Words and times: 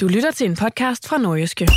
Du 0.00 0.08
lytter 0.08 0.30
til 0.30 0.46
en 0.50 0.56
podcast 0.56 1.08
fra 1.08 1.18
Nordjyske. 1.18 1.68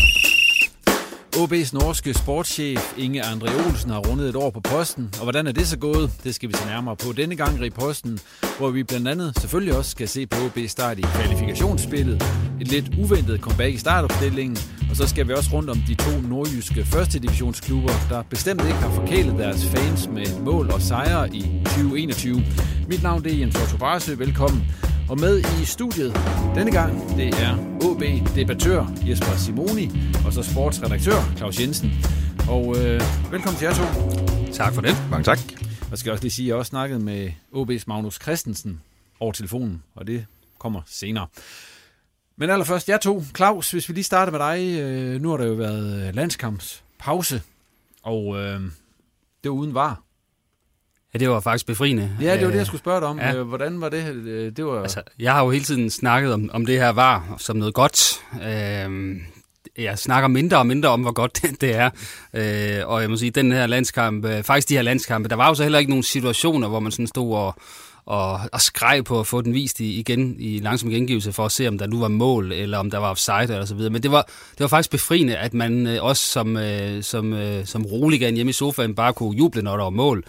OB's 1.36 1.74
norske 1.74 2.14
sportschef 2.14 2.94
Inge 2.98 3.22
André 3.22 3.68
Olsen 3.68 3.90
har 3.90 4.00
rundet 4.00 4.30
et 4.30 4.36
år 4.36 4.50
på 4.50 4.60
posten, 4.60 5.14
og 5.18 5.24
hvordan 5.24 5.48
er 5.48 5.52
det 5.52 5.68
så 5.68 5.78
gået? 5.78 6.12
Det 6.24 6.36
skal 6.36 6.50
vi 6.50 6.54
se 6.54 6.66
nærmere 6.66 6.96
på 6.96 7.12
denne 7.18 7.36
gang 7.36 7.66
i 7.66 7.70
posten, 7.70 8.20
hvor 8.58 8.70
vi 8.70 8.84
blandt 8.84 9.08
andet 9.08 9.40
selvfølgelig 9.40 9.78
også 9.78 9.92
skal 9.92 10.08
se 10.08 10.28
på 10.28 10.38
OB's 10.38 10.68
start 10.68 11.00
i 11.00 11.02
kvalifikationsspillet, 11.02 12.24
et 12.62 12.68
lidt 12.68 12.86
uventet 12.98 13.40
comeback 13.40 13.74
i 13.74 13.78
startopstillingen, 13.78 14.58
og 14.90 14.96
så 14.96 15.08
skal 15.08 15.28
vi 15.28 15.34
også 15.34 15.50
rundt 15.54 15.70
om 15.70 15.78
de 15.88 15.96
to 15.96 16.22
nordjyske 16.22 16.86
første 16.86 17.20
divisionsklubber, 17.20 17.94
der 18.10 18.24
bestemt 18.30 18.62
ikke 18.62 18.74
har 18.74 18.96
forkælet 18.96 19.38
deres 19.38 19.66
fans 19.66 20.08
med 20.08 20.40
mål 20.40 20.72
og 20.72 20.82
sejre 20.82 21.36
i 21.36 21.42
2021. 21.66 22.44
Mit 22.88 23.04
navn 23.04 23.24
det 23.24 23.34
er 23.34 23.38
Jens 23.38 23.56
Otto 23.56 23.78
Barsø, 23.78 24.16
velkommen. 24.16 24.64
Og 25.10 25.20
med 25.20 25.40
i 25.62 25.66
studiet 25.66 26.14
denne 26.56 26.72
gang, 26.72 27.18
det 27.18 27.28
er 27.28 27.58
OB-debattør 27.86 28.86
Jesper 29.08 29.36
Simoni, 29.38 29.90
og 30.26 30.34
så 30.34 30.44
sportsredaktør 30.44 31.34
Claus 31.38 31.60
Jensen. 31.60 31.92
Og 32.50 32.76
øh, 32.78 33.02
velkommen 33.32 33.58
til 33.60 33.66
jer 33.66 33.74
to. 33.74 33.84
Tak 34.54 34.74
for 34.74 34.82
det. 34.82 34.96
Mange 35.10 35.24
tak. 35.24 35.40
Jeg 35.90 35.98
skal 35.98 36.12
også 36.12 36.24
lige 36.24 36.32
sige, 36.32 36.46
at 36.46 36.48
jeg 36.48 36.56
også 36.56 36.70
snakket 36.70 37.02
med 37.02 37.32
OB's 37.54 37.84
Magnus 37.88 38.22
Christensen 38.22 38.82
over 39.20 39.32
telefonen, 39.32 39.84
og 39.96 40.08
det 40.08 40.26
kommer 40.60 40.82
senere. 40.86 41.28
Men 42.36 42.50
allerførst, 42.50 42.90
jeg 42.90 43.02
to. 43.02 43.24
Claus, 43.36 43.72
hvis 43.72 43.90
vi 43.90 43.94
lige 43.94 44.04
starter 44.04 44.32
med 44.32 44.40
dig. 44.40 44.80
Øh, 44.80 45.22
nu 45.22 45.30
har 45.30 45.38
der 45.38 45.46
jo 45.46 45.54
været 45.54 46.16
landskampspause, 46.16 47.42
og 48.04 48.38
øh, 48.38 48.62
det 49.44 49.52
var 49.52 49.58
uden 49.58 49.74
var. 49.74 50.02
Ja, 51.14 51.20
det 51.20 51.30
var 51.30 51.40
faktisk 51.40 51.66
befriende. 51.66 52.18
Ja, 52.22 52.34
det 52.38 52.46
var 52.46 52.52
det, 52.52 52.58
jeg 52.58 52.66
skulle 52.66 52.80
spørge 52.80 53.00
dig 53.00 53.08
om. 53.08 53.20
Ja. 53.20 53.44
Hvordan 53.44 53.82
var 53.82 53.90
det? 53.90 54.58
det 54.58 54.66
var... 54.66 54.82
altså, 54.82 55.02
jeg 55.20 55.34
har 55.34 55.44
jo 55.44 55.50
hele 55.50 55.66
tiden 55.66 55.90
snakket 55.90 56.34
om, 56.34 56.50
om 56.54 56.66
det 56.66 56.80
her 56.80 56.90
var 56.90 57.36
som 57.38 57.56
noget 57.56 57.74
godt. 57.74 58.22
Øh, 58.44 59.16
jeg 59.78 60.00
snakker 60.00 60.28
mindre 60.28 60.58
og 60.58 60.68
mindre 60.68 60.90
om, 60.90 61.02
hvor 61.02 61.12
godt 61.12 61.42
det 61.62 61.76
er. 61.76 61.90
Øh, 62.34 62.88
og 62.88 63.02
jeg 63.02 63.10
må 63.10 63.18
sige, 63.18 63.32
den 63.32 63.52
her 63.52 63.68
landskamp, 63.68 64.26
faktisk 64.44 64.70
de 64.70 64.76
her 64.76 64.82
landskampe, 64.82 65.30
der 65.30 65.36
var 65.36 65.48
jo 65.48 65.56
så 65.56 65.64
heller 65.64 65.80
ikke 65.80 65.92
nogen 65.92 66.04
situationer, 66.04 66.68
hvor 66.68 66.80
man 66.80 66.92
sådan 66.92 67.08
stod 67.08 67.36
og, 67.36 67.56
og, 68.06 68.40
og 68.54 68.62
skreg 68.62 69.04
på 69.06 69.20
at 69.20 69.28
få 69.28 69.42
den 69.42 69.54
vist 69.54 69.80
i, 69.80 70.00
igen 70.00 70.36
i 70.40 70.60
langsom 70.60 70.90
gengivelse 70.90 71.34
for 71.34 71.46
at 71.46 71.52
se, 71.52 71.68
om 71.68 71.78
der 71.78 71.88
nu 71.88 72.00
var 72.00 72.08
mål, 72.08 72.52
eller 72.52 72.78
om 72.78 72.92
der 72.92 72.98
var 72.98 73.10
offside 73.10 73.44
eller 73.44 73.66
så 73.66 73.76
videre. 73.76 73.90
Men 73.90 74.04
det 74.04 74.12
var, 74.12 74.22
det 74.52 74.60
var 74.60 74.68
faktisk 74.68 74.92
befriende, 74.92 75.38
at 75.38 75.54
man 75.54 75.88
øh, 75.88 76.04
også 76.04 76.26
som, 76.26 76.58
øh, 76.58 77.04
som, 77.04 77.34
øh, 77.34 77.66
som 77.66 77.86
roligan 77.86 78.36
hjemme 78.36 78.50
i 78.50 78.54
sofaen 78.54 78.96
bare 78.96 79.14
kunne 79.14 79.38
juble, 79.38 79.62
når 79.62 79.78
der 79.78 79.84
var 79.84 79.90
mål 79.90 80.24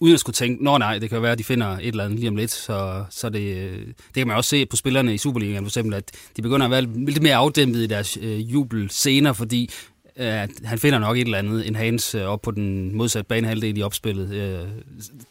uden 0.00 0.14
at 0.14 0.20
skulle 0.20 0.34
tænke, 0.34 0.64
nå 0.64 0.78
nej, 0.78 0.98
det 0.98 1.10
kan 1.10 1.22
være, 1.22 1.32
at 1.32 1.38
de 1.38 1.44
finder 1.44 1.68
et 1.68 1.86
eller 1.86 2.04
andet 2.04 2.18
lige 2.18 2.28
om 2.28 2.36
lidt, 2.36 2.50
så, 2.50 3.04
så 3.10 3.28
det, 3.28 3.56
øh, 3.56 3.86
det 3.86 4.14
kan 4.14 4.26
man 4.26 4.36
også 4.36 4.50
se 4.50 4.66
på 4.66 4.76
spillerne 4.76 5.14
i 5.14 5.18
Superligaen 5.18 5.64
for 5.64 5.68
eksempel, 5.68 5.94
at 5.94 6.10
de 6.36 6.42
begynder 6.42 6.64
at 6.64 6.70
være 6.70 6.82
lidt 6.82 7.22
mere 7.22 7.34
afdæmpet 7.34 7.82
i 7.82 7.86
deres 7.86 8.18
øh, 8.20 8.52
jubelscener, 8.52 9.32
fordi 9.32 9.70
øh, 10.16 10.42
at 10.42 10.50
han 10.64 10.78
finder 10.78 10.98
nok 10.98 11.16
et 11.16 11.24
eller 11.24 11.38
andet, 11.38 11.68
en 11.68 11.76
Hans 11.76 12.14
øh, 12.14 12.22
op 12.22 12.42
på 12.42 12.50
den 12.50 12.96
modsatte 12.96 13.28
banehalvdel 13.28 13.78
i 13.78 13.82
opspillet. 13.82 14.68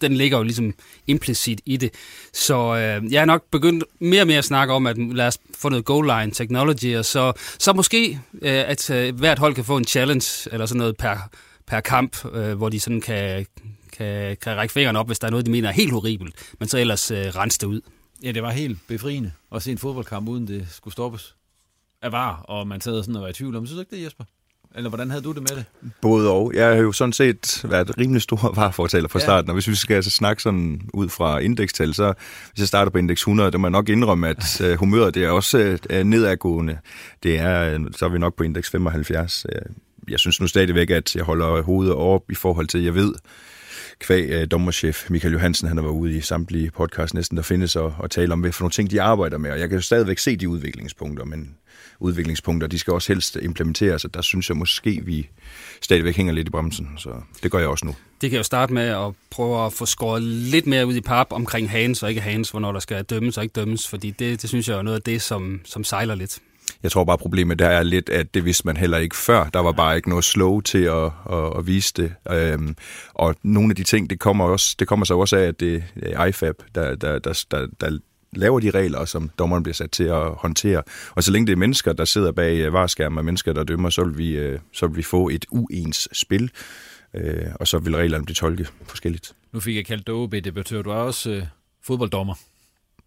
Den 0.01 0.13
ligger 0.13 0.37
jo 0.37 0.43
ligesom 0.43 0.73
implicit 1.07 1.61
i 1.65 1.77
det. 1.77 1.91
Så 2.33 2.73
jeg 3.09 3.21
er 3.21 3.25
nok 3.25 3.43
begyndt 3.51 3.83
mere 3.99 4.21
og 4.21 4.27
mere 4.27 4.37
at 4.37 4.45
snakke 4.45 4.73
om, 4.73 4.87
at 4.87 4.97
lad 4.97 5.27
os 5.27 5.37
få 5.57 5.69
noget 5.69 5.85
goal 5.85 6.05
line 6.05 6.31
technology, 6.31 6.95
og 6.97 7.05
så, 7.05 7.33
så 7.59 7.73
måske, 7.73 8.19
at 8.41 8.91
hvert 9.13 9.39
hold 9.39 9.55
kan 9.55 9.65
få 9.65 9.77
en 9.77 9.85
challenge, 9.85 10.49
eller 10.51 10.65
sådan 10.65 10.79
noget 10.79 10.97
per, 10.97 11.29
per 11.67 11.79
kamp, 11.79 12.23
hvor 12.55 12.69
de 12.69 12.79
sådan 12.79 13.01
kan, 13.01 13.45
kan, 13.97 14.37
kan 14.41 14.55
række 14.55 14.73
fingrene 14.73 14.99
op, 14.99 15.07
hvis 15.07 15.19
der 15.19 15.27
er 15.27 15.31
noget, 15.31 15.45
de 15.45 15.51
mener 15.51 15.69
er 15.69 15.73
helt 15.73 15.91
horribelt, 15.91 16.35
men 16.59 16.67
så 16.67 16.77
ellers 16.77 17.11
øh, 17.11 17.17
rense 17.17 17.59
det 17.59 17.67
ud. 17.67 17.81
Ja, 18.23 18.31
det 18.31 18.43
var 18.43 18.51
helt 18.51 18.79
befriende 18.87 19.31
at 19.55 19.61
se 19.61 19.71
en 19.71 19.77
fodboldkamp, 19.77 20.29
uden 20.29 20.47
det 20.47 20.67
skulle 20.69 20.91
stoppes 20.91 21.35
af 22.01 22.11
var, 22.11 22.35
og 22.35 22.67
man 22.67 22.81
sad 22.81 23.03
sådan 23.03 23.15
og 23.15 23.21
var 23.21 23.27
i 23.27 23.33
tvivl 23.33 23.55
om. 23.55 23.65
Synes 23.65 23.77
du 23.77 23.79
ikke 23.79 23.95
det, 23.95 24.03
Jesper? 24.03 24.23
Eller 24.75 24.89
hvordan 24.89 25.09
havde 25.09 25.23
du 25.23 25.31
det 25.31 25.41
med 25.41 25.57
det? 25.57 25.65
Både 26.01 26.31
og. 26.31 26.51
Jeg 26.55 26.67
har 26.67 26.75
jo 26.75 26.91
sådan 26.91 27.13
set 27.13 27.65
været 27.69 27.97
rimelig 27.97 28.21
stor 28.21 28.51
varfortaler 28.55 29.07
fra 29.07 29.19
starten, 29.19 29.47
ja. 29.47 29.51
og 29.51 29.53
hvis 29.53 29.67
vi 29.67 29.75
skal 29.75 29.95
altså 29.95 30.11
snakke 30.11 30.41
sådan 30.43 30.81
ud 30.93 31.09
fra 31.09 31.39
indekstal, 31.39 31.93
så 31.93 32.13
hvis 32.51 32.59
jeg 32.59 32.67
starter 32.67 32.91
på 32.91 32.97
indeks 32.97 33.21
100, 33.21 33.51
der 33.51 33.57
må 33.57 33.67
jeg 33.67 33.71
nok 33.71 33.89
indrømme, 33.89 34.27
at 34.27 34.61
uh, 34.63 34.73
humøret 34.79 35.15
det 35.15 35.23
er 35.23 35.29
også 35.29 35.77
uh, 35.93 35.95
nedadgående. 35.95 36.77
Det 37.23 37.39
er, 37.39 37.79
uh, 37.79 37.85
så 37.95 38.05
er 38.05 38.09
vi 38.09 38.19
nok 38.19 38.35
på 38.35 38.43
indeks 38.43 38.69
75. 38.69 39.45
Uh, 39.45 39.75
jeg 40.11 40.19
synes 40.19 40.41
nu 40.41 40.47
stadigvæk, 40.47 40.89
at 40.89 41.15
jeg 41.15 41.23
holder 41.23 41.61
hovedet 41.61 41.93
op 41.93 42.31
i 42.31 42.35
forhold 42.35 42.67
til, 42.67 42.83
jeg 42.83 42.95
ved, 42.95 43.13
kvæg 43.99 44.41
uh, 44.41 44.47
dommerchef 44.51 45.09
Michael 45.09 45.33
Johansen, 45.33 45.67
han 45.67 45.77
har 45.77 45.83
været 45.83 45.93
ude 45.93 46.17
i 46.17 46.21
samtlige 46.21 46.71
podcast 46.71 47.13
næsten, 47.13 47.37
der 47.37 47.43
findes, 47.43 47.75
og, 47.75 47.95
og 47.99 48.11
tale 48.11 48.33
om, 48.33 48.39
hvad 48.39 48.51
for 48.51 48.63
nogle 48.63 48.71
ting, 48.71 48.91
de 48.91 49.01
arbejder 49.01 49.37
med. 49.37 49.51
Og 49.51 49.59
jeg 49.59 49.69
kan 49.69 49.77
jo 49.77 49.81
stadigvæk 49.81 50.17
se 50.17 50.35
de 50.35 50.49
udviklingspunkter, 50.49 51.25
men 51.25 51.55
udviklingspunkter, 51.99 52.67
de 52.67 52.79
skal 52.79 52.93
også 52.93 53.13
helst 53.13 53.37
implementeres, 53.41 54.05
og 54.05 54.13
der 54.13 54.21
synes 54.21 54.49
jeg 54.49 54.57
måske, 54.57 55.01
vi 55.05 55.29
stadigvæk 55.81 56.15
hænger 56.15 56.33
lidt 56.33 56.47
i 56.47 56.51
bremsen, 56.51 56.89
så 56.97 57.09
det 57.43 57.51
gør 57.51 57.59
jeg 57.59 57.67
også 57.67 57.85
nu. 57.85 57.95
Det 58.21 58.29
kan 58.29 58.37
jo 58.37 58.43
starte 58.43 58.73
med 58.73 58.83
at 58.83 59.13
prøve 59.29 59.65
at 59.65 59.73
få 59.73 59.85
skåret 59.85 60.21
lidt 60.23 60.67
mere 60.67 60.87
ud 60.87 60.95
i 60.95 61.01
pap 61.01 61.27
omkring 61.31 61.69
Hans 61.69 62.03
og 62.03 62.09
ikke 62.09 62.21
Hans, 62.21 62.49
hvornår 62.49 62.71
der 62.71 62.79
skal 62.79 63.03
dømmes 63.03 63.37
og 63.37 63.43
ikke 63.43 63.53
dømmes, 63.53 63.87
fordi 63.87 64.11
det, 64.11 64.41
det 64.41 64.49
synes 64.49 64.67
jeg 64.67 64.77
er 64.77 64.81
noget 64.81 64.97
af 64.97 65.01
det, 65.01 65.21
som, 65.21 65.61
som 65.65 65.83
sejler 65.83 66.15
lidt. 66.15 66.39
Jeg 66.83 66.91
tror 66.91 67.03
bare, 67.03 67.17
problemet 67.17 67.59
der 67.59 67.67
er 67.67 67.83
lidt, 67.83 68.09
at 68.09 68.33
det 68.33 68.45
vidste 68.45 68.67
man 68.67 68.77
heller 68.77 68.97
ikke 68.97 69.15
før. 69.15 69.49
Der 69.53 69.59
var 69.59 69.71
bare 69.71 69.95
ikke 69.95 70.09
noget 70.09 70.25
slow 70.25 70.61
til 70.61 70.83
at, 70.83 71.11
at, 71.31 71.57
at 71.57 71.67
vise 71.67 71.93
det. 71.97 72.13
Øhm, 72.31 72.75
og 73.13 73.35
nogle 73.43 73.71
af 73.71 73.75
de 73.75 73.83
ting, 73.83 74.09
det 74.09 74.19
kommer, 74.19 74.45
også, 74.45 74.75
det 74.79 74.87
kommer 74.87 75.05
så 75.05 75.17
også 75.17 75.37
af, 75.37 75.43
at 75.43 75.59
det 75.59 75.83
er 76.01 76.25
IFAB, 76.25 76.55
der, 76.75 76.95
der, 76.95 77.19
der, 77.19 77.45
der, 77.51 77.67
der 77.81 77.99
laver 78.31 78.59
de 78.59 78.71
regler, 78.71 79.05
som 79.05 79.29
dommeren 79.39 79.63
bliver 79.63 79.73
sat 79.73 79.91
til 79.91 80.03
at 80.03 80.31
håndtere. 80.37 80.83
Og 81.15 81.23
så 81.23 81.31
længe 81.31 81.47
det 81.47 81.53
er 81.53 81.57
mennesker, 81.57 81.93
der 81.93 82.05
sidder 82.05 82.31
bag 82.31 82.59
øh, 82.59 82.73
vareskærmen 82.73 83.17
og 83.17 83.25
mennesker, 83.25 83.53
der 83.53 83.63
dømmer, 83.63 83.89
så 83.89 84.03
vil 84.03 84.17
vi, 84.17 84.29
øh, 84.29 84.59
så 84.71 84.87
vil 84.87 84.97
vi 84.97 85.03
få 85.03 85.29
et 85.29 85.45
uens 85.51 86.07
spil, 86.11 86.51
øh, 87.13 87.45
og 87.55 87.67
så 87.67 87.79
vil 87.79 87.95
reglerne 87.95 88.25
blive 88.25 88.35
tolket 88.35 88.73
forskelligt. 88.87 89.35
Nu 89.51 89.59
fik 89.59 89.75
jeg 89.75 89.85
kaldt 89.85 90.07
dig 90.31 90.43
debattør 90.43 90.81
Du 90.81 90.89
er 90.89 90.95
også 90.95 91.31
øh, 91.31 91.43
fodbolddommer 91.83 92.35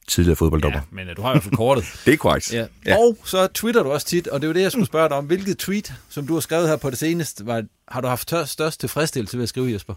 tidligere 0.07 0.37
fodbolddommer. 0.37 0.79
Ja, 0.79 1.05
men 1.05 1.17
du 1.17 1.23
har 1.23 1.31
i 1.31 1.35
hvert 1.35 1.43
fald 1.43 1.57
kortet. 1.57 1.85
det 2.05 2.13
er 2.13 2.17
korrekt. 2.17 2.53
Ja. 2.53 2.67
ja. 2.87 2.97
Og 2.97 3.19
så 3.25 3.47
twitter 3.47 3.83
du 3.83 3.91
også 3.91 4.07
tit, 4.07 4.29
og 4.29 4.41
det 4.41 4.47
er 4.47 4.49
jo 4.49 4.55
det, 4.55 4.63
jeg 4.63 4.73
skulle 4.73 4.87
spørge 4.87 5.09
dig 5.09 5.17
om. 5.17 5.25
Hvilket 5.25 5.59
tweet, 5.59 5.95
som 6.09 6.27
du 6.27 6.33
har 6.33 6.41
skrevet 6.41 6.69
her 6.69 6.77
på 6.77 6.91
det 6.91 6.99
seneste, 6.99 7.47
var, 7.47 7.65
har 7.89 8.01
du 8.01 8.09
haft 8.09 8.33
størst 8.47 8.81
tilfredsstillelse 8.81 9.37
ved 9.37 9.43
at 9.43 9.49
skrive, 9.49 9.73
Jesper? 9.73 9.95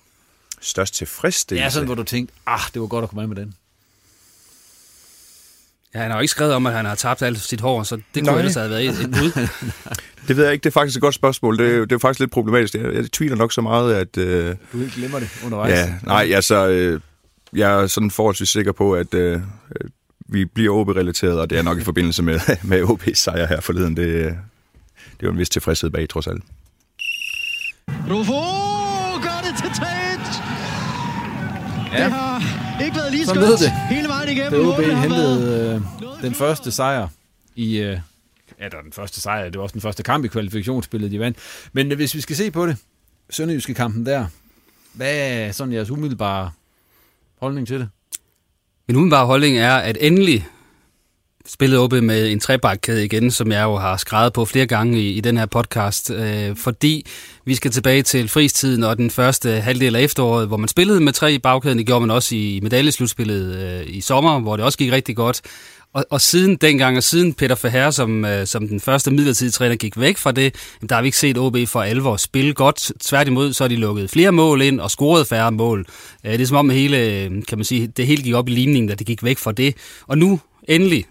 Størst 0.61 0.93
tilfredsstillelse? 0.93 1.63
Ja, 1.63 1.69
sådan 1.69 1.85
hvor 1.85 1.95
du 1.95 2.03
tænkte, 2.03 2.33
ah, 2.45 2.59
det 2.73 2.81
var 2.81 2.87
godt 2.87 3.03
at 3.03 3.09
komme 3.09 3.27
med 3.27 3.35
med 3.35 3.45
den. 3.45 3.55
Ja, 5.93 5.99
han 5.99 6.11
har 6.11 6.17
jo 6.17 6.21
ikke 6.21 6.31
skrevet 6.31 6.53
om, 6.53 6.65
at 6.65 6.73
han 6.73 6.85
har 6.85 6.95
tabt 6.95 7.21
alt 7.21 7.39
sit 7.39 7.61
hår, 7.61 7.83
så 7.83 8.01
det 8.15 8.27
kunne 8.27 8.37
ellers 8.37 8.55
have 8.55 8.69
været 8.69 8.85
et, 8.85 8.99
et 8.99 9.11
bud. 9.11 9.47
det 10.27 10.37
ved 10.37 10.43
jeg 10.43 10.53
ikke. 10.53 10.63
Det 10.63 10.69
er 10.69 10.73
faktisk 10.73 10.97
et 10.97 11.01
godt 11.01 11.15
spørgsmål. 11.15 11.57
Det 11.57 11.75
er, 11.75 11.79
det 11.79 11.91
er 11.91 11.99
faktisk 11.99 12.19
lidt 12.19 12.31
problematisk. 12.31 12.75
Jeg, 12.75 12.93
jeg 12.93 13.11
tweeter 13.11 13.35
nok 13.35 13.53
så 13.53 13.61
meget, 13.61 13.95
at... 13.95 14.17
Øh, 14.17 14.55
du 14.73 14.81
ikke 14.81 14.93
glemmer 14.95 15.19
det 15.19 15.29
undervejs. 15.45 15.71
Ja, 15.71 15.93
nej, 16.03 16.31
altså... 16.33 16.67
Øh, 16.67 17.01
jeg 17.53 17.81
er 17.81 17.87
sådan 17.87 18.11
forholdsvis 18.11 18.49
sikker 18.49 18.71
på, 18.71 18.93
at 18.93 19.13
øh, 19.13 19.41
vi 20.31 20.45
bliver 20.45 20.73
OB-relateret, 20.75 21.39
og 21.39 21.49
det 21.49 21.57
er 21.57 21.61
nok 21.63 21.77
i 21.77 21.83
forbindelse 21.83 22.23
med, 22.23 22.39
med 22.71 22.81
OB's 22.83 23.13
sejr 23.13 23.47
her 23.47 23.61
forleden. 23.61 23.97
Det, 23.97 24.05
det 24.05 24.27
er 25.19 25.23
jo 25.23 25.31
en 25.31 25.37
vis 25.37 25.49
tilfredshed 25.49 25.89
bag, 25.89 26.09
trods 26.09 26.27
alt. 26.27 26.43
Rufo 28.09 28.33
gør 29.21 29.41
det 29.43 29.57
til 29.63 29.79
3 29.79 29.85
Ja. 31.93 32.03
Det 32.03 32.13
har 32.13 32.83
ikke 32.85 32.97
været 32.97 33.11
lige 33.11 33.25
skønt 33.25 33.59
det. 33.59 33.71
hele 33.89 34.07
vejen 34.07 34.29
igennem. 34.29 34.51
Da 34.51 34.67
OB 34.67 34.81
hentede 34.81 35.75
øh, 35.75 36.21
den 36.21 36.33
første 36.33 36.71
sejr 36.71 37.07
i... 37.55 37.77
Øh, 37.77 37.99
ja, 38.59 38.65
det 38.65 38.73
var 38.73 38.81
den 38.81 38.93
første 38.93 39.21
sejr. 39.21 39.43
Det 39.43 39.57
var 39.57 39.63
også 39.63 39.73
den 39.73 39.81
første 39.81 40.03
kamp 40.03 40.25
i 40.25 40.27
kvalifikationsspillet, 40.27 41.11
de 41.11 41.19
vandt. 41.19 41.37
Men 41.73 41.91
øh, 41.91 41.95
hvis 41.95 42.15
vi 42.15 42.21
skal 42.21 42.35
se 42.35 42.51
på 42.51 42.67
det, 42.67 42.77
Sønderjyske 43.29 43.73
kampen 43.73 44.05
der, 44.05 44.25
hvad 44.93 45.15
er 45.17 45.51
sådan 45.51 45.73
jeres 45.73 45.89
umiddelbare 45.89 46.51
holdning 47.39 47.67
til 47.67 47.79
det? 47.79 47.89
Min 48.89 48.95
umiddelbare 48.95 49.25
holdning 49.25 49.57
er, 49.57 49.73
at 49.73 49.97
endelig 50.01 50.47
spillede 51.45 51.81
OB 51.81 51.93
med 51.93 52.31
en 52.31 52.39
trebakkæde 52.39 53.05
igen, 53.05 53.31
som 53.31 53.51
jeg 53.51 53.63
jo 53.63 53.75
har 53.75 53.97
skrevet 53.97 54.33
på 54.33 54.45
flere 54.45 54.65
gange 54.65 54.99
i, 54.99 55.13
i 55.13 55.21
den 55.21 55.37
her 55.37 55.45
podcast, 55.45 56.11
øh, 56.11 56.55
fordi 56.55 57.05
vi 57.45 57.55
skal 57.55 57.71
tilbage 57.71 58.03
til 58.03 58.29
fristiden 58.29 58.83
og 58.83 58.97
den 58.97 59.09
første 59.09 59.51
halvdel 59.51 59.95
af 59.95 60.01
efteråret, 60.01 60.47
hvor 60.47 60.57
man 60.57 60.67
spillede 60.67 60.99
med 60.99 61.13
tre 61.13 61.33
i 61.33 61.39
bagkæden. 61.39 61.77
Det 61.77 61.85
gjorde 61.85 62.01
man 62.01 62.11
også 62.11 62.35
i 62.35 62.59
medaljeslutspillet 62.63 63.55
øh, 63.55 63.95
i 63.95 64.01
sommer, 64.01 64.39
hvor 64.39 64.55
det 64.55 64.65
også 64.65 64.77
gik 64.77 64.91
rigtig 64.91 65.15
godt. 65.15 65.41
Og, 65.93 66.05
og 66.09 66.21
siden 66.21 66.55
dengang, 66.55 66.97
og 66.97 67.03
siden 67.03 67.33
Peter 67.33 67.55
Ferrer, 67.55 67.91
som, 67.91 68.25
øh, 68.25 68.47
som 68.47 68.67
den 68.67 68.79
første 68.79 69.11
midlertidige 69.11 69.51
træner, 69.51 69.75
gik 69.75 69.99
væk 69.99 70.17
fra 70.17 70.31
det, 70.31 70.55
der 70.89 70.95
har 70.95 71.01
vi 71.01 71.07
ikke 71.07 71.17
set 71.17 71.37
OB 71.37 71.57
for 71.67 71.81
alvor 71.81 72.17
spille 72.17 72.53
godt. 72.53 72.91
Tværtimod, 73.01 73.53
så 73.53 73.63
har 73.63 73.67
de 73.67 73.75
lukket 73.75 74.09
flere 74.09 74.31
mål 74.31 74.61
ind 74.61 74.79
og 74.79 74.91
scoret 74.91 75.27
færre 75.27 75.51
mål. 75.51 75.85
Øh, 76.25 76.31
det 76.31 76.41
er 76.41 76.45
som 76.45 76.57
om 76.57 76.69
hele, 76.69 76.97
øh, 76.97 77.31
kan 77.47 77.57
man 77.57 77.65
sige, 77.65 77.87
det 77.87 78.07
hele 78.07 78.23
gik 78.23 78.33
op 78.33 78.49
i 78.49 78.51
ligningen, 78.51 78.89
da 78.89 78.95
det 78.95 79.07
gik 79.07 79.23
væk 79.23 79.37
fra 79.37 79.51
det. 79.51 79.75
Og 80.07 80.17
nu, 80.17 80.39
endelig, 80.67 81.05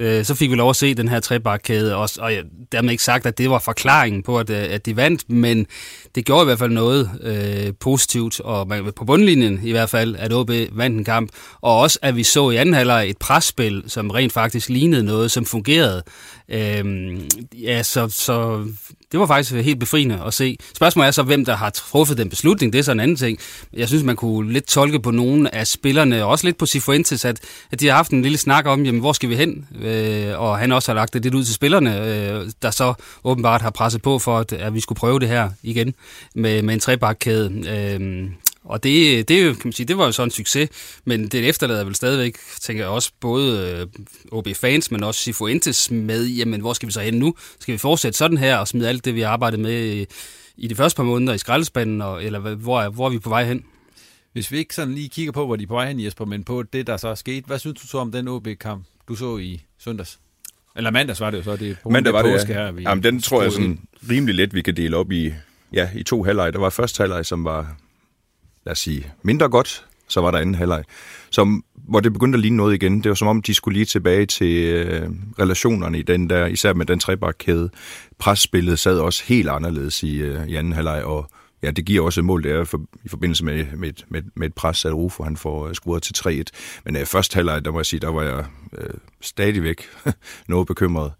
øh, 0.00 0.24
så 0.24 0.34
fik 0.34 0.50
vi 0.50 0.56
lov 0.56 0.70
at 0.70 0.76
se 0.76 0.94
den 0.94 1.08
her 1.08 1.20
trebakkæde, 1.20 1.96
også, 1.96 2.20
og 2.22 2.32
jeg, 2.32 2.42
dermed 2.72 2.90
ikke 2.90 3.02
sagt, 3.02 3.26
at 3.26 3.38
det 3.38 3.50
var 3.50 3.58
forklaringen 3.58 4.22
på, 4.22 4.38
at, 4.38 4.50
øh, 4.50 4.66
at 4.70 4.86
de 4.86 4.96
vandt, 4.96 5.30
men 5.30 5.66
det 6.14 6.24
gjorde 6.24 6.42
i 6.42 6.44
hvert 6.44 6.58
fald 6.58 6.72
noget 6.72 7.10
øh, 7.22 7.72
positivt, 7.80 8.40
og 8.40 8.68
man, 8.68 8.92
på 8.96 9.04
bundlinjen 9.04 9.60
i 9.62 9.70
hvert 9.70 9.90
fald, 9.90 10.16
at 10.18 10.32
OB 10.32 10.50
vandt 10.72 10.98
en 10.98 11.04
kamp, 11.04 11.30
og 11.60 11.78
også 11.78 11.98
at 12.02 12.16
vi 12.16 12.22
så 12.22 12.50
i 12.50 12.56
anden 12.56 12.74
halvleg 12.74 13.10
et 13.10 13.18
presspil, 13.18 13.84
som 13.86 14.10
rent 14.10 14.32
faktisk 14.32 14.68
lignede 14.68 15.02
noget, 15.02 15.30
som 15.30 15.44
fungerede. 15.44 16.02
Øhm, 16.50 17.28
ja, 17.62 17.82
så, 17.82 18.08
så 18.08 18.66
det 19.12 19.20
var 19.20 19.26
faktisk 19.26 19.52
helt 19.52 19.80
befriende 19.80 20.22
at 20.26 20.34
se. 20.34 20.56
Spørgsmålet 20.76 21.06
er 21.06 21.12
så, 21.12 21.22
hvem 21.22 21.44
der 21.44 21.56
har 21.56 21.70
truffet 21.70 22.18
den 22.18 22.28
beslutning. 22.28 22.72
Det 22.72 22.78
er 22.78 22.82
så 22.82 22.92
en 22.92 23.00
anden 23.00 23.16
ting. 23.16 23.38
Jeg 23.72 23.88
synes, 23.88 24.04
man 24.04 24.16
kunne 24.16 24.52
lidt 24.52 24.66
tolke 24.66 25.00
på 25.00 25.10
nogle 25.10 25.54
af 25.54 25.66
spillerne, 25.66 26.24
og 26.24 26.30
også 26.30 26.46
lidt 26.46 26.58
på 26.58 26.66
Sifuentes, 26.66 27.24
at, 27.24 27.40
at 27.72 27.80
de 27.80 27.86
har 27.86 27.94
haft 27.94 28.10
en 28.10 28.22
lille 28.22 28.38
snak 28.38 28.66
om, 28.66 28.84
jamen, 28.84 29.00
hvor 29.00 29.12
skal 29.12 29.28
vi 29.28 29.36
hen? 29.36 29.68
Øh, 29.82 30.40
og 30.40 30.58
han 30.58 30.72
også 30.72 30.92
har 30.92 30.94
lagt 30.94 31.14
det 31.14 31.22
lidt 31.22 31.34
ud 31.34 31.44
til 31.44 31.54
spillerne, 31.54 32.06
øh, 32.06 32.50
der 32.62 32.70
så 32.70 32.94
åbenbart 33.24 33.62
har 33.62 33.70
presset 33.70 34.02
på 34.02 34.18
for, 34.18 34.38
at, 34.38 34.52
at 34.52 34.74
vi 34.74 34.80
skulle 34.80 34.96
prøve 34.96 35.20
det 35.20 35.28
her 35.28 35.50
igen 35.62 35.94
med, 36.34 36.62
med 36.62 36.74
en 36.74 36.80
trebakkæde. 36.80 37.68
Øh, 37.68 38.30
og 38.70 38.82
det, 38.82 39.28
det, 39.28 39.56
kan 39.56 39.60
man 39.64 39.72
sige, 39.72 39.86
det 39.86 39.98
var 39.98 40.06
jo 40.06 40.12
så 40.12 40.22
en 40.22 40.30
succes, 40.30 40.68
men 41.04 41.28
det 41.28 41.48
efterlader 41.48 41.84
vel 41.84 41.94
stadigvæk, 41.94 42.36
tænker 42.60 42.82
jeg 42.82 42.90
også, 42.90 43.12
både 43.20 43.70
øh, 43.70 43.86
OB-fans, 44.32 44.90
men 44.90 45.04
også 45.04 45.20
Cifuentes 45.20 45.90
med, 45.90 46.26
jamen 46.26 46.60
hvor 46.60 46.72
skal 46.72 46.86
vi 46.86 46.92
så 46.92 47.00
hen 47.00 47.14
nu? 47.14 47.34
Skal 47.60 47.72
vi 47.72 47.78
fortsætte 47.78 48.18
sådan 48.18 48.38
her 48.38 48.56
og 48.56 48.68
smide 48.68 48.88
alt 48.88 49.04
det, 49.04 49.14
vi 49.14 49.20
har 49.20 49.28
arbejdet 49.28 49.60
med 49.60 49.94
i, 49.94 50.06
i 50.56 50.68
de 50.68 50.74
første 50.74 50.96
par 50.96 51.02
måneder 51.02 51.34
i 51.34 51.38
skraldespanden, 51.38 52.00
og, 52.00 52.24
eller 52.24 52.38
hvor 52.54 52.80
er, 52.80 52.88
hvor 52.88 53.06
er 53.06 53.10
vi 53.10 53.18
på 53.18 53.28
vej 53.28 53.44
hen? 53.44 53.64
Hvis 54.32 54.52
vi 54.52 54.58
ikke 54.58 54.74
sådan 54.74 54.94
lige 54.94 55.08
kigger 55.08 55.32
på, 55.32 55.46
hvor 55.46 55.56
de 55.56 55.62
er 55.62 55.66
på 55.66 55.74
vej 55.74 55.88
hen, 55.88 56.04
Jesper, 56.04 56.24
men 56.24 56.44
på 56.44 56.62
det, 56.62 56.86
der 56.86 56.96
så 56.96 57.08
er 57.08 57.14
sket, 57.14 57.44
hvad 57.44 57.58
synes 57.58 57.80
du 57.80 57.86
så 57.86 57.98
om 57.98 58.12
den 58.12 58.28
OB-kamp, 58.28 58.84
du 59.08 59.14
så 59.14 59.38
i 59.38 59.62
søndags? 59.78 60.18
Eller 60.76 60.90
mandags 60.90 61.20
var 61.20 61.30
det 61.30 61.38
jo 61.38 61.42
så, 61.42 61.56
det 61.56 61.70
er 61.70 61.90
Mandag 61.90 62.12
var 62.12 62.22
det, 62.22 62.48
ja. 62.48 62.54
her. 62.54 62.72
Vi 62.72 62.82
Jamen, 62.82 63.04
den 63.04 63.20
tror 63.20 63.42
jeg 63.42 63.52
sådan 63.52 63.80
rimelig 64.10 64.34
let, 64.34 64.54
vi 64.54 64.62
kan 64.62 64.76
dele 64.76 64.96
op 64.96 65.12
i, 65.12 65.32
ja, 65.72 65.88
i 65.94 66.02
to 66.02 66.22
halvleg. 66.22 66.52
Der 66.52 66.58
var 66.58 66.70
første 66.70 67.02
halvleg, 67.02 67.26
som 67.26 67.44
var 67.44 67.76
lad 68.64 68.72
os 68.72 68.78
sige, 68.78 69.12
mindre 69.22 69.48
godt. 69.48 69.86
Så 70.08 70.20
var 70.20 70.30
der 70.30 70.38
anden 70.38 70.54
halvleg, 70.54 70.84
som, 71.30 71.64
hvor 71.74 72.00
det 72.00 72.12
begyndte 72.12 72.36
at 72.36 72.40
ligne 72.40 72.56
noget 72.56 72.74
igen. 72.74 73.02
Det 73.02 73.08
var 73.08 73.14
som 73.14 73.28
om, 73.28 73.42
de 73.42 73.54
skulle 73.54 73.76
lige 73.76 73.86
tilbage 73.86 74.26
til 74.26 74.64
øh, 74.64 75.10
relationerne 75.38 75.98
i 75.98 76.02
den 76.02 76.30
der, 76.30 76.46
især 76.46 76.72
med 76.72 76.86
den 76.86 76.98
trebakkæde. 76.98 77.70
Presspillet 78.18 78.78
sad 78.78 78.98
også 78.98 79.24
helt 79.26 79.48
anderledes 79.48 80.02
i, 80.02 80.16
øh, 80.16 80.48
i 80.48 80.54
anden 80.54 80.72
halvleg, 80.72 81.04
og 81.04 81.30
ja, 81.62 81.70
det 81.70 81.84
giver 81.84 82.04
også 82.04 82.20
et 82.20 82.24
mål 82.24 82.44
der 82.44 82.64
for, 82.64 82.80
i 83.04 83.08
forbindelse 83.08 83.44
med, 83.44 83.66
med, 83.76 83.92
med, 84.08 84.22
med 84.36 84.46
et 84.46 84.54
pres, 84.54 84.84
at 84.84 84.94
Rufo 84.94 85.22
han 85.22 85.36
får 85.36 85.68
øh, 85.68 85.74
scoret 85.74 86.02
til 86.02 86.14
3-1. 86.18 86.80
Men 86.84 86.96
øh, 86.96 87.06
første 87.06 87.34
halvleg, 87.34 87.64
der 87.64 87.70
må 87.70 87.78
jeg 87.78 87.86
sige, 87.86 88.00
der 88.00 88.12
var 88.12 88.22
jeg 88.22 88.44
øh, 88.78 88.94
stadigvæk 89.20 89.88
noget 90.48 90.66
bekymret. 90.66 91.12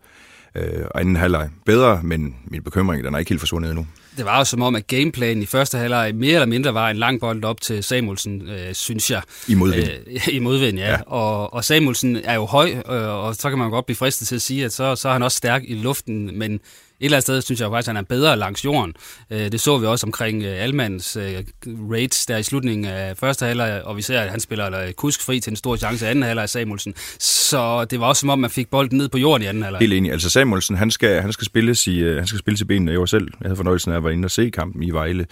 Øh, 0.54 0.84
anden 0.94 1.16
halvleg 1.16 1.48
bedre, 1.66 2.00
men 2.02 2.36
min 2.44 2.62
bekymring 2.62 3.04
den 3.04 3.14
er 3.14 3.18
ikke 3.18 3.28
helt 3.28 3.40
forsvundet 3.40 3.70
endnu. 3.70 3.86
Det 4.16 4.24
var 4.24 4.38
jo 4.38 4.44
som 4.44 4.62
om, 4.62 4.76
at 4.76 4.86
gameplanen 4.86 5.42
i 5.42 5.46
første 5.46 5.78
halvleg 5.78 6.14
mere 6.14 6.32
eller 6.32 6.46
mindre 6.46 6.74
var 6.74 6.90
en 6.90 6.96
lang 6.96 7.20
bold 7.20 7.44
op 7.44 7.60
til 7.60 7.84
Samuelsen, 7.84 8.48
øh, 8.48 8.74
synes 8.74 9.10
jeg. 9.10 9.22
I 9.48 9.54
modvind. 9.54 9.88
Øh, 10.06 10.28
I 10.36 10.38
modvind, 10.38 10.78
ja. 10.78 10.90
ja. 10.90 11.00
Og, 11.06 11.54
og 11.54 11.64
Samuelsen 11.64 12.16
er 12.16 12.34
jo 12.34 12.44
høj, 12.44 12.70
øh, 12.90 13.08
og 13.08 13.34
så 13.34 13.48
kan 13.48 13.58
man 13.58 13.70
godt 13.70 13.86
blive 13.86 13.96
fristet 13.96 14.28
til 14.28 14.34
at 14.34 14.42
sige, 14.42 14.64
at 14.64 14.72
så, 14.72 14.96
så 14.96 15.08
er 15.08 15.12
han 15.12 15.22
også 15.22 15.36
stærk 15.36 15.62
i 15.64 15.74
luften, 15.74 16.38
men 16.38 16.60
et 17.00 17.04
eller 17.04 17.16
andet 17.16 17.22
sted 17.22 17.42
synes 17.42 17.60
jeg 17.60 17.70
faktisk, 17.70 17.88
at 17.88 17.96
han 17.96 18.04
er 18.04 18.08
bedre 18.08 18.36
langs 18.36 18.64
jorden. 18.64 18.94
Øh, 19.30 19.52
det 19.52 19.60
så 19.60 19.78
vi 19.78 19.86
også 19.86 20.06
omkring 20.06 20.42
øh, 20.42 20.62
Almans 20.62 21.16
rates 21.16 21.52
raids 21.90 22.26
der 22.26 22.36
i 22.36 22.42
slutningen 22.42 22.84
af 22.84 23.16
første 23.16 23.46
halvleg, 23.46 23.82
og 23.84 23.96
vi 23.96 24.02
ser, 24.02 24.20
at 24.20 24.30
han 24.30 24.40
spiller 24.40 24.92
kuskfri 24.92 25.40
til 25.40 25.50
en 25.50 25.56
stor 25.56 25.76
chance 25.76 26.06
i 26.06 26.08
anden 26.08 26.24
halvleg 26.24 26.42
af 26.42 26.48
Samuelsen. 26.48 26.94
Så 27.18 27.84
det 27.84 28.00
var 28.00 28.06
også 28.06 28.20
som 28.20 28.28
om, 28.28 28.38
man 28.38 28.50
fik 28.50 28.70
bolden 28.70 28.98
ned 28.98 29.08
på 29.08 29.18
jorden 29.18 29.42
i 29.42 29.46
anden 29.46 29.62
halvleg. 29.62 29.80
Helt 29.80 29.92
enig. 29.92 30.12
Altså 30.12 30.30
Samuelsen, 30.30 30.76
han 30.76 30.90
skal, 30.90 31.22
han 31.22 31.32
skal, 31.32 31.46
spilles 31.46 31.86
i, 31.86 32.02
han 32.02 32.26
skal 32.26 32.38
spilles 32.38 32.60
i 32.60 32.64
benene. 32.64 32.92
Jeg 32.92 33.00
var 33.00 33.06
selv, 33.06 33.28
jeg 33.40 33.48
havde 33.48 33.56
fornøjelsen 33.56 33.92
af 33.92 33.96
at 33.96 34.04
være 34.04 34.12
inde 34.12 34.26
og 34.26 34.30
se 34.30 34.50
kampen 34.50 34.82
i 34.82 34.90
Vejle, 34.90 35.26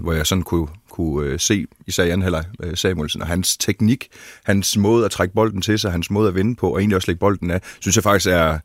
hvor 0.00 0.12
jeg 0.12 0.26
sådan 0.26 0.42
kunne, 0.42 0.68
kunne 0.90 1.38
se, 1.38 1.66
især 1.86 2.04
i 2.04 2.10
anden 2.10 2.22
halvleg, 2.22 2.44
Samuelsen, 2.74 3.22
og 3.22 3.28
hans 3.28 3.56
teknik, 3.56 4.08
hans 4.44 4.76
måde 4.76 5.04
at 5.04 5.10
trække 5.10 5.34
bolden 5.34 5.62
til 5.62 5.78
sig, 5.78 5.92
hans 5.92 6.10
måde 6.10 6.28
at 6.28 6.34
vinde 6.34 6.56
på, 6.56 6.70
og 6.70 6.78
egentlig 6.78 6.96
også 6.96 7.08
lægge 7.08 7.20
bolden 7.20 7.50
af, 7.50 7.60
synes 7.80 7.96
jeg 7.96 8.02
faktisk 8.02 8.30
er 8.30 8.58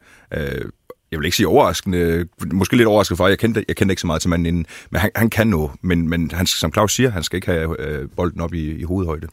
jeg 1.11 1.19
vil 1.19 1.25
ikke 1.25 1.37
sige 1.37 1.47
overraskende, 1.47 2.27
måske 2.53 2.77
lidt 2.77 2.87
overrasket 2.87 3.17
for, 3.17 3.27
jeg 3.27 3.39
kendte, 3.39 3.65
jeg 3.67 3.75
kendte 3.75 3.91
ikke 3.91 4.01
så 4.01 4.07
meget 4.07 4.21
til 4.21 4.29
manden 4.29 4.45
inden, 4.45 4.65
men 4.89 5.01
han, 5.01 5.11
han 5.15 5.29
kan 5.29 5.47
nå, 5.47 5.71
men, 5.81 6.09
men 6.09 6.31
han, 6.31 6.45
som 6.45 6.73
Claus 6.73 6.95
siger, 6.95 7.09
han 7.09 7.23
skal 7.23 7.37
ikke 7.37 7.47
have 7.47 7.81
øh, 7.81 8.09
bolden 8.15 8.41
op 8.41 8.53
i, 8.53 8.71
i 8.71 8.83
hovedhøjde. 8.83 9.27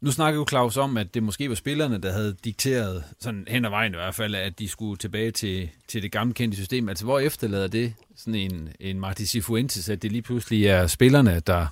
Nu 0.00 0.10
snakker 0.10 0.40
jo 0.40 0.46
Claus 0.48 0.76
om, 0.76 0.96
at 0.96 1.14
det 1.14 1.22
måske 1.22 1.48
var 1.48 1.54
spillerne, 1.54 1.98
der 1.98 2.12
havde 2.12 2.36
dikteret, 2.44 3.04
sådan 3.20 3.44
hen 3.48 3.64
ad 3.64 3.70
vejen 3.70 3.92
i 3.92 3.96
hvert 3.96 4.14
fald, 4.14 4.34
at 4.34 4.58
de 4.58 4.68
skulle 4.68 4.96
tilbage 4.96 5.30
til, 5.30 5.68
til 5.88 6.02
det 6.02 6.12
gamle 6.12 6.34
kendte 6.34 6.56
system. 6.56 6.88
Altså, 6.88 7.04
hvor 7.04 7.18
efterlader 7.18 7.66
det 7.66 7.94
sådan 8.16 8.34
en, 8.34 8.68
en 8.80 9.00
Marti 9.00 9.26
Cifuentes, 9.26 9.88
at 9.88 10.02
det 10.02 10.12
lige 10.12 10.22
pludselig 10.22 10.66
er 10.66 10.86
spillerne, 10.86 11.40
der, 11.46 11.66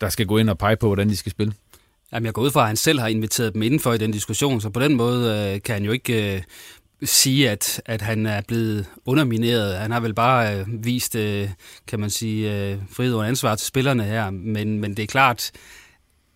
der 0.00 0.08
skal 0.08 0.26
gå 0.26 0.38
ind 0.38 0.50
og 0.50 0.58
pege 0.58 0.76
på, 0.76 0.86
hvordan 0.86 1.08
de 1.08 1.16
skal 1.16 1.32
spille? 1.32 1.52
Jamen, 2.12 2.24
jeg 2.26 2.34
går 2.34 2.42
ud 2.42 2.50
fra, 2.50 2.60
at 2.60 2.66
han 2.66 2.76
selv 2.76 3.00
har 3.00 3.08
inviteret 3.08 3.54
dem 3.54 3.62
indenfor 3.62 3.92
i 3.92 3.98
den 3.98 4.10
diskussion, 4.10 4.60
så 4.60 4.70
på 4.70 4.80
den 4.80 4.94
måde 4.94 5.52
øh, 5.54 5.62
kan 5.62 5.74
han 5.74 5.84
jo 5.84 5.92
ikke 5.92 6.36
øh, 6.36 6.42
sige, 7.02 7.50
at, 7.50 7.82
at 7.86 8.02
han 8.02 8.26
er 8.26 8.40
blevet 8.48 8.86
undermineret. 9.06 9.76
Han 9.76 9.90
har 9.90 10.00
vel 10.00 10.14
bare 10.14 10.58
øh, 10.58 10.84
vist, 10.84 11.14
øh, 11.14 11.48
kan 11.86 12.00
man 12.00 12.10
sige, 12.10 12.70
øh, 12.70 12.78
frihed 12.92 13.14
og 13.14 13.28
ansvar 13.28 13.54
til 13.54 13.66
spillerne 13.66 14.04
her, 14.04 14.30
men, 14.30 14.80
men 14.80 14.96
det 14.96 15.02
er 15.02 15.06
klart, 15.06 15.50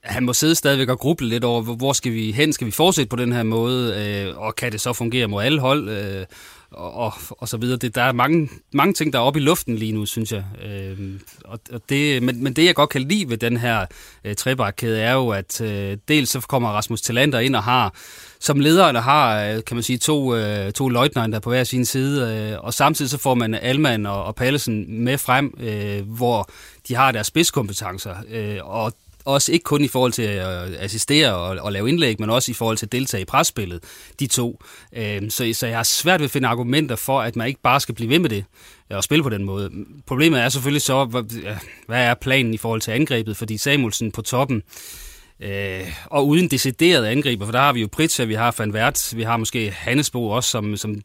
han 0.02 0.24
må 0.24 0.32
sidde 0.32 0.54
stadigvæk 0.54 0.88
og 0.88 0.98
gruble 0.98 1.28
lidt 1.28 1.44
over, 1.44 1.62
hvor 1.62 1.92
skal 1.92 2.12
vi 2.12 2.32
hen? 2.32 2.52
Skal 2.52 2.66
vi 2.66 2.72
fortsætte 2.72 3.08
på 3.08 3.16
den 3.16 3.32
her 3.32 3.42
måde? 3.42 3.94
Øh, 3.96 4.38
og 4.38 4.56
kan 4.56 4.72
det 4.72 4.80
så 4.80 4.92
fungere 4.92 5.26
mod 5.26 5.42
alle 5.42 5.60
hold? 5.60 5.88
Øh, 5.88 6.26
og, 6.70 6.94
og, 6.94 7.12
og 7.30 7.48
så 7.48 7.56
videre. 7.56 7.76
Det, 7.76 7.94
der 7.94 8.02
er 8.02 8.12
mange, 8.12 8.48
mange 8.72 8.94
ting, 8.94 9.12
der 9.12 9.18
er 9.18 9.22
oppe 9.22 9.40
i 9.40 9.42
luften 9.42 9.76
lige 9.76 9.92
nu, 9.92 10.06
synes 10.06 10.32
jeg. 10.32 10.44
Øh, 10.64 11.20
og, 11.44 11.60
og 11.72 11.80
det, 11.88 12.22
men, 12.22 12.42
men 12.42 12.52
det, 12.52 12.64
jeg 12.64 12.74
godt 12.74 12.90
kan 12.90 13.02
lide 13.02 13.30
ved 13.30 13.36
den 13.36 13.56
her 13.56 13.86
øh, 14.24 14.34
trebakkæde, 14.34 15.00
er 15.00 15.12
jo, 15.12 15.28
at 15.28 15.60
øh, 15.60 15.96
dels 16.08 16.30
så 16.30 16.40
kommer 16.40 16.68
Rasmus 16.68 17.00
Talander 17.00 17.38
ind 17.38 17.56
og 17.56 17.62
har 17.62 17.94
som 18.40 18.60
leder, 18.60 18.92
der 18.92 19.00
har, 19.00 19.44
øh, 19.44 19.64
kan 19.64 19.76
man 19.76 19.82
sige, 19.82 19.98
to, 19.98 20.36
øh, 20.36 20.72
to 20.72 20.88
der 20.88 21.40
på 21.42 21.50
hver 21.50 21.64
sin 21.64 21.84
side, 21.84 22.50
øh, 22.52 22.64
og 22.64 22.74
samtidig 22.74 23.10
så 23.10 23.18
får 23.18 23.34
man 23.34 23.54
Alman 23.54 24.06
og, 24.06 24.24
og 24.24 24.34
Pallesen 24.34 25.04
med 25.04 25.18
frem, 25.18 25.54
øh, 25.60 26.00
hvor 26.16 26.50
de 26.88 26.94
har 26.94 27.12
deres 27.12 27.26
spidskompetencer, 27.26 28.14
øh, 28.30 28.58
og 28.62 28.92
også 29.24 29.52
ikke 29.52 29.62
kun 29.62 29.84
i 29.84 29.88
forhold 29.88 30.12
til 30.12 30.22
at 30.22 30.68
øh, 30.68 30.76
assistere 30.78 31.34
og, 31.34 31.58
og 31.64 31.72
lave 31.72 31.88
indlæg, 31.88 32.16
men 32.20 32.30
også 32.30 32.50
i 32.50 32.54
forhold 32.54 32.76
til 32.76 32.86
at 32.86 32.92
deltage 32.92 33.20
i 33.20 33.24
presspillet, 33.24 33.82
de 34.20 34.26
to. 34.26 34.62
Øh, 34.92 35.30
så, 35.30 35.50
så 35.52 35.66
jeg 35.66 35.76
har 35.76 35.82
svært 35.82 36.20
ved 36.20 36.24
at 36.24 36.30
finde 36.30 36.48
argumenter 36.48 36.96
for, 36.96 37.20
at 37.20 37.36
man 37.36 37.48
ikke 37.48 37.60
bare 37.62 37.80
skal 37.80 37.94
blive 37.94 38.10
ved 38.10 38.18
med 38.18 38.30
det 38.30 38.44
øh, 38.90 38.96
og 38.96 39.04
spille 39.04 39.22
på 39.22 39.30
den 39.30 39.44
måde. 39.44 39.70
Problemet 40.06 40.40
er 40.40 40.48
selvfølgelig 40.48 40.82
så, 40.82 41.04
hvad 41.86 42.04
er 42.04 42.14
planen 42.14 42.54
i 42.54 42.58
forhold 42.58 42.80
til 42.80 42.90
angrebet, 42.90 43.36
fordi 43.36 43.58
Samuelsen 43.58 44.12
på 44.12 44.22
toppen, 44.22 44.56
Øh, 44.56 45.09
Øh, 45.42 45.92
og 46.06 46.28
uden 46.28 46.48
decideret 46.48 47.06
angriber, 47.06 47.44
for 47.44 47.52
der 47.52 47.58
har 47.58 47.72
vi 47.72 47.80
jo 47.80 47.88
Pritja, 47.92 48.24
vi 48.24 48.34
har 48.34 48.54
Van 48.58 48.72
Vert, 48.72 49.12
vi 49.16 49.22
har 49.22 49.36
måske 49.36 49.70
Hannesbo 49.70 50.28
også, 50.28 50.50
som, 50.50 50.76
som 50.76 51.02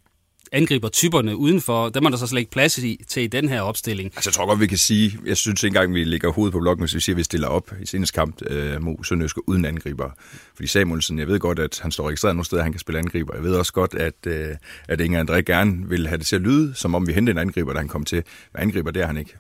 angriber 0.52 0.90
typerne 0.90 1.36
udenfor. 1.36 1.90
Dem 1.90 2.06
er 2.06 2.10
der 2.10 2.18
så 2.18 2.28
slet 2.28 2.40
ikke 2.40 2.52
plads 2.52 2.78
i, 2.78 3.02
til 3.08 3.24
i 3.24 3.28
den 3.28 3.50
her 3.50 3.62
opstilling. 3.62 4.12
Altså, 4.16 4.30
jeg 4.30 4.34
tror 4.34 4.48
godt, 4.48 4.60
vi 4.60 4.68
kan 4.68 4.78
sige, 4.78 5.20
jeg 5.26 5.38
synes 5.38 5.64
ikke 5.64 5.78
engang, 5.78 5.94
vi 5.94 6.04
lægger 6.04 6.32
hovedet 6.32 6.52
på 6.54 6.60
blokken, 6.60 6.84
hvis 6.84 6.96
vi 6.96 7.00
siger, 7.00 7.14
at 7.14 7.18
vi 7.18 7.24
stiller 7.24 7.48
op 7.48 7.72
i 7.82 7.86
senest 7.86 8.14
kamp 8.14 8.42
øh, 8.50 8.82
mod 8.82 9.04
Sønderjyske 9.04 9.50
uden 9.50 9.66
angriber. 9.66 10.10
Fordi 10.56 10.68
Samuelsen, 10.68 11.20
jeg 11.20 11.28
ved 11.28 11.40
godt, 11.40 11.60
at 11.60 11.80
han 11.82 11.92
står 11.92 12.08
registreret 12.08 12.36
nogle 12.36 12.46
steder, 12.46 12.64
han 12.64 12.72
kan 12.72 12.80
spille 12.80 13.00
angriber. 13.00 13.34
Jeg 13.36 13.44
ved 13.44 13.56
også 13.56 13.74
godt, 13.74 13.94
at, 13.94 14.28
øh, 14.28 14.56
at 14.88 15.02
Inger 15.02 15.24
André 15.24 15.42
gerne 15.42 15.90
vil 15.90 16.08
have 16.08 16.18
det 16.18 16.26
til 16.26 16.36
at 16.36 16.42
lyde, 16.42 16.74
som 16.76 16.96
om 16.96 17.08
vi 17.08 17.14
henter 17.14 17.34
en 17.34 17.40
angriber, 17.40 17.72
der 17.74 17.80
han 17.80 17.88
kommer 17.88 18.06
til. 18.06 18.24
Men 18.54 18.62
angriber, 18.62 18.92
det 18.92 19.02
er 19.02 19.08
han 19.08 19.18
ikke. 19.18 19.36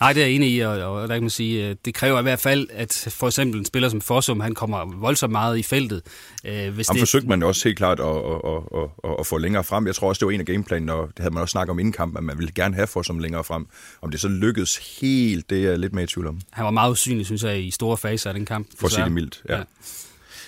Nej, 0.00 0.12
det 0.12 0.22
er 0.22 0.26
jeg 0.26 0.34
enig 0.34 0.54
i, 0.54 0.60
og, 0.60 0.70
og 0.70 1.08
der 1.08 1.14
kan 1.14 1.22
man 1.22 1.30
sige, 1.30 1.68
øh, 1.68 1.76
det 1.84 1.94
kræver 1.94 2.18
i 2.18 2.22
hvert 2.22 2.40
fald, 2.40 2.68
at 2.72 3.08
for 3.10 3.26
eksempel 3.26 3.58
en 3.58 3.64
spiller 3.64 3.88
som 3.88 4.00
Fossum, 4.00 4.40
han 4.40 4.54
kommer 4.54 4.96
voldsomt 4.96 5.32
meget 5.32 5.58
i 5.58 5.62
feltet. 5.62 6.02
Øh, 6.44 6.74
hvis 6.74 6.88
Ham 6.88 6.96
det... 6.96 7.00
forsøgte 7.00 7.28
man 7.28 7.42
også 7.42 7.68
helt 7.68 7.76
klart 7.76 8.00
at, 8.00 8.06
at, 8.06 8.40
at, 8.44 8.88
at, 9.04 9.10
at 9.20 9.26
få 9.26 9.38
længere 9.38 9.64
frem. 9.64 9.86
Jeg 9.86 9.94
tror 9.94 10.08
også, 10.08 10.20
det 10.20 10.26
var 10.26 10.32
en 10.32 10.40
af 10.40 10.46
gameplanen, 10.46 10.88
og 10.88 11.08
det 11.08 11.18
havde 11.18 11.34
man 11.34 11.40
også 11.40 11.52
snakket 11.52 11.70
om 11.70 11.78
inden 11.78 11.92
kamp, 11.92 12.16
at 12.16 12.24
man 12.24 12.38
ville 12.38 12.52
gerne 12.52 12.74
have 12.74 12.86
Fossum 12.86 13.18
længere 13.18 13.44
frem. 13.44 13.66
Om 14.02 14.10
det 14.10 14.20
så 14.20 14.28
lykkedes 14.28 14.98
helt, 15.00 15.50
det 15.50 15.64
er 15.64 15.70
jeg 15.70 15.78
lidt 15.78 15.92
mere 15.92 16.04
i 16.04 16.06
tvivl 16.06 16.26
om. 16.26 16.40
Han 16.50 16.64
var 16.64 16.70
meget 16.70 16.90
usynlig, 16.90 17.26
synes 17.26 17.42
jeg, 17.42 17.64
i 17.64 17.70
store 17.70 17.96
faser 17.96 18.30
af 18.30 18.34
den 18.34 18.46
kamp. 18.46 18.68
For 18.78 18.86
at 18.86 18.92
sige 18.92 19.04
det 19.04 19.12
mildt, 19.12 19.42
ja. 19.48 19.56
ja. 19.56 19.62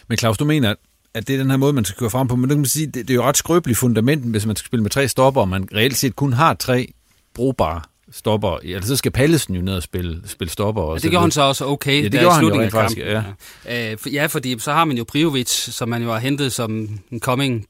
Men 0.09 0.19
Claus, 0.19 0.39
du 0.39 0.45
mener, 0.45 0.75
at 1.15 1.29
det 1.29 1.35
er 1.35 1.39
den 1.39 1.51
her 1.51 1.57
måde, 1.57 1.73
man 1.73 1.85
skal 1.85 1.99
køre 1.99 2.11
frem 2.11 2.29
på, 2.29 2.37
men 2.37 2.43
det 2.43 2.51
kan 2.51 2.59
man 2.59 2.67
sige, 2.67 2.87
det, 2.87 2.95
det 2.95 3.11
er 3.11 3.15
jo 3.15 3.23
ret 3.23 3.37
skrøbeligt 3.37 3.79
fundamenten, 3.79 4.31
hvis 4.31 4.47
man 4.47 4.57
skal 4.57 4.67
spille 4.67 4.83
med 4.83 4.91
tre 4.91 5.09
stopper, 5.09 5.41
og 5.41 5.49
man 5.49 5.69
reelt 5.75 5.97
set 5.97 6.17
kun 6.17 6.33
har 6.33 6.55
tre 6.55 6.93
brugbare 7.35 7.81
stopper. 8.13 8.75
Altså, 8.75 8.89
så 8.89 8.97
skal 8.97 9.13
Pallesen 9.13 9.55
jo 9.55 9.63
ned 9.63 9.75
og 9.75 9.83
spille, 9.83 10.21
spille 10.27 10.51
stopper. 10.51 10.83
Og 10.83 10.97
ja, 10.97 11.03
det 11.03 11.11
gjorde 11.11 11.23
han 11.23 11.31
så 11.31 11.43
også 11.43 11.67
okay. 11.67 12.03
Ja, 12.03 12.09
det 12.09 12.21
gjorde 12.21 12.35
han 12.35 12.65
jo 12.65 12.71
faktisk, 12.71 12.99
ja. 12.99 13.23
Ja. 13.67 13.93
Øh, 13.93 14.15
ja, 14.15 14.27
fordi 14.27 14.59
så 14.59 14.73
har 14.73 14.85
man 14.85 14.97
jo 14.97 15.05
Prijovic, 15.05 15.49
som 15.49 15.89
man 15.89 16.03
jo 16.03 16.13
har 16.13 16.19
hentet 16.19 16.53
som 16.53 16.89
en 17.11 17.21
coming 17.21 17.67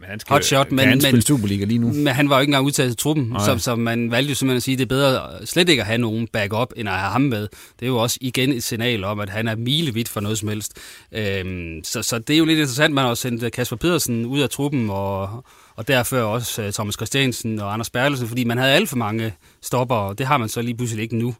men 0.00 0.10
han 0.10 0.20
skal, 0.20 0.34
hot 0.34 0.44
shot, 0.44 0.72
men, 0.72 0.88
han 0.88 1.00
spille 1.00 1.22
Superliga 1.22 1.64
lige 1.64 1.78
nu? 1.78 1.92
Men 1.92 2.06
han 2.06 2.30
var 2.30 2.36
jo 2.36 2.40
ikke 2.40 2.50
engang 2.50 2.66
udtaget 2.66 2.90
til 2.90 2.96
truppen, 2.96 3.34
så, 3.40 3.58
så 3.58 3.76
man 3.76 4.10
valgte 4.10 4.28
jo 4.28 4.34
simpelthen 4.34 4.56
at 4.56 4.62
sige, 4.62 4.72
at 4.72 4.78
det 4.78 4.84
er 4.84 4.88
bedre 4.88 5.46
slet 5.46 5.68
ikke 5.68 5.82
at 5.82 5.86
have 5.86 5.98
nogen 5.98 6.28
backup, 6.32 6.72
end 6.76 6.88
at 6.88 6.94
have 6.94 7.10
ham 7.10 7.20
med. 7.20 7.40
Det 7.40 7.82
er 7.82 7.86
jo 7.86 7.96
også 7.96 8.18
igen 8.20 8.52
et 8.52 8.64
signal 8.64 9.04
om, 9.04 9.20
at 9.20 9.30
han 9.30 9.48
er 9.48 9.56
milevidt 9.56 10.08
for 10.08 10.20
noget 10.20 10.38
som 10.38 10.48
helst. 10.48 10.72
Øhm, 11.12 11.80
så, 11.84 12.02
så 12.02 12.18
det 12.18 12.34
er 12.34 12.38
jo 12.38 12.44
lidt 12.44 12.58
interessant, 12.58 12.94
man 12.94 13.04
har 13.04 13.14
sendt 13.14 13.52
Kasper 13.52 13.76
Pedersen 13.76 14.26
ud 14.26 14.40
af 14.40 14.50
truppen, 14.50 14.90
og, 14.90 15.44
og 15.78 15.88
derfor 15.88 16.18
også 16.18 16.66
uh, 16.66 16.70
Thomas 16.72 16.94
Christiansen 16.94 17.60
og 17.60 17.72
Anders 17.72 17.90
Berlesen, 17.90 18.28
fordi 18.28 18.44
man 18.44 18.58
havde 18.58 18.72
alt 18.72 18.88
for 18.88 18.96
mange 18.96 19.34
stopper, 19.62 19.94
og 19.94 20.18
det 20.18 20.26
har 20.26 20.38
man 20.38 20.48
så 20.48 20.62
lige 20.62 20.76
pludselig 20.76 21.02
ikke 21.02 21.16
nu. 21.16 21.34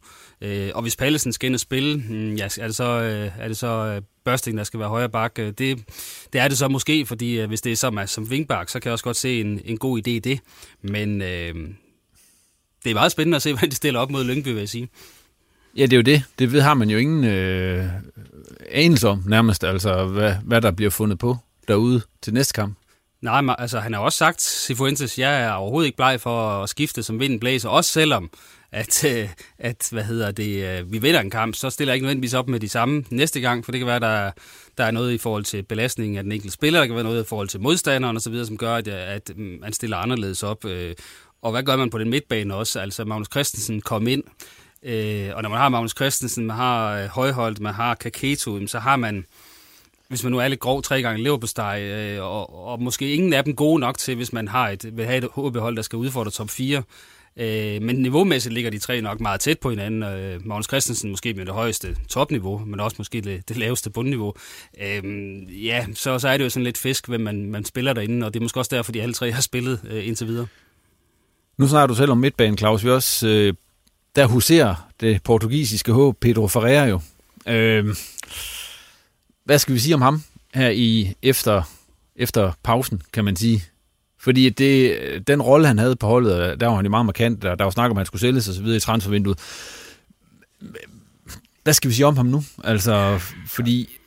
Uh, 0.45 0.69
og 0.75 0.83
hvis 0.83 0.97
Pallesen 0.97 1.33
skal 1.33 1.47
ind 1.47 1.55
og 1.55 1.61
spille, 1.61 1.97
hmm, 1.97 2.35
ja, 2.35 2.49
er 2.61 2.67
det 2.67 2.75
så, 2.75 2.99
uh, 2.99 3.43
er 3.43 3.49
det 3.49 3.57
så 3.57 3.97
uh, 3.97 4.03
Børsting, 4.25 4.59
der 4.59 4.65
skal 4.65 4.81
være 4.81 4.89
højre 4.89 5.09
bak? 5.09 5.39
Uh, 5.39 5.45
det, 5.45 5.59
det 6.33 6.41
er 6.41 6.49
det 6.49 6.59
så 6.59 6.69
måske, 6.69 7.07
fordi 7.07 7.43
uh, 7.43 7.49
hvis 7.49 7.61
det 7.61 7.73
er 7.73 7.77
som, 7.77 7.99
uh, 7.99 8.07
som 8.07 8.31
vingbak, 8.31 8.69
så 8.69 8.81
kan 8.81 8.89
jeg 8.89 8.93
også 8.93 9.05
godt 9.05 9.17
se 9.17 9.41
en, 9.41 9.61
en 9.65 9.79
god 9.79 9.99
idé 9.99 10.11
i 10.11 10.19
det. 10.19 10.41
Men 10.83 11.21
uh, 11.21 11.27
det 12.85 12.91
er 12.91 12.95
meget 12.95 13.13
spændende 13.13 13.37
at 13.37 13.43
se, 13.43 13.53
hvordan 13.53 13.71
de 13.71 13.77
stiller 13.77 14.01
op 14.01 14.11
mod 14.11 14.25
Lyngby, 14.25 14.49
vil 14.49 14.59
jeg 14.59 14.69
sige. 14.69 14.89
Ja, 15.77 15.83
det 15.83 15.93
er 15.93 15.97
jo 15.97 16.03
det. 16.03 16.23
Det 16.39 16.53
ved, 16.53 16.61
har 16.61 16.75
man 16.75 16.91
jo 16.91 16.99
ingen 16.99 17.25
øh, 17.25 17.87
anelse 18.71 19.09
om 19.09 19.23
nærmest, 19.27 19.65
altså 19.65 20.05
hvad, 20.05 20.35
hvad 20.45 20.61
der 20.61 20.71
bliver 20.71 20.91
fundet 20.91 21.19
på 21.19 21.37
derude 21.69 22.03
til 22.23 22.35
næste 22.35 22.53
kamp. 22.53 22.78
Nej, 23.23 23.41
men, 23.41 23.55
altså 23.59 23.81
han 23.81 23.93
har 23.93 24.01
også 24.01 24.19
sagt, 24.19 24.43
Sifuentes, 24.43 25.19
jeg 25.19 25.43
er 25.43 25.53
overhovedet 25.53 25.87
ikke 25.87 25.97
bleg 25.97 26.21
for 26.21 26.63
at 26.63 26.69
skifte, 26.69 27.03
som 27.03 27.21
vinden 27.21 27.41
blæser, 27.41 27.69
også 27.69 27.93
selvom 27.93 28.31
at, 28.73 29.05
øh, 29.05 29.29
at 29.59 29.89
hvad 29.93 30.05
hedder 30.05 30.31
det, 30.31 30.65
øh, 30.65 30.93
vi 30.93 30.99
vinder 30.99 31.21
en 31.21 31.31
kamp, 31.31 31.55
så 31.55 31.71
stiller 31.71 31.93
jeg 31.93 31.97
ikke 31.97 32.05
nødvendigvis 32.05 32.35
op 32.35 32.49
med 32.49 32.61
de 32.61 32.69
samme 32.69 33.05
næste 33.11 33.41
gang, 33.41 33.65
for 33.65 33.73
det 33.73 33.79
kan 33.79 33.87
være, 33.87 34.01
der, 34.01 34.31
der 34.79 34.85
er 34.85 34.91
noget 34.91 35.13
i 35.13 35.19
forhold 35.19 35.45
til 35.45 35.63
belastningen 35.63 36.17
af 36.17 36.23
den 36.23 36.33
enkelte 36.33 36.55
spiller, 36.55 36.79
der 36.79 36.87
kan 36.87 36.95
være 36.95 37.05
noget 37.05 37.25
i 37.25 37.29
forhold 37.29 37.49
til 37.49 37.61
modstanderen 37.61 38.17
osv., 38.17 38.45
som 38.45 38.57
gør, 38.59 38.75
at, 38.75 38.89
øh, 38.89 38.95
at 39.15 39.31
mm, 39.37 39.59
man 39.61 39.73
stiller 39.73 39.97
anderledes 39.97 40.43
op. 40.43 40.65
Øh, 40.65 40.95
og 41.43 41.51
hvad 41.51 41.63
gør 41.63 41.77
man 41.77 41.91
på 41.91 41.99
den 41.99 42.11
midtbane 42.11 42.55
også? 42.55 42.81
Altså 42.81 43.05
Magnus 43.05 43.29
Christensen 43.31 43.81
kom 43.81 44.09
ind, 44.09 44.23
øh, 44.83 45.31
og 45.35 45.43
når 45.43 45.49
man 45.49 45.59
har 45.59 45.69
Magnus 45.69 45.95
Christensen, 45.97 46.47
man 46.47 46.57
har 46.57 46.93
øh, 46.93 47.07
Højholdt, 47.07 47.61
man 47.61 47.75
har 47.75 47.95
Kaketo, 47.95 48.67
så 48.67 48.79
har 48.79 48.97
man 48.97 49.25
hvis 50.09 50.23
man 50.23 50.33
nu 50.33 50.39
er 50.39 50.49
lidt 50.49 50.61
grov, 50.61 50.83
tre 50.83 51.03
gange 51.03 51.23
leverpostej, 51.23 51.83
øh, 51.83 52.23
og, 52.23 52.67
og 52.67 52.83
måske 52.83 53.15
ingen 53.15 53.33
af 53.33 53.45
dem 53.45 53.57
gode 53.57 53.81
nok 53.81 53.99
til, 53.99 54.17
hvis 54.17 54.33
man 54.33 54.49
har 54.49 54.69
et, 54.69 54.97
vil 54.97 55.05
have 55.05 55.19
et 55.19 55.25
HB-hold, 55.25 55.77
der 55.77 55.83
skal 55.83 55.97
udfordre 55.97 56.31
top 56.31 56.51
4. 56.51 56.83
Øh, 57.37 57.83
men 57.83 57.97
niveaumæssigt 57.97 58.55
ligger 58.55 58.71
de 58.71 58.79
tre 58.79 59.01
nok 59.01 59.21
meget 59.21 59.41
tæt 59.41 59.59
på 59.59 59.71
hinanden. 59.71 60.03
Øh, 60.03 60.47
Magnus 60.47 60.67
Christensen 60.67 61.11
måske 61.11 61.35
med 61.35 61.47
det 61.47 61.55
højeste 61.55 61.97
topniveau, 62.09 62.63
men 62.67 62.81
også 62.81 62.95
måske 62.99 63.21
det, 63.21 63.49
det 63.49 63.57
laveste 63.57 63.91
bundniveau. 63.91 64.35
Øh, 64.81 65.65
ja, 65.67 65.87
så, 65.95 66.19
så 66.19 66.29
er 66.29 66.37
det 66.37 66.45
jo 66.45 66.51
sådan 66.51 66.65
lidt 66.65 66.79
fisk, 66.79 67.09
hvem 67.09 67.21
man, 67.21 67.51
man 67.51 67.65
spiller 67.65 67.93
derinde, 67.93 68.27
og 68.27 68.35
det 68.35 68.41
er 68.41 68.45
måske 68.45 68.61
også 68.61 68.77
derfor, 68.77 68.93
de 68.93 69.03
alle 69.03 69.15
tre 69.15 69.33
har 69.33 69.43
spillet 69.43 69.81
øh, 69.91 70.09
indtil 70.09 70.27
videre. 70.27 70.47
Nu 71.59 71.69
snakker 71.69 71.87
du 71.87 71.95
selv 71.95 72.11
om 72.11 72.19
midtbanen, 72.19 72.59
Claus. 72.59 72.85
Vi 72.85 72.91
også, 72.91 73.29
øh, 73.29 73.55
der 74.17 74.27
huserer 74.27 74.89
det 75.01 75.23
portugisiske 75.23 75.93
håb, 75.93 76.17
Pedro 76.21 76.49
Ferreira 76.49 76.87
jo. 76.87 77.01
Øh, 77.49 77.95
hvad 79.49 79.59
skal 79.59 79.75
vi 79.75 79.79
sige 79.79 79.95
om 79.95 80.03
ham 80.03 80.23
her 80.55 80.69
i 80.69 81.15
efter, 81.23 81.63
efter 82.17 82.53
pausen, 82.63 83.03
kan 83.13 83.25
man 83.25 83.37
sige? 83.37 83.65
Fordi 84.19 84.49
det, 84.49 84.99
den 85.27 85.43
rolle, 85.43 85.67
han 85.67 85.79
havde 85.79 85.97
på 85.97 86.07
holdet, 86.07 86.41
øh, 86.41 86.61
der 86.61 86.67
var 86.67 86.77
han 86.77 86.85
jo 86.85 86.91
meget 86.91 87.07
markant, 87.07 87.43
der, 87.43 87.55
der 87.55 87.65
var 87.65 87.71
snak 87.71 87.91
om, 87.91 87.97
at 87.97 88.01
han 88.01 88.07
skulle 88.07 88.21
sælges 88.21 88.49
og 88.49 88.55
så 88.55 88.63
videre 88.63 88.77
i 88.77 88.81
transfervinduet. 88.81 89.39
Hvad 91.63 91.73
skal 91.73 91.91
vi 91.91 91.95
sige 91.95 92.07
om 92.07 92.17
ham 92.17 92.27
nu? 92.27 92.43
Altså, 92.65 93.21
fordi 93.47 93.99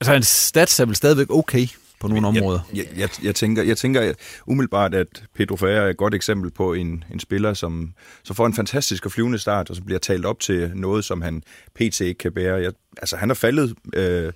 altså, 0.00 0.12
hans 0.12 0.26
stats 0.26 0.80
er 0.80 0.84
vel 0.84 0.96
stadigvæk 0.96 1.30
okay 1.30 1.66
på 2.00 2.08
nogle 2.08 2.28
jeg, 2.28 2.42
områder. 2.42 2.60
Jeg, 2.74 2.84
jeg, 2.96 3.08
jeg, 3.22 3.34
tænker, 3.34 3.62
jeg 3.62 3.76
tænker 3.76 4.12
umiddelbart, 4.46 4.94
at 4.94 5.24
Pedro 5.34 5.56
Ferreira 5.56 5.84
er 5.84 5.88
et 5.90 5.96
godt 5.96 6.14
eksempel 6.14 6.50
på 6.50 6.72
en, 6.72 7.04
en 7.12 7.20
spiller, 7.20 7.54
som 7.54 7.92
så 8.24 8.34
får 8.34 8.46
en 8.46 8.54
fantastisk 8.54 9.06
og 9.06 9.12
flyvende 9.12 9.38
start, 9.38 9.70
og 9.70 9.76
så 9.76 9.82
bliver 9.82 9.98
talt 9.98 10.26
op 10.26 10.40
til 10.40 10.72
noget, 10.74 11.04
som 11.04 11.22
han 11.22 11.42
pt. 11.74 12.00
ikke 12.00 12.18
kan 12.18 12.32
bære. 12.32 12.54
Jeg, 12.54 12.72
altså, 12.98 13.16
han 13.16 13.28
har 13.28 13.34
faldet 13.34 13.74
øh, 13.94 14.32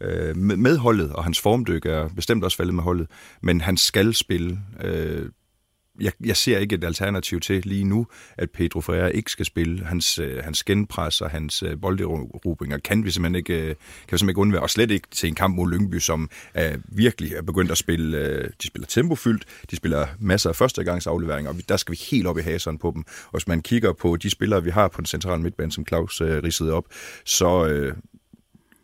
øh, 0.00 0.36
med 0.36 0.76
holdet, 0.76 1.12
og 1.12 1.24
hans 1.24 1.40
formdyk 1.40 1.86
er 1.86 2.08
bestemt 2.08 2.44
også 2.44 2.56
faldet 2.56 2.74
med 2.74 2.82
holdet, 2.82 3.06
men 3.42 3.60
han 3.60 3.76
skal 3.76 4.14
spille. 4.14 4.58
Øh, 4.80 5.28
jeg, 6.00 6.12
jeg 6.24 6.36
ser 6.36 6.58
ikke 6.58 6.74
et 6.74 6.84
alternativ 6.84 7.40
til 7.40 7.62
lige 7.64 7.84
nu, 7.84 8.06
at 8.36 8.50
Pedro 8.50 8.80
Ferreira 8.80 9.06
ikke 9.06 9.30
skal 9.30 9.46
spille. 9.46 9.84
Hans, 9.84 10.18
øh, 10.18 10.44
hans 10.44 10.64
genpres 10.64 11.20
og 11.20 11.30
hans 11.30 11.62
øh, 11.62 11.80
bolderubringer 11.80 12.78
kan 12.78 13.04
vi 13.04 13.10
simpelthen 13.10 13.34
ikke, 13.34 13.54
øh, 13.54 13.66
kan 13.66 13.74
vi 13.74 13.76
simpelthen 14.08 14.28
ikke 14.28 14.40
undvære. 14.40 14.62
Og 14.62 14.70
slet 14.70 14.90
ikke 14.90 15.08
til 15.10 15.28
en 15.28 15.34
kamp 15.34 15.56
mod 15.56 15.70
Lyngby, 15.70 15.98
som 15.98 16.30
er 16.54 16.76
virkelig 16.84 17.32
er 17.32 17.42
begyndt 17.42 17.70
at 17.70 17.78
spille. 17.78 18.18
Øh, 18.18 18.50
de 18.62 18.66
spiller 18.66 18.86
tempofyldt, 18.86 19.44
de 19.70 19.76
spiller 19.76 20.06
masser 20.18 20.50
af 20.50 20.56
førstegangsafleveringer, 20.56 21.50
og 21.50 21.58
vi, 21.58 21.64
der 21.68 21.76
skal 21.76 21.92
vi 21.92 22.00
helt 22.10 22.26
op 22.26 22.38
i 22.38 22.42
haseren 22.42 22.78
på 22.78 22.92
dem. 22.94 23.04
Og 23.24 23.32
hvis 23.32 23.48
man 23.48 23.62
kigger 23.62 23.92
på 23.92 24.16
de 24.16 24.30
spillere, 24.30 24.64
vi 24.64 24.70
har 24.70 24.88
på 24.88 25.00
den 25.00 25.06
centrale 25.06 25.42
midtbane, 25.42 25.72
som 25.72 25.86
Claus 25.86 26.20
øh, 26.20 26.42
ridsede 26.42 26.72
op, 26.72 26.84
så, 27.24 27.66
øh, 27.66 27.96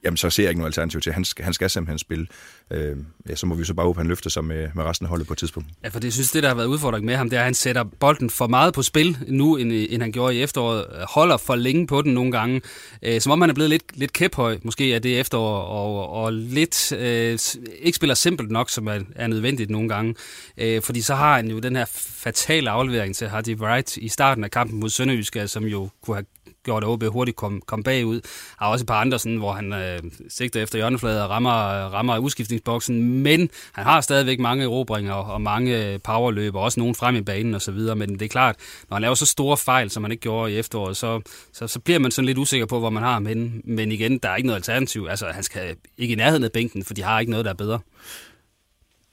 jamen, 0.04 0.16
så 0.16 0.30
ser 0.30 0.42
jeg 0.42 0.50
ikke 0.50 0.60
noget 0.60 0.68
alternativ 0.68 1.00
til. 1.00 1.12
Han 1.12 1.24
skal, 1.24 1.44
han 1.44 1.54
skal 1.54 1.70
simpelthen 1.70 1.98
spille. 1.98 2.26
Øh, 2.72 2.96
ja, 3.28 3.34
så 3.34 3.46
må 3.46 3.54
vi 3.54 3.64
så 3.64 3.74
bare 3.74 3.86
håbe, 3.86 3.96
at 3.96 4.02
han 4.02 4.08
løfter 4.08 4.30
sig 4.30 4.44
med, 4.44 4.68
med 4.74 4.84
resten 4.84 5.04
af 5.04 5.08
holdet 5.08 5.26
på 5.26 5.32
et 5.32 5.38
tidspunkt. 5.38 5.68
Ja, 5.84 5.88
for 5.88 6.00
det 6.00 6.12
synes, 6.12 6.30
det 6.30 6.42
der 6.42 6.48
har 6.48 6.56
været 6.56 6.66
udfordring 6.66 7.04
med 7.04 7.16
ham, 7.16 7.30
det 7.30 7.36
er, 7.36 7.40
at 7.40 7.44
han 7.44 7.54
sætter 7.54 7.84
bolden 7.84 8.30
for 8.30 8.46
meget 8.46 8.74
på 8.74 8.82
spil 8.82 9.18
nu, 9.28 9.56
end, 9.56 9.72
end 9.72 10.02
han 10.02 10.12
gjorde 10.12 10.34
i 10.34 10.42
efteråret. 10.42 10.86
Holder 11.08 11.36
for 11.36 11.54
længe 11.54 11.86
på 11.86 12.02
den 12.02 12.14
nogle 12.14 12.32
gange. 12.32 12.60
Øh, 13.02 13.20
som 13.20 13.32
om 13.32 13.40
han 13.40 13.50
er 13.50 13.54
blevet 13.54 13.70
lidt, 13.70 13.84
lidt 13.94 14.12
kæphøj, 14.12 14.58
måske 14.62 14.84
af 14.84 15.02
det 15.02 15.20
efterår, 15.20 15.58
og, 15.58 16.10
og 16.24 16.32
lidt 16.32 16.92
øh, 16.92 17.38
ikke 17.82 17.96
spiller 17.96 18.14
simpelt 18.14 18.50
nok, 18.50 18.70
som 18.70 18.86
er, 18.86 19.00
er 19.16 19.26
nødvendigt 19.26 19.70
nogle 19.70 19.88
gange. 19.88 20.14
Øh, 20.58 20.82
fordi 20.82 21.00
så 21.00 21.14
har 21.14 21.36
han 21.36 21.50
jo 21.50 21.58
den 21.58 21.76
her 21.76 21.84
fatale 21.94 22.70
aflevering 22.70 23.16
til 23.16 23.28
Hardy 23.28 23.56
Wright 23.56 23.96
i 23.96 24.08
starten 24.08 24.44
af 24.44 24.50
kampen 24.50 24.80
mod 24.80 24.90
Sønderjyske, 24.90 25.40
altså, 25.40 25.52
som 25.52 25.64
jo 25.64 25.88
kunne 26.02 26.16
have 26.16 26.26
gjort, 26.64 26.84
OB 26.84 27.04
hurtigt 27.04 27.36
kom, 27.36 27.62
kom 27.66 27.82
bagud. 27.82 28.20
Der 28.20 28.66
er 28.66 28.70
også 28.70 28.82
et 28.82 28.86
par 28.86 29.00
andre, 29.00 29.18
sådan, 29.18 29.36
hvor 29.36 29.52
han 29.52 29.72
øh, 29.72 29.98
sigter 30.28 30.62
efter 30.62 30.78
hjørneflader 30.78 31.22
og 31.22 31.30
rammer, 31.30 31.50
rammer 31.94 32.18
boksen, 32.64 33.22
men 33.22 33.50
han 33.72 33.84
har 33.84 34.00
stadigvæk 34.00 34.40
mange 34.40 34.64
erobringer 34.64 35.12
og, 35.12 35.34
og 35.34 35.40
mange 35.40 35.98
powerløb, 35.98 36.54
og 36.54 36.62
også 36.62 36.80
nogen 36.80 36.94
frem 36.94 37.16
i 37.16 37.20
banen 37.22 37.54
osv., 37.54 37.78
men 37.96 38.12
det 38.12 38.22
er 38.22 38.28
klart, 38.28 38.56
når 38.90 38.94
han 38.94 39.02
laver 39.02 39.14
så 39.14 39.26
store 39.26 39.56
fejl, 39.56 39.90
som 39.90 40.04
han 40.04 40.10
ikke 40.10 40.22
gjorde 40.22 40.52
i 40.52 40.58
efteråret, 40.58 40.96
så, 40.96 41.20
så, 41.52 41.66
så 41.66 41.80
bliver 41.80 41.98
man 41.98 42.10
sådan 42.10 42.26
lidt 42.26 42.38
usikker 42.38 42.66
på, 42.66 42.78
hvor 42.78 42.90
man 42.90 43.02
har 43.02 43.12
ham 43.12 43.26
henne. 43.26 43.50
Men 43.64 43.92
igen, 43.92 44.18
der 44.18 44.28
er 44.28 44.36
ikke 44.36 44.46
noget 44.46 44.56
alternativ. 44.56 45.06
Altså, 45.10 45.26
han 45.26 45.42
skal 45.42 45.76
ikke 45.98 46.12
i 46.12 46.16
nærheden 46.16 46.44
af 46.44 46.52
bænken, 46.52 46.84
for 46.84 46.94
de 46.94 47.02
har 47.02 47.20
ikke 47.20 47.30
noget, 47.30 47.44
der 47.44 47.50
er 47.50 47.56
bedre. 47.56 47.78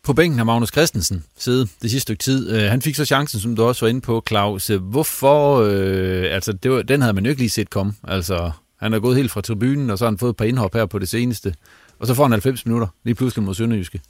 På 0.04 0.14
bænken 0.14 0.38
har 0.38 0.46
Magnus 0.46 0.70
Christensen 0.70 1.24
siddet 1.38 1.70
det 1.82 1.92
sidste 1.92 2.02
stykke 2.02 2.24
tid. 2.24 2.52
Øh, 2.52 2.62
han 2.70 2.82
fik 2.82 2.96
så 2.96 3.06
chancen, 3.06 3.40
som 3.40 3.56
du 3.56 3.64
også 3.64 3.86
var 3.86 3.90
inde 3.90 4.02
på, 4.02 4.24
Claus. 4.28 4.68
Hvorfor? 4.68 5.60
Øh, 5.60 6.26
altså, 6.36 6.54
det 6.54 6.72
var, 6.72 6.82
den 6.82 7.02
havde 7.02 7.14
man 7.14 7.26
jo 7.26 7.30
ikke 7.30 7.42
lige 7.42 7.50
set 7.50 7.70
komme. 7.70 7.94
Altså, 8.08 8.52
Han 8.80 8.94
er 8.94 9.00
gået 9.00 9.16
helt 9.16 9.32
fra 9.32 9.42
tribunen, 9.42 9.90
og 9.90 9.98
så 9.98 10.06
har 10.06 10.12
han 10.12 10.18
fået 10.18 10.30
et 10.30 10.38
par 10.38 10.46
indhop 10.46 10.74
her 10.74 10.86
på 10.86 11.00
det 11.00 11.10
seneste. 11.10 11.54
Og 12.00 12.08
så 12.08 12.14
får 12.14 12.24
han 12.24 12.32
90 12.32 12.66
minutter, 12.66 12.88
lige 13.04 13.16
pludselig 13.16 13.44
mod 13.46 13.56
Sønderjyske. 13.56 14.02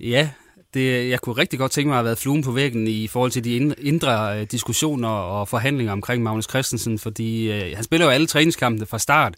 Ja, 0.00 0.30
det, 0.74 1.08
jeg 1.08 1.20
kunne 1.20 1.36
rigtig 1.36 1.58
godt 1.58 1.72
tænke 1.72 1.88
mig 1.88 1.94
at 1.94 1.98
have 1.98 2.04
været 2.04 2.18
fluen 2.18 2.42
på 2.42 2.52
væggen 2.52 2.86
i 2.86 3.06
forhold 3.06 3.30
til 3.30 3.44
de 3.44 3.74
indre 3.78 4.40
øh, 4.40 4.46
diskussioner 4.50 5.08
og 5.08 5.48
forhandlinger 5.48 5.92
omkring 5.92 6.22
Magnus 6.22 6.48
Christensen, 6.48 6.98
fordi 6.98 7.52
øh, 7.52 7.76
han 7.76 7.84
spiller 7.84 8.06
jo 8.06 8.10
alle 8.10 8.26
træningskampene 8.26 8.86
fra 8.86 8.98
start. 8.98 9.34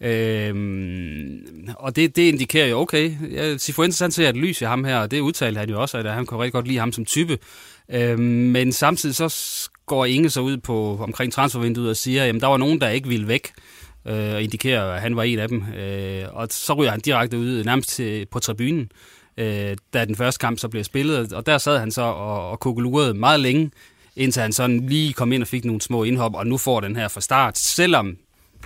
Øhm, 0.00 1.38
og 1.76 1.96
det, 1.96 2.16
det 2.16 2.22
indikerer 2.22 2.66
jo, 2.66 2.78
okay, 2.78 3.12
ja, 3.32 3.56
Sifuentes 3.56 4.00
han 4.00 4.10
ser 4.10 4.28
et 4.28 4.36
lys 4.36 4.60
i 4.60 4.64
ham 4.64 4.84
her, 4.84 4.98
og 4.98 5.10
det 5.10 5.20
udtalte 5.20 5.58
han 5.58 5.70
jo 5.70 5.80
også, 5.80 5.98
at 5.98 6.12
han 6.12 6.26
kunne 6.26 6.40
rigtig 6.40 6.52
godt 6.52 6.66
lide 6.66 6.78
ham 6.78 6.92
som 6.92 7.04
type. 7.04 7.38
Øhm, 7.90 8.22
men 8.22 8.72
samtidig 8.72 9.14
så 9.14 9.34
går 9.86 10.04
Inge 10.04 10.30
så 10.30 10.40
ud 10.40 10.56
på 10.56 10.96
omkring 11.00 11.32
transfervinduet 11.32 11.90
og 11.90 11.96
siger, 11.96 12.24
at 12.24 12.34
der 12.34 12.46
var 12.46 12.56
nogen, 12.56 12.80
der 12.80 12.88
ikke 12.88 13.08
ville 13.08 13.28
væk, 13.28 13.52
øh, 14.06 14.34
og 14.34 14.42
indikerer, 14.42 14.92
at 14.92 15.00
han 15.00 15.16
var 15.16 15.22
en 15.22 15.38
af 15.38 15.48
dem. 15.48 15.64
Øh, 15.74 16.24
og 16.32 16.48
så 16.50 16.72
ryger 16.72 16.90
han 16.90 17.00
direkte 17.00 17.38
ud 17.38 17.64
nærmest 17.64 17.88
til, 17.88 18.26
på 18.26 18.38
tribunen, 18.38 18.90
øh, 19.36 19.76
da 19.94 20.04
den 20.04 20.16
første 20.16 20.38
kamp 20.38 20.58
så 20.58 20.68
blev 20.68 20.84
spillet, 20.84 21.32
og 21.32 21.46
der 21.46 21.58
sad 21.58 21.78
han 21.78 21.90
så 21.90 22.02
og, 22.02 22.50
og 22.50 22.60
kugelurede 22.60 23.14
meget 23.14 23.40
længe, 23.40 23.70
indtil 24.16 24.42
han 24.42 24.52
sådan 24.52 24.86
lige 24.86 25.12
kom 25.12 25.32
ind 25.32 25.42
og 25.42 25.48
fik 25.48 25.64
nogle 25.64 25.80
små 25.80 26.04
indhop, 26.04 26.34
og 26.34 26.46
nu 26.46 26.56
får 26.56 26.80
den 26.80 26.96
her 26.96 27.08
fra 27.08 27.20
start, 27.20 27.58
selvom 27.58 28.16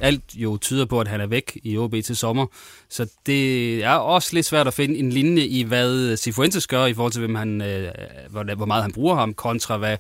alt 0.01 0.23
jo 0.35 0.57
tyder 0.57 0.85
på, 0.85 1.01
at 1.01 1.09
han 1.09 1.21
er 1.21 1.27
væk 1.27 1.59
i 1.65 1.77
OB 1.77 1.95
til 2.05 2.17
sommer. 2.17 2.47
Så 2.89 3.07
det 3.27 3.85
er 3.85 3.95
også 3.95 4.31
lidt 4.35 4.47
svært 4.47 4.67
at 4.67 4.75
finde 4.75 4.99
en 4.99 5.11
linje 5.11 5.43
i, 5.43 5.63
hvad 5.63 6.17
Sifuentes 6.17 6.67
gør 6.67 6.87
i 6.87 6.95
forhold 6.95 7.13
til, 7.13 7.21
hvem 7.21 7.35
han, 7.35 7.63
øh, 7.63 7.93
hvor 8.31 8.65
meget 8.65 8.83
han 8.83 8.93
bruger 8.93 9.15
ham, 9.15 9.35
kontra 9.35 9.77
hvad 9.77 9.97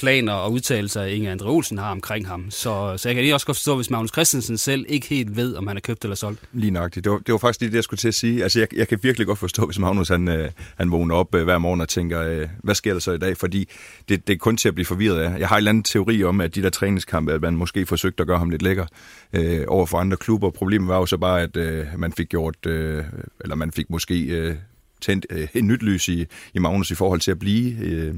planer 0.00 0.32
og 0.32 0.52
udtalelser, 0.52 1.04
Inge 1.04 1.30
Andre 1.30 1.46
Olsen 1.46 1.78
har 1.78 1.90
omkring 1.90 2.28
ham. 2.28 2.50
Så, 2.50 2.94
så 2.96 3.08
jeg 3.08 3.14
kan 3.14 3.24
lige 3.24 3.34
også 3.34 3.46
godt 3.46 3.56
forstå, 3.56 3.76
hvis 3.76 3.90
Magnus 3.90 4.10
Christensen 4.10 4.58
selv 4.58 4.84
ikke 4.88 5.06
helt 5.06 5.36
ved, 5.36 5.56
om 5.56 5.66
han 5.66 5.76
er 5.76 5.80
købt 5.80 6.04
eller 6.04 6.14
solgt. 6.14 6.40
Lige 6.52 6.70
nøjagtigt. 6.70 7.04
Det 7.04 7.12
var, 7.12 7.18
det 7.18 7.32
var 7.32 7.38
faktisk 7.38 7.60
lige 7.60 7.70
det, 7.70 7.76
jeg 7.76 7.84
skulle 7.84 7.98
til 7.98 8.08
at 8.08 8.14
sige. 8.14 8.42
Altså, 8.42 8.58
jeg, 8.58 8.68
jeg 8.76 8.88
kan 8.88 8.98
virkelig 9.02 9.26
godt 9.26 9.38
forstå, 9.38 9.66
hvis 9.66 9.78
Magnus 9.78 10.08
han, 10.08 10.28
øh, 10.28 10.50
han 10.76 10.90
vågner 10.90 11.14
op 11.14 11.34
øh, 11.34 11.44
hver 11.44 11.58
morgen 11.58 11.80
og 11.80 11.88
tænker, 11.88 12.22
øh, 12.22 12.48
hvad 12.62 12.74
sker 12.74 12.92
der 12.92 13.00
så 13.00 13.12
i 13.12 13.18
dag? 13.18 13.36
Fordi 13.36 13.68
det, 14.08 14.26
det 14.26 14.32
er 14.34 14.38
kun 14.38 14.56
til 14.56 14.68
at 14.68 14.74
blive 14.74 14.86
forvirret 14.86 15.20
af. 15.20 15.38
Jeg 15.38 15.48
har 15.48 15.56
en 15.56 15.58
eller 15.58 15.70
anden 15.70 15.84
teori 15.84 16.24
om, 16.24 16.40
at 16.40 16.54
de 16.54 16.62
der 16.62 16.70
træningskampe, 16.70 17.32
at 17.32 17.40
man 17.40 17.56
måske 17.56 17.86
forsøgte 17.86 18.20
at 18.20 18.26
gøre 18.26 18.38
ham 18.38 18.50
lidt 18.50 18.62
lækker 18.62 18.86
øh, 19.32 19.64
over 19.68 19.86
for 19.86 19.98
andre 19.98 20.16
klubber. 20.16 20.50
Problemet 20.50 20.88
var 20.88 20.96
jo 20.96 21.06
så 21.06 21.16
bare, 21.16 21.40
at 21.40 21.56
øh, 21.56 21.86
man 21.96 22.12
fik 22.12 22.28
gjort, 22.28 22.66
øh, 22.66 23.04
eller 23.40 23.54
man 23.54 23.72
fik 23.72 23.90
måske 23.90 24.24
øh, 24.24 24.54
tændt 25.00 25.26
øh, 25.30 25.48
et 25.54 25.64
nyt 25.64 25.82
lys 25.82 26.08
i, 26.08 26.26
i 26.54 26.58
Magnus 26.58 26.90
i 26.90 26.94
forhold 26.94 27.20
til 27.20 27.30
at 27.30 27.38
blive... 27.38 27.78
Øh, 27.78 28.14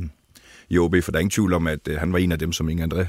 i 0.72 0.78
OB, 0.78 0.94
for 1.04 1.12
der 1.12 1.18
er 1.18 1.20
ingen 1.20 1.38
tvivl 1.38 1.52
om, 1.52 1.66
at 1.66 1.88
øh, 1.88 1.96
han 2.02 2.12
var 2.12 2.18
en 2.18 2.32
af 2.32 2.38
dem, 2.38 2.52
som 2.52 2.68
Inge 2.68 2.84
André 2.84 3.04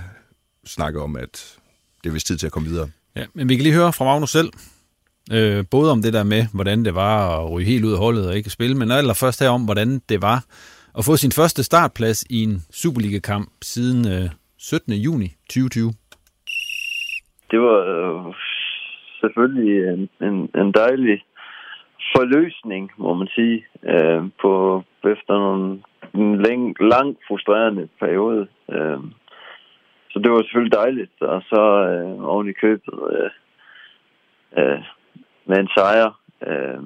snakker 0.65 1.01
om, 1.01 1.15
at 1.15 1.59
det 2.03 2.09
er 2.09 2.13
vist 2.13 2.27
tid 2.27 2.37
til 2.37 2.45
at 2.45 2.51
komme 2.51 2.69
videre. 2.69 2.87
Ja, 3.15 3.25
men 3.33 3.49
vi 3.49 3.55
kan 3.55 3.63
lige 3.63 3.75
høre 3.75 3.93
fra 3.93 4.05
Magnus 4.05 4.29
selv, 4.29 4.49
øh, 5.35 5.65
både 5.71 5.91
om 5.91 6.01
det 6.01 6.13
der 6.13 6.23
med, 6.23 6.43
hvordan 6.53 6.85
det 6.85 6.95
var 6.95 7.15
at 7.39 7.51
ryge 7.51 7.65
helt 7.65 7.85
ud 7.85 7.91
af 7.91 7.97
holdet 7.97 8.27
og 8.27 8.35
ikke 8.35 8.49
spille, 8.49 8.77
men 8.77 8.91
allerførst 8.91 9.39
her 9.43 9.49
om, 9.49 9.65
hvordan 9.65 9.99
det 10.09 10.21
var 10.21 10.39
at 10.97 11.05
få 11.05 11.15
sin 11.15 11.31
første 11.31 11.63
startplads 11.63 12.23
i 12.29 12.43
en 12.43 12.55
Superliga-kamp 12.71 13.49
siden 13.61 13.99
øh, 14.13 14.29
17. 14.57 14.93
juni 14.93 15.27
2020. 15.49 15.91
Det 17.51 17.59
var 17.59 17.79
øh, 17.93 18.33
selvfølgelig 19.21 19.73
en, 19.93 20.09
en, 20.27 20.35
en 20.61 20.71
dejlig 20.71 21.17
forløsning, 22.15 22.91
må 22.97 23.13
man 23.13 23.27
sige, 23.35 23.65
øh, 23.93 24.21
på 24.41 24.83
efter 25.03 25.33
nogle 25.45 25.79
en 26.13 26.41
lang, 26.41 26.81
lang 26.81 27.17
frustrerende 27.27 27.89
periode. 27.99 28.47
Øh, 28.71 28.99
så 30.09 30.19
det 30.19 30.31
var 30.31 30.41
selvfølgelig 30.41 30.73
dejligt. 30.73 31.21
Og 31.21 31.41
så 31.41 31.61
øh, 31.89 32.23
oven 32.23 32.49
i 32.49 32.53
købet 32.53 32.93
øh, 33.11 33.31
øh, 34.57 34.83
med 35.45 35.57
en 35.57 35.69
sejr. 35.77 36.19
Øh, 36.47 36.83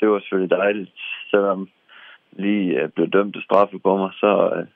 det 0.00 0.08
var 0.08 0.18
selvfølgelig 0.20 0.50
dejligt. 0.50 1.00
Selvom 1.30 1.68
lige 2.32 2.80
øh, 2.80 2.88
blev 2.88 3.08
dømt 3.08 3.34
til 3.34 3.42
straffe 3.42 3.78
på 3.78 3.96
mig, 3.96 4.10
så, 4.12 4.52
øh, 4.56 4.66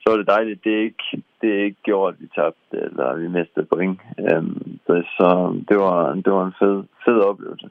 så 0.00 0.10
var 0.10 0.16
det 0.16 0.26
dejligt. 0.26 0.64
Det 0.64 0.72
er 0.74 0.82
ikke, 0.82 1.22
det 1.40 1.50
er 1.54 1.64
ikke 1.64 1.82
gjort, 1.82 2.14
at 2.14 2.20
vi 2.20 2.28
tabte 2.34 2.76
eller 2.86 3.14
vi 3.14 3.28
mistede 3.28 3.66
point. 3.66 4.00
Øh, 4.18 4.42
så 5.18 5.60
det 5.68 5.76
var, 5.78 6.14
det 6.14 6.32
var 6.32 6.44
en 6.46 6.54
fed, 6.58 6.84
fed 7.04 7.20
oplevelse. 7.20 7.68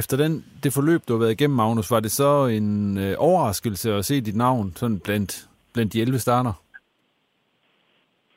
Efter 0.00 0.16
den, 0.16 0.44
det 0.62 0.72
forløb, 0.72 1.00
du 1.08 1.12
har 1.12 1.20
været 1.20 1.36
igennem, 1.38 1.56
Magnus, 1.56 1.90
var 1.90 2.00
det 2.00 2.10
så 2.10 2.46
en 2.46 2.98
øh, 2.98 3.14
overraskelse 3.18 3.94
at 3.94 4.04
se 4.04 4.20
dit 4.20 4.36
navn 4.36 4.72
sådan 4.76 5.00
blandt, 5.06 5.32
blandt 5.74 5.92
de 5.92 6.00
11 6.00 6.18
starter? 6.18 6.52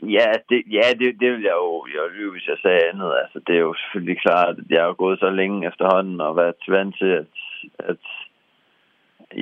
Ja, 0.02 0.30
det, 0.50 0.64
ja 0.78 0.88
det, 1.00 1.20
det 1.22 1.30
vil 1.34 1.44
jeg 1.50 1.58
jo 1.64 1.86
jeg 1.94 2.16
lyve, 2.18 2.32
hvis 2.32 2.48
jeg 2.48 2.58
sagde 2.62 2.88
andet. 2.90 3.12
Altså, 3.24 3.40
det 3.48 3.56
er 3.56 3.60
jo 3.60 3.74
selvfølgelig 3.82 4.22
klart, 4.22 4.56
at 4.60 4.70
jeg 4.70 4.84
har 4.84 4.94
gået 4.94 5.20
så 5.20 5.30
længe 5.30 5.68
efterhånden 5.68 6.22
og 6.22 6.36
været 6.36 6.56
vant 6.68 6.96
til, 6.98 7.12
at, 7.22 7.34
at 7.80 8.04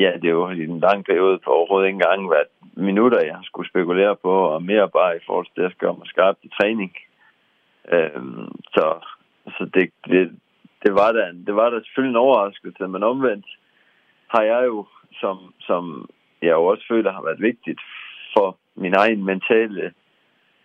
ja, 0.03 0.11
det 0.21 0.27
er 0.27 0.37
jo 0.39 0.49
i 0.49 0.63
en 0.63 0.79
lang 0.79 1.05
periode 1.05 1.39
på 1.43 1.49
overhovedet 1.51 1.87
ikke 1.87 1.95
engang 1.95 2.29
været 2.29 2.51
minutter, 2.89 3.19
jeg 3.25 3.39
skulle 3.43 3.69
spekulere 3.69 4.15
på, 4.15 4.33
og 4.53 4.63
mere 4.63 4.89
bare 4.89 5.15
i 5.17 5.25
forhold 5.25 5.45
til 5.45 5.55
det, 5.55 5.63
jeg 5.63 5.71
skal 5.71 5.85
gøre 5.87 5.97
mig 5.99 6.07
skarpt 6.07 6.39
i 6.43 6.49
træning. 6.57 6.91
Øhm, 7.91 8.51
så 8.75 8.85
så 9.47 9.65
det, 9.73 9.89
det, 10.05 10.39
det 10.83 10.93
var 10.93 11.11
da, 11.11 11.31
det 11.47 11.55
var 11.55 11.69
da 11.69 11.79
selvfølgelig 11.79 12.09
en 12.09 12.25
overraskelse, 12.25 12.87
men 12.87 13.03
omvendt 13.03 13.45
har 14.27 14.41
jeg 14.41 14.65
jo, 14.65 14.85
som, 15.21 15.37
som 15.59 16.09
jeg 16.41 16.51
jo 16.51 16.65
også 16.65 16.83
føler 16.89 17.11
har 17.11 17.23
været 17.23 17.41
vigtigt 17.41 17.81
for 18.33 18.57
min 18.75 18.93
egen 18.93 19.23
mentale 19.25 19.93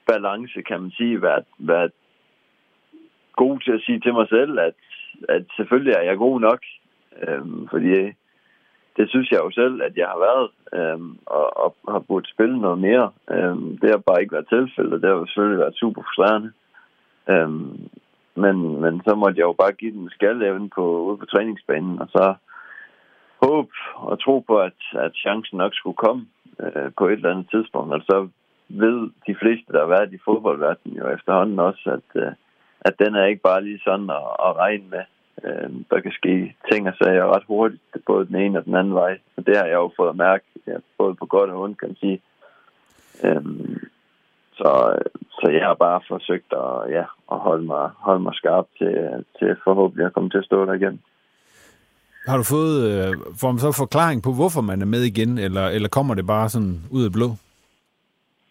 balance, 0.06 0.62
kan 0.62 0.80
man 0.80 0.90
sige, 0.90 1.22
været, 1.22 1.44
været 1.58 1.92
god 3.36 3.60
til 3.60 3.72
at 3.72 3.82
sige 3.86 4.00
til 4.00 4.12
mig 4.12 4.28
selv, 4.28 4.58
at, 4.58 4.74
at 5.28 5.44
selvfølgelig 5.56 5.94
er 5.94 6.02
jeg 6.02 6.16
god 6.16 6.40
nok, 6.40 6.60
øhm, 7.28 7.68
fordi 7.68 7.92
det 8.96 9.06
synes 9.08 9.30
jeg 9.30 9.40
jo 9.44 9.50
selv, 9.50 9.82
at 9.82 9.96
jeg 9.96 10.06
har 10.06 10.18
været, 10.28 10.48
øhm, 10.78 11.18
og, 11.26 11.46
og 11.64 11.76
har 11.88 11.98
burde 11.98 12.32
spille 12.34 12.58
noget 12.60 12.78
mere. 12.78 13.10
Øhm, 13.30 13.78
det 13.78 13.90
har 13.90 14.02
bare 14.06 14.20
ikke 14.20 14.32
været 14.32 14.48
tilfældet, 14.48 14.92
og 14.92 15.00
det 15.00 15.08
har 15.08 15.16
jo 15.16 15.26
selvfølgelig 15.26 15.58
været 15.58 15.76
super 15.76 16.02
frustrerende. 16.02 16.52
Øhm, 17.28 17.88
men, 18.44 18.80
men 18.80 19.02
så 19.06 19.14
måtte 19.14 19.38
jeg 19.38 19.46
jo 19.46 19.52
bare 19.52 19.72
give 19.72 19.92
den 19.92 20.10
skalleven 20.10 20.70
på, 20.76 20.84
ude 21.06 21.16
på 21.16 21.26
træningsbanen, 21.26 21.98
og 22.02 22.08
så 22.08 22.34
håbe 23.42 23.74
og 23.94 24.20
tro 24.20 24.40
på, 24.40 24.54
at, 24.58 24.80
at 24.92 25.12
chancen 25.14 25.58
nok 25.58 25.74
skulle 25.74 25.96
komme 25.96 26.26
øh, 26.60 26.90
på 26.98 27.06
et 27.06 27.12
eller 27.12 27.30
andet 27.30 27.50
tidspunkt. 27.50 27.94
Og 27.94 28.00
så 28.00 28.28
ved 28.68 29.10
de 29.26 29.34
fleste, 29.40 29.72
der 29.72 29.80
har 29.80 29.94
været 29.96 30.12
i 30.12 30.24
fodboldverdenen 30.24 30.96
jo 30.98 31.08
efterhånden 31.08 31.58
også, 31.58 31.90
at, 31.98 32.22
øh, 32.22 32.32
at 32.80 32.94
den 32.98 33.14
er 33.14 33.24
ikke 33.26 33.42
bare 33.42 33.64
lige 33.64 33.80
sådan 33.84 34.10
at, 34.10 34.26
at 34.46 34.56
regne 34.56 34.84
med. 34.90 35.04
Øh, 35.44 35.70
der 35.90 36.00
kan 36.00 36.12
ske 36.12 36.54
ting 36.70 36.88
og 36.88 36.94
sager 37.02 37.34
ret 37.34 37.44
hurtigt, 37.46 37.82
både 38.06 38.26
den 38.26 38.36
ene 38.36 38.58
og 38.58 38.64
den 38.64 38.74
anden 38.74 38.94
vej. 38.94 39.18
Og 39.36 39.46
det 39.46 39.56
har 39.56 39.64
jeg 39.64 39.74
jo 39.74 39.90
fået 39.96 40.08
at 40.08 40.16
mærke, 40.16 40.44
ja, 40.66 40.76
både 40.98 41.14
på 41.14 41.26
godt 41.26 41.50
og 41.50 41.60
ondt, 41.60 41.78
kan 41.78 41.88
man 41.88 41.96
sige. 41.96 42.20
Øh, 43.24 43.42
så, 44.58 44.70
så 45.38 45.46
jeg 45.56 45.64
har 45.66 45.74
bare 45.74 46.00
forsøgt 46.08 46.50
at, 46.64 46.92
ja, 46.96 47.04
at 47.32 47.38
holde, 47.46 47.66
mig, 47.66 47.90
holde 48.06 48.22
mig 48.22 48.34
skarp 48.34 48.66
til, 48.78 48.94
til 49.38 49.56
forhåbentlig 49.64 50.06
at 50.06 50.12
komme 50.14 50.30
til 50.30 50.38
at 50.38 50.44
stå 50.44 50.66
der 50.66 50.72
igen. 50.72 51.00
Har 52.26 52.36
du 52.36 52.44
fået 52.54 52.76
øh, 52.90 53.12
får 53.40 53.50
man 53.50 53.58
så 53.58 53.72
forklaring 53.84 54.22
på, 54.22 54.30
hvorfor 54.38 54.60
man 54.70 54.82
er 54.82 54.90
med 54.94 55.02
igen, 55.12 55.38
eller, 55.38 55.64
eller 55.76 55.88
kommer 55.88 56.14
det 56.14 56.26
bare 56.26 56.48
sådan 56.48 56.76
ud 56.90 57.04
af 57.04 57.12
blå? 57.12 57.28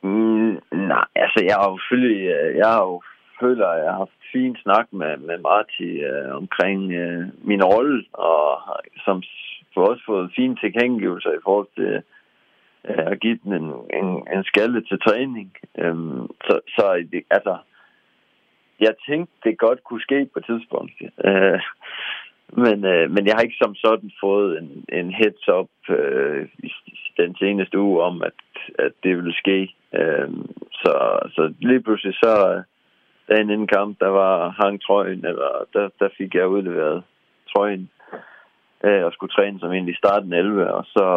Mm, 0.03 0.51
nej, 0.91 1.05
altså 1.15 1.39
jeg 1.47 1.55
har 1.59 1.67
jo 1.71 1.77
selvfølgelig, 1.77 2.21
øh, 2.35 2.57
jeg 2.57 2.67
har 2.73 2.81
jo 2.89 3.01
føler, 3.41 3.67
at 3.67 3.79
jeg 3.83 3.91
har 3.91 3.97
haft 3.97 4.19
fin 4.33 4.55
snak 4.63 4.87
med, 4.91 5.17
med 5.27 5.37
Marti 5.47 5.89
øh, 6.11 6.29
omkring 6.41 6.79
øh, 7.01 7.23
min 7.49 7.63
rolle, 7.63 8.05
og 8.13 8.43
som 9.05 9.23
for 9.73 9.81
også 9.89 10.03
fået 10.05 10.33
fine 10.35 10.55
tilkendegivelser 10.55 11.31
i 11.31 11.43
forhold 11.45 11.69
til 11.75 11.93
øh, 12.89 13.05
og 13.11 13.17
give 13.17 13.39
den 13.43 13.53
en, 13.53 13.69
en, 13.99 14.27
en 14.33 14.43
skalle 14.43 14.81
til 14.81 14.99
træning. 14.99 15.57
Øhm, 15.77 16.27
så, 16.27 16.59
så 16.67 16.83
altså, 17.29 17.57
jeg 18.79 18.93
tænkte, 19.09 19.33
det 19.43 19.57
godt 19.57 19.83
kunne 19.83 20.01
ske 20.01 20.29
på 20.33 20.39
et 20.39 20.45
tidspunkt. 20.45 20.93
Øh, 21.25 21.59
men, 22.63 22.85
øh, 22.85 23.11
men 23.11 23.25
jeg 23.25 23.33
har 23.35 23.41
ikke 23.41 23.61
som 23.61 23.75
sådan 23.75 24.11
fået 24.19 24.57
en, 24.57 24.85
en 24.99 25.13
heads 25.13 25.47
up 25.47 25.69
øh, 25.89 26.47
i 26.63 26.71
den 27.17 27.35
seneste 27.35 27.79
uge 27.79 28.03
om, 28.03 28.21
at, 28.21 28.39
at 28.79 28.91
det 29.03 29.15
ville 29.15 29.33
ske. 29.33 29.73
Øh, 29.93 30.29
så, 30.71 31.19
så 31.35 31.53
lige 31.59 31.81
pludselig 31.81 32.13
så 32.13 32.63
dagen 33.29 33.49
inden 33.49 33.67
kamp, 33.67 33.99
der 33.99 34.07
var 34.07 34.49
hang 34.49 34.81
trøjen, 34.81 35.25
eller 35.25 35.65
der, 35.73 35.89
der 35.99 36.09
fik 36.17 36.35
jeg 36.35 36.47
udleveret 36.47 37.03
trøjen 37.53 37.89
øh, 38.83 39.05
og 39.05 39.13
skulle 39.13 39.33
træne 39.33 39.59
som 39.59 39.71
egentlig 39.71 39.97
starten 39.97 40.33
11, 40.33 40.73
og 40.73 40.85
så, 40.85 41.07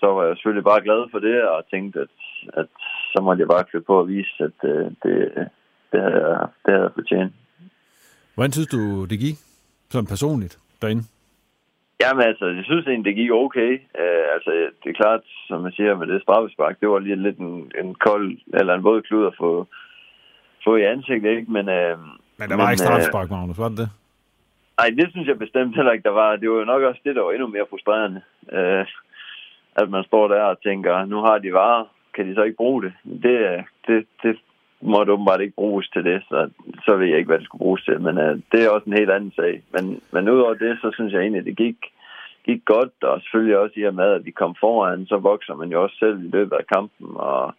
så 0.00 0.06
var 0.06 0.24
jeg 0.24 0.36
selvfølgelig 0.36 0.64
bare 0.64 0.84
glad 0.86 1.02
for 1.10 1.18
det, 1.18 1.42
og 1.42 1.64
tænkte, 1.70 2.00
at, 2.00 2.14
at 2.60 2.68
så 3.12 3.18
måtte 3.22 3.40
jeg 3.40 3.48
bare 3.48 3.64
klø 3.64 3.80
på 3.80 4.00
at 4.00 4.08
vise, 4.08 4.34
at 4.48 4.58
øh, 4.64 4.84
det, 5.02 5.14
det, 5.92 6.00
havde 6.04 6.20
jeg, 6.26 6.46
det 6.62 6.70
havde 6.74 6.86
jeg 6.86 6.90
fortjent. 6.94 7.32
Hvordan 8.34 8.52
synes 8.52 8.68
du, 8.76 9.04
det 9.04 9.18
gik? 9.18 9.36
Sådan 9.90 10.06
personligt 10.06 10.58
derinde? 10.82 11.02
Jamen 12.02 12.22
altså, 12.30 12.46
jeg 12.46 12.64
synes 12.64 12.86
egentlig, 12.86 13.08
det 13.10 13.20
gik 13.20 13.30
okay. 13.30 13.72
Uh, 14.02 14.26
altså, 14.34 14.50
det 14.82 14.88
er 14.90 15.00
klart, 15.02 15.20
som 15.48 15.60
man 15.62 15.72
siger 15.72 15.96
med 15.96 16.06
det 16.06 16.22
straffespark, 16.22 16.80
det 16.80 16.88
var 16.88 16.98
lige 16.98 17.22
lidt 17.22 17.38
en, 17.38 17.72
en 17.82 17.94
kold, 17.94 18.38
eller 18.54 18.74
en 18.74 18.84
våd 18.84 19.02
klud 19.02 19.26
at 19.26 19.34
få, 19.38 19.66
få 20.64 20.76
i 20.76 20.82
ansigtet, 20.82 21.30
ikke? 21.30 21.52
Men, 21.52 21.68
uh, 21.68 21.98
Men 22.38 22.46
der 22.48 22.56
var 22.56 22.64
Men, 22.64 22.72
ikke 22.72 22.84
straffespark, 22.86 23.30
Magnus, 23.30 23.58
var 23.58 23.68
det 23.68 23.78
det? 23.78 23.90
Nej, 24.78 24.88
det 24.98 25.06
synes 25.10 25.28
jeg 25.28 25.38
bestemt 25.38 25.76
heller 25.76 25.92
ikke, 25.92 26.08
der 26.08 26.16
var. 26.22 26.36
Det 26.36 26.50
var 26.50 26.58
jo 26.58 26.64
nok 26.64 26.82
også 26.82 27.00
det, 27.04 27.16
der 27.16 27.22
var 27.22 27.32
endnu 27.32 27.46
mere 27.46 27.70
frustrerende. 27.70 28.20
Øh, 28.52 28.86
at 29.82 29.90
man 29.90 30.04
står 30.04 30.28
der 30.28 30.42
og 30.42 30.60
tænker, 30.62 31.04
nu 31.04 31.18
har 31.26 31.38
de 31.38 31.52
varer, 31.52 31.84
kan 32.14 32.28
de 32.28 32.34
så 32.34 32.42
ikke 32.42 32.56
bruge 32.56 32.82
det? 32.82 32.92
Det, 33.04 33.64
det, 33.86 34.06
det 34.22 34.36
måtte 34.80 35.12
åbenbart 35.12 35.40
ikke 35.40 35.54
bruges 35.54 35.88
til 35.88 36.04
det, 36.04 36.22
så, 36.28 36.50
så 36.84 36.96
ved 36.96 37.06
jeg 37.06 37.18
ikke, 37.18 37.28
hvad 37.28 37.38
det 37.38 37.46
skulle 37.46 37.64
bruges 37.66 37.82
til. 37.84 38.00
Men 38.00 38.18
øh, 38.18 38.40
det 38.52 38.64
er 38.64 38.70
også 38.70 38.86
en 38.86 38.98
helt 39.00 39.10
anden 39.10 39.32
sag. 39.36 39.62
Men, 39.72 40.00
men 40.12 40.28
udover 40.28 40.54
det, 40.54 40.78
så 40.82 40.90
synes 40.94 41.12
jeg 41.12 41.20
egentlig, 41.20 41.40
at 41.40 41.46
det 41.46 41.56
gik, 41.56 41.76
gik 42.44 42.64
godt, 42.64 43.02
og 43.02 43.20
selvfølgelig 43.20 43.58
også 43.58 43.74
i 43.80 43.82
og 43.82 43.94
med, 43.94 44.10
at 44.12 44.24
vi 44.24 44.30
kom 44.30 44.54
foran, 44.60 45.06
så 45.06 45.16
vokser 45.16 45.54
man 45.54 45.68
jo 45.68 45.82
også 45.82 45.96
selv 45.98 46.24
i 46.24 46.28
løbet 46.28 46.56
af 46.56 46.66
kampen, 46.74 47.08
og, 47.14 47.54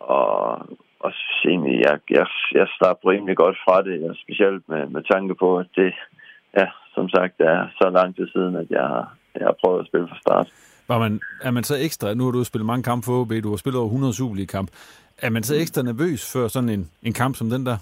og, 0.00 0.58
og 1.00 1.12
synes 1.12 1.44
egentlig, 1.44 1.80
jeg, 1.86 1.98
jeg, 2.10 2.26
jeg 2.54 2.66
slap 2.76 2.98
rimelig 3.06 3.36
godt 3.36 3.58
fra 3.64 3.82
det, 3.82 4.10
og 4.10 4.16
specielt 4.16 4.68
med, 4.68 4.86
med 4.86 5.02
tanke 5.12 5.34
på, 5.34 5.58
at 5.58 5.66
det, 5.76 5.94
ja, 6.58 6.66
som 6.94 7.08
sagt, 7.08 7.40
er 7.40 7.66
så 7.80 7.90
lang 7.90 8.16
tid 8.16 8.28
siden, 8.28 8.56
at 8.56 8.70
jeg, 8.70 9.04
jeg 9.34 9.46
har 9.46 9.56
prøvet 9.62 9.80
at 9.80 9.86
spille 9.86 10.08
fra 10.08 10.20
start. 10.20 10.48
Var 10.88 10.98
man, 10.98 11.20
er 11.42 11.50
man 11.50 11.64
så 11.64 11.76
ekstra, 11.76 12.14
nu 12.14 12.24
har 12.24 12.30
du 12.30 12.44
spillet 12.44 12.66
mange 12.66 12.82
kampe 12.82 13.04
for 13.04 13.20
OB, 13.20 13.32
du 13.42 13.50
har 13.50 13.56
spillet 13.56 13.78
over 13.78 13.88
100 13.88 14.12
Superliga-kamp, 14.14 14.70
er 15.22 15.30
man 15.30 15.42
så 15.42 15.54
ekstra 15.54 15.82
nervøs 15.82 16.32
for 16.32 16.48
sådan 16.48 16.68
en, 16.68 16.90
en 17.02 17.12
kamp 17.12 17.36
som 17.36 17.50
den 17.50 17.66
der? 17.66 17.78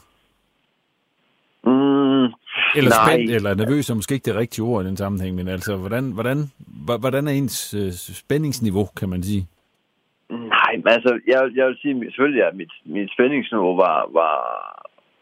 Mm, 1.65 2.27
eller 2.79 2.91
nej. 2.91 3.07
spændt, 3.07 3.31
eller 3.31 3.55
nervøs 3.55 3.91
er 3.91 3.95
måske 3.95 4.15
ikke 4.15 4.25
det 4.31 4.37
rigtige 4.37 4.65
ord 4.65 4.85
i 4.85 4.89
den 4.89 4.97
sammenhæng, 4.97 5.37
men 5.37 5.49
altså, 5.49 5.77
hvordan, 5.77 6.13
hvordan, 6.13 6.39
hvordan 7.01 7.29
er 7.29 7.33
ens 7.33 7.75
øh, 7.75 7.93
spændingsniveau, 7.93 8.85
kan 9.01 9.09
man 9.09 9.23
sige? 9.23 9.47
Nej, 10.31 10.73
men 10.77 10.89
altså, 10.89 11.21
jeg, 11.27 11.51
jeg 11.55 11.67
vil 11.67 11.77
sige 11.83 12.11
selvfølgelig, 12.11 12.45
at 12.45 12.57
mit, 12.57 12.73
mit 12.85 13.11
spændingsniveau 13.13 13.77
var, 13.77 14.09
var, 14.13 14.37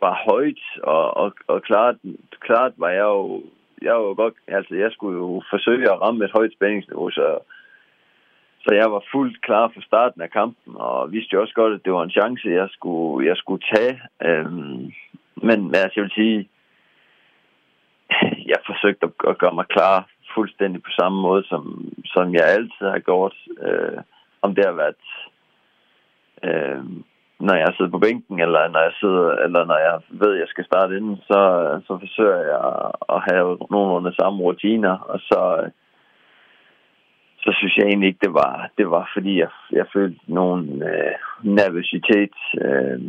var 0.00 0.14
højt, 0.30 0.62
og, 0.82 1.16
og, 1.16 1.32
og 1.46 1.62
klart, 1.62 1.96
klart 2.40 2.72
var 2.76 2.88
jeg 2.88 3.06
jo, 3.14 3.42
jeg 3.82 3.94
var 3.94 4.04
jo 4.10 4.14
godt, 4.22 4.34
altså 4.48 4.74
jeg 4.74 4.90
skulle 4.92 5.18
jo 5.18 5.42
forsøge 5.50 5.92
at 5.92 6.00
ramme 6.00 6.24
et 6.24 6.36
højt 6.36 6.52
spændingsniveau, 6.52 7.10
så, 7.10 7.38
så 8.64 8.74
jeg 8.74 8.92
var 8.92 9.02
fuldt 9.12 9.42
klar 9.42 9.68
fra 9.74 9.80
starten 9.80 10.20
af 10.22 10.30
kampen, 10.30 10.72
og 10.76 11.12
vidste 11.12 11.34
jo 11.34 11.40
også 11.40 11.54
godt, 11.54 11.74
at 11.74 11.84
det 11.84 11.92
var 11.92 12.02
en 12.02 12.16
chance, 12.18 12.48
jeg 12.48 12.68
skulle, 12.70 13.26
jeg 13.28 13.36
skulle 13.36 13.62
tage. 13.74 14.00
Øhm, 14.22 14.92
men 15.34 15.74
altså, 15.74 15.92
jeg 15.96 16.04
vil 16.04 16.18
sige, 16.20 16.48
jeg 18.52 18.58
forsøgte 18.66 19.06
at, 19.28 19.38
gøre 19.38 19.54
mig 19.54 19.66
klar 19.66 20.08
fuldstændig 20.34 20.82
på 20.82 20.90
samme 20.98 21.20
måde, 21.22 21.44
som, 21.44 21.92
som 22.04 22.34
jeg 22.34 22.44
altid 22.44 22.86
har 22.94 22.98
gjort. 22.98 23.34
Øh, 23.66 23.98
om 24.42 24.54
det 24.54 24.64
har 24.64 24.76
været, 24.82 25.04
øh, 26.48 26.84
når 27.40 27.54
jeg 27.54 27.74
sidder 27.76 27.90
på 27.90 28.04
bænken, 28.06 28.40
eller 28.40 28.68
når 28.68 28.82
jeg 28.88 28.94
sidder, 29.00 29.30
eller 29.44 29.64
når 29.64 29.78
jeg 29.88 29.96
ved, 30.08 30.32
at 30.34 30.40
jeg 30.40 30.48
skal 30.48 30.64
starte 30.64 30.96
inden, 30.96 31.16
så, 31.30 31.40
så 31.86 31.92
forsøger 31.98 32.40
jeg 32.52 32.62
at 33.14 33.20
have 33.28 33.58
nogenlunde 33.70 34.16
samme 34.20 34.38
rutiner, 34.42 34.96
og 35.12 35.18
så, 35.28 35.40
så 37.44 37.50
synes 37.58 37.76
jeg 37.76 37.86
egentlig 37.86 38.08
ikke, 38.08 38.24
det 38.26 38.34
var, 38.34 38.70
det 38.78 38.90
var 38.90 39.10
fordi, 39.14 39.38
jeg, 39.38 39.50
jeg 39.72 39.86
følte 39.92 40.20
nogen 40.26 40.82
øh, 40.82 41.14
nervøsitet. 41.42 42.36
Øh, 42.64 43.00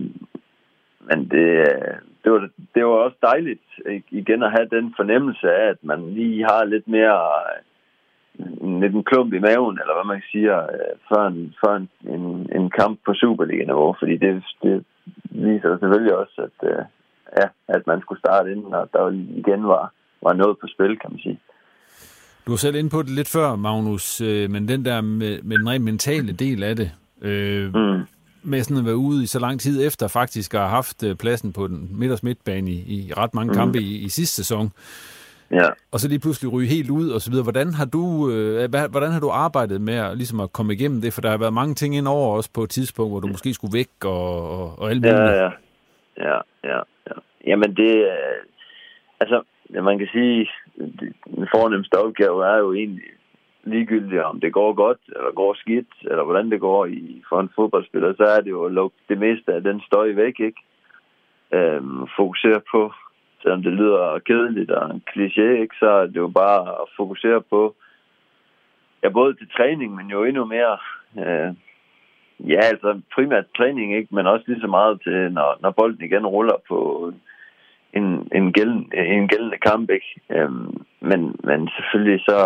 men 1.08 1.19
det, 1.34 1.50
øh, 1.69 1.95
det, 2.24 2.32
var, 2.32 2.50
det 2.76 2.86
var 2.86 2.91
også 3.06 3.17
dejligt 3.21 3.67
igen 4.12 4.43
at 4.43 4.52
have 4.52 4.67
den 4.78 4.93
fornemmelse 4.95 5.48
af, 5.52 5.69
at 5.69 5.78
man 5.82 6.00
lige 6.13 6.43
har 6.43 6.63
lidt 6.63 6.88
mere 6.88 7.21
øh, 8.39 8.82
lidt 8.82 8.93
en 8.95 9.04
klump 9.04 9.34
i 9.34 9.39
maven, 9.39 9.80
eller 9.82 9.93
hvad 9.95 10.08
man 10.13 10.21
siger, 10.32 10.58
øh, 10.76 10.93
før 11.10 11.28
en, 11.28 11.56
før 11.62 11.76
en, 11.76 11.89
en, 12.13 12.50
en 12.60 12.69
kamp 12.69 13.00
på 13.06 13.13
Superliga-niveau, 13.13 13.95
fordi 14.00 14.17
det, 14.17 14.43
det 14.63 14.86
viser 15.30 15.78
selvfølgelig 15.78 16.15
også, 16.15 16.48
at, 16.48 16.88
ja, 17.39 17.48
at 17.67 17.88
man 17.88 18.02
skulle 18.02 18.19
starte 18.19 18.52
inden, 18.52 18.74
og 18.74 18.89
der 18.93 19.10
igen 19.41 19.67
var, 19.67 19.91
var 20.21 20.34
noget 20.34 20.58
på 20.60 20.67
spil, 20.67 21.00
kan 21.00 21.12
man 21.12 21.19
sige. 21.19 21.39
Du 22.45 22.51
var 22.51 22.58
selv 22.58 22.75
inde 22.75 22.89
på 22.89 23.01
det 23.01 23.10
lidt 23.10 23.27
før, 23.27 23.55
Magnus, 23.55 24.21
men 24.21 24.67
den 24.67 24.86
der 24.86 25.01
med, 25.01 25.41
med 25.41 25.58
den 25.58 25.69
rent 25.69 25.84
mentale 25.84 26.34
del 26.34 26.63
af 26.63 26.75
det, 26.75 26.91
øh, 27.21 27.73
mm. 27.75 28.01
med 28.43 28.63
sådan 28.63 28.77
at 28.77 28.86
være 28.86 28.95
ude 28.95 29.23
i 29.23 29.25
så 29.25 29.39
lang 29.39 29.60
tid 29.60 29.88
efter 29.88 30.08
faktisk 30.08 30.53
at 30.53 30.60
have 30.60 30.69
haft 30.69 31.03
pladsen 31.19 31.53
på 31.53 31.67
den 31.67 31.89
midters 31.91 32.23
midtbane 32.23 32.71
i, 32.71 32.75
i 32.75 33.13
ret 33.17 33.34
mange 33.34 33.51
mm. 33.51 33.58
kampe 33.58 33.79
i, 33.79 33.97
i 33.97 34.10
sidste 34.10 34.36
sæson, 34.36 34.71
Ja. 35.51 35.69
Og 35.91 35.99
så 35.99 36.08
lige 36.08 36.19
pludselig 36.19 36.53
ryge 36.53 36.67
helt 36.67 36.89
ud 36.89 37.10
og 37.10 37.21
så 37.21 37.29
videre. 37.31 37.43
Hvordan 37.43 37.73
har 37.73 37.86
du, 37.86 38.31
øh, 38.31 38.69
hvordan 38.91 39.12
har 39.12 39.19
du 39.19 39.29
arbejdet 39.29 39.81
med 39.81 39.93
at, 39.93 40.17
ligesom 40.17 40.39
at 40.39 40.53
komme 40.53 40.73
igennem 40.73 41.01
det? 41.01 41.13
For 41.13 41.21
der 41.21 41.29
har 41.29 41.38
været 41.38 41.53
mange 41.53 41.75
ting 41.75 41.95
ind 41.95 42.08
over 42.08 42.38
os 42.38 42.49
på 42.49 42.63
et 42.63 42.69
tidspunkt, 42.69 43.12
hvor 43.12 43.19
du 43.19 43.27
måske 43.27 43.53
skulle 43.53 43.77
væk 43.77 43.89
og, 44.05 44.49
og, 44.60 44.79
og 44.79 44.89
alt 44.89 45.01
muligt. 45.01 45.15
Ja, 45.15 45.43
ja. 45.43 45.49
Ja, 46.17 46.38
ja, 46.63 46.79
ja. 47.08 47.15
Jamen 47.47 47.75
det, 47.75 47.95
øh, 47.95 48.39
altså, 49.19 49.43
man 49.69 49.97
kan 49.97 50.08
sige, 50.12 50.49
den 51.25 51.47
fornemmeste 51.56 51.95
opgave 51.95 52.45
er 52.45 52.58
jo 52.58 52.73
egentlig 52.73 53.04
ligegyldigt, 53.63 54.21
om 54.21 54.39
det 54.39 54.54
går 54.54 54.73
godt, 54.73 54.97
eller 55.08 55.32
går 55.32 55.54
skidt, 55.54 55.93
eller 56.01 56.23
hvordan 56.23 56.51
det 56.51 56.60
går 56.60 56.86
i, 56.86 57.23
for 57.30 57.39
en 57.39 57.49
fodboldspiller, 57.56 58.13
så 58.17 58.23
er 58.23 58.41
det 58.41 58.49
jo 58.49 58.65
at 58.65 58.71
lukke 58.71 58.97
det 59.10 59.17
meste 59.17 59.54
af 59.54 59.63
den 59.63 59.82
støj 59.82 60.12
væk, 60.12 60.39
ikke? 60.39 60.62
Øhm, 61.54 62.08
fokusere 62.17 62.62
på 62.71 62.93
selvom 63.45 63.63
det 63.63 63.73
lyder 63.73 64.19
kedeligt 64.19 64.71
og 64.71 64.84
en 64.89 65.04
kliché, 65.10 65.47
ikke, 65.62 65.75
så 65.80 65.89
er 65.89 66.06
det 66.06 66.15
jo 66.15 66.28
bare 66.28 66.62
at 66.82 66.88
fokusere 66.97 67.41
på, 67.41 67.75
ja, 69.04 69.10
både 69.10 69.34
til 69.34 69.49
træning, 69.58 69.95
men 69.95 70.08
jo 70.10 70.23
endnu 70.23 70.45
mere, 70.45 70.78
øh, 71.23 71.49
ja, 72.51 72.60
altså 72.71 73.01
primært 73.15 73.45
træning, 73.58 73.95
ikke, 73.95 74.15
men 74.15 74.28
også 74.28 74.45
lige 74.47 74.62
så 74.62 74.67
meget 74.67 75.01
til, 75.01 75.32
når, 75.32 75.58
når 75.62 75.71
bolden 75.71 76.04
igen 76.06 76.25
ruller 76.25 76.58
på 76.67 76.78
en, 77.95 78.27
en, 78.36 78.53
gældende, 78.53 78.97
en 78.97 79.27
gældende 79.27 79.58
kamp, 79.58 79.89
ikke? 79.89 80.21
Øhm, 80.29 80.86
men, 80.99 81.36
men 81.43 81.69
selvfølgelig 81.75 82.19
så, 82.21 82.39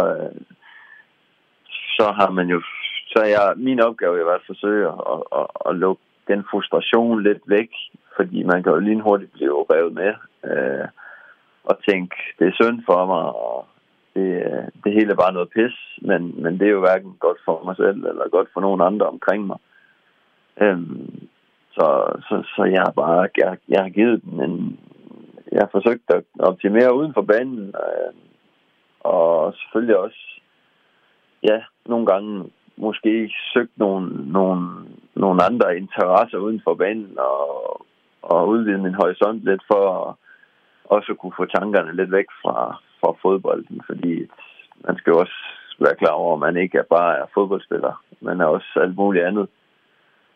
så 1.97 2.11
har 2.19 2.31
man 2.31 2.47
jo, 2.47 2.61
så 3.07 3.19
er 3.19 3.29
jeg, 3.37 3.53
min 3.57 3.79
opgave 3.79 4.19
er 4.19 4.35
at 4.35 4.41
forsøge 4.47 4.87
at, 4.87 5.21
at, 5.39 5.47
at 5.69 5.75
lukke 5.75 6.01
den 6.27 6.43
frustration 6.51 7.23
lidt 7.23 7.43
væk, 7.47 7.69
fordi 8.15 8.43
man 8.43 8.63
kan 8.63 8.71
jo 8.71 8.79
lige 8.79 9.01
hurtigt 9.01 9.31
blive 9.33 9.65
revet 9.73 9.93
med 9.93 10.13
øh, 10.43 10.87
og 11.63 11.75
tænke, 11.89 12.15
det 12.39 12.47
er 12.47 12.59
synd 12.61 12.79
for 12.85 13.05
mig, 13.05 13.23
og 13.45 13.67
det, 14.15 14.27
det 14.83 14.93
hele 14.93 15.11
er 15.11 15.15
bare 15.23 15.33
noget 15.33 15.49
pis, 15.49 15.75
men, 16.01 16.43
men 16.43 16.59
det 16.59 16.67
er 16.67 16.71
jo 16.77 16.79
hverken 16.79 17.15
godt 17.19 17.37
for 17.45 17.63
mig 17.65 17.75
selv, 17.75 18.03
eller 18.05 18.29
godt 18.29 18.49
for 18.53 18.61
nogen 18.61 18.81
andre 18.81 19.05
omkring 19.07 19.47
mig. 19.47 19.57
Øhm, 20.61 21.29
så, 21.71 21.85
så, 22.27 22.43
så 22.55 22.63
jeg 22.63 22.81
har 22.81 22.91
bare 22.91 23.27
jeg, 23.37 23.57
jeg 23.69 23.81
har 23.81 23.89
givet 23.89 24.23
den 24.23 24.41
en, 24.43 24.79
jeg 25.51 25.61
har 25.61 25.69
forsøgt 25.71 26.03
at 26.07 26.23
optimere 26.39 26.95
uden 26.95 27.13
for 27.13 27.21
banen, 27.21 27.67
øh, 27.67 28.13
og 28.99 29.53
selvfølgelig 29.53 29.97
også, 29.97 30.41
ja, 31.43 31.57
nogle 31.85 32.05
gange 32.05 32.51
måske 32.77 33.33
søgt 33.53 33.77
nogle, 33.77 34.31
nogle, 34.31 34.67
nogle 35.15 35.43
andre 35.43 35.77
interesser 35.77 36.37
uden 36.37 36.61
for 36.63 36.73
banen, 36.73 37.19
og, 37.19 37.85
og 38.21 38.47
udvide 38.47 38.77
min 38.77 38.93
horisont 38.93 39.43
lidt 39.43 39.61
for 39.67 40.09
at 40.09 40.15
også 40.85 41.13
kunne 41.13 41.33
få 41.37 41.45
tankerne 41.45 41.95
lidt 41.95 42.11
væk 42.11 42.25
fra, 42.41 42.81
fra 43.01 43.11
fodbolden, 43.21 43.81
fordi 43.85 44.27
man 44.87 44.97
skal 44.97 45.11
jo 45.11 45.19
også 45.19 45.39
være 45.79 45.95
klar 45.95 46.11
over, 46.11 46.33
at 46.33 46.39
man 46.39 46.57
ikke 46.57 46.77
er 46.77 46.83
bare 46.97 47.17
er 47.17 47.25
fodboldspiller, 47.33 48.03
men 48.21 48.41
er 48.41 48.45
også 48.45 48.79
alt 48.81 48.95
muligt 48.95 49.25
andet. 49.25 49.47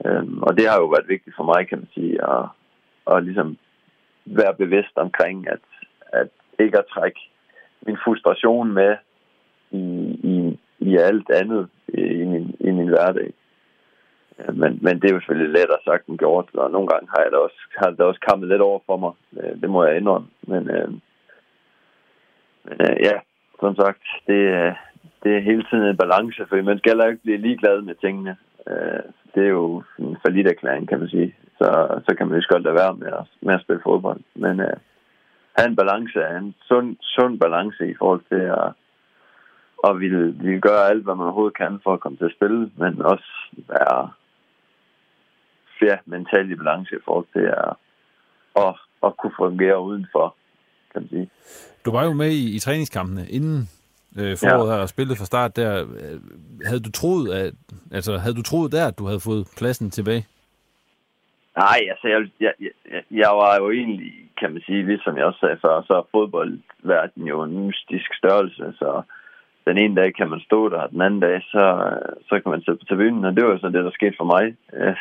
Øhm, 0.05 0.43
og 0.43 0.57
det 0.57 0.69
har 0.69 0.77
jo 0.79 0.85
været 0.85 1.07
vigtigt 1.07 1.35
for 1.35 1.43
mig, 1.43 1.67
kan 1.67 1.77
man 1.77 1.87
sige, 1.93 2.15
at, 2.29 2.45
at 3.11 3.23
ligesom 3.23 3.57
være 4.25 4.55
bevidst 4.55 4.95
omkring, 4.95 5.47
at, 5.47 5.59
at 6.13 6.27
ikke 6.59 6.77
at 6.77 6.85
trække 6.93 7.19
min 7.85 7.97
frustration 8.05 8.73
med 8.73 8.95
i, 9.71 9.85
i, 10.33 10.59
i 10.79 10.97
alt 10.97 11.29
andet 11.29 11.69
i 11.87 12.25
min, 12.25 12.55
i 12.59 12.71
min 12.71 12.87
hverdag. 12.87 13.33
Men, 14.53 14.79
men 14.81 14.99
det 14.99 15.09
er 15.09 15.13
jo 15.13 15.19
selvfølgelig 15.19 15.53
lettere 15.53 15.85
sagt 15.85 16.07
end 16.07 16.17
gjort, 16.17 16.49
og 16.53 16.71
nogle 16.71 16.87
gange 16.87 17.07
har, 17.09 17.21
jeg 17.23 17.31
da 17.31 17.37
også, 17.37 17.61
har 17.77 17.89
det 17.89 17.99
også 17.99 18.19
kammet 18.29 18.49
lidt 18.49 18.61
over 18.61 18.79
for 18.85 18.97
mig. 18.97 19.13
Øh, 19.37 19.61
det 19.61 19.69
må 19.69 19.83
jeg 19.85 19.97
indrømme. 19.97 20.27
Men, 20.41 20.69
øh, 20.69 20.89
men 22.65 22.77
øh, 22.81 22.95
ja, 23.01 23.15
som 23.59 23.75
sagt, 23.75 24.03
det, 24.27 24.41
øh, 24.59 24.73
det 25.23 25.31
er 25.35 25.47
hele 25.49 25.63
tiden 25.69 25.83
en 25.83 25.97
balance, 25.97 26.45
for 26.45 26.61
man 26.61 26.77
skal 26.77 26.91
heller 26.91 27.07
ikke 27.07 27.23
blive 27.23 27.37
ligeglad 27.37 27.81
med 27.81 27.95
tingene. 27.95 28.37
Øh, 28.67 29.03
det 29.35 29.43
er 29.43 29.49
jo 29.49 29.83
en 29.99 30.17
forlidt 30.25 30.47
erklæring, 30.47 30.87
kan 30.87 30.99
man 30.99 31.09
sige. 31.09 31.35
Så, 31.57 31.67
så 32.05 32.15
kan 32.15 32.27
man 32.27 32.39
jo 32.39 32.45
godt 32.49 32.63
lade 32.63 32.75
være 32.75 32.95
med 32.95 33.07
at, 33.07 33.25
med 33.41 33.53
at 33.53 33.61
spille 33.61 33.81
fodbold. 33.83 34.21
Men 34.35 34.59
øh, 34.59 34.77
have 35.57 35.67
en 35.69 35.75
balance, 35.75 36.19
en 36.39 36.55
sund, 36.67 36.97
sund 37.01 37.39
balance 37.39 37.89
i 37.89 37.95
forhold 37.99 38.21
til 38.31 38.43
at 38.63 38.73
og 39.77 39.99
vil, 39.99 40.43
vil 40.43 40.61
gøre 40.61 40.89
alt, 40.89 41.03
hvad 41.03 41.15
man 41.15 41.25
overhovedet 41.25 41.57
kan 41.57 41.79
for 41.83 41.93
at 41.93 41.99
komme 41.99 42.17
til 42.17 42.25
at 42.25 42.35
spille, 42.37 42.71
men 42.77 43.01
også 43.01 43.29
være 43.67 44.11
ja, 45.81 45.97
mentalt 46.05 46.51
i 46.51 46.55
balance 46.55 46.95
i 46.95 47.03
forhold 47.05 47.27
til 47.33 47.45
at, 47.63 47.73
at, 48.65 48.75
at 49.05 49.17
kunne 49.17 49.35
fungere 49.37 49.81
udenfor, 49.81 50.35
kan 50.91 51.01
man 51.01 51.09
sige. 51.09 51.29
Du 51.85 51.91
var 51.91 52.03
jo 52.05 52.13
med 52.13 52.31
i, 52.31 52.55
i 52.55 52.59
træningskampene 52.59 53.27
inden 53.29 53.69
øh, 54.17 54.37
foråret 54.37 54.69
ja. 54.69 54.75
her 54.75 54.81
og 54.81 54.89
spillet 54.89 55.17
fra 55.17 55.25
start 55.25 55.55
der. 55.55 55.85
Havde 56.65 56.79
du 56.79 56.91
troet, 56.91 57.33
at, 57.33 57.53
altså, 57.91 58.17
havde 58.17 58.35
du 58.35 58.41
troet 58.41 58.71
der, 58.71 58.87
at 58.87 58.99
du 58.99 59.05
havde 59.05 59.19
fået 59.19 59.47
pladsen 59.57 59.89
tilbage? 59.91 60.27
Nej, 61.57 61.79
altså, 61.89 62.07
jeg, 62.07 62.29
jeg, 62.39 62.53
jeg, 62.91 63.03
jeg 63.11 63.29
var 63.29 63.57
jo 63.57 63.71
egentlig, 63.71 64.13
kan 64.39 64.53
man 64.53 64.61
sige, 64.61 64.85
ligesom 64.85 65.17
jeg 65.17 65.25
også 65.25 65.39
sagde 65.39 65.59
før, 65.61 65.81
så 65.81 65.93
er 65.93 66.11
fodboldverdenen 66.11 67.27
jo 67.27 67.43
en 67.43 67.65
mystisk 67.67 68.13
størrelse, 68.13 68.73
så 68.79 69.01
den 69.65 69.77
ene 69.77 69.95
dag 69.95 70.13
kan 70.15 70.29
man 70.29 70.39
stå 70.39 70.69
der, 70.69 70.77
og 70.77 70.91
den 70.91 71.01
anden 71.01 71.19
dag, 71.19 71.41
så, 71.41 71.65
så 72.29 72.39
kan 72.39 72.51
man 72.51 72.61
sidde 72.61 72.77
på 72.77 72.85
tribunen, 72.85 73.25
og 73.25 73.35
det 73.35 73.43
var 73.43 73.51
jo 73.51 73.59
sådan 73.59 73.73
det, 73.73 73.85
der 73.85 73.91
skete 73.91 74.15
for 74.17 74.23
mig. 74.23 74.55
Øh, 74.73 74.95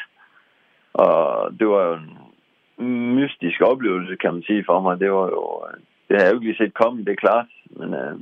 og 0.95 1.53
det 1.59 1.69
var 1.69 1.83
jo 1.87 1.95
en 2.79 3.15
mystisk 3.15 3.61
oplevelse, 3.61 4.17
kan 4.17 4.33
man 4.33 4.43
sige 4.43 4.65
for 4.65 4.81
mig. 4.81 5.01
Det 5.01 5.13
var 5.13 5.27
jo, 5.27 5.65
det 6.09 6.17
har 6.17 6.25
jeg 6.25 6.33
jo 6.33 6.37
ikke 6.37 6.47
lige 6.47 6.57
set 6.57 6.75
komme, 6.75 7.05
det 7.05 7.13
er 7.13 7.25
klart, 7.27 7.47
men 7.71 7.95
øh, 7.95 8.15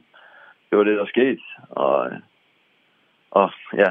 det 0.71 0.79
var 0.79 0.85
det, 0.85 0.99
der 0.99 1.07
skete. 1.07 1.43
Og, 1.71 2.11
og 3.31 3.51
ja, 3.75 3.91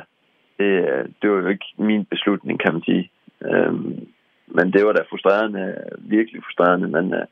det, 0.57 0.71
øh, 0.89 1.05
det 1.21 1.31
var 1.31 1.37
jo 1.37 1.47
ikke 1.47 1.65
min 1.77 2.05
beslutning, 2.05 2.59
kan 2.59 2.73
man 2.73 2.83
sige. 2.83 3.11
Øhm, 3.41 4.07
men 4.55 4.73
det 4.73 4.85
var 4.85 4.93
da 4.93 5.03
frustrerende, 5.09 5.63
virkelig 5.97 6.43
frustrerende, 6.43 6.87
men, 6.87 7.13
øh, 7.13 7.25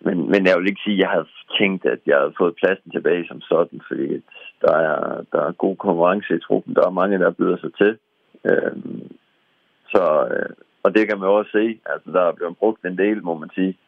men, 0.00 0.30
men 0.30 0.46
jeg 0.46 0.56
vil 0.56 0.68
ikke 0.68 0.84
sige, 0.84 0.94
at 0.94 1.00
jeg 1.00 1.10
havde 1.10 1.28
tænkt, 1.58 1.86
at 1.86 1.98
jeg 2.06 2.16
havde 2.18 2.38
fået 2.38 2.58
pladsen 2.60 2.90
tilbage 2.90 3.26
som 3.28 3.40
sådan, 3.40 3.80
fordi 3.88 4.22
der 4.64 4.74
er, 4.76 5.24
der 5.32 5.42
er 5.48 5.52
god 5.52 5.76
konkurrence 5.76 6.36
i 6.36 6.44
truppen. 6.46 6.74
Der 6.74 6.86
er 6.86 6.98
mange, 7.00 7.18
der 7.18 7.30
byder 7.30 7.56
sig 7.56 7.74
til. 7.74 7.98
Øhm, 8.50 9.08
så, 9.92 10.04
øh, 10.30 10.50
og 10.82 10.94
det 10.94 11.08
kan 11.08 11.18
man 11.18 11.28
også 11.28 11.50
se. 11.50 11.78
Altså, 11.86 12.10
der 12.12 12.20
er 12.20 12.32
blevet 12.32 12.56
brugt 12.56 12.84
en 12.84 12.98
del, 12.98 13.22
må 13.22 13.34
man 13.38 13.50
sige. 13.54 13.78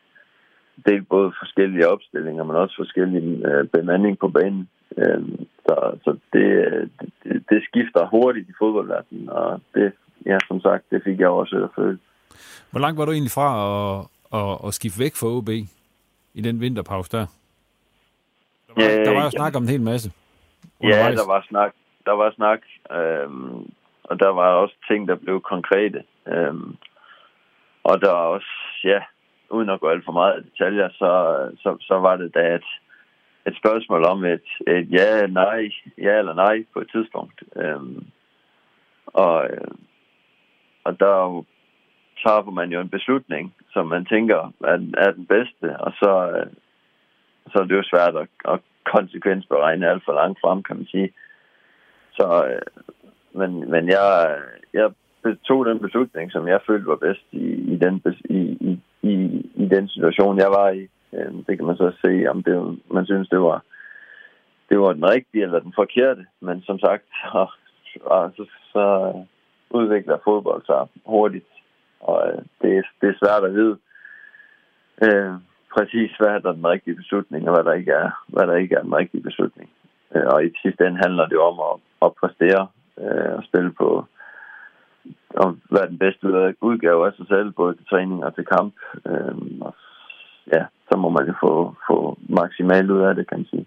Del 0.86 1.02
både 1.02 1.32
forskellige 1.38 1.88
opstillinger, 1.88 2.44
men 2.44 2.56
også 2.56 2.76
forskellige 2.76 3.48
øh, 3.48 3.64
bemanding 3.66 4.18
på 4.18 4.28
banen. 4.28 4.68
Øhm, 4.96 5.46
så 5.66 5.98
så 6.04 6.16
det, 6.32 6.48
øh, 6.66 6.88
det, 7.24 7.42
det 7.50 7.60
skifter 7.64 8.06
hurtigt 8.06 8.48
i 8.48 8.58
fodboldverdenen, 8.58 9.28
og 9.28 9.60
det, 9.74 9.92
ja, 10.26 10.38
som 10.48 10.60
sagt, 10.60 10.90
det 10.90 11.02
fik 11.04 11.20
jeg 11.20 11.28
også 11.28 11.56
at 11.64 11.70
føle. 11.76 11.98
Hvor 12.70 12.80
langt 12.80 12.98
var 12.98 13.04
du 13.04 13.12
egentlig 13.12 13.30
fra 13.30 13.48
at, 13.68 14.06
at, 14.38 14.68
at 14.68 14.74
skifte 14.74 14.98
væk 14.98 15.14
fra 15.16 15.28
OB 15.28 15.48
i 16.34 16.40
den 16.40 16.60
vinterpause 16.60 17.16
der? 17.16 17.26
Der 18.66 18.72
var, 18.76 19.00
øh, 19.00 19.04
der 19.06 19.14
var 19.14 19.24
jo 19.24 19.30
snak 19.30 19.56
om 19.56 19.62
en 19.62 19.68
hel 19.68 19.82
masse. 19.82 20.12
Undervejs. 20.80 21.04
Ja, 21.04 21.22
der 21.22 21.26
var 21.26 21.44
snak. 21.48 21.72
Der 22.06 22.12
var 22.12 22.30
snak, 22.30 22.60
øhm, 22.92 23.70
og 24.04 24.20
der 24.20 24.28
var 24.28 24.48
også 24.48 24.74
ting, 24.88 25.08
der 25.08 25.14
blev 25.14 25.40
konkrete. 25.40 26.02
Øhm, 26.26 26.76
og 27.84 28.00
der 28.00 28.10
var 28.10 28.26
også, 28.36 28.52
ja, 28.84 29.00
uden 29.50 29.70
at 29.70 29.80
gå 29.80 29.88
alt 29.88 30.04
for 30.04 30.12
meget 30.12 30.40
i 30.40 30.50
detaljer, 30.50 30.88
så, 30.88 31.10
så, 31.62 31.76
så 31.80 31.94
var 31.94 32.16
det 32.16 32.34
da 32.34 32.54
et, 32.54 32.68
et 33.46 33.56
spørgsmål 33.56 34.04
om 34.04 34.24
et, 34.24 34.48
et 34.66 34.90
ja, 34.90 35.26
nej, 35.26 35.70
ja 35.98 36.18
eller 36.18 36.34
nej 36.34 36.64
på 36.72 36.80
et 36.80 36.90
tidspunkt. 36.92 37.42
Øhm, 37.56 38.06
og, 39.06 39.44
øh, 39.50 39.70
og 40.88 41.00
der 41.00 41.44
træffer 42.22 42.52
man 42.60 42.70
jo 42.72 42.80
en 42.80 42.94
beslutning, 42.96 43.54
som 43.72 43.86
man 43.86 44.04
tænker 44.04 44.52
er, 44.72 44.78
er 45.04 45.10
den 45.12 45.26
bedste, 45.26 45.66
og 45.80 45.92
så, 45.92 46.12
øh, 46.34 46.46
så 47.50 47.58
er 47.58 47.64
det 47.64 47.76
jo 47.76 47.90
svært 47.92 48.16
at, 48.16 48.28
at 48.52 48.60
konsekvensberegne 48.94 49.88
alt 49.90 50.04
for 50.04 50.12
langt 50.12 50.38
frem, 50.42 50.62
kan 50.62 50.76
man 50.76 50.86
sige. 50.86 51.10
Så, 52.12 52.26
øh, 52.50 52.62
men, 53.40 53.70
men 53.70 53.88
jeg, 53.88 54.38
jeg 54.72 54.90
tog 55.48 55.66
den 55.66 55.78
beslutning, 55.80 56.32
som 56.32 56.48
jeg 56.48 56.60
følte 56.66 56.86
var 56.86 56.96
bedst 57.06 57.26
i, 57.32 57.46
i, 57.72 57.76
den, 57.76 58.02
i, 58.30 58.40
i, 58.68 58.80
i, 59.02 59.14
i 59.54 59.66
den 59.74 59.88
situation, 59.88 60.38
jeg 60.38 60.50
var 60.50 60.68
i. 60.70 60.88
Øh, 61.12 61.32
det 61.46 61.56
kan 61.56 61.66
man 61.66 61.76
så 61.76 61.92
se, 62.04 62.26
om 62.26 62.42
det, 62.42 62.78
man 62.90 63.06
synes, 63.06 63.28
det 63.28 63.40
var, 63.40 63.62
det 64.68 64.80
var 64.80 64.92
den 64.92 65.10
rigtige 65.10 65.44
eller 65.44 65.60
den 65.60 65.72
forkerte. 65.76 66.26
Men 66.40 66.62
som 66.62 66.78
sagt, 66.78 67.04
så, 67.32 67.46
så, 68.36 68.44
så 68.72 68.84
udvikler 69.70 70.18
fodbold 70.24 70.62
sig 70.66 70.88
hurtigt, 71.06 71.50
og 72.00 72.28
øh, 72.28 72.38
det, 72.62 72.76
er, 72.78 72.82
det 73.00 73.08
er 73.08 73.18
svært 73.22 73.44
at 73.44 73.54
vide 73.54 73.76
øh, 75.02 75.34
præcis, 75.76 76.10
hvad 76.18 76.28
er 76.28 76.38
der 76.38 76.52
den 76.52 76.66
rigtige 76.66 76.96
beslutning, 76.96 77.48
og 77.48 77.54
hvad 77.54 77.64
der 77.64 77.72
ikke 77.72 77.92
er, 77.92 78.10
hvad 78.26 78.46
der 78.46 78.56
ikke 78.56 78.74
er 78.74 78.82
den 78.82 78.94
rigtige 78.94 79.22
beslutning. 79.22 79.70
Øh, 80.14 80.26
og 80.26 80.44
i 80.44 80.50
sidste 80.62 80.86
ende 80.86 81.02
handler 81.04 81.26
det 81.26 81.38
om 81.38 81.56
at, 81.70 81.74
at 82.06 82.14
præstere 82.20 82.66
øh, 83.00 83.32
og 83.38 83.44
spille 83.44 83.72
på 83.72 84.04
at 85.44 85.48
være 85.70 85.88
den 85.88 85.98
bedste 85.98 86.26
udgave 86.60 87.06
af 87.06 87.12
sig 87.16 87.26
selv, 87.28 87.52
både 87.52 87.74
til 87.74 87.86
træning 87.90 88.24
og 88.24 88.34
til 88.34 88.46
kamp. 88.46 88.74
Øh, 89.06 89.36
og 89.60 89.74
ja, 90.52 90.64
så 90.90 90.98
må 90.98 91.08
man 91.08 91.26
jo 91.26 91.34
få, 91.44 91.74
få 91.88 92.18
maksimalt 92.28 92.90
ud 92.90 93.02
af 93.02 93.14
det, 93.14 93.28
kan 93.28 93.38
man 93.38 93.46
sige. 93.50 93.66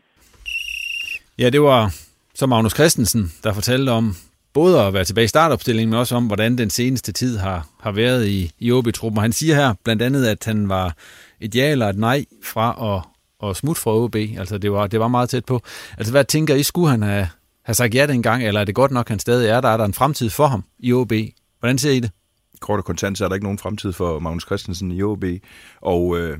Ja, 1.39 1.49
det 1.49 1.61
var 1.61 1.81
så 2.33 2.47
Magnus 2.47 2.73
Christensen, 2.73 3.23
der 3.43 3.53
fortalte 3.53 3.89
om, 3.89 4.05
både 4.53 4.81
at 4.81 4.93
være 4.93 5.03
tilbage 5.03 5.25
i 5.25 5.27
startopstillingen, 5.27 5.89
men 5.89 5.99
også 5.99 6.15
om, 6.15 6.27
hvordan 6.27 6.57
den 6.57 6.69
seneste 6.69 7.11
tid 7.11 7.37
har, 7.37 7.67
har 7.79 7.91
været 7.91 8.27
i, 8.27 8.51
i 8.59 8.71
OB-truppen. 8.71 9.21
Han 9.21 9.33
siger 9.33 9.55
her 9.55 9.73
blandt 9.83 10.01
andet, 10.01 10.25
at 10.25 10.45
han 10.45 10.69
var 10.69 10.95
et 11.39 11.55
ja 11.55 11.71
eller 11.71 11.89
et 11.89 11.97
nej 11.97 12.25
fra 12.43 12.95
at, 12.95 13.49
at 13.49 13.55
smutte 13.55 13.81
fra 13.81 13.91
OB. 13.91 14.15
Altså, 14.15 14.57
det 14.57 14.71
var, 14.71 14.87
det 14.87 14.99
var 14.99 15.07
meget 15.07 15.29
tæt 15.29 15.45
på. 15.45 15.61
Altså, 15.97 16.13
hvad 16.13 16.25
tænker 16.25 16.55
I, 16.55 16.63
skulle 16.63 16.89
han 16.89 17.01
have, 17.01 17.27
have 17.63 17.75
sagt 17.75 17.95
ja 17.95 18.07
dengang, 18.07 18.43
eller 18.43 18.61
er 18.61 18.65
det 18.65 18.75
godt 18.75 18.91
nok, 18.91 19.09
han 19.09 19.19
stadig 19.19 19.49
er 19.49 19.61
der? 19.61 19.69
Er 19.69 19.77
der 19.77 19.85
en 19.85 19.93
fremtid 19.93 20.29
for 20.29 20.47
ham 20.47 20.63
i 20.79 20.93
OB? 20.93 21.13
Hvordan 21.59 21.77
ser 21.77 21.91
I 21.91 21.99
det? 21.99 22.11
Kort 22.59 22.79
og 22.79 22.85
kontant, 22.85 23.17
så 23.17 23.23
er 23.23 23.27
der 23.27 23.35
ikke 23.35 23.45
nogen 23.45 23.59
fremtid 23.59 23.93
for 23.93 24.19
Magnus 24.19 24.43
Christensen 24.43 24.91
i 24.91 25.03
OB. 25.03 25.23
Og 25.81 26.17
øh, 26.17 26.37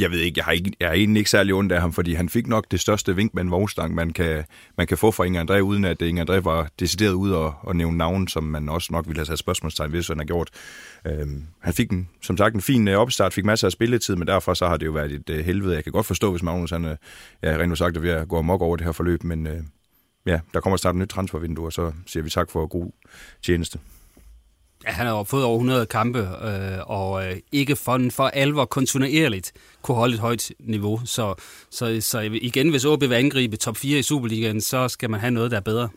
jeg 0.00 0.10
ved 0.10 0.18
ikke, 0.18 0.38
jeg 0.38 0.44
har, 0.44 0.52
ikke, 0.52 0.72
jeg 0.80 0.88
har 0.88 0.94
egentlig 0.94 1.20
ikke 1.20 1.30
særlig 1.30 1.54
ondt 1.54 1.72
af 1.72 1.80
ham, 1.80 1.92
fordi 1.92 2.14
han 2.14 2.28
fik 2.28 2.46
nok 2.46 2.66
det 2.70 2.80
største 2.80 3.16
vink 3.16 3.34
med 3.34 3.42
en 3.42 3.50
vognstang, 3.50 3.94
man 3.94 4.12
kan, 4.12 4.44
man 4.78 4.86
kan 4.86 4.98
få 4.98 5.10
fra 5.10 5.24
Inger 5.24 5.44
André, 5.44 5.58
uden 5.58 5.84
at 5.84 6.02
øh, 6.02 6.08
Inger 6.08 6.24
André 6.24 6.40
var 6.40 6.68
decideret 6.80 7.12
ud 7.12 7.30
og, 7.30 7.54
og 7.60 7.76
nævne 7.76 7.98
navn, 7.98 8.28
som 8.28 8.44
man 8.44 8.68
også 8.68 8.88
nok 8.92 9.06
ville 9.06 9.18
have 9.18 9.26
sat 9.26 9.38
spørgsmålstegn, 9.38 9.92
ved, 9.92 9.98
hvis 9.98 10.08
han 10.08 10.18
har 10.18 10.24
gjort. 10.24 10.50
Øhm, 11.06 11.44
han 11.60 11.74
fik 11.74 11.90
en, 11.90 12.08
som 12.22 12.36
sagt 12.36 12.54
en 12.54 12.60
fin 12.60 12.88
øh, 12.88 12.98
opstart, 12.98 13.32
fik 13.32 13.44
masser 13.44 13.68
af 13.68 13.72
spilletid, 13.72 14.16
men 14.16 14.28
derfor 14.28 14.54
så 14.54 14.66
har 14.66 14.76
det 14.76 14.86
jo 14.86 14.92
været 14.92 15.12
et 15.12 15.30
uh, 15.30 15.36
helvede. 15.36 15.74
Jeg 15.74 15.84
kan 15.84 15.92
godt 15.92 16.06
forstå, 16.06 16.30
hvis 16.30 16.42
Magnus 16.42 16.70
han, 16.70 16.84
uh, 16.84 16.90
ja, 17.42 17.56
rent 17.56 17.78
sagt 17.78 17.96
er 17.96 18.00
ved 18.00 18.10
at 18.10 18.28
gå 18.28 18.38
amok 18.38 18.62
over 18.62 18.76
det 18.76 18.84
her 18.84 18.92
forløb, 18.92 19.24
men 19.24 19.46
uh, 19.46 19.52
ja, 20.26 20.40
der 20.54 20.60
kommer 20.60 20.76
snart 20.76 20.94
et 20.94 20.98
nyt 20.98 21.08
transfervindue, 21.08 21.66
og 21.66 21.72
så 21.72 21.92
siger 22.06 22.22
vi 22.22 22.30
tak 22.30 22.50
for 22.50 22.66
god 22.66 22.92
tjeneste. 23.42 23.78
Ja, 24.86 24.90
han 24.92 25.06
har 25.06 25.24
fået 25.24 25.44
over 25.44 25.56
100 25.56 25.86
kampe, 25.86 26.18
øh, 26.18 26.78
og 26.86 27.26
øh, 27.26 27.36
ikke 27.52 27.76
for, 27.76 28.00
for 28.10 28.26
alvor 28.26 28.64
kontinuerligt 28.64 29.52
kunne 29.82 29.94
holde 29.94 30.14
et 30.14 30.20
højt 30.20 30.52
niveau. 30.58 31.00
Så, 31.04 31.34
så, 31.70 31.98
så 32.00 32.20
igen, 32.20 32.70
hvis 32.70 32.84
OB 32.84 33.00
vil 33.00 33.12
angribe 33.12 33.56
top 33.56 33.76
4 33.76 33.98
i 33.98 34.02
Superligaen, 34.02 34.60
så 34.60 34.88
skal 34.88 35.10
man 35.10 35.20
have 35.20 35.30
noget, 35.30 35.50
der 35.50 35.56
er 35.56 35.60
bedre. 35.60 35.88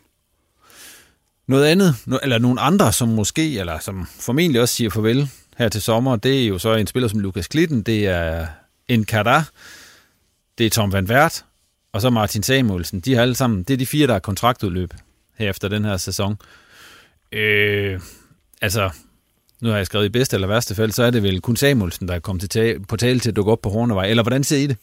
Noget 1.48 1.66
andet, 1.66 1.96
eller 2.24 2.38
nogle 2.38 2.62
andre, 2.62 2.94
som 2.94 3.08
måske, 3.08 3.60
eller 3.60 3.80
som 3.80 4.08
formentlig 4.20 4.62
også 4.62 4.76
siger 4.76 4.90
farvel 4.90 5.30
her 5.58 5.70
til 5.70 5.82
sommer, 5.82 6.16
det 6.16 6.44
er 6.44 6.48
jo 6.48 6.58
så 6.58 6.76
en 6.76 6.88
spiller 6.88 7.10
som 7.10 7.20
Lukas 7.20 7.48
Klitten, 7.48 7.82
det 7.82 8.08
er 8.08 8.48
en 8.88 9.04
det 10.58 10.66
er 10.66 10.70
Tom 10.70 10.94
Van 10.94 11.10
Vært, 11.10 11.46
og 11.94 12.02
så 12.02 12.10
Martin 12.10 12.44
Samuelsen. 12.44 13.00
De 13.00 13.16
har 13.16 13.22
alle 13.22 13.36
sammen, 13.36 13.64
det 13.64 13.74
er 13.74 13.78
de 13.78 13.86
fire, 13.86 14.08
der 14.08 14.16
er 14.16 14.20
kontraktudløb 14.20 14.94
her 15.38 15.50
efter 15.50 15.68
den 15.68 15.86
her 15.86 15.98
sæson. 15.98 16.38
Øh, 17.32 18.00
altså, 18.62 18.90
nu 19.62 19.70
har 19.70 19.78
jeg 19.78 19.86
skrevet 19.86 20.06
i 20.06 20.10
bedste 20.10 20.36
eller 20.36 20.48
værste 20.48 20.76
fald, 20.76 20.92
så 20.92 21.04
er 21.04 21.12
det 21.12 21.24
vel 21.24 21.42
kun 21.42 21.56
Samuelsen, 21.56 22.08
der 22.08 22.14
er 22.14 22.20
kommet 22.20 22.40
til 22.40 22.50
tale, 22.50 22.80
på 22.80 22.98
tale 22.98 23.20
til 23.20 23.30
at 23.30 23.36
dukke 23.36 23.52
op 23.52 23.62
på 23.62 23.70
Hornevej. 23.70 24.06
Eller 24.06 24.24
hvordan 24.24 24.44
ser 24.44 24.58
I 24.58 24.68
det? 24.68 24.78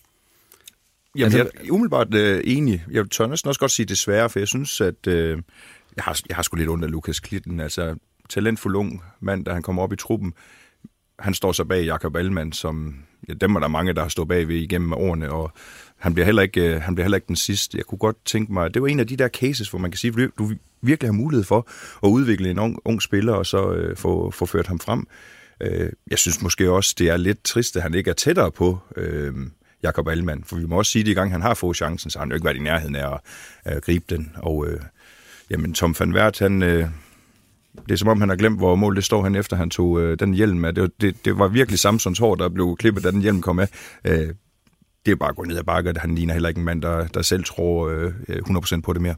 Jamen, 1.16 1.24
altså, 1.24 1.38
jeg 1.38 1.68
er 1.68 1.72
umiddelbart 1.72 2.14
øh, 2.14 2.42
enig. 2.44 2.84
Jeg 2.90 3.10
tør 3.10 3.26
næsten 3.26 3.48
også 3.48 3.60
godt 3.60 3.70
sige 3.70 3.86
desværre, 3.86 4.30
for 4.30 4.38
jeg 4.38 4.48
synes, 4.48 4.80
at 4.80 5.06
øh, 5.06 5.38
jeg, 5.96 6.04
har, 6.04 6.20
jeg 6.28 6.36
har 6.36 6.42
sgu 6.42 6.56
lidt 6.56 6.68
under 6.68 6.88
Lukas 6.88 7.20
Klitten. 7.20 7.60
Altså, 7.60 7.96
talentfuld 8.28 8.76
ung 8.76 9.02
mand, 9.20 9.44
da 9.44 9.52
han 9.52 9.62
kommer 9.62 9.82
op 9.82 9.92
i 9.92 9.96
truppen. 9.96 10.34
Han 11.18 11.34
står 11.34 11.52
så 11.52 11.64
bag 11.64 11.84
Jakob 11.84 12.16
Allmann, 12.16 12.52
som 12.52 12.94
ja, 13.28 13.34
dem 13.34 13.56
er 13.56 13.60
der 13.60 13.68
mange, 13.68 13.92
der 13.92 14.02
har 14.02 14.08
stået 14.08 14.28
bagved 14.28 14.56
igennem 14.56 14.92
årene, 14.92 15.30
og 15.30 15.52
han 15.98 16.14
bliver, 16.14 16.24
heller 16.24 16.42
ikke, 16.42 16.74
øh, 16.74 16.82
han 16.82 16.94
bliver 16.94 17.04
heller 17.04 17.16
ikke 17.16 17.28
den 17.28 17.36
sidste. 17.36 17.78
Jeg 17.78 17.84
kunne 17.84 17.98
godt 17.98 18.16
tænke 18.24 18.52
mig, 18.52 18.74
det 18.74 18.82
var 18.82 18.88
en 18.88 19.00
af 19.00 19.06
de 19.06 19.16
der 19.16 19.28
cases, 19.28 19.70
hvor 19.70 19.78
man 19.78 19.90
kan 19.90 19.98
sige, 19.98 20.28
du 20.38 20.52
virkelig 20.82 21.08
har 21.08 21.12
mulighed 21.12 21.44
for 21.44 21.68
at 22.04 22.08
udvikle 22.08 22.50
en 22.50 22.58
ung, 22.58 22.78
ung 22.84 23.02
spiller, 23.02 23.32
og 23.32 23.46
så 23.46 23.72
øh, 23.72 23.96
få, 23.96 24.30
få 24.30 24.46
ført 24.46 24.66
ham 24.66 24.80
frem. 24.80 25.06
Øh, 25.60 25.90
jeg 26.10 26.18
synes 26.18 26.42
måske 26.42 26.70
også, 26.70 26.94
det 26.98 27.08
er 27.08 27.16
lidt 27.16 27.44
trist, 27.44 27.76
at 27.76 27.82
han 27.82 27.94
ikke 27.94 28.10
er 28.10 28.14
tættere 28.14 28.50
på 28.50 28.78
øh, 28.96 29.34
Jakob 29.82 30.08
Allmann, 30.08 30.44
for 30.44 30.56
vi 30.56 30.66
må 30.66 30.78
også 30.78 30.92
sige, 30.92 31.02
at 31.02 31.08
i 31.08 31.12
gang 31.12 31.32
han 31.32 31.42
har 31.42 31.54
fået 31.54 31.76
chancen, 31.76 32.10
så 32.10 32.18
har 32.18 32.24
han 32.24 32.30
jo 32.30 32.34
ikke 32.34 32.44
været 32.44 32.56
i 32.56 32.62
nærheden 32.62 32.96
af 32.96 33.14
at, 33.14 33.20
at 33.64 33.82
gribe 33.82 34.04
den. 34.08 34.32
Og 34.36 34.66
øh, 34.68 34.80
jamen, 35.50 35.74
Tom 35.74 35.94
van 35.98 36.14
Wert, 36.14 36.38
han... 36.38 36.62
Øh, 36.62 36.88
det 37.88 37.92
er 37.92 37.96
som 37.96 38.08
om, 38.08 38.20
han 38.20 38.28
har 38.28 38.36
glemt, 38.36 38.58
hvor 38.58 38.74
målet 38.74 39.04
står 39.04 39.22
han 39.22 39.34
efter, 39.34 39.56
han 39.56 39.70
tog 39.70 40.00
øh, 40.00 40.18
den 40.18 40.34
hjelm 40.34 40.64
af. 40.64 40.74
Det, 40.74 41.00
det, 41.00 41.24
det 41.24 41.38
var 41.38 41.48
virkelig 41.48 41.78
Samsons 41.78 42.18
hår, 42.18 42.34
der 42.34 42.48
blev 42.48 42.76
klippet, 42.78 43.04
da 43.04 43.10
den 43.10 43.20
hjelm 43.20 43.40
kom 43.40 43.58
af. 43.58 43.68
Øh, 44.04 44.28
det 45.06 45.12
er 45.12 45.16
bare 45.16 45.28
at 45.28 45.36
gå 45.36 45.44
ned 45.44 45.58
ad 45.58 45.64
bakke, 45.64 45.94
han 45.96 46.14
ligner 46.14 46.32
heller 46.32 46.48
ikke 46.48 46.58
en 46.58 46.64
mand, 46.64 46.82
der, 46.82 47.06
der 47.06 47.22
selv 47.22 47.44
tror 47.44 47.88
øh, 47.88 48.12
øh 48.28 48.36
100% 48.36 48.80
på 48.80 48.92
det 48.92 49.02
mere. 49.02 49.14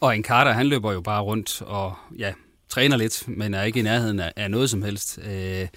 Og 0.00 0.16
en 0.16 0.24
Carter, 0.24 0.52
han 0.52 0.66
løber 0.66 0.92
jo 0.92 1.00
bare 1.00 1.22
rundt 1.22 1.62
og 1.66 1.94
ja, 2.18 2.32
træner 2.68 2.96
lidt, 2.96 3.24
men 3.28 3.54
er 3.54 3.62
ikke 3.62 3.78
i 3.78 3.82
nærheden 3.82 4.20
af, 4.20 4.32
af 4.36 4.50
noget 4.50 4.70
som 4.70 4.82
helst. 4.82 5.18
Øh, 5.24 5.68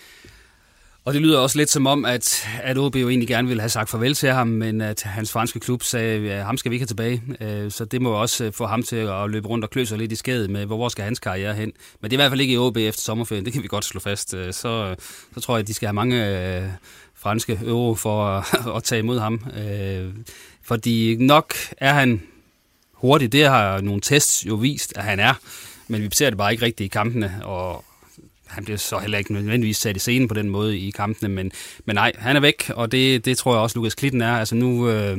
Og 1.05 1.13
det 1.13 1.21
lyder 1.21 1.39
også 1.39 1.57
lidt 1.57 1.69
som 1.69 1.87
om, 1.87 2.05
at, 2.05 2.47
at 2.61 2.77
OB 2.77 2.95
jo 2.95 3.09
egentlig 3.09 3.27
gerne 3.27 3.47
ville 3.47 3.61
have 3.61 3.69
sagt 3.69 3.89
farvel 3.89 4.13
til 4.13 4.29
ham, 4.29 4.47
men 4.47 4.81
at 4.81 5.01
hans 5.01 5.31
franske 5.31 5.59
klub 5.59 5.83
sagde, 5.83 6.31
at 6.31 6.45
ham 6.45 6.57
skal 6.57 6.71
vi 6.71 6.75
ikke 6.75 6.81
have 6.81 6.87
tilbage. 6.87 7.21
Øh, 7.41 7.71
så 7.71 7.85
det 7.85 8.01
må 8.01 8.09
også 8.11 8.45
øh, 8.45 8.53
få 8.53 8.65
ham 8.65 8.83
til 8.83 8.95
at 8.95 9.29
løbe 9.29 9.47
rundt 9.47 9.63
og 9.63 9.69
klø 9.69 9.85
sig 9.85 9.97
lidt 9.97 10.11
i 10.11 10.15
skædet 10.15 10.49
med, 10.49 10.65
hvor 10.65 10.89
skal 10.89 11.03
hans 11.03 11.19
karriere 11.19 11.53
hen. 11.53 11.71
Men 12.01 12.11
det 12.11 12.17
er 12.17 12.19
i 12.19 12.21
hvert 12.21 12.31
fald 12.31 12.41
ikke 12.41 12.53
i 12.53 12.57
OB 12.57 12.77
efter 12.77 13.01
sommerferien, 13.01 13.45
det 13.45 13.53
kan 13.53 13.63
vi 13.63 13.67
godt 13.67 13.85
slå 13.85 13.99
fast. 13.99 14.33
Øh, 14.33 14.53
så, 14.53 14.95
så 15.33 15.39
tror 15.39 15.55
jeg, 15.55 15.61
at 15.61 15.67
de 15.67 15.73
skal 15.73 15.87
have 15.87 15.93
mange 15.93 16.39
øh, 16.59 16.69
franske 17.25 17.59
euro 17.65 17.95
for 17.95 18.25
at, 18.25 18.45
at 18.77 18.83
tage 18.83 18.99
imod 18.99 19.19
ham. 19.19 19.45
Øh, 19.57 20.13
fordi 20.63 21.15
nok 21.19 21.53
er 21.77 21.93
han 21.93 22.21
hurtig, 22.93 23.31
det 23.31 23.45
har 23.45 23.81
nogle 23.81 24.01
tests 24.01 24.45
jo 24.45 24.55
vist, 24.55 24.93
at 24.97 25.03
han 25.03 25.19
er. 25.19 25.33
Men 25.87 26.01
vi 26.01 26.09
ser 26.13 26.29
det 26.29 26.37
bare 26.37 26.51
ikke 26.51 26.65
rigtigt 26.65 26.85
i 26.85 26.87
kampene, 26.87 27.41
og 27.43 27.85
han 28.47 28.63
bliver 28.63 28.77
så 28.77 28.99
heller 28.99 29.17
ikke 29.17 29.33
nødvendigvis 29.33 29.77
sat 29.77 29.95
i 29.95 29.99
scenen 29.99 30.27
på 30.27 30.33
den 30.33 30.49
måde 30.49 30.79
i 30.79 30.91
kampene, 30.91 31.29
men, 31.29 31.51
men 31.85 31.95
nej, 31.95 32.11
han 32.17 32.35
er 32.35 32.39
væk, 32.39 32.71
og 32.75 32.91
det, 32.91 33.25
det 33.25 33.37
tror 33.37 33.53
jeg 33.53 33.61
også, 33.61 33.75
Lukas 33.77 33.95
Klitten 33.95 34.21
er. 34.21 34.37
Altså 34.37 34.55
nu 34.55 34.89
øh, 34.89 35.17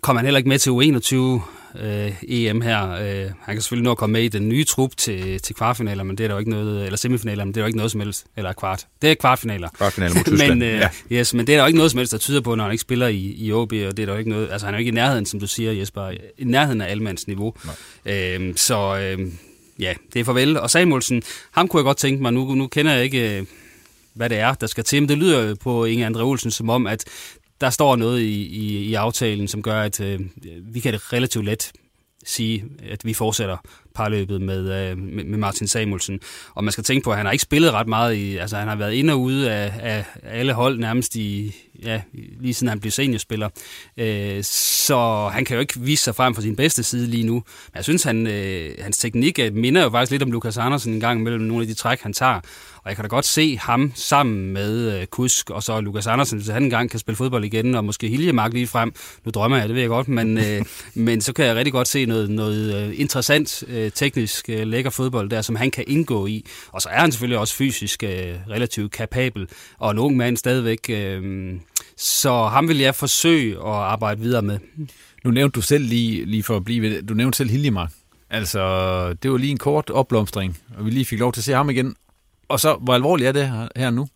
kommer 0.00 0.18
han 0.18 0.26
heller 0.26 0.38
ikke 0.38 0.48
med 0.48 0.58
til 0.58 0.70
U21 0.70 1.40
øh, 1.80 2.12
EM 2.28 2.60
her. 2.60 2.90
Øh, 2.90 3.30
han 3.40 3.54
kan 3.54 3.62
selvfølgelig 3.62 3.84
nå 3.84 3.90
at 3.90 3.98
komme 3.98 4.12
med 4.12 4.22
i 4.22 4.28
den 4.28 4.48
nye 4.48 4.64
trup 4.64 4.96
til, 4.96 5.42
til 5.42 5.54
kvartfinaler, 5.54 6.04
men 6.04 6.18
det 6.18 6.24
er 6.24 6.28
der 6.28 6.34
jo 6.34 6.38
ikke 6.38 6.50
noget, 6.50 6.84
eller 6.84 6.96
semifinaler, 6.96 7.44
men 7.44 7.54
det 7.54 7.60
er 7.60 7.62
jo 7.62 7.66
ikke 7.66 7.76
noget 7.76 7.92
som 7.92 8.00
helst, 8.00 8.26
eller 8.36 8.52
kvart. 8.52 8.86
Det 9.02 9.10
er 9.10 9.14
kvartfinaler. 9.14 9.68
Kvartfinaler 9.68 10.14
mod 10.14 10.24
Tyskland, 10.30 10.50
men, 10.50 10.62
øh, 10.62 10.74
ja. 10.78 10.88
Yes, 11.12 11.34
men 11.34 11.46
det 11.46 11.52
er 11.52 11.56
der 11.56 11.62
jo 11.62 11.66
ikke 11.66 11.76
noget 11.76 11.90
som 11.90 11.98
helst, 11.98 12.12
der 12.12 12.18
tyder 12.18 12.40
på, 12.40 12.54
når 12.54 12.64
han 12.64 12.72
ikke 12.72 12.82
spiller 12.82 13.06
i, 13.06 13.34
i 13.38 13.52
OB, 13.52 13.72
og 13.72 13.72
det 13.72 13.98
er 13.98 14.06
der 14.06 14.12
jo 14.12 14.18
ikke 14.18 14.30
noget, 14.30 14.50
altså 14.52 14.66
han 14.66 14.74
er 14.74 14.78
jo 14.78 14.80
ikke 14.80 14.88
i 14.88 14.94
nærheden, 14.94 15.26
som 15.26 15.40
du 15.40 15.46
siger, 15.46 15.72
Jesper, 15.72 16.10
i 16.38 16.44
nærheden 16.44 16.80
af 16.80 16.90
almands 16.90 17.26
niveau. 17.26 17.54
Øh, 18.06 18.56
så 18.56 18.98
øh, 18.98 19.32
ja, 19.78 19.94
det 20.12 20.20
er 20.20 20.24
farvel. 20.24 20.58
Og 20.58 20.70
Samuelsen, 20.70 21.22
ham 21.50 21.68
kunne 21.68 21.80
jeg 21.80 21.84
godt 21.84 21.96
tænke 21.96 22.22
mig, 22.22 22.32
nu, 22.32 22.54
nu 22.54 22.66
kender 22.66 22.92
jeg 22.92 23.04
ikke, 23.04 23.38
øh, 23.38 23.46
hvad 24.14 24.30
det 24.30 24.38
er, 24.38 24.54
der 24.54 24.66
skal 24.66 24.84
til, 24.84 25.02
men 25.02 25.08
det 25.08 25.18
lyder 25.18 25.54
på 25.54 25.84
Inge 25.84 26.06
Andre 26.06 26.22
Olsen 26.22 26.50
som 26.50 26.70
om, 26.70 26.86
at 26.86 27.04
der 27.60 27.70
står 27.70 27.96
noget 27.96 28.20
i, 28.20 28.46
i, 28.46 28.78
i 28.78 28.94
aftalen, 28.94 29.48
som 29.48 29.62
gør, 29.62 29.82
at 29.82 30.00
øh, 30.00 30.20
vi 30.62 30.80
kan 30.80 30.92
det 30.92 31.12
relativt 31.12 31.44
let 31.44 31.72
sige, 32.24 32.64
at 32.82 33.04
vi 33.04 33.14
fortsætter 33.14 33.56
parløbet 33.98 34.40
med, 34.40 34.90
øh, 34.90 34.98
med 34.98 35.38
Martin 35.38 35.68
Samuelsen. 35.68 36.20
Og 36.54 36.64
man 36.64 36.72
skal 36.72 36.84
tænke 36.84 37.04
på, 37.04 37.10
at 37.10 37.16
han 37.16 37.26
har 37.26 37.32
ikke 37.32 37.42
spillet 37.42 37.72
ret 37.72 37.88
meget 37.88 38.14
i, 38.14 38.36
altså 38.36 38.56
han 38.56 38.68
har 38.68 38.76
været 38.76 38.92
ind 38.92 39.10
og 39.10 39.20
ude 39.20 39.52
af, 39.52 39.72
af 39.80 40.04
alle 40.22 40.52
hold 40.52 40.78
nærmest 40.78 41.16
i, 41.16 41.54
ja, 41.82 42.00
lige 42.40 42.54
siden 42.54 42.68
han 42.68 42.80
blev 42.80 42.90
seniorspiller. 42.90 43.48
Øh, 43.96 44.42
så 44.88 45.30
han 45.32 45.44
kan 45.44 45.54
jo 45.54 45.60
ikke 45.60 45.80
vise 45.80 46.04
sig 46.04 46.14
frem 46.14 46.34
fra 46.34 46.42
sin 46.42 46.56
bedste 46.56 46.82
side 46.82 47.06
lige 47.06 47.26
nu. 47.26 47.34
Men 47.34 47.74
jeg 47.74 47.84
synes, 47.84 48.02
han, 48.02 48.26
øh, 48.26 48.74
hans 48.80 48.98
teknik 48.98 49.38
øh, 49.38 49.54
minder 49.54 49.82
jo 49.82 49.90
faktisk 49.90 50.10
lidt 50.10 50.22
om 50.22 50.32
Lukas 50.32 50.58
Andersen 50.58 50.94
en 50.94 51.00
gang 51.00 51.22
mellem 51.22 51.42
nogle 51.42 51.62
af 51.62 51.68
de 51.68 51.74
træk, 51.74 52.00
han 52.00 52.12
tager. 52.12 52.40
Og 52.82 52.90
jeg 52.90 52.96
kan 52.96 53.04
da 53.04 53.08
godt 53.08 53.24
se 53.24 53.58
ham 53.58 53.92
sammen 53.94 54.52
med 54.52 55.00
øh, 55.00 55.06
Kusk 55.06 55.50
og 55.50 55.62
så 55.62 55.80
Lukas 55.80 56.06
Andersen, 56.06 56.38
hvis 56.38 56.48
han 56.48 56.62
engang 56.62 56.90
kan 56.90 57.00
spille 57.00 57.16
fodbold 57.16 57.44
igen, 57.44 57.74
og 57.74 57.84
måske 57.84 58.08
Hiljemark 58.08 58.52
lige 58.52 58.66
frem. 58.66 58.92
Nu 59.24 59.30
drømmer 59.30 59.56
jeg, 59.56 59.68
det 59.68 59.74
ved 59.74 59.82
jeg 59.82 59.88
godt, 59.88 60.08
men, 60.08 60.38
øh, 60.38 60.64
men 61.06 61.20
så 61.20 61.32
kan 61.32 61.44
jeg 61.44 61.56
rigtig 61.56 61.72
godt 61.72 61.88
se 61.88 62.06
noget, 62.06 62.30
noget 62.30 62.92
interessant 62.92 63.64
Øh, 63.88 63.92
teknisk 63.92 64.48
øh, 64.48 64.66
lækker 64.66 64.90
fodbold 64.90 65.30
der, 65.30 65.42
som 65.42 65.56
han 65.56 65.70
kan 65.70 65.84
indgå 65.86 66.26
i. 66.26 66.46
Og 66.72 66.82
så 66.82 66.88
er 66.88 67.00
han 67.00 67.12
selvfølgelig 67.12 67.38
også 67.38 67.54
fysisk 67.54 68.02
øh, 68.02 68.34
relativt 68.50 68.92
kapabel, 68.92 69.48
og 69.78 69.90
en 69.90 69.98
ung 69.98 70.16
mand 70.16 70.36
stadigvæk. 70.36 70.90
Så 71.96 72.46
ham 72.46 72.68
vil 72.68 72.78
jeg 72.78 72.94
forsøge 72.94 73.56
at 73.56 73.74
arbejde 73.74 74.20
videre 74.20 74.42
med. 74.42 74.58
Nu 75.24 75.30
nævnte 75.30 75.54
du 75.54 75.60
selv 75.60 75.84
lige, 75.84 76.24
lige 76.24 76.42
for 76.42 76.56
at 76.56 76.64
blive 76.64 76.82
ved 76.82 77.02
du 77.02 77.14
nævnte 77.14 77.36
selv 77.36 77.50
Hiljemark. 77.50 77.92
Altså, 78.30 79.12
det 79.22 79.30
var 79.30 79.36
lige 79.36 79.50
en 79.50 79.58
kort 79.58 79.90
opblomstring, 79.90 80.58
og 80.78 80.86
vi 80.86 80.90
lige 80.90 81.04
fik 81.04 81.18
lov 81.18 81.32
til 81.32 81.40
at 81.40 81.44
se 81.44 81.52
ham 81.52 81.70
igen. 81.70 81.96
Og 82.48 82.60
så, 82.60 82.74
hvor 82.74 82.94
alvorligt 82.94 83.28
er 83.28 83.32
det 83.32 83.48
her, 83.48 83.68
her 83.76 83.90
nu? 83.90 84.08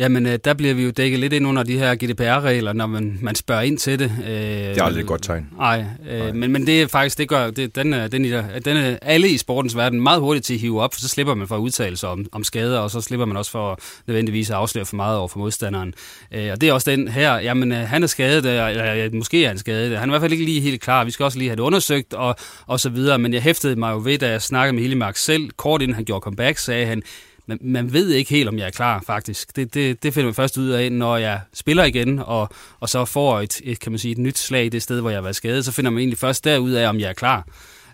Jamen, 0.00 0.26
øh, 0.26 0.38
der 0.44 0.54
bliver 0.54 0.74
vi 0.74 0.84
jo 0.84 0.90
dækket 0.90 1.20
lidt 1.20 1.32
ind 1.32 1.46
under 1.46 1.62
de 1.62 1.78
her 1.78 1.94
GDPR-regler, 1.94 2.72
når 2.72 2.86
man, 2.86 3.18
man 3.22 3.34
spørger 3.34 3.62
ind 3.62 3.78
til 3.78 3.98
det. 3.98 4.12
Øh, 4.24 4.30
det 4.30 4.78
er 4.78 4.82
aldrig 4.82 5.00
et 5.00 5.06
godt 5.06 5.22
tegn. 5.22 5.48
Nej, 5.56 5.84
øh, 6.10 6.34
men, 6.34 6.52
men 6.52 6.66
det 6.66 6.82
er 6.82 6.86
faktisk, 6.86 7.18
det 7.18 7.28
gør, 7.28 7.50
det, 7.50 7.76
den, 7.76 7.94
er, 7.94 8.08
den, 8.08 8.24
er, 8.24 8.58
den 8.58 8.76
er 8.76 8.98
alle 9.02 9.28
i 9.28 9.36
sportens 9.36 9.76
verden 9.76 10.00
meget 10.00 10.20
hurtigt 10.20 10.46
til 10.46 10.54
at 10.54 10.60
hive 10.60 10.82
op, 10.82 10.94
for 10.94 11.00
så 11.00 11.08
slipper 11.08 11.34
man 11.34 11.48
for 11.48 11.54
at 11.54 11.60
udtale 11.60 11.96
sig 11.96 12.08
om, 12.08 12.26
om 12.32 12.44
skader, 12.44 12.78
og 12.78 12.90
så 12.90 13.00
slipper 13.00 13.26
man 13.26 13.36
også 13.36 13.50
for 13.50 13.78
nødvendigvis 14.06 14.50
at 14.50 14.56
afsløre 14.56 14.84
for 14.84 14.96
meget 14.96 15.18
over 15.18 15.28
for 15.28 15.38
modstanderen. 15.38 15.94
Øh, 16.32 16.48
og 16.52 16.60
det 16.60 16.68
er 16.68 16.72
også 16.72 16.90
den 16.90 17.08
her, 17.08 17.34
jamen 17.34 17.72
øh, 17.72 17.78
han 17.78 18.02
er 18.02 18.06
skadet, 18.06 18.46
eller 18.46 19.04
øh, 19.04 19.14
måske 19.14 19.44
er 19.44 19.48
han 19.48 19.58
skadet, 19.58 19.98
han 19.98 20.08
er 20.08 20.12
i 20.12 20.12
hvert 20.12 20.22
fald 20.22 20.32
ikke 20.32 20.44
lige 20.44 20.60
helt 20.60 20.80
klar, 20.80 21.04
vi 21.04 21.10
skal 21.10 21.24
også 21.24 21.38
lige 21.38 21.48
have 21.48 21.56
det 21.56 21.62
undersøgt, 21.62 22.14
og, 22.14 22.36
og 22.66 22.80
så 22.80 22.88
videre, 22.88 23.18
men 23.18 23.32
jeg 23.32 23.42
hæftede 23.42 23.76
mig 23.76 23.92
jo 23.92 24.00
ved, 24.04 24.18
da 24.18 24.30
jeg 24.30 24.42
snakkede 24.42 24.72
med 24.74 24.82
Hillemark 24.82 25.16
selv, 25.16 25.50
kort 25.56 25.82
inden 25.82 25.94
han 25.94 26.04
gjorde 26.04 26.22
comeback, 26.22 26.58
sagde 26.58 26.86
han, 26.86 27.02
man, 27.50 27.58
man 27.62 27.92
ved 27.92 28.10
ikke 28.10 28.30
helt, 28.30 28.48
om 28.48 28.58
jeg 28.58 28.66
er 28.66 28.70
klar, 28.70 29.02
faktisk. 29.06 29.56
Det, 29.56 29.74
det, 29.74 30.02
det 30.02 30.14
finder 30.14 30.26
man 30.26 30.34
først 30.34 30.58
ud 30.58 30.68
af, 30.68 30.92
når 30.92 31.16
jeg 31.16 31.40
spiller 31.54 31.84
igen, 31.84 32.18
og, 32.18 32.48
og 32.80 32.88
så 32.88 33.04
får 33.04 33.40
et, 33.40 33.60
et, 33.64 33.80
kan 33.80 33.92
man 33.92 33.98
sige, 33.98 34.12
et 34.12 34.18
nyt 34.18 34.38
slag 34.38 34.64
i 34.64 34.68
det 34.68 34.82
sted, 34.82 35.00
hvor 35.00 35.10
jeg 35.10 35.16
har 35.16 35.22
været 35.22 35.36
skadet. 35.36 35.64
Så 35.64 35.72
finder 35.72 35.90
man 35.90 35.98
egentlig 35.98 36.18
først 36.18 36.44
derud 36.44 36.72
af, 36.72 36.88
om 36.88 37.00
jeg 37.00 37.08
er 37.08 37.12
klar. 37.12 37.46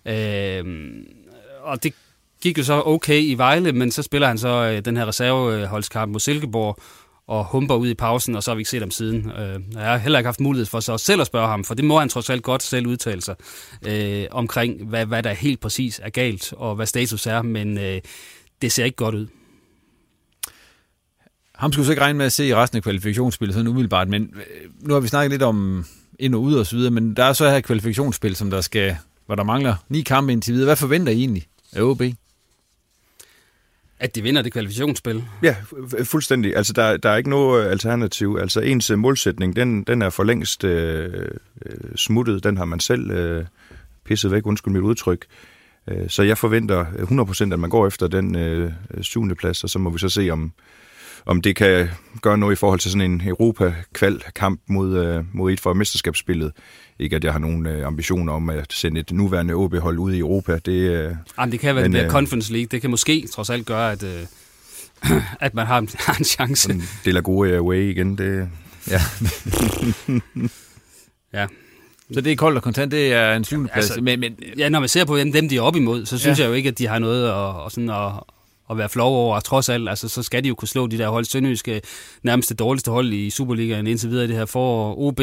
Øh, 0.06 0.64
og 1.62 1.82
det 1.82 1.94
gik 2.42 2.58
jo 2.58 2.64
så 2.64 2.82
okay 2.86 3.20
i 3.22 3.34
Vejle, 3.34 3.72
men 3.72 3.90
så 3.90 4.02
spiller 4.02 4.28
han 4.28 4.38
så 4.38 4.48
øh, 4.48 4.84
den 4.84 4.96
her 4.96 5.08
reserveholdskamp 5.08 6.12
mod 6.12 6.20
Silkeborg, 6.20 6.78
og 7.26 7.44
humper 7.44 7.74
ud 7.74 7.88
i 7.88 7.94
pausen, 7.94 8.36
og 8.36 8.42
så 8.42 8.50
har 8.50 8.56
vi 8.56 8.60
ikke 8.60 8.70
set 8.70 8.80
ham 8.80 8.90
siden. 8.90 9.30
Øh, 9.30 9.60
jeg 9.74 9.82
har 9.82 9.96
heller 9.96 10.18
ikke 10.18 10.26
haft 10.26 10.40
mulighed 10.40 10.66
for 10.66 10.80
så 10.80 10.98
selv 10.98 11.20
at 11.20 11.26
spørge 11.26 11.48
ham, 11.48 11.64
for 11.64 11.74
det 11.74 11.84
må 11.84 11.98
han 11.98 12.08
trods 12.08 12.30
alt 12.30 12.42
godt 12.42 12.62
selv 12.62 12.86
udtale 12.86 13.22
sig 13.22 13.34
øh, 13.86 14.26
omkring, 14.30 14.84
hvad, 14.88 15.06
hvad 15.06 15.22
der 15.22 15.32
helt 15.32 15.60
præcis 15.60 16.00
er 16.02 16.10
galt, 16.10 16.52
og 16.52 16.74
hvad 16.74 16.86
status 16.86 17.26
er, 17.26 17.42
men 17.42 17.78
øh, 17.78 18.00
det 18.62 18.72
ser 18.72 18.84
ikke 18.84 18.96
godt 18.96 19.14
ud. 19.14 19.26
Ham 21.56 21.72
skulle 21.72 21.86
så 21.86 21.92
ikke 21.92 22.02
regne 22.02 22.16
med 22.16 22.26
at 22.26 22.32
se 22.32 22.46
i 22.46 22.54
resten 22.54 22.76
af 22.76 22.82
kvalifikationsspillet 22.82 23.54
sådan 23.54 23.68
umiddelbart, 23.68 24.08
men 24.08 24.22
øh, 24.22 24.70
nu 24.80 24.94
har 24.94 25.00
vi 25.00 25.08
snakket 25.08 25.30
lidt 25.30 25.42
om 25.42 25.86
ind 26.18 26.34
og 26.34 26.42
ud 26.42 26.54
og 26.54 26.66
så 26.66 26.76
videre, 26.76 26.90
men 26.90 27.14
der 27.14 27.24
er 27.24 27.32
så 27.32 27.50
her 27.50 27.60
kvalifikationsspil, 27.60 28.36
som 28.36 28.50
der 28.50 28.60
skal, 28.60 28.96
hvor 29.26 29.34
der 29.34 29.44
mangler 29.44 29.74
ni 29.88 30.00
kampe 30.00 30.32
indtil 30.32 30.54
videre. 30.54 30.66
Hvad 30.66 30.76
forventer 30.76 31.12
I 31.12 31.18
egentlig 31.18 31.46
af 31.72 31.82
OB? 31.82 32.02
At 33.98 34.14
de 34.14 34.22
vinder 34.22 34.42
det 34.42 34.52
kvalifikationsspil? 34.52 35.24
Ja, 35.42 35.56
fuldstændig. 36.04 36.56
Altså, 36.56 36.72
der, 36.72 36.96
der 36.96 37.10
er 37.10 37.16
ikke 37.16 37.30
noget 37.30 37.66
alternativ. 37.70 38.38
Altså, 38.40 38.60
ens 38.60 38.90
målsætning, 38.96 39.56
den, 39.56 39.82
den 39.82 40.02
er 40.02 40.10
for 40.10 40.24
længst 40.24 40.64
øh, 40.64 41.28
smuttet. 41.96 42.44
Den 42.44 42.56
har 42.56 42.64
man 42.64 42.80
selv 42.80 43.10
øh, 43.10 43.44
pisset 44.04 44.30
væk, 44.30 44.46
undskyld 44.46 44.72
mit 44.72 44.82
udtryk. 44.82 45.26
Så 46.08 46.22
jeg 46.22 46.38
forventer 46.38 46.84
100% 47.48 47.52
at 47.52 47.58
man 47.58 47.70
går 47.70 47.86
efter 47.86 48.08
den 48.08 48.36
øh, 48.36 48.72
syvende 49.00 49.34
plads, 49.34 49.64
og 49.64 49.70
så 49.70 49.78
må 49.78 49.90
vi 49.90 49.98
så 49.98 50.08
se, 50.08 50.30
om, 50.30 50.52
om 51.26 51.42
det 51.42 51.56
kan 51.56 51.88
gøre 52.22 52.38
noget 52.38 52.52
i 52.52 52.56
forhold 52.56 52.80
til 52.80 52.90
sådan 52.90 53.10
en 53.10 53.22
Europa-kval-kamp 53.26 54.60
mod, 54.66 54.98
øh, 54.98 55.24
mod 55.32 55.52
et 55.52 55.60
for 55.60 55.72
mesterskabsspillet. 55.72 56.52
Ikke 56.98 57.16
at 57.16 57.24
jeg 57.24 57.32
har 57.32 57.38
nogen 57.38 57.66
øh, 57.66 57.86
ambitioner 57.86 58.32
om 58.32 58.50
at 58.50 58.72
sende 58.72 59.00
et 59.00 59.12
nuværende 59.12 59.54
OB-hold 59.54 59.98
ud 59.98 60.12
i 60.12 60.18
Europa. 60.18 60.58
Det, 60.58 60.72
øh, 60.72 61.14
Jamen, 61.38 61.52
det 61.52 61.60
kan 61.60 61.76
være 61.76 61.88
men, 61.88 62.04
øh, 62.04 62.10
Conference 62.10 62.52
League. 62.52 62.68
Det 62.70 62.80
kan 62.80 62.90
måske 62.90 63.26
trods 63.32 63.50
alt 63.50 63.66
gøre, 63.66 63.92
at, 63.92 64.02
øh, 64.02 64.22
at 65.46 65.54
man 65.54 65.66
har 65.66 65.78
en, 65.78 65.88
har 66.06 66.18
en 66.18 66.24
chance. 66.24 66.74
Det 67.04 67.16
er 67.16 67.20
gode 67.20 67.56
away 67.56 67.90
igen. 67.90 68.18
Det, 68.18 68.48
ja. 68.90 69.00
ja. 71.40 71.46
Så 72.12 72.20
det 72.20 72.32
er 72.32 72.36
koldt 72.36 72.56
og 72.56 72.62
kontant, 72.62 72.92
det 72.92 73.12
er 73.12 73.34
en 73.34 73.44
syvende 73.44 73.70
plads. 73.72 73.90
Altså, 73.90 74.00
men, 74.00 74.20
men, 74.20 74.36
ja, 74.58 74.68
når 74.68 74.80
man 74.80 74.88
ser 74.88 75.04
på 75.04 75.18
dem, 75.18 75.32
dem 75.32 75.48
de 75.48 75.56
er 75.56 75.60
op 75.60 75.76
imod, 75.76 76.06
så 76.06 76.18
synes 76.18 76.38
ja. 76.38 76.44
jeg 76.44 76.48
jo 76.48 76.54
ikke, 76.54 76.68
at 76.68 76.78
de 76.78 76.86
har 76.86 76.98
noget 76.98 77.28
at, 77.28 77.34
og 77.34 77.72
sådan 77.72 77.90
at, 77.90 78.12
at 78.70 78.78
være 78.78 78.88
flov 78.88 79.16
over, 79.16 79.36
og 79.36 79.44
trods 79.44 79.68
alt, 79.68 79.88
altså, 79.88 80.08
så 80.08 80.22
skal 80.22 80.44
de 80.44 80.48
jo 80.48 80.54
kunne 80.54 80.68
slå 80.68 80.86
de 80.86 80.98
der 80.98 81.08
hold, 81.08 81.24
Sønderjyske, 81.24 81.74
øh, 81.74 81.80
nærmest 82.22 82.48
det 82.48 82.58
dårligste 82.58 82.90
hold 82.90 83.12
i 83.12 83.30
Superligaen 83.30 83.86
indtil 83.86 84.10
videre 84.10 84.24
i 84.24 84.28
det 84.28 84.36
her 84.36 84.44
forår. 84.44 84.98
OB, 84.98 85.20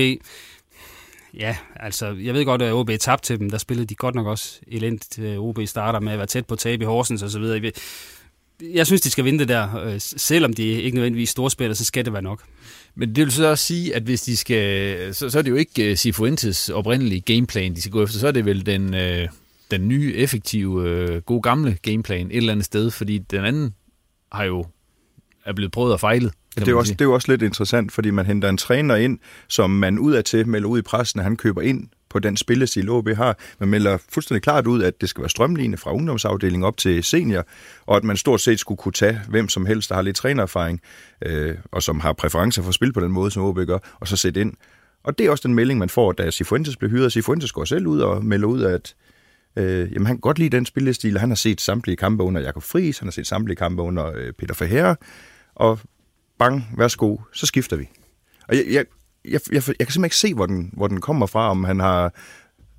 ja, 1.33 1.55
altså, 1.75 2.15
jeg 2.23 2.33
ved 2.33 2.45
godt, 2.45 2.61
at 2.61 2.73
OB 2.73 2.91
tabte 2.99 3.27
til 3.27 3.39
dem, 3.39 3.49
der 3.49 3.57
spillede 3.57 3.87
de 3.87 3.95
godt 3.95 4.15
nok 4.15 4.27
også 4.27 4.59
elendigt. 4.67 5.19
Øh, 5.19 5.39
OB 5.39 5.59
starter 5.65 5.99
med 5.99 6.11
at 6.11 6.17
være 6.17 6.27
tæt 6.27 6.45
på 6.45 6.55
tab 6.55 6.81
i 6.81 6.85
Horsens 6.85 7.23
og 7.23 7.29
så 7.29 7.39
videre. 7.39 7.71
Jeg 8.61 8.85
synes, 8.85 9.01
de 9.01 9.09
skal 9.09 9.25
vinde 9.25 9.39
det 9.39 9.47
der. 9.47 9.83
Øh, 9.85 9.95
selvom 9.97 10.53
de 10.53 10.63
ikke 10.63 10.95
nødvendigvis 10.95 11.29
storspiller, 11.29 11.73
så 11.73 11.85
skal 11.85 12.05
det 12.05 12.13
være 12.13 12.21
nok. 12.21 12.43
Men 12.95 13.15
det 13.15 13.25
vil 13.25 13.31
så 13.31 13.47
også 13.47 13.65
sige, 13.65 13.95
at 13.95 14.03
hvis 14.03 14.21
de 14.21 14.37
skal, 14.37 15.15
så, 15.15 15.29
så 15.29 15.37
er 15.37 15.41
det 15.41 15.51
jo 15.51 15.55
ikke 15.55 15.97
Sifuentes 15.97 16.69
oprindelige 16.69 17.21
gameplan, 17.21 17.75
de 17.75 17.81
skal 17.81 17.91
gå 17.91 18.03
efter, 18.03 18.19
så 18.19 18.27
er 18.27 18.31
det 18.31 18.45
vel 18.45 18.65
den, 18.65 18.93
Øh 18.93 19.27
den 19.71 19.87
nye, 19.87 20.13
effektive, 20.15 20.89
øh, 20.89 21.21
gode 21.21 21.41
gamle 21.41 21.77
gameplan 21.81 22.27
et 22.27 22.37
eller 22.37 22.51
andet 22.51 22.65
sted, 22.65 22.91
fordi 22.91 23.17
den 23.17 23.45
anden 23.45 23.75
har 24.31 24.43
jo 24.43 24.65
er 25.45 25.53
blevet 25.53 25.71
prøvet 25.71 25.93
og 25.93 25.99
fejlet. 25.99 26.33
Det 26.55 26.67
er, 26.67 26.75
også, 26.75 26.93
det 26.93 27.01
er 27.01 27.05
jo 27.05 27.13
også 27.13 27.31
lidt 27.31 27.41
interessant, 27.41 27.91
fordi 27.91 28.11
man 28.11 28.25
henter 28.25 28.49
en 28.49 28.57
træner 28.57 28.95
ind, 28.95 29.19
som 29.47 29.69
man 29.69 29.99
ud 29.99 30.13
af 30.13 30.23
til 30.23 30.47
melder 30.47 30.69
ud 30.69 30.79
i 30.79 30.81
pressen, 30.81 31.19
at 31.19 31.23
han 31.23 31.37
køber 31.37 31.61
ind 31.61 31.87
på 32.09 32.19
den 32.19 32.37
spillestil, 32.37 32.89
OB 32.89 33.09
har. 33.09 33.37
Man 33.59 33.69
melder 33.69 33.97
fuldstændig 34.09 34.41
klart 34.41 34.67
ud, 34.67 34.83
at 34.83 35.01
det 35.01 35.09
skal 35.09 35.21
være 35.21 35.29
strømlignet 35.29 35.79
fra 35.79 35.93
ungdomsafdelingen 35.93 36.63
op 36.63 36.77
til 36.77 37.03
senior, 37.03 37.45
og 37.85 37.97
at 37.97 38.03
man 38.03 38.17
stort 38.17 38.41
set 38.41 38.59
skulle 38.59 38.77
kunne 38.77 38.91
tage 38.91 39.21
hvem 39.29 39.49
som 39.49 39.65
helst, 39.65 39.89
der 39.89 39.95
har 39.95 40.01
lidt 40.01 40.15
trænererfaring, 40.15 40.81
øh, 41.25 41.55
og 41.71 41.83
som 41.83 41.99
har 41.99 42.13
præferencer 42.13 42.61
for 42.61 42.69
at 42.69 42.75
spille 42.75 42.93
på 42.93 42.99
den 42.99 43.11
måde, 43.11 43.31
som 43.31 43.43
OB 43.43 43.57
gør, 43.57 43.79
og 43.99 44.07
så 44.07 44.15
sætte 44.15 44.41
ind. 44.41 44.53
Og 45.03 45.17
det 45.17 45.25
er 45.25 45.31
også 45.31 45.47
den 45.47 45.55
melding, 45.55 45.79
man 45.79 45.89
får, 45.89 46.11
da 46.11 46.31
Cifuentes 46.31 46.77
blev 46.77 46.91
hyret. 46.91 47.11
Cifuentes 47.11 47.51
går 47.51 47.65
selv 47.65 47.87
ud 47.87 47.99
og 47.99 48.25
melder 48.25 48.47
ud, 48.47 48.61
at 48.63 48.95
Øh, 49.55 49.93
jamen, 49.93 50.05
han 50.05 50.15
kan 50.15 50.21
godt 50.21 50.39
lide 50.39 50.57
den 50.57 50.65
spillestil. 50.65 51.19
Han 51.19 51.29
har 51.29 51.35
set 51.35 51.61
samtlige 51.61 51.95
kampe 51.95 52.23
under 52.23 52.41
Jakob 52.41 52.63
Friis, 52.63 52.99
han 52.99 53.07
har 53.07 53.11
set 53.11 53.27
samtlige 53.27 53.55
kampe 53.55 53.81
under 53.81 54.11
øh, 54.15 54.33
Peter 54.33 54.53
Ferreira, 54.53 54.95
og 55.55 55.79
bang, 56.39 56.73
værsgo, 56.77 57.17
så 57.33 57.45
skifter 57.45 57.75
vi. 57.75 57.89
Og 58.47 58.55
jeg, 58.55 58.65
jeg, 58.67 58.85
jeg, 59.25 59.31
jeg, 59.31 59.39
jeg 59.51 59.63
kan 59.63 59.63
simpelthen 59.67 60.03
ikke 60.03 60.15
se, 60.15 60.33
hvor 60.33 60.45
den, 60.45 60.69
hvor 60.73 60.87
den 60.87 61.01
kommer 61.01 61.25
fra, 61.25 61.49
om 61.49 61.63
han 61.63 61.79
har 61.79 62.13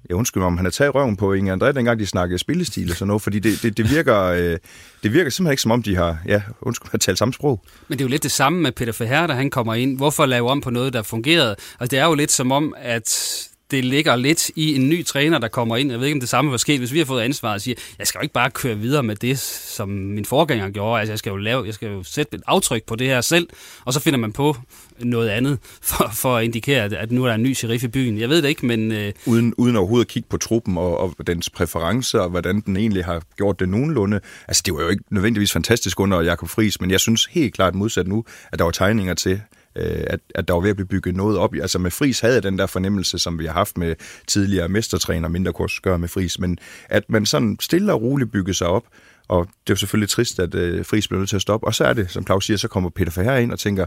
jeg 0.09 0.17
undskyld 0.17 0.41
mig, 0.41 0.47
om 0.47 0.57
han 0.57 0.67
har 0.67 0.71
taget 0.71 0.95
røven 0.95 1.17
på 1.17 1.33
Inge 1.33 1.53
André, 1.53 1.73
dengang 1.73 1.99
de 1.99 2.07
snakkede 2.07 2.39
spillestil 2.39 2.91
og 2.91 2.97
sådan 2.97 3.07
noget, 3.07 3.23
fordi 3.23 3.39
det, 3.39 3.63
det, 3.63 3.77
det, 3.77 3.91
virker, 3.91 4.21
øh, 4.23 4.59
det 5.03 5.13
virker 5.13 5.31
simpelthen 5.31 5.53
ikke, 5.53 5.63
som 5.63 5.71
om 5.71 5.83
de 5.83 5.97
har, 5.97 6.19
ja, 6.27 6.43
undskyld, 6.61 6.91
har 6.91 6.99
talt 6.99 7.19
samme 7.19 7.35
sprog. 7.35 7.65
Men 7.89 7.99
det 7.99 8.05
er 8.05 8.07
jo 8.07 8.11
lidt 8.11 8.23
det 8.23 8.31
samme 8.31 8.63
med 8.63 8.73
Peter 8.73 8.93
Verher, 8.99 9.27
da 9.27 9.33
han 9.33 9.51
kommer 9.51 9.75
ind. 9.75 9.97
Hvorfor 9.97 10.27
lave 10.27 10.51
om 10.51 10.61
på 10.61 10.71
noget, 10.71 10.93
der 10.93 11.03
fungerede? 11.03 11.57
Altså, 11.81 11.91
det 11.91 11.99
er 11.99 12.05
jo 12.05 12.15
lidt 12.15 12.33
som 12.33 12.53
om, 12.53 12.75
at 12.79 13.49
det 13.71 13.85
ligger 13.85 14.17
lidt 14.17 14.51
i 14.57 14.75
en 14.75 14.89
ny 14.89 15.05
træner, 15.05 15.39
der 15.39 15.49
kommer 15.49 15.77
ind. 15.77 15.91
Jeg 15.91 16.01
ved 16.01 16.07
ikke, 16.07 16.17
om 16.17 16.21
det 16.21 16.29
samme 16.29 16.51
var 16.51 16.57
sket, 16.57 16.79
hvis 16.79 16.93
vi 16.93 16.99
har 16.99 17.05
fået 17.05 17.23
ansvaret 17.23 17.55
og 17.55 17.61
siger, 17.61 17.75
jeg 17.99 18.07
skal 18.07 18.19
jo 18.19 18.23
ikke 18.23 18.33
bare 18.33 18.51
køre 18.51 18.79
videre 18.79 19.03
med 19.03 19.17
det, 19.17 19.39
som 19.39 19.89
min 19.89 20.25
forgænger 20.25 20.71
gjorde. 20.71 21.01
Altså, 21.01 21.13
jeg 21.13 21.19
skal 21.19 21.31
jo, 21.31 21.37
lave, 21.37 21.67
jeg 21.67 21.75
skal 21.75 21.89
jo 21.89 22.03
sætte 22.03 22.37
et 22.37 22.43
aftryk 22.47 22.83
på 22.87 22.97
det 22.97 23.07
her 23.07 23.21
selv, 23.21 23.49
og 23.85 23.93
så 23.93 24.01
finder 24.01 24.19
man 24.19 24.33
på 24.33 24.57
noget 24.99 25.29
andet 25.29 25.59
for, 25.83 26.11
for 26.15 26.37
at 26.37 26.45
indikere, 26.45 26.85
at 26.85 27.13
nu 27.13 27.25
er 27.25 27.29
der 27.29 27.35
en 27.35 27.43
ny 27.43 27.55
sheriff 27.55 27.85
i 27.85 27.89
byen. 27.89 28.19
Jeg 28.19 28.29
ved 28.29 28.43
det 28.43 28.49
ikke, 28.49 28.67
men... 28.67 28.93
Øh... 28.93 29.13
Uden, 29.27 29.55
uden 29.59 29.77
overhovedet 29.77 30.05
at 30.05 30.11
kigge 30.11 30.29
på 30.29 30.37
truppen 30.37 30.79
og, 30.79 31.01
og 31.01 31.27
dens 31.27 31.51
præferencer, 31.51 32.19
og 32.19 32.31
hvordan 32.31 32.61
den 32.61 32.77
egentlig 32.77 33.05
har 33.05 33.23
gjort 33.37 33.61
det 33.61 33.69
nogenlunde. 33.69 34.21
Altså, 34.49 34.63
det 34.67 34.75
var 34.75 34.83
jo 34.83 34.89
ikke 34.89 35.05
nødvendigvis 35.11 35.53
fantastisk 35.53 36.01
under 36.01 36.21
Jakob 36.21 36.49
Friis, 36.49 36.81
men 36.81 36.91
jeg 36.91 37.01
synes 37.01 37.27
helt 37.27 37.55
klart 37.55 37.75
modsat 37.75 38.07
nu, 38.07 38.25
at 38.53 38.59
der 38.59 38.65
var 38.65 38.71
tegninger 38.71 39.15
til, 39.15 39.41
øh, 39.77 40.05
at, 40.07 40.21
at 40.35 40.49
der 40.49 40.55
var 40.55 40.61
ved 40.61 40.71
at 40.71 40.77
blive 40.77 40.89
bygget 40.89 41.17
noget 41.17 41.39
op. 41.39 41.55
Altså 41.55 41.79
med 41.79 41.91
Fris 41.91 42.21
havde 42.21 42.35
jeg 42.35 42.43
den 42.43 42.59
der 42.59 42.67
fornemmelse, 42.67 43.19
som 43.19 43.39
vi 43.39 43.47
har 43.47 43.53
haft 43.53 43.79
med 43.79 43.95
tidligere 44.27 44.69
mestertræner, 44.69 45.29
mindre 45.29 45.53
kurs 45.53 45.81
gør 45.81 45.97
med 45.97 46.09
Fris, 46.09 46.39
men 46.39 46.59
at 46.89 47.05
man 47.09 47.27
sådan 47.27 47.57
stille 47.61 47.93
og 47.93 48.03
roligt 48.03 48.33
byggede 48.33 48.55
sig 48.55 48.67
op, 48.67 48.85
og 49.29 49.47
det 49.47 49.71
er 49.71 49.75
jo 49.75 49.77
selvfølgelig 49.77 50.09
trist, 50.09 50.41
at 50.41 50.55
øh, 50.55 50.85
Fris 50.85 51.09
blev 51.09 51.19
nødt 51.19 51.29
til 51.29 51.37
at 51.37 51.43
stoppe. 51.43 51.67
Og 51.67 51.75
så 51.75 51.85
er 51.85 51.93
det, 51.93 52.11
som 52.11 52.27
Claus 52.27 52.47
siger, 52.47 52.57
så 52.57 52.69
kommer 52.69 52.91
Peter 52.91 53.11
Ferrer 53.11 53.39
ind 53.39 53.53
og 53.53 53.59
tænker, 53.59 53.87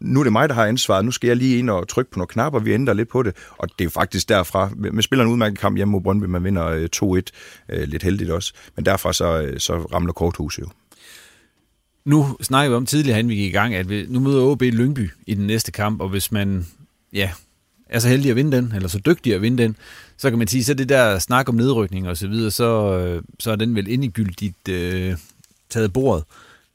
nu 0.00 0.20
er 0.20 0.24
det 0.24 0.32
mig, 0.32 0.48
der 0.48 0.54
har 0.54 0.66
ansvaret, 0.66 1.04
nu 1.04 1.10
skal 1.10 1.28
jeg 1.28 1.36
lige 1.36 1.58
ind 1.58 1.70
og 1.70 1.88
trykke 1.88 2.10
på 2.10 2.18
nogle 2.18 2.28
knapper, 2.28 2.60
vi 2.60 2.72
ændrer 2.72 2.94
lidt 2.94 3.08
på 3.08 3.22
det. 3.22 3.36
Og 3.58 3.68
det 3.68 3.80
er 3.80 3.84
jo 3.84 3.90
faktisk 3.90 4.28
derfra, 4.28 4.70
med 4.76 5.02
spiller 5.02 5.24
en 5.24 5.30
udmærket 5.30 5.58
kamp 5.58 5.76
hjemme 5.76 5.92
mod 5.92 6.00
Brøndby, 6.00 6.24
man 6.24 6.44
vinder 6.44 6.66
øh, 6.66 6.88
2-1, 6.96 7.20
øh, 7.68 7.88
lidt 7.88 8.02
heldigt 8.02 8.30
også, 8.30 8.52
men 8.76 8.86
derfra 8.86 9.12
så, 9.12 9.42
øh, 9.42 9.60
så 9.60 9.76
ramler 9.76 10.12
korthuset 10.12 10.62
jo. 10.62 10.68
Nu 12.04 12.36
snakker 12.40 12.70
vi 12.70 12.76
om 12.76 12.86
tidligere, 12.86 13.18
inden 13.18 13.30
vi 13.30 13.34
gik 13.34 13.48
i 13.48 13.56
gang, 13.56 13.74
at 13.74 13.88
vi, 13.88 14.06
nu 14.08 14.20
møder 14.20 14.42
OB 14.42 14.62
Lyngby 14.62 15.10
i 15.26 15.34
den 15.34 15.46
næste 15.46 15.72
kamp, 15.72 16.00
og 16.00 16.08
hvis 16.08 16.32
man 16.32 16.66
ja, 17.12 17.30
er 17.88 17.98
så 17.98 18.08
heldig 18.08 18.30
at 18.30 18.36
vinde 18.36 18.56
den, 18.56 18.72
eller 18.74 18.88
så 18.88 18.98
dygtig 18.98 19.34
at 19.34 19.42
vinde 19.42 19.62
den, 19.62 19.76
så 20.16 20.30
kan 20.30 20.38
man 20.38 20.48
sige, 20.48 20.64
så 20.64 20.74
det 20.74 20.88
der 20.88 21.18
snak 21.18 21.48
om 21.48 21.54
nedrykning 21.54 22.08
og 22.08 22.16
så 22.16 22.28
videre, 22.28 22.50
så, 22.50 22.98
øh, 22.98 23.22
så 23.40 23.50
er 23.50 23.56
den 23.56 23.74
vel 23.74 23.88
indegyldigt 23.88 24.68
øh, 24.68 25.16
taget 25.70 25.92
bordet. 25.92 26.24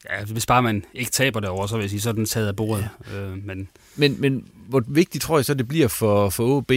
Ja, 0.10 0.26
hvis 0.26 0.46
bare 0.46 0.64
man 0.64 0.86
ikke 0.94 1.12
taber 1.12 1.40
det 1.40 1.50
over, 1.50 1.68
så 1.68 1.76
vil 1.76 1.84
jeg 1.84 1.90
sige, 1.90 2.02
så 2.02 2.10
er 2.10 2.14
den 2.14 2.26
taget 2.26 2.48
af 2.48 2.56
bordet. 2.56 2.90
Ja. 3.12 3.20
Øh, 3.20 3.46
men... 3.46 3.70
Men, 3.96 4.22
men 4.22 4.48
hvor 4.68 4.84
vigtigt 4.88 5.22
tror 5.22 5.38
jeg 5.38 5.46
så, 5.46 5.54
det 5.54 5.68
bliver 5.68 5.88
for, 5.88 6.30
for 6.30 6.58
OB 6.58 6.72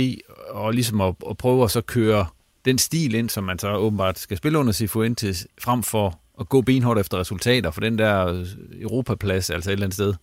og 0.50 0.72
ligesom 0.72 1.00
at, 1.00 1.14
at 1.30 1.36
prøve 1.36 1.64
at 1.64 1.70
så 1.70 1.80
køre 1.80 2.26
den 2.64 2.78
stil 2.78 3.14
ind, 3.14 3.30
som 3.30 3.44
man 3.44 3.59
så 3.59 3.74
åbenbart 3.74 4.18
skal 4.18 4.36
spille 4.36 4.59
under 4.59 4.72
Cifuentes, 4.72 5.46
frem 5.59 5.82
for 5.82 6.18
at 6.40 6.48
gå 6.48 6.60
benhårdt 6.60 7.00
efter 7.00 7.18
resultater, 7.18 7.70
for 7.70 7.80
den 7.80 7.98
der 7.98 8.44
Europaplads, 8.80 9.50
altså 9.50 9.70
et 9.70 9.72
eller 9.72 9.86
andet 9.86 9.94
sted, 9.94 10.14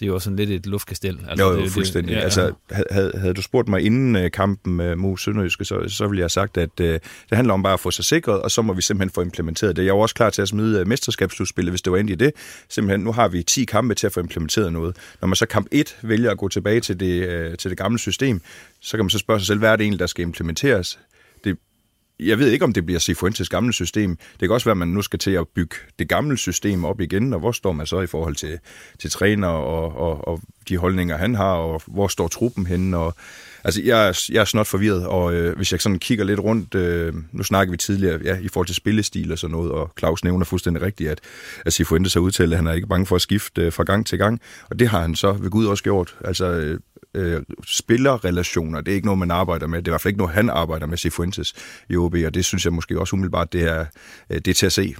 det 0.00 0.08
er 0.08 0.12
jo 0.12 0.18
sådan 0.18 0.36
lidt 0.36 0.50
et 0.50 0.66
luftkastel. 0.66 1.20
Altså, 1.28 1.44
jo, 1.44 1.52
jo, 1.52 1.62
det, 1.62 1.70
fuldstændig. 1.70 2.10
Det, 2.10 2.16
ja, 2.16 2.24
altså, 2.24 2.52
havde, 2.70 3.12
havde 3.14 3.34
du 3.34 3.42
spurgt 3.42 3.68
mig 3.68 3.80
inden 3.80 4.16
uh, 4.16 4.30
kampen 4.30 4.80
uh, 4.80 4.98
mod 4.98 5.18
Sønderjyske, 5.18 5.64
så, 5.64 5.88
så 5.88 6.06
ville 6.06 6.18
jeg 6.18 6.24
have 6.24 6.28
sagt, 6.28 6.56
at 6.56 6.70
uh, 6.80 6.86
det 6.86 7.02
handler 7.32 7.54
om 7.54 7.62
bare 7.62 7.72
at 7.72 7.80
få 7.80 7.90
sig 7.90 8.04
sikret, 8.04 8.42
og 8.42 8.50
så 8.50 8.62
må 8.62 8.72
vi 8.72 8.82
simpelthen 8.82 9.14
få 9.14 9.20
implementeret 9.20 9.76
det. 9.76 9.82
Jeg 9.84 9.90
er 9.90 9.94
også 9.94 10.14
klar 10.14 10.30
til 10.30 10.42
at 10.42 10.48
smide 10.48 10.80
uh, 10.80 10.88
mesterskabsslutspillet, 10.88 11.72
hvis 11.72 11.82
det 11.82 11.92
var 11.92 11.98
endt 11.98 12.10
i 12.10 12.14
det. 12.14 12.32
Simpelthen, 12.68 13.00
nu 13.00 13.12
har 13.12 13.28
vi 13.28 13.42
10 13.42 13.64
kampe 13.64 13.94
til 13.94 14.06
at 14.06 14.12
få 14.12 14.20
implementeret 14.20 14.72
noget. 14.72 14.96
Når 15.20 15.28
man 15.28 15.36
så 15.36 15.46
kamp 15.46 15.66
1 15.70 15.96
vælger 16.02 16.30
at 16.30 16.38
gå 16.38 16.48
tilbage 16.48 16.80
til 16.80 17.00
det, 17.00 17.50
uh, 17.50 17.56
til 17.56 17.70
det 17.70 17.78
gamle 17.78 17.98
system, 17.98 18.40
så 18.80 18.96
kan 18.96 19.04
man 19.04 19.10
så 19.10 19.18
spørge 19.18 19.40
sig 19.40 19.46
selv, 19.46 19.58
hvad 19.58 19.70
er 19.70 19.76
det 19.76 19.84
egentlig, 19.84 20.00
der 20.00 20.06
skal 20.06 20.22
implementeres? 20.22 20.98
Jeg 22.28 22.38
ved 22.38 22.50
ikke, 22.50 22.64
om 22.64 22.72
det 22.72 22.86
bliver 22.86 23.00
Sifuentes 23.00 23.48
gamle 23.48 23.72
system. 23.72 24.16
Det 24.16 24.48
kan 24.48 24.50
også 24.50 24.64
være, 24.64 24.72
at 24.72 24.78
man 24.78 24.88
nu 24.88 25.02
skal 25.02 25.18
til 25.18 25.30
at 25.30 25.48
bygge 25.48 25.76
det 25.98 26.08
gamle 26.08 26.38
system 26.38 26.84
op 26.84 27.00
igen, 27.00 27.32
og 27.32 27.40
hvor 27.40 27.52
står 27.52 27.72
man 27.72 27.86
så 27.86 28.00
i 28.00 28.06
forhold 28.06 28.34
til, 28.34 28.58
til 28.98 29.10
træner 29.10 29.48
og, 29.48 29.96
og, 29.96 30.28
og 30.28 30.40
de 30.68 30.76
holdninger, 30.76 31.16
han 31.16 31.34
har, 31.34 31.52
og 31.52 31.82
hvor 31.86 32.08
står 32.08 32.28
truppen 32.28 32.66
henne, 32.66 32.96
og 32.96 33.14
Altså, 33.64 33.82
jeg 33.84 34.08
er, 34.08 34.26
jeg 34.32 34.40
er 34.40 34.44
snot 34.44 34.66
forvirret, 34.66 35.06
og 35.06 35.34
øh, 35.34 35.56
hvis 35.56 35.72
jeg 35.72 35.80
sådan 35.80 35.98
kigger 35.98 36.24
lidt 36.24 36.40
rundt, 36.40 36.74
øh, 36.74 37.14
nu 37.32 37.42
snakker 37.42 37.70
vi 37.70 37.76
tidligere 37.76 38.20
ja, 38.24 38.38
i 38.38 38.48
forhold 38.48 38.66
til 38.66 38.76
spillestil 38.76 39.32
og 39.32 39.38
sådan 39.38 39.52
noget, 39.52 39.72
og 39.72 39.92
Claus 39.98 40.24
nævner 40.24 40.44
fuldstændig 40.44 40.82
rigtigt, 40.82 41.10
at, 41.10 41.20
at 41.66 41.72
Sifuentes 41.72 42.14
har 42.14 42.20
udtalt, 42.20 42.52
at 42.52 42.56
han 42.56 42.66
er 42.66 42.72
ikke 42.72 42.86
bange 42.86 43.06
for 43.06 43.16
at 43.16 43.22
skifte 43.22 43.62
øh, 43.62 43.72
fra 43.72 43.84
gang 43.84 44.06
til 44.06 44.18
gang, 44.18 44.40
og 44.70 44.78
det 44.78 44.88
har 44.88 45.00
han 45.00 45.14
så 45.14 45.32
ved 45.32 45.50
Gud 45.50 45.66
også 45.66 45.82
gjort. 45.82 46.16
Altså, 46.24 46.46
øh, 46.46 46.80
øh, 47.14 47.42
spillerrelationer, 47.66 48.80
det 48.80 48.90
er 48.90 48.94
ikke 48.94 49.06
noget, 49.06 49.18
man 49.18 49.30
arbejder 49.30 49.66
med. 49.66 49.78
Det 49.78 49.88
er 49.88 49.90
i 49.90 49.92
hvert 49.92 50.00
fald 50.00 50.12
ikke 50.12 50.18
noget, 50.18 50.34
han 50.34 50.50
arbejder 50.50 50.86
med, 50.86 50.96
Sifuentes 50.96 51.54
i 51.90 51.96
OB, 51.96 52.14
og 52.26 52.34
det 52.34 52.44
synes 52.44 52.64
jeg 52.64 52.72
måske 52.72 53.00
også 53.00 53.16
umiddelbart, 53.16 53.52
det 53.52 53.62
er, 53.62 53.86
øh, 54.30 54.36
det 54.36 54.48
er 54.48 54.54
til 54.54 54.66
at 54.66 54.72
se. 54.72 54.94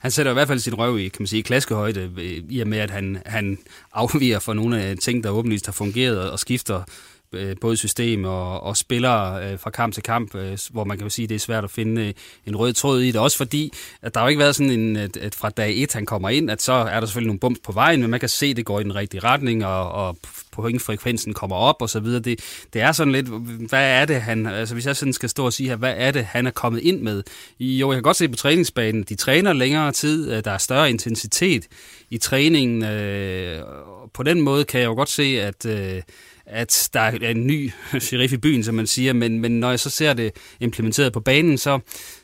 Han 0.00 0.10
sætter 0.10 0.32
i 0.32 0.34
hvert 0.34 0.48
fald 0.48 0.58
sin 0.58 0.74
røv 0.74 0.98
i, 0.98 1.08
kan 1.08 1.22
man 1.22 1.26
sige, 1.26 1.42
klaskehøjde, 1.42 2.12
øh, 2.18 2.42
i 2.48 2.60
og 2.60 2.68
med, 2.68 2.78
at 2.78 2.90
han, 2.90 3.22
han 3.26 3.58
afviger 3.92 4.38
fra 4.38 4.54
nogle 4.54 4.82
af 4.82 4.96
ting, 4.96 5.24
der 5.24 5.30
åbenlyst 5.30 5.66
har 5.66 5.72
fungeret, 5.72 6.30
og 6.30 6.38
skifter 6.38 6.82
Øh, 7.32 7.56
både 7.60 7.76
system 7.76 8.24
og, 8.24 8.60
og 8.60 8.76
spillere 8.76 9.52
øh, 9.52 9.58
fra 9.58 9.70
kamp 9.70 9.94
til 9.94 10.02
kamp, 10.02 10.34
øh, 10.34 10.58
hvor 10.70 10.84
man 10.84 10.96
kan 10.96 11.06
jo 11.06 11.10
sige, 11.10 11.24
at 11.24 11.28
det 11.28 11.34
er 11.34 11.38
svært 11.38 11.64
at 11.64 11.70
finde 11.70 12.06
øh, 12.06 12.12
en 12.46 12.56
rød 12.56 12.72
tråd 12.72 13.00
i 13.00 13.06
det. 13.06 13.20
Også 13.20 13.36
fordi, 13.36 13.72
at 14.02 14.14
der 14.14 14.20
har 14.20 14.26
jo 14.26 14.28
ikke 14.28 14.38
været 14.38 14.56
sådan 14.56 14.72
en, 14.72 14.96
at, 14.96 15.16
at 15.16 15.34
fra 15.34 15.50
dag 15.50 15.82
1, 15.82 15.92
han 15.92 16.06
kommer 16.06 16.28
ind, 16.28 16.50
at 16.50 16.62
så 16.62 16.72
er 16.72 17.00
der 17.00 17.06
selvfølgelig 17.06 17.26
nogle 17.26 17.40
bumps 17.40 17.60
på 17.64 17.72
vejen, 17.72 18.00
men 18.00 18.10
man 18.10 18.20
kan 18.20 18.28
se, 18.28 18.46
at 18.46 18.56
det 18.56 18.64
går 18.64 18.80
i 18.80 18.84
den 18.84 18.94
rigtige 18.94 19.20
retning, 19.20 19.66
og, 19.66 19.92
og 19.92 20.16
pointfrekvensen 20.50 21.34
kommer 21.34 21.56
op 21.56 21.82
og 21.82 21.90
så 21.90 22.00
videre. 22.00 22.20
Det, 22.20 22.40
det 22.72 22.82
er 22.82 22.92
sådan 22.92 23.12
lidt, 23.12 23.28
hvad 23.68 23.84
er 23.84 24.04
det 24.04 24.22
han, 24.22 24.46
altså 24.46 24.74
hvis 24.74 24.86
jeg 24.86 24.96
sådan 24.96 25.12
skal 25.12 25.28
stå 25.28 25.44
og 25.44 25.52
sige 25.52 25.68
her, 25.68 25.76
hvad 25.76 25.94
er 25.96 26.10
det 26.10 26.24
han 26.24 26.46
er 26.46 26.50
kommet 26.50 26.80
ind 26.80 27.00
med? 27.00 27.22
Jo, 27.60 27.90
jeg 27.90 27.96
kan 27.96 28.02
godt 28.02 28.16
se 28.16 28.28
på 28.28 28.36
træningsbanen, 28.36 29.02
de 29.02 29.14
træner 29.14 29.52
længere 29.52 29.92
tid, 29.92 30.32
øh, 30.32 30.44
der 30.44 30.50
er 30.50 30.58
større 30.58 30.90
intensitet 30.90 31.66
i 32.10 32.18
træningen. 32.18 32.84
Øh, 32.84 33.62
på 34.14 34.22
den 34.22 34.40
måde 34.40 34.64
kan 34.64 34.80
jeg 34.80 34.86
jo 34.86 34.94
godt 34.94 35.10
se, 35.10 35.40
at 35.40 35.66
øh, 35.66 36.02
at 36.50 36.88
der 36.92 37.00
er 37.00 37.28
en 37.28 37.46
ny 37.46 37.72
sheriff 38.00 38.32
i 38.32 38.36
byen, 38.36 38.64
som 38.64 38.74
man 38.74 38.86
siger, 38.86 39.12
men, 39.12 39.40
men 39.40 39.60
når 39.60 39.70
jeg 39.70 39.80
så 39.80 39.90
ser 39.90 40.12
det 40.12 40.32
implementeret 40.60 41.12
på 41.12 41.20
banen, 41.20 41.58
så, 41.58 41.78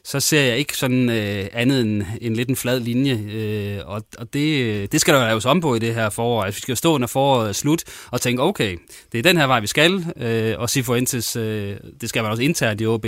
så 0.04 0.20
ser 0.20 0.40
jeg 0.40 0.58
ikke 0.58 0.76
sådan 0.76 1.10
øh, 1.10 1.46
andet 1.52 1.80
end 1.80 2.02
en 2.20 2.34
lidt 2.34 2.48
en 2.48 2.56
flad 2.56 2.80
linje, 2.80 3.20
øh, 3.32 3.88
og, 3.88 4.02
og 4.18 4.32
det, 4.32 4.64
øh, 4.64 4.88
det 4.92 5.00
skal 5.00 5.14
der 5.14 5.20
jo 5.20 5.26
laves 5.26 5.44
om 5.44 5.60
på 5.60 5.74
i 5.74 5.78
det 5.78 5.94
her 5.94 6.10
forår. 6.10 6.42
Altså, 6.42 6.58
vi 6.58 6.60
skal 6.60 6.72
jo 6.72 6.76
stå 6.76 6.98
når 6.98 7.06
foråret 7.06 7.48
er 7.48 7.52
slut 7.52 7.82
og 8.10 8.20
tænke, 8.20 8.42
okay, 8.42 8.76
det 9.12 9.18
er 9.18 9.22
den 9.22 9.36
her 9.36 9.46
vej, 9.46 9.60
vi 9.60 9.66
skal, 9.66 10.04
øh, 10.16 10.54
og 10.58 10.70
Sifuentes, 10.70 11.36
øh, 11.36 11.76
det 12.00 12.08
skal 12.08 12.22
man 12.22 12.30
også 12.30 12.42
internt 12.42 12.80
i 12.80 12.86
OB, 12.86 13.06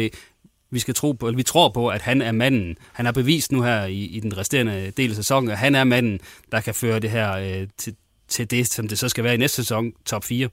vi 0.70 0.78
skal 0.78 0.94
tro 0.94 1.12
på, 1.12 1.26
eller 1.26 1.36
vi 1.36 1.42
tror 1.42 1.68
på, 1.68 1.88
at 1.88 2.02
han 2.02 2.22
er 2.22 2.32
manden. 2.32 2.76
Han 2.92 3.04
har 3.04 3.12
bevist 3.12 3.52
nu 3.52 3.62
her 3.62 3.84
i, 3.84 4.04
i 4.04 4.20
den 4.20 4.38
resterende 4.38 4.92
del 4.96 5.10
af 5.10 5.16
sæsonen, 5.16 5.50
at 5.50 5.58
han 5.58 5.74
er 5.74 5.84
manden, 5.84 6.20
der 6.52 6.60
kan 6.60 6.74
føre 6.74 7.00
det 7.00 7.10
her 7.10 7.32
øh, 7.32 7.68
til, 7.78 7.94
til 8.28 8.50
det, 8.50 8.66
som 8.66 8.88
det 8.88 8.98
så 8.98 9.08
skal 9.08 9.24
være 9.24 9.34
i 9.34 9.36
næste 9.36 9.56
sæson, 9.56 9.92
top 10.04 10.24
4. 10.24 10.48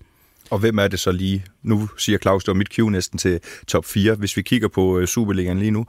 Og 0.53 0.59
hvem 0.59 0.77
er 0.77 0.87
det 0.87 0.99
så 0.99 1.11
lige? 1.11 1.45
Nu 1.63 1.89
siger 1.97 2.17
Claus, 2.17 2.43
det 2.43 2.47
var 2.47 2.53
mit 2.53 2.75
cue 2.75 2.91
næsten 2.91 3.19
til 3.19 3.39
top 3.67 3.85
4. 3.85 4.15
Hvis 4.15 4.37
vi 4.37 4.41
kigger 4.41 4.67
på 4.67 4.99
øh, 4.99 5.07
Superligaen 5.07 5.59
lige 5.59 5.71
nu, 5.71 5.85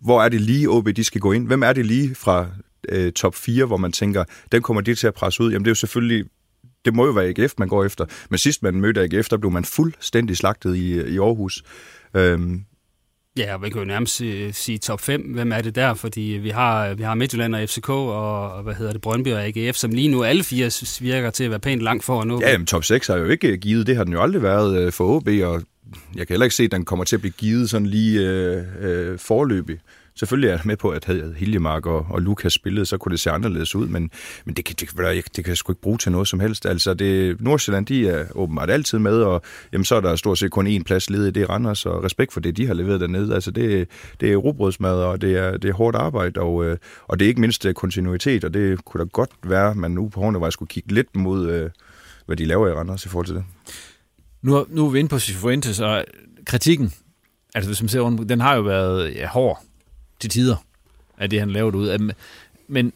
hvor 0.00 0.22
er 0.22 0.28
det 0.28 0.40
lige 0.40 0.70
OB, 0.70 0.88
de 0.96 1.04
skal 1.04 1.20
gå 1.20 1.32
ind? 1.32 1.46
Hvem 1.46 1.62
er 1.62 1.72
det 1.72 1.86
lige 1.86 2.14
fra 2.14 2.46
øh, 2.88 3.12
top 3.12 3.34
4, 3.34 3.64
hvor 3.64 3.76
man 3.76 3.92
tænker, 3.92 4.24
den 4.52 4.62
kommer 4.62 4.80
de 4.80 4.94
til 4.94 5.06
at 5.06 5.14
presse 5.14 5.42
ud? 5.42 5.50
Jamen 5.52 5.64
det 5.64 5.68
er 5.68 5.70
jo 5.70 5.74
selvfølgelig 5.74 6.24
det 6.84 6.94
må 6.94 7.06
jo 7.06 7.12
være 7.12 7.28
AGF, 7.28 7.54
man 7.58 7.68
går 7.68 7.84
efter. 7.84 8.06
Men 8.30 8.38
sidst 8.38 8.62
man 8.62 8.80
mødte 8.80 9.02
AGF, 9.02 9.28
der 9.28 9.36
blev 9.36 9.50
man 9.50 9.64
fuldstændig 9.64 10.36
slagtet 10.36 10.76
i, 10.76 10.92
øh, 10.92 11.14
i 11.14 11.18
Aarhus. 11.18 11.62
Øhm, 12.14 12.64
Ja, 13.36 13.56
vi 13.56 13.70
kan 13.70 13.78
jo 13.78 13.84
nærmest 13.84 14.22
sige 14.52 14.78
top 14.78 15.00
5. 15.00 15.20
Hvem 15.22 15.52
er 15.52 15.60
det 15.60 15.74
der? 15.74 15.94
Fordi 15.94 16.20
vi 16.20 16.50
har, 16.50 16.94
vi 16.94 17.02
har 17.02 17.14
Midtjylland 17.14 17.54
og 17.54 17.68
FCK 17.68 17.88
og, 17.88 18.62
hvad 18.62 18.74
hedder 18.74 18.92
det, 18.92 19.00
Brøndby 19.00 19.32
og 19.32 19.44
AGF, 19.44 19.76
som 19.76 19.90
lige 19.90 20.08
nu 20.08 20.24
alle 20.24 20.44
fire 20.44 20.70
virker 21.00 21.30
til 21.30 21.44
at 21.44 21.50
være 21.50 21.60
pænt 21.60 21.82
langt 21.82 22.04
foran 22.04 22.28
nå. 22.28 22.40
Ja, 22.40 22.58
men 22.58 22.66
top 22.66 22.84
6 22.84 23.06
har 23.06 23.16
jo 23.16 23.24
ikke 23.24 23.48
øh, 23.48 23.58
givet. 23.58 23.86
Det 23.86 23.96
har 23.96 24.04
den 24.04 24.12
jo 24.12 24.22
aldrig 24.22 24.42
været 24.42 24.78
øh, 24.78 24.92
for 24.92 25.16
OB, 25.16 25.28
og 25.28 25.62
jeg 26.14 26.26
kan 26.26 26.34
heller 26.34 26.44
ikke 26.44 26.56
se, 26.56 26.62
at 26.64 26.72
den 26.72 26.84
kommer 26.84 27.04
til 27.04 27.16
at 27.16 27.20
blive 27.20 27.32
givet 27.38 27.70
sådan 27.70 27.86
lige 27.86 28.20
øh, 28.20 28.62
øh, 28.80 29.18
forløbig. 29.18 29.78
Selvfølgelig 30.18 30.48
er 30.48 30.52
jeg 30.52 30.60
med 30.64 30.76
på, 30.76 30.88
at 30.88 31.04
havde 31.04 31.34
Hiljemark 31.36 31.86
og, 31.86 32.06
og 32.10 32.22
Lukas 32.22 32.52
spillet, 32.52 32.88
så 32.88 32.98
kunne 32.98 33.10
det 33.12 33.20
se 33.20 33.30
anderledes 33.30 33.74
ud, 33.74 33.88
men, 33.88 34.10
men 34.44 34.54
det, 34.54 34.64
kan, 34.64 34.76
det, 34.80 34.90
det, 34.96 35.36
det 35.36 35.44
kan 35.44 35.48
jeg 35.48 35.56
sgu 35.56 35.72
ikke 35.72 35.82
bruge 35.82 35.98
til 35.98 36.12
noget 36.12 36.28
som 36.28 36.40
helst. 36.40 36.66
Altså, 36.66 36.94
det, 36.94 37.40
Nordsjælland, 37.40 37.86
de 37.86 38.08
er 38.08 38.24
åbenbart 38.34 38.70
altid 38.70 38.98
med, 38.98 39.20
og 39.22 39.42
jamen, 39.72 39.84
så 39.84 39.94
er 39.94 40.00
der 40.00 40.16
stort 40.16 40.38
set 40.38 40.50
kun 40.50 40.66
én 40.66 40.82
plads 40.82 41.10
ledet 41.10 41.28
i 41.28 41.40
det 41.40 41.48
Randers, 41.48 41.86
og 41.86 42.04
respekt 42.04 42.32
for 42.32 42.40
det, 42.40 42.56
de 42.56 42.66
har 42.66 42.74
leveret 42.74 43.00
dernede. 43.00 43.34
Altså, 43.34 43.50
det, 43.50 43.88
det 44.20 44.32
er 44.32 44.36
robrødsmad, 44.36 45.02
og 45.02 45.20
det 45.20 45.36
er, 45.36 45.56
det 45.56 45.68
er 45.68 45.74
hårdt 45.74 45.96
arbejde, 45.96 46.40
og, 46.40 46.64
øh, 46.64 46.76
og 47.08 47.18
det 47.18 47.24
er 47.24 47.28
ikke 47.28 47.40
mindst 47.40 47.66
øh, 47.66 47.74
kontinuitet, 47.74 48.44
og 48.44 48.54
det 48.54 48.84
kunne 48.84 49.04
da 49.04 49.08
godt 49.12 49.30
være, 49.44 49.70
at 49.70 49.76
man 49.76 49.90
nu 49.90 50.08
på 50.08 50.20
Hornevej 50.20 50.50
skulle 50.50 50.68
kigge 50.68 50.94
lidt 50.94 51.16
mod, 51.16 51.50
øh, 51.50 51.70
hvad 52.26 52.36
de 52.36 52.44
laver 52.44 52.68
i 52.68 52.72
Randers 52.72 53.06
i 53.06 53.08
forhold 53.08 53.26
til 53.26 53.34
det. 53.34 53.44
Nu, 54.42 54.66
nu 54.68 54.86
er 54.86 54.90
vi 54.90 54.98
inde 54.98 55.08
på 55.08 55.18
Sifuentes, 55.18 55.80
og 55.80 56.04
kritikken, 56.46 56.92
altså 57.54 57.68
hvis 57.68 57.82
man 57.82 57.88
ser 57.88 58.00
rundt, 58.00 58.28
den 58.28 58.40
har 58.40 58.54
jo 58.54 58.62
været 58.62 59.14
ja, 59.14 59.26
hård 59.26 59.65
til 60.20 60.30
tider 60.30 60.56
af 61.18 61.30
det, 61.30 61.40
han 61.40 61.50
lavede 61.50 61.76
ud. 61.76 62.12
Men 62.68 62.92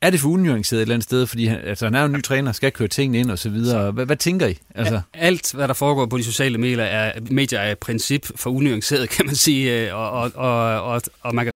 er 0.00 0.10
det 0.10 0.20
for 0.20 0.28
unuanceret 0.28 0.78
et 0.78 0.82
eller 0.82 0.94
andet 0.94 1.04
sted? 1.04 1.26
Fordi 1.26 1.46
han, 1.46 1.60
altså, 1.64 1.86
han 1.86 1.94
er 1.94 2.00
jo 2.00 2.06
en 2.06 2.12
ny 2.12 2.22
træner, 2.22 2.52
skal 2.52 2.72
køre 2.72 2.88
tingene 2.88 3.18
ind 3.18 3.30
og 3.30 3.38
så 3.38 3.50
videre. 3.50 3.90
Hvad, 3.90 4.06
hvad 4.06 4.16
tænker 4.16 4.46
I? 4.46 4.58
Altså? 4.74 5.00
Alt, 5.14 5.52
hvad 5.52 5.68
der 5.68 5.74
foregår 5.74 6.06
på 6.06 6.18
de 6.18 6.24
sociale 6.24 6.58
medier, 6.58 6.84
er, 6.84 7.20
medier 7.30 7.60
er 7.60 7.72
et 7.72 7.78
princip 7.78 8.26
for 8.36 8.50
unuanceret, 8.50 9.08
kan 9.10 9.26
man 9.26 9.34
sige. 9.36 9.86
øh, 9.88 9.94
Og, 9.94 10.10
og, 10.10 10.32
og, 10.34 10.82
og, 10.82 11.02
og 11.20 11.34
man 11.34 11.44
kan 11.44 11.52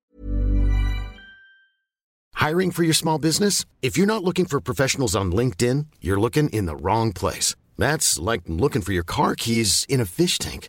Hiring 2.49 2.75
for 2.75 2.83
your 2.83 2.93
small 2.93 3.21
business? 3.21 3.65
If 3.83 3.97
you're 3.97 4.07
not 4.07 4.23
looking 4.25 4.51
for 4.51 4.61
professionals 4.61 5.15
on 5.15 5.33
LinkedIn, 5.33 5.87
you're 6.05 6.21
looking 6.21 6.51
in 6.53 6.67
the 6.67 6.77
wrong 6.77 7.13
place. 7.15 7.55
That's 7.79 8.19
like 8.31 8.43
looking 8.49 8.83
for 8.83 8.93
your 8.93 9.05
car 9.05 9.35
keys 9.35 9.87
in 9.89 10.01
a 10.01 10.05
fish 10.05 10.39
tank. 10.39 10.69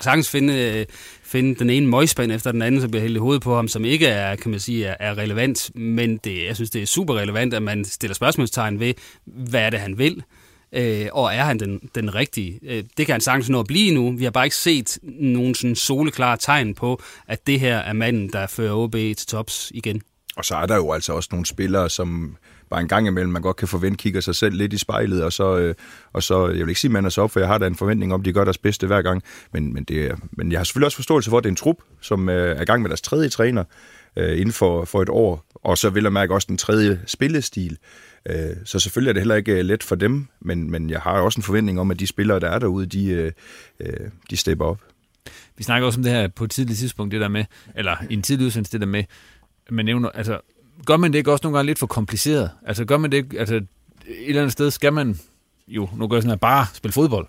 Sagtens 0.00 0.30
finde, 0.30 0.54
øh, 0.54 0.86
finde 1.22 1.54
den 1.54 1.70
ene 1.70 1.86
møgspand 1.86 2.32
efter 2.32 2.52
den 2.52 2.62
anden, 2.62 2.80
som 2.80 2.90
bliver 2.90 3.02
hældt 3.02 3.16
i 3.16 3.18
hovedet 3.18 3.42
på 3.42 3.56
ham, 3.56 3.68
som 3.68 3.84
ikke 3.84 4.06
er, 4.06 4.36
kan 4.36 4.50
man 4.50 4.60
sige, 4.60 4.86
er, 4.86 4.96
er 5.00 5.18
relevant. 5.18 5.70
Men 5.74 6.16
det, 6.16 6.44
jeg 6.44 6.54
synes, 6.54 6.70
det 6.70 6.82
er 6.82 6.86
super 6.86 7.14
relevant, 7.14 7.54
at 7.54 7.62
man 7.62 7.84
stiller 7.84 8.14
spørgsmålstegn 8.14 8.80
ved, 8.80 8.94
hvad 9.24 9.60
er 9.60 9.70
det, 9.70 9.80
han 9.80 9.98
vil? 9.98 10.22
Øh, 10.72 11.06
og 11.12 11.34
er 11.34 11.44
han 11.44 11.58
den, 11.58 11.90
den 11.94 12.14
rigtige? 12.14 12.58
Øh, 12.62 12.84
det 12.96 13.06
kan 13.06 13.12
han 13.12 13.20
sagtens 13.20 13.48
nå 13.48 13.60
at 13.60 13.66
blive 13.66 13.94
nu. 13.94 14.16
Vi 14.16 14.24
har 14.24 14.30
bare 14.30 14.46
ikke 14.46 14.56
set 14.56 14.98
nogen 15.02 15.54
sådan 15.54 15.76
soleklare 15.76 16.36
tegn 16.36 16.74
på, 16.74 17.02
at 17.26 17.46
det 17.46 17.60
her 17.60 17.76
er 17.76 17.92
manden, 17.92 18.32
der 18.32 18.46
fører 18.46 18.74
OB 18.74 18.92
til 18.92 19.26
tops 19.26 19.72
igen. 19.74 20.02
Og 20.36 20.44
så 20.44 20.56
er 20.56 20.66
der 20.66 20.76
jo 20.76 20.92
altså 20.92 21.12
også 21.12 21.28
nogle 21.32 21.46
spillere, 21.46 21.90
som 21.90 22.36
bare 22.70 22.80
en 22.80 22.88
gang 22.88 23.06
imellem, 23.06 23.32
man 23.32 23.42
godt 23.42 23.56
kan 23.56 23.68
forvente, 23.68 23.96
kigger 23.96 24.20
sig 24.20 24.34
selv 24.34 24.54
lidt 24.54 24.72
i 24.72 24.78
spejlet, 24.78 25.24
og 25.24 25.32
så, 25.32 25.58
øh, 25.58 25.74
og 26.12 26.22
så 26.22 26.48
jeg 26.48 26.58
vil 26.58 26.68
ikke 26.68 26.80
sige, 26.80 26.88
at 26.88 26.92
man 26.92 27.04
er 27.04 27.08
så 27.08 27.22
op, 27.22 27.30
for 27.30 27.40
jeg 27.40 27.48
har 27.48 27.58
da 27.58 27.66
en 27.66 27.76
forventning 27.76 28.14
om, 28.14 28.20
at 28.20 28.24
de 28.24 28.32
gør 28.32 28.44
deres 28.44 28.58
bedste 28.58 28.86
hver 28.86 29.02
gang, 29.02 29.22
men, 29.52 29.74
men, 29.74 29.84
det 29.84 30.12
men 30.32 30.52
jeg 30.52 30.58
har 30.58 30.64
selvfølgelig 30.64 30.86
også 30.86 30.96
forståelse 30.96 31.30
for, 31.30 31.38
at 31.38 31.44
det 31.44 31.48
er 31.48 31.52
en 31.52 31.56
trup, 31.56 31.76
som 32.00 32.28
øh, 32.28 32.56
er 32.56 32.62
i 32.62 32.64
gang 32.64 32.82
med 32.82 32.90
deres 32.90 33.00
tredje 33.00 33.28
træner 33.28 33.64
øh, 34.16 34.38
inden 34.38 34.52
for, 34.52 34.84
for 34.84 35.02
et 35.02 35.08
år, 35.08 35.44
og 35.54 35.78
så 35.78 35.90
vil 35.90 36.02
jeg 36.02 36.12
mærke 36.12 36.34
også 36.34 36.46
den 36.48 36.58
tredje 36.58 37.00
spillestil, 37.06 37.78
øh, 38.26 38.56
så 38.64 38.78
selvfølgelig 38.78 39.08
er 39.08 39.12
det 39.12 39.22
heller 39.22 39.34
ikke 39.34 39.52
øh, 39.52 39.64
let 39.64 39.82
for 39.82 39.94
dem, 39.94 40.26
men, 40.40 40.70
men 40.70 40.90
jeg 40.90 41.00
har 41.00 41.12
også 41.12 41.38
en 41.38 41.42
forventning 41.42 41.80
om, 41.80 41.90
at 41.90 42.00
de 42.00 42.06
spillere, 42.06 42.40
der 42.40 42.50
er 42.50 42.58
derude, 42.58 42.86
de, 42.86 43.06
øh, 43.06 43.32
øh, 43.80 44.10
de 44.30 44.36
stepper 44.36 44.64
op. 44.64 44.80
Vi 45.56 45.64
snakker 45.64 45.86
også 45.86 45.98
om 45.98 46.02
det 46.02 46.12
her 46.12 46.28
på 46.28 46.44
et 46.44 46.50
tidligt 46.50 46.78
tidspunkt, 46.78 47.12
det 47.12 47.20
der 47.20 47.28
med, 47.28 47.44
eller 47.74 47.96
i 48.10 48.14
en 48.14 48.22
tidlig 48.22 48.46
udsendelse, 48.46 48.72
det 48.72 48.80
der 48.80 48.86
med, 48.86 49.04
man 49.70 49.84
nævner, 49.84 50.08
altså, 50.08 50.40
gør 50.86 50.96
man 50.96 51.12
det 51.12 51.18
ikke 51.18 51.32
også 51.32 51.42
nogle 51.42 51.58
gange 51.58 51.66
lidt 51.66 51.78
for 51.78 51.86
kompliceret? 51.86 52.50
Altså, 52.66 52.84
gør 52.84 52.96
man 52.96 53.10
det 53.12 53.16
ikke, 53.16 53.38
altså, 53.38 53.54
et 53.54 53.64
eller 54.26 54.40
andet 54.42 54.52
sted 54.52 54.70
skal 54.70 54.92
man 54.92 55.18
jo, 55.68 55.88
nu 55.96 56.08
gør 56.08 56.16
jeg 56.16 56.22
sådan 56.22 56.30
her, 56.30 56.36
bare 56.36 56.66
spille 56.74 56.92
fodbold. 56.92 57.26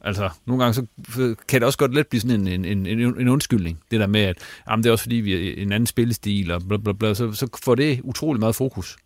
Altså, 0.00 0.30
nogle 0.46 0.64
gange 0.64 0.74
så 0.74 1.34
kan 1.48 1.60
det 1.60 1.66
også 1.66 1.78
godt 1.78 1.94
let 1.94 2.06
blive 2.06 2.20
sådan 2.20 2.46
en, 2.46 2.64
en, 2.64 2.86
en, 2.86 3.00
en 3.00 3.28
undskyldning. 3.28 3.80
Det 3.90 4.00
der 4.00 4.06
med, 4.06 4.20
at 4.20 4.38
jamen, 4.70 4.82
det 4.82 4.88
er 4.88 4.92
også 4.92 5.04
fordi, 5.04 5.16
vi 5.16 5.48
er 5.48 5.62
en 5.62 5.72
anden 5.72 5.86
spillestil, 5.86 6.50
og 6.50 6.62
bla, 6.68 6.76
bla, 6.76 6.92
bla, 6.92 7.14
så, 7.14 7.32
så 7.32 7.48
får 7.64 7.74
det 7.74 8.00
utrolig 8.04 8.40
meget 8.40 8.54
fokus. 8.54 8.96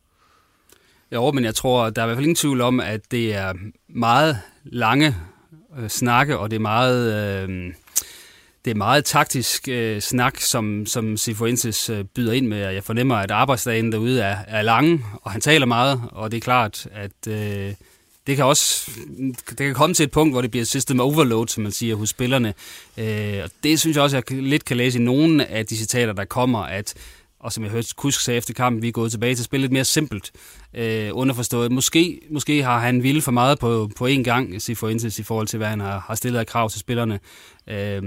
Jo, 1.12 1.32
men 1.32 1.44
jeg 1.44 1.54
tror, 1.54 1.90
der 1.90 2.02
er 2.02 2.06
i 2.06 2.08
hvert 2.08 2.16
fald 2.16 2.24
ingen 2.24 2.36
tvivl 2.36 2.60
om, 2.60 2.80
at 2.80 3.00
det 3.10 3.34
er 3.34 3.52
meget 3.88 4.38
lange 4.64 5.16
øh, 5.78 5.88
snakke, 5.88 6.38
og 6.38 6.50
det 6.50 6.56
er 6.56 6.60
meget... 6.60 7.48
Øh, 7.48 7.74
det 8.64 8.70
er 8.70 8.74
meget 8.74 9.04
taktisk 9.04 9.68
øh, 9.68 10.00
snak, 10.00 10.40
som, 10.40 10.86
som 10.86 11.16
Sifuentes 11.16 11.90
øh, 11.90 12.04
byder 12.04 12.32
ind 12.32 12.46
med. 12.46 12.58
Jeg 12.58 12.84
fornemmer, 12.84 13.16
at 13.16 13.30
arbejdsdagen 13.30 13.92
derude 13.92 14.22
er, 14.22 14.36
er 14.48 14.62
lang, 14.62 15.04
og 15.22 15.30
han 15.30 15.40
taler 15.40 15.66
meget, 15.66 16.02
og 16.12 16.30
det 16.30 16.36
er 16.36 16.40
klart, 16.40 16.86
at 16.92 17.28
øh, 17.28 17.74
det 18.26 18.36
kan 18.36 18.44
også 18.44 18.90
det 19.48 19.56
kan 19.58 19.74
komme 19.74 19.94
til 19.94 20.04
et 20.04 20.10
punkt, 20.10 20.34
hvor 20.34 20.40
det 20.40 20.50
bliver 20.50 20.64
system 20.64 21.00
overload, 21.00 21.48
som 21.48 21.62
man 21.62 21.72
siger, 21.72 21.94
hos 21.94 22.08
spillerne. 22.08 22.54
Øh, 22.98 23.40
og 23.44 23.50
det 23.62 23.80
synes 23.80 23.96
jeg 23.96 24.04
også, 24.04 24.16
jeg 24.16 24.42
lidt 24.42 24.64
kan 24.64 24.76
læse 24.76 24.98
i 24.98 25.02
nogle 25.02 25.46
af 25.46 25.66
de 25.66 25.76
citater, 25.76 26.12
der 26.12 26.24
kommer, 26.24 26.58
at 26.58 26.94
og 27.42 27.52
som 27.52 27.64
jeg 27.64 27.72
hørte 27.72 27.88
Kusk 27.96 28.20
sagde 28.20 28.38
efter 28.38 28.54
kampen, 28.54 28.82
vi 28.82 28.88
er 28.88 28.92
gået 28.92 29.10
tilbage 29.10 29.34
til 29.34 29.40
at 29.40 29.44
spille 29.44 29.62
lidt 29.62 29.72
mere 29.72 29.84
simpelt. 29.84 30.32
Øh, 30.74 31.10
underforstået. 31.12 31.72
Måske, 31.72 32.20
måske 32.30 32.62
har 32.62 32.78
han 32.78 33.02
ville 33.02 33.22
for 33.22 33.32
meget 33.32 33.58
på, 33.58 33.90
på 33.96 34.06
én 34.06 34.22
gang, 34.22 34.62
for 34.76 34.88
indsats 34.88 35.18
i 35.18 35.22
forhold 35.22 35.46
til, 35.46 35.56
hvad 35.56 35.68
han 35.68 35.80
har, 35.80 36.04
har 36.06 36.14
stillet 36.14 36.40
af 36.40 36.46
krav 36.46 36.70
til 36.70 36.80
spillerne. 36.80 37.20
Øh, 37.66 38.02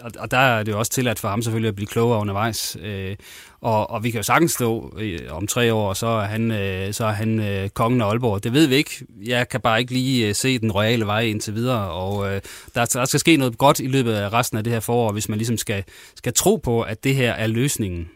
og, 0.00 0.10
og 0.18 0.30
der 0.30 0.38
er 0.38 0.62
det 0.62 0.72
jo 0.72 0.78
også 0.78 0.92
tilladt 0.92 1.18
for 1.18 1.28
ham 1.28 1.42
selvfølgelig 1.42 1.68
at 1.68 1.74
blive 1.74 1.86
klogere 1.86 2.20
undervejs. 2.20 2.76
Øh, 2.82 3.16
og, 3.60 3.90
og 3.90 4.04
vi 4.04 4.10
kan 4.10 4.18
jo 4.18 4.22
sagtens 4.22 4.52
stå 4.52 4.94
øh, 4.98 5.18
om 5.30 5.46
tre 5.46 5.74
år, 5.74 5.88
og 5.88 5.96
så 5.96 6.06
er 6.06 6.24
han, 6.24 6.50
øh, 6.50 6.92
så 6.92 7.04
er 7.04 7.12
han 7.12 7.40
øh, 7.40 7.68
kongen 7.68 8.00
af 8.00 8.06
Aalborg. 8.06 8.44
Det 8.44 8.52
ved 8.52 8.66
vi 8.66 8.74
ikke. 8.74 9.06
Jeg 9.24 9.48
kan 9.48 9.60
bare 9.60 9.80
ikke 9.80 9.92
lige 9.92 10.28
øh, 10.28 10.34
se 10.34 10.58
den 10.58 10.72
royale 10.72 11.06
vej 11.06 11.20
indtil 11.20 11.54
videre, 11.54 11.90
og 11.90 12.34
øh, 12.34 12.40
der, 12.74 12.84
der 12.84 13.04
skal 13.04 13.20
ske 13.20 13.36
noget 13.36 13.58
godt 13.58 13.80
i 13.80 13.86
løbet 13.86 14.12
af 14.12 14.32
resten 14.32 14.58
af 14.58 14.64
det 14.64 14.72
her 14.72 14.80
forår, 14.80 15.12
hvis 15.12 15.28
man 15.28 15.38
ligesom 15.38 15.56
skal, 15.56 15.84
skal 16.16 16.32
tro 16.32 16.56
på, 16.56 16.82
at 16.82 17.04
det 17.04 17.14
her 17.14 17.32
er 17.32 17.46
løsningen. 17.46 18.08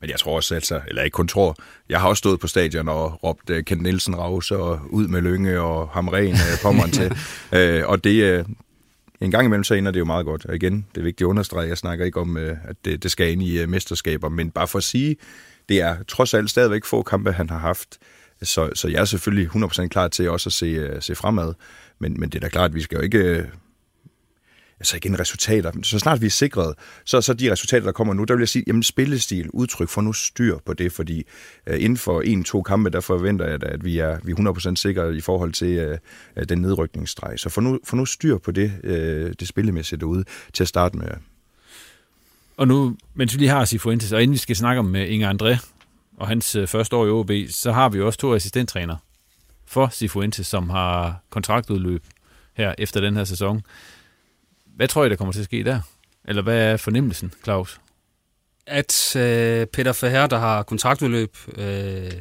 Men 0.00 0.10
jeg 0.10 0.18
tror 0.18 0.36
også, 0.36 0.54
altså, 0.54 0.80
eller 0.88 1.02
ikke 1.02 1.14
kun 1.14 1.28
tror, 1.28 1.56
jeg 1.88 2.00
har 2.00 2.08
også 2.08 2.18
stået 2.18 2.40
på 2.40 2.46
stadion 2.46 2.88
og 2.88 3.24
råbt 3.24 3.50
uh, 3.50 3.60
Kent 3.60 3.82
Nielsen 3.82 4.16
Rause 4.16 4.56
og 4.56 4.80
ud 4.90 5.08
med 5.08 5.20
Lønge 5.20 5.60
og 5.60 5.88
Hamren 5.88 6.32
uh, 6.32 6.62
pommeren 6.62 6.90
til. 6.90 7.12
Uh, 7.52 7.88
og 7.88 8.04
det, 8.04 8.38
uh, 8.38 8.46
en 9.20 9.30
gang 9.30 9.44
imellem 9.44 9.64
så 9.64 9.74
ender 9.74 9.92
det 9.92 10.00
jo 10.00 10.04
meget 10.04 10.26
godt. 10.26 10.46
Og 10.46 10.54
igen, 10.54 10.86
det 10.94 11.00
er 11.00 11.04
vigtigt 11.04 11.26
at 11.26 11.30
understrege, 11.30 11.68
jeg 11.68 11.78
snakker 11.78 12.04
ikke 12.04 12.20
om, 12.20 12.36
uh, 12.36 12.42
at 12.42 12.76
det, 12.84 13.02
det 13.02 13.10
skal 13.10 13.32
ind 13.32 13.42
i 13.42 13.62
uh, 13.62 13.68
mesterskaber, 13.68 14.28
men 14.28 14.50
bare 14.50 14.68
for 14.68 14.78
at 14.78 14.84
sige, 14.84 15.16
det 15.68 15.80
er 15.80 15.96
trods 16.08 16.34
alt 16.34 16.50
stadigvæk 16.50 16.84
få 16.84 17.02
kampe, 17.02 17.32
han 17.32 17.50
har 17.50 17.58
haft. 17.58 17.98
Så, 18.42 18.70
så 18.74 18.88
jeg 18.88 19.00
er 19.00 19.04
selvfølgelig 19.04 19.48
100% 19.48 19.86
klar 19.86 20.08
til 20.08 20.30
også 20.30 20.48
at 20.48 20.52
se, 20.52 20.94
uh, 20.94 20.96
se 21.00 21.14
fremad. 21.14 21.54
Men, 21.98 22.20
men 22.20 22.28
det 22.28 22.34
er 22.34 22.40
da 22.40 22.48
klart, 22.48 22.70
at 22.70 22.74
vi 22.74 22.82
skal 22.82 22.96
jo 22.96 23.02
ikke... 23.02 23.46
Altså 24.80 24.96
igen 24.96 25.20
resultater. 25.20 25.72
Så 25.82 25.98
snart 25.98 26.20
vi 26.20 26.26
er 26.26 26.30
sikret, 26.30 26.74
så, 27.04 27.20
så 27.20 27.34
de 27.34 27.52
resultater, 27.52 27.84
der 27.84 27.92
kommer 27.92 28.14
nu, 28.14 28.24
der 28.24 28.34
vil 28.34 28.40
jeg 28.40 28.48
sige, 28.48 28.64
jamen 28.66 28.82
spillestil, 28.82 29.50
udtryk, 29.50 29.88
for 29.88 30.00
nu 30.00 30.12
styr 30.12 30.58
på 30.66 30.72
det, 30.72 30.92
fordi 30.92 31.24
øh, 31.66 31.82
inden 31.82 31.96
for 31.96 32.20
en-to 32.20 32.62
kampe, 32.62 32.90
der 32.90 33.00
forventer 33.00 33.48
jeg, 33.48 33.60
da, 33.60 33.66
at 33.66 33.84
vi 33.84 33.98
er, 33.98 34.18
vi 34.24 34.32
er 34.32 34.70
100% 34.72 34.74
sikre 34.74 35.16
i 35.16 35.20
forhold 35.20 35.52
til 35.52 35.68
øh, 35.68 35.98
øh 36.36 36.48
den 36.48 36.58
nedrykningsstreg. 36.58 37.38
Så 37.38 37.48
for 37.48 37.60
nu, 37.60 37.78
for 37.84 37.96
nu 37.96 38.04
styr 38.04 38.38
på 38.38 38.50
det, 38.50 38.72
øh, 38.84 39.34
det 39.40 39.48
spillemæssige 39.48 39.98
derude 40.00 40.24
til 40.52 40.64
at 40.64 40.68
starte 40.68 40.96
med. 40.98 41.08
Og 42.56 42.68
nu, 42.68 42.96
mens 43.14 43.34
vi 43.34 43.38
lige 43.38 43.50
har 43.50 43.64
Sifuentes, 43.64 44.12
og 44.12 44.22
inden 44.22 44.32
vi 44.32 44.38
skal 44.38 44.56
snakke 44.56 44.78
om 44.78 44.96
øh, 44.96 45.12
Inger 45.12 45.32
André 45.32 45.66
og 46.16 46.28
hans 46.28 46.56
øh, 46.56 46.66
første 46.66 46.96
år 46.96 47.06
i 47.06 47.10
OB, 47.10 47.30
så 47.50 47.72
har 47.72 47.88
vi 47.88 47.98
jo 47.98 48.06
også 48.06 48.18
to 48.18 48.34
assistenttræner 48.34 48.96
for 49.66 49.88
Sifuentes, 49.92 50.46
som 50.46 50.70
har 50.70 51.20
kontraktudløb 51.30 52.04
her 52.54 52.74
efter 52.78 53.00
den 53.00 53.16
her 53.16 53.24
sæson. 53.24 53.62
Hvad 54.76 54.88
tror 54.88 55.04
I, 55.04 55.08
der 55.08 55.16
kommer 55.16 55.32
til 55.32 55.40
at 55.40 55.44
ske 55.44 55.64
der? 55.64 55.80
Eller 56.24 56.42
hvad 56.42 56.58
er 56.58 56.76
fornemmelsen, 56.76 57.32
Claus? 57.44 57.80
At 58.66 59.16
øh, 59.16 59.66
Peter 59.66 59.92
Faher, 59.92 60.26
der 60.26 60.38
har 60.38 60.62
kontraktudløb, 60.62 61.36
øh, 61.56 61.64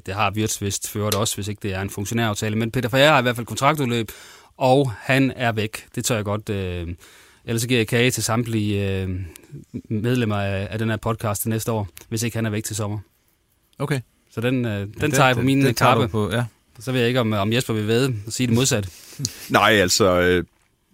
det 0.06 0.14
har 0.14 0.32
Wirtz 0.32 0.62
vist 0.62 0.90
ført 0.90 1.16
også, 1.16 1.36
hvis 1.36 1.48
ikke 1.48 1.60
det 1.60 1.74
er 1.74 1.82
en 1.82 1.90
funktionæraftale, 1.90 2.56
men 2.56 2.72
Peter 2.72 2.90
Faher 2.90 3.12
har 3.12 3.20
i 3.20 3.22
hvert 3.22 3.36
fald 3.36 3.46
kontraktudløb, 3.46 4.12
og 4.58 4.92
han 4.92 5.34
er 5.36 5.52
væk. 5.52 5.86
Det 5.96 6.06
tør 6.06 6.16
jeg 6.16 6.26
godt. 6.26 6.50
Øh, 6.50 6.88
ellers 7.46 7.62
så 7.62 7.68
giver 7.68 7.80
jeg 7.80 7.88
kage 7.88 8.12
til 8.12 8.24
samtlige 8.24 9.00
øh, 9.00 9.10
medlemmer 9.90 10.36
af, 10.36 10.68
af 10.72 10.80
den 10.80 10.90
her 10.90 10.98
podcast 10.98 11.42
til 11.42 11.50
næste 11.50 11.72
år, 11.72 11.88
hvis 12.10 12.24
ikke 12.24 12.38
han 12.38 12.46
er 12.46 12.50
væk 12.50 12.64
til 12.64 12.76
sommer. 12.76 13.00
Okay. 13.80 14.00
Så 14.32 14.42
den, 14.42 14.66
øh, 14.66 14.80
den 14.80 14.92
ja, 15.02 15.08
tager 15.08 15.28
jeg 15.28 15.36
på 15.36 15.42
min 15.42 15.74
kappe. 15.74 16.08
På, 16.08 16.32
ja. 16.32 16.46
Så 16.80 16.92
ved 16.92 17.00
jeg 17.00 17.08
ikke, 17.08 17.20
om, 17.20 17.34
om 17.34 17.54
Jesper 17.54 17.74
vil 17.74 17.88
ved 17.88 18.14
og 18.26 18.34
sige 18.34 18.48
det 18.48 18.56
modsatte. 18.56 18.90
Nej, 19.50 19.72
altså, 19.72 20.20
øh, 20.20 20.44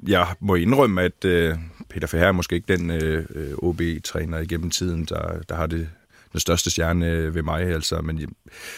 jeg 0.07 0.27
må 0.39 0.55
indrømme, 0.55 1.01
at 1.01 1.25
øh, 1.25 1.55
Peter 1.89 2.07
Ferrer 2.07 2.27
er 2.27 2.31
måske 2.31 2.55
ikke 2.55 2.77
den 2.77 2.91
øh, 2.91 3.25
OB-træner 3.57 4.39
igennem 4.39 4.69
tiden, 4.69 5.05
der, 5.05 5.41
der 5.49 5.55
har 5.55 5.67
det 5.67 5.89
den 6.31 6.39
største 6.39 6.71
stjerne 6.71 7.11
øh, 7.11 7.35
ved 7.35 7.43
mig. 7.43 7.61
Altså, 7.61 8.01
men 8.01 8.19
jeg, 8.19 8.27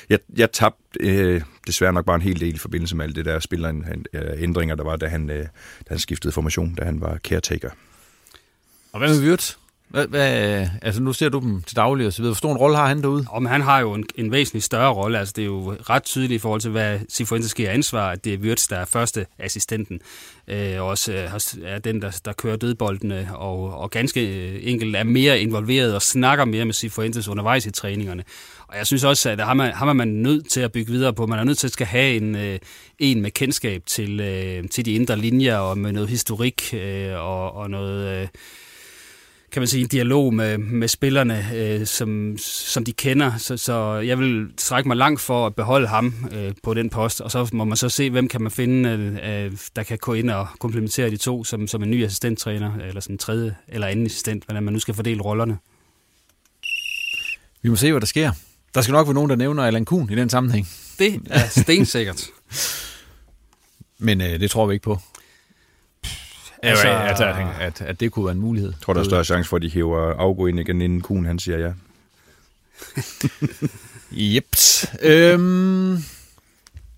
jeg, 0.09 0.19
jeg 0.38 0.51
tabte 0.51 0.99
øh, 0.99 1.41
desværre 1.67 1.93
nok 1.93 2.05
bare 2.05 2.15
en 2.15 2.21
hel 2.21 2.39
del 2.39 2.55
i 2.55 2.57
forbindelse 2.57 2.95
med 2.95 3.05
alt 3.05 3.15
det 3.15 3.26
der 3.26 3.39
spillerændringer, 3.39 4.76
øh, 4.76 4.78
der 4.78 4.84
var, 4.84 4.95
da 4.95 5.07
han, 5.07 5.30
øh, 5.30 5.43
da 5.43 5.89
han 5.89 5.99
skiftede 5.99 6.32
formation, 6.32 6.76
da 6.76 6.84
han 6.84 7.01
var 7.01 7.17
caretaker. 7.17 7.69
Og 8.91 8.99
hvad 8.99 9.09
med 9.09 9.30
Wirtz? 9.30 9.55
Hvad, 9.94 10.08
hvad, 10.08 10.68
altså 10.82 11.02
nu 11.02 11.14
ser 11.14 11.30
du 11.30 11.39
dem 11.39 11.62
til 11.62 11.76
daglig 11.76 12.08
og 12.08 12.14
så 12.14 12.22
videre. 12.22 12.32
Hvor 12.32 12.38
stor 12.38 12.52
en 12.52 12.58
rolle 12.58 12.78
har 12.78 12.88
han 12.88 13.02
derude? 13.02 13.26
Om 13.30 13.46
han 13.46 13.62
har 13.62 13.80
jo 13.80 13.94
en, 13.94 14.06
en 14.16 14.32
væsentlig 14.32 14.64
større 14.64 14.94
rolle. 14.94 15.20
Altså 15.20 15.34
det 15.36 15.41
er 15.41 15.46
jo 15.46 15.76
ret 15.89 16.04
tydeligt 16.04 16.32
i 16.32 16.38
forhold 16.38 16.62
til, 16.62 16.72
hvad 16.72 17.00
Sifuentes 17.10 17.54
giver 17.54 17.70
ansvar, 17.70 18.10
at 18.10 18.26
det 18.26 18.34
er 18.34 18.38
Wirtz, 18.38 18.68
der 18.68 18.78
er 18.78 18.86
første 18.86 19.26
assistenten. 19.39 20.00
Øh, 20.48 20.82
også 20.82 21.14
øh, 21.14 21.64
er 21.64 21.80
den, 21.80 22.02
der, 22.02 22.20
der 22.26 22.34
kører 22.34 22.56
dødboldene, 22.56 23.30
og, 23.36 23.80
og 23.80 23.91
ganske 23.91 24.50
øh, 24.50 24.60
enkelt 24.62 24.96
er 24.96 25.04
mere 25.04 25.39
involveret 25.39 25.96
og 25.96 26.02
snakker 26.02 26.46
mere 26.46 26.66
med 26.66 26.74
Sifuentes 26.74 27.28
undervejs 27.28 27.66
i 27.66 27.72
træningerne. 27.72 28.24
Og 28.68 28.78
jeg 28.78 28.88
synes 28.88 29.04
også, 29.04 29.30
at 29.30 29.39
har 29.39 29.54
man, 29.54 29.74
har 29.74 29.94
man 29.94 30.08
nødt 30.08 30.50
til 30.50 30.62
at 30.62 30.72
bygge 30.72 30.91
videre 30.91 31.14
på. 31.14 31.26
Man 31.26 31.39
er 31.39 31.44
nødt 31.44 31.58
til 31.58 31.68
at 31.68 31.74
skal 31.74 31.88
have 31.88 32.16
en, 32.16 32.36
øh, 32.36 32.60
en 33.00 33.22
med 33.22 33.32
kendskab 33.32 33.84
til, 33.86 34.20
øh, 34.20 34.70
til 34.70 34.86
de 34.86 34.94
indre 34.94 35.18
linjer 35.18 35.58
og 35.58 35.78
med 35.78 35.91
noget 35.91 36.10
historik 36.10 36.74
øh, 36.74 37.14
og, 37.14 37.56
og 37.56 37.70
noget... 37.70 38.22
Øh, 38.22 38.28
kan 39.54 39.62
man 39.62 39.68
sige, 39.68 39.82
en 39.82 39.88
dialog 39.88 40.34
med, 40.34 40.58
med 40.58 40.88
spillerne, 40.88 41.47
øh, 41.56 41.86
som, 41.86 42.38
som 42.38 42.86
de 42.86 42.93
kender. 42.93 43.38
Så, 43.38 43.58
så 43.58 43.93
jeg 43.93 44.20
vil 44.20 44.47
strække 44.58 44.88
mig 44.88 44.97
langt 44.97 45.22
for 45.22 45.45
at 45.45 45.56
beholde 45.56 45.88
ham 45.88 46.30
øh, 46.32 46.51
på 46.64 46.74
den 46.74 46.89
post, 46.89 47.22
og 47.22 47.32
så 47.32 47.49
må 47.54 47.64
man 47.64 47.78
så 47.78 47.89
se, 47.89 48.10
hvem 48.10 48.28
kan 48.28 48.41
man 48.41 48.51
finde, 48.51 48.89
øh, 49.24 49.58
der 49.76 49.84
kan 49.84 49.97
gå 49.97 50.14
ind 50.14 50.30
og 50.30 50.47
komplementere 50.60 51.10
de 51.10 51.18
to 51.18 51.43
som, 51.43 51.68
som 51.68 51.84
en 51.84 51.91
ny 51.91 52.06
assistenttræner, 52.06 52.76
eller 52.88 53.01
som 53.01 53.14
en 53.14 53.18
tredje 53.18 53.56
eller 53.68 53.88
anden 53.88 54.06
assistent, 54.06 54.43
hvordan 54.45 54.64
man 54.64 54.74
nu 54.74 54.80
skal 54.80 54.93
fordele 54.93 55.22
rollerne. 55.22 55.58
Vi 57.62 57.70
må 57.70 57.76
se, 57.76 57.91
hvad 57.91 58.01
der 58.01 58.08
sker. 58.08 58.32
Der 58.76 58.82
skal 58.82 58.93
nok 58.93 59.08
være 59.08 59.14
nogen, 59.14 59.30
der 59.30 59.36
nævner 59.36 59.64
Alan 59.64 59.86
Kuhn 59.86 60.12
i 60.12 60.16
den 60.16 60.30
sammenhæng. 60.30 60.68
Det 60.99 61.22
er 61.30 61.47
stensikkert. 61.47 62.28
Men 63.97 64.22
øh, 64.22 64.39
det 64.39 64.51
tror 64.51 64.66
vi 64.66 64.74
ikke 64.74 64.84
på. 64.84 64.99
Altså, 66.64 66.88
altså 66.88 67.26
at, 67.26 67.36
at, 67.59 67.82
at 67.82 67.99
det 67.99 68.11
kunne 68.11 68.26
være 68.26 68.36
en 68.36 68.41
mulighed. 68.41 68.70
Jeg 68.70 68.82
tror, 68.82 68.93
der 68.93 69.01
er 69.01 69.05
større 69.05 69.24
chance 69.24 69.49
for, 69.49 69.55
at 69.55 69.61
de 69.61 69.72
hæver 69.72 70.14
Augo 70.14 70.45
ind 70.45 70.59
igen, 70.59 70.82
inden 70.82 71.01
Kuhn 71.01 71.26
han 71.26 71.39
siger 71.39 71.57
ja. 71.57 71.74
Jeps. 74.36 74.88
øhm, 75.01 76.03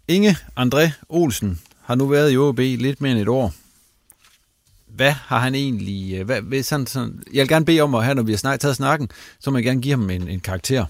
Inge 0.08 0.38
André 0.60 0.92
Olsen 1.10 1.62
har 1.82 1.96
nu 1.96 2.08
været 2.08 2.32
i 2.32 2.38
OB 2.38 2.60
lidt 2.60 3.02
mere 3.02 3.12
end 3.12 3.22
et 3.22 3.28
år. 3.28 3.54
Hvad 4.88 5.12
har 5.12 5.40
han 5.40 5.56
egentlig... 5.56 6.24
Hvad, 6.24 6.42
hvad, 6.42 6.64
sådan, 6.64 6.88
sådan, 6.88 7.24
jeg 7.34 7.42
vil 7.42 7.50
gerne 7.50 7.66
bede 7.66 7.82
om 7.82 7.96
at 7.96 8.04
have, 8.04 8.16
når 8.16 8.24
vi 8.24 8.32
har 8.32 8.38
snak, 8.38 8.60
taget 8.60 8.76
snakken, 8.76 9.10
så 9.40 9.52
må 9.52 9.58
jeg 9.58 9.64
gerne 9.64 9.82
give 9.82 9.92
ham 9.92 10.10
en, 10.10 10.28
en 10.28 10.40
karakter 10.40 10.86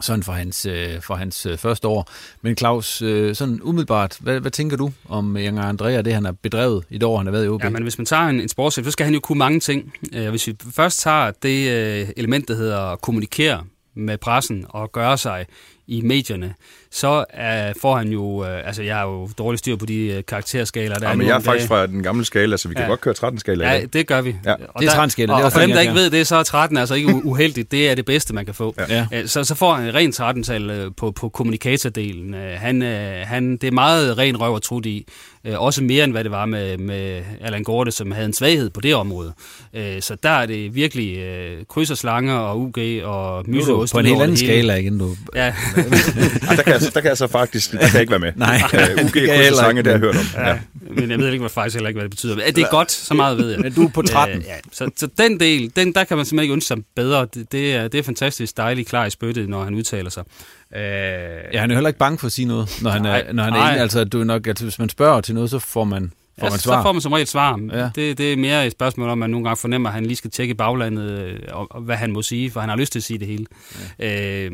sådan 0.00 0.22
for 0.22 0.32
hans, 0.32 0.66
øh, 0.66 1.00
for 1.00 1.14
hans 1.14 1.46
øh, 1.46 1.58
første 1.58 1.88
år. 1.88 2.10
Men 2.42 2.56
Claus, 2.56 3.02
øh, 3.02 3.34
sådan 3.34 3.60
umiddelbart, 3.62 4.16
hvad, 4.20 4.40
hvad 4.40 4.50
tænker 4.50 4.76
du 4.76 4.92
om 5.08 5.36
øh, 5.36 5.44
Inger 5.44 5.62
Andrea 5.62 5.98
og 5.98 6.04
det, 6.04 6.14
han 6.14 6.24
har 6.24 6.32
bedrevet 6.32 6.84
i 6.90 6.94
det 6.94 7.02
år, 7.02 7.16
han 7.16 7.26
har 7.26 7.32
været 7.32 7.44
i 7.44 7.48
OB? 7.48 7.64
Ja, 7.64 7.68
men 7.68 7.82
hvis 7.82 7.98
man 7.98 8.06
tager 8.06 8.22
en, 8.22 8.40
en 8.40 8.48
sportschef, 8.48 8.84
så 8.84 8.90
skal 8.90 9.04
han 9.04 9.14
jo 9.14 9.20
kunne 9.20 9.38
mange 9.38 9.60
ting. 9.60 9.92
Øh, 10.12 10.30
hvis 10.30 10.46
vi 10.46 10.56
først 10.72 11.00
tager 11.00 11.30
det 11.42 11.70
øh, 11.70 12.08
element, 12.16 12.48
der 12.48 12.54
hedder 12.54 12.78
at 12.78 13.00
kommunikere 13.00 13.64
med 13.94 14.18
pressen 14.18 14.66
og 14.68 14.92
gøre 14.92 15.18
sig 15.18 15.46
i 15.86 16.00
medierne, 16.00 16.54
så 16.92 17.18
uh, 17.34 17.80
får 17.80 17.96
han 17.96 18.08
jo, 18.08 18.22
uh, 18.40 18.66
altså 18.66 18.82
jeg 18.82 18.96
har 18.96 19.04
jo 19.06 19.28
dårligt 19.38 19.58
styr 19.58 19.76
på 19.76 19.86
de 19.86 20.14
uh, 20.18 20.24
karakterskaler. 20.28 20.94
Der 20.98 21.06
ja, 21.06 21.12
er 21.12 21.16
men 21.16 21.26
jeg 21.26 21.36
er 21.36 21.40
faktisk 21.40 21.68
fra 21.68 21.86
den 21.86 22.02
gamle 22.02 22.24
skala, 22.24 22.56
så 22.56 22.68
vi 22.68 22.74
kan 22.74 22.82
Ja. 22.84 22.88
godt 22.88 23.00
køre 23.00 23.14
13-skala. 23.24 23.72
Ja, 23.72 23.80
det 23.92 24.06
gør 24.06 24.20
vi. 24.20 24.36
Ja. 24.44 24.52
Og 24.52 24.58
Det 24.82 24.88
er 24.88 24.92
der- 24.94 25.06
13-skala, 25.06 25.32
Og, 25.32 25.40
er 25.40 25.44
og 25.44 25.52
for 25.52 25.60
dem, 25.60 25.68
der 25.68 25.76
den, 25.76 25.82
ikke 25.82 25.94
ved 25.94 26.10
det, 26.10 26.26
så 26.26 26.36
er 26.36 26.42
13 26.42 26.76
altså 26.78 26.94
ikke 26.94 27.14
uheldigt. 27.24 27.70
Det 27.70 27.90
er 27.90 27.94
det 27.94 28.04
bedste, 28.04 28.34
man 28.34 28.44
kan 28.44 28.54
få. 28.54 28.74
Ja. 28.88 29.06
Øh, 29.14 29.26
Så, 29.28 29.44
så 29.44 29.54
får 29.54 29.74
han 29.74 29.88
en 29.88 29.94
ren 29.94 30.12
13-tal 30.40 30.70
øh, 30.70 30.90
på, 30.96 31.10
på 31.10 31.28
kommunikatordelen. 31.28 32.34
Øh, 32.34 32.58
Han, 32.60 32.82
øh, 32.82 33.26
han, 33.26 33.52
det 33.56 33.64
er 33.64 33.72
meget 33.72 34.18
ren 34.18 34.40
røv 34.40 34.54
og 34.54 34.62
trut 34.62 34.86
i. 34.86 35.06
Øh, 35.44 35.60
Også 35.62 35.82
mere 35.82 36.04
end 36.04 36.12
hvad 36.12 36.24
det 36.24 36.32
var 36.32 36.46
med, 36.46 36.78
med 36.78 37.22
Allan 37.40 37.62
Gorte, 37.62 37.90
som 37.90 38.12
havde 38.12 38.26
en 38.26 38.32
svaghed 38.32 38.70
på 38.70 38.80
det 38.80 38.94
område. 38.94 39.32
Øh, 39.74 40.00
Så 40.02 40.16
der 40.22 40.30
er 40.30 40.46
det 40.46 40.74
virkelig 40.74 41.18
øh, 41.18 41.64
kryds 41.68 41.90
og 41.90 41.96
slanger 41.98 42.34
og 42.34 42.60
UG 42.60 42.78
og 43.04 43.44
Nu 43.48 43.56
er 43.56 43.60
myse 43.60 43.70
du 43.70 43.86
på 43.92 43.98
en 43.98 44.06
helt 44.06 44.22
anden 44.22 44.36
skala 44.36 44.74
igen, 44.76 44.98
du. 44.98 45.16
Ja. 45.34 45.54
Ej, 46.48 46.54
der, 46.56 46.62
kan 46.62 46.79
jeg, 46.84 46.94
der 46.94 47.00
kan 47.00 47.08
jeg 47.08 47.16
så 47.16 47.26
faktisk 47.26 47.72
der 47.72 47.78
kan 47.78 47.88
jeg 47.92 48.00
ikke 48.00 48.10
være 48.10 48.20
med. 48.20 48.32
Nej. 48.46 48.60
Uh, 48.72 49.04
UG 49.04 49.12
heller 49.14 49.54
sange, 49.54 49.82
har 49.82 49.90
jeg 49.90 50.00
men- 50.00 50.00
hørt 50.00 50.16
om. 50.16 50.22
Ja. 50.46 50.58
Men 50.90 51.10
jeg 51.10 51.18
ved 51.18 51.26
ikke 51.28 51.38
hvad, 51.42 51.50
faktisk 51.50 51.74
heller 51.76 51.88
ikke, 51.88 51.98
hvad 51.98 52.04
det 52.04 52.10
betyder. 52.10 52.36
Men, 52.36 52.44
Det 52.54 52.58
er 52.64 52.70
godt, 52.70 52.92
så 52.92 53.14
meget 53.14 53.38
ved 53.38 53.50
jeg. 53.50 53.60
Men 53.60 53.72
du 53.72 53.84
er 53.84 53.88
på 53.90 54.02
13. 54.02 54.38
Øh, 54.38 54.44
ja. 54.46 54.54
så, 54.72 54.90
så 54.96 55.08
den 55.18 55.40
del, 55.40 55.72
den, 55.76 55.94
der 55.94 56.04
kan 56.04 56.16
man 56.16 56.26
simpelthen 56.26 56.42
ikke 56.42 56.52
ønske 56.52 56.66
sig 56.68 56.76
bedre. 56.96 57.26
Det, 57.34 57.52
det, 57.52 57.74
er, 57.74 57.88
det 57.88 57.98
er 57.98 58.02
fantastisk 58.02 58.56
dejligt 58.56 58.88
klar 58.88 59.06
i 59.06 59.10
spyttet, 59.10 59.48
når 59.48 59.64
han 59.64 59.74
udtaler 59.74 60.10
sig. 60.10 60.24
Øh, 60.76 60.80
Ja, 61.52 61.60
han 61.60 61.70
er 61.70 61.74
heller 61.74 61.88
ikke 61.88 61.98
bange 61.98 62.18
for 62.18 62.26
at 62.26 62.32
sige 62.32 62.46
noget, 62.48 62.78
når 62.82 62.90
han 62.90 63.04
er, 63.06 63.10
Nej, 63.22 63.32
når 63.32 63.42
han 63.42 63.52
er 63.52 63.56
nej. 63.58 63.70
inde. 63.70 63.82
Altså, 63.82 64.04
du 64.04 64.20
er 64.20 64.24
nok, 64.24 64.46
at 64.46 64.60
hvis 64.60 64.78
man 64.78 64.88
spørger 64.88 65.20
til 65.20 65.34
noget, 65.34 65.50
så 65.50 65.58
får 65.58 65.84
man, 65.84 66.12
får 66.38 66.44
man 66.46 66.52
Altså, 66.52 66.60
svar. 66.64 66.78
så 66.78 66.82
får 66.82 66.92
man 66.92 67.00
som 67.02 67.12
regel 67.12 67.26
svar. 67.26 67.60
Ja. 67.72 67.78
Ja. 67.78 67.90
Det, 67.94 68.18
det 68.18 68.32
er 68.32 68.36
mere 68.36 68.66
et 68.66 68.72
spørgsmål 68.72 69.06
om, 69.08 69.12
at 69.12 69.18
man 69.18 69.30
nogle 69.30 69.44
gange 69.44 69.60
fornemmer, 69.60 69.88
at 69.88 69.94
han 69.94 70.06
lige 70.06 70.16
skal 70.16 70.30
tjekke 70.30 70.54
baglandet, 70.54 71.10
øh, 71.10 71.38
og, 71.48 71.66
og 71.70 71.80
hvad 71.82 71.96
han 71.96 72.12
må 72.12 72.22
sige, 72.22 72.50
for 72.50 72.60
han 72.60 72.68
har 72.68 72.76
lyst 72.76 72.92
til 72.92 72.98
at 72.98 73.02
sige 73.02 73.18
det 73.18 73.26
hele. 73.26 73.46
Ja. 73.98 74.44
Øh, 74.44 74.52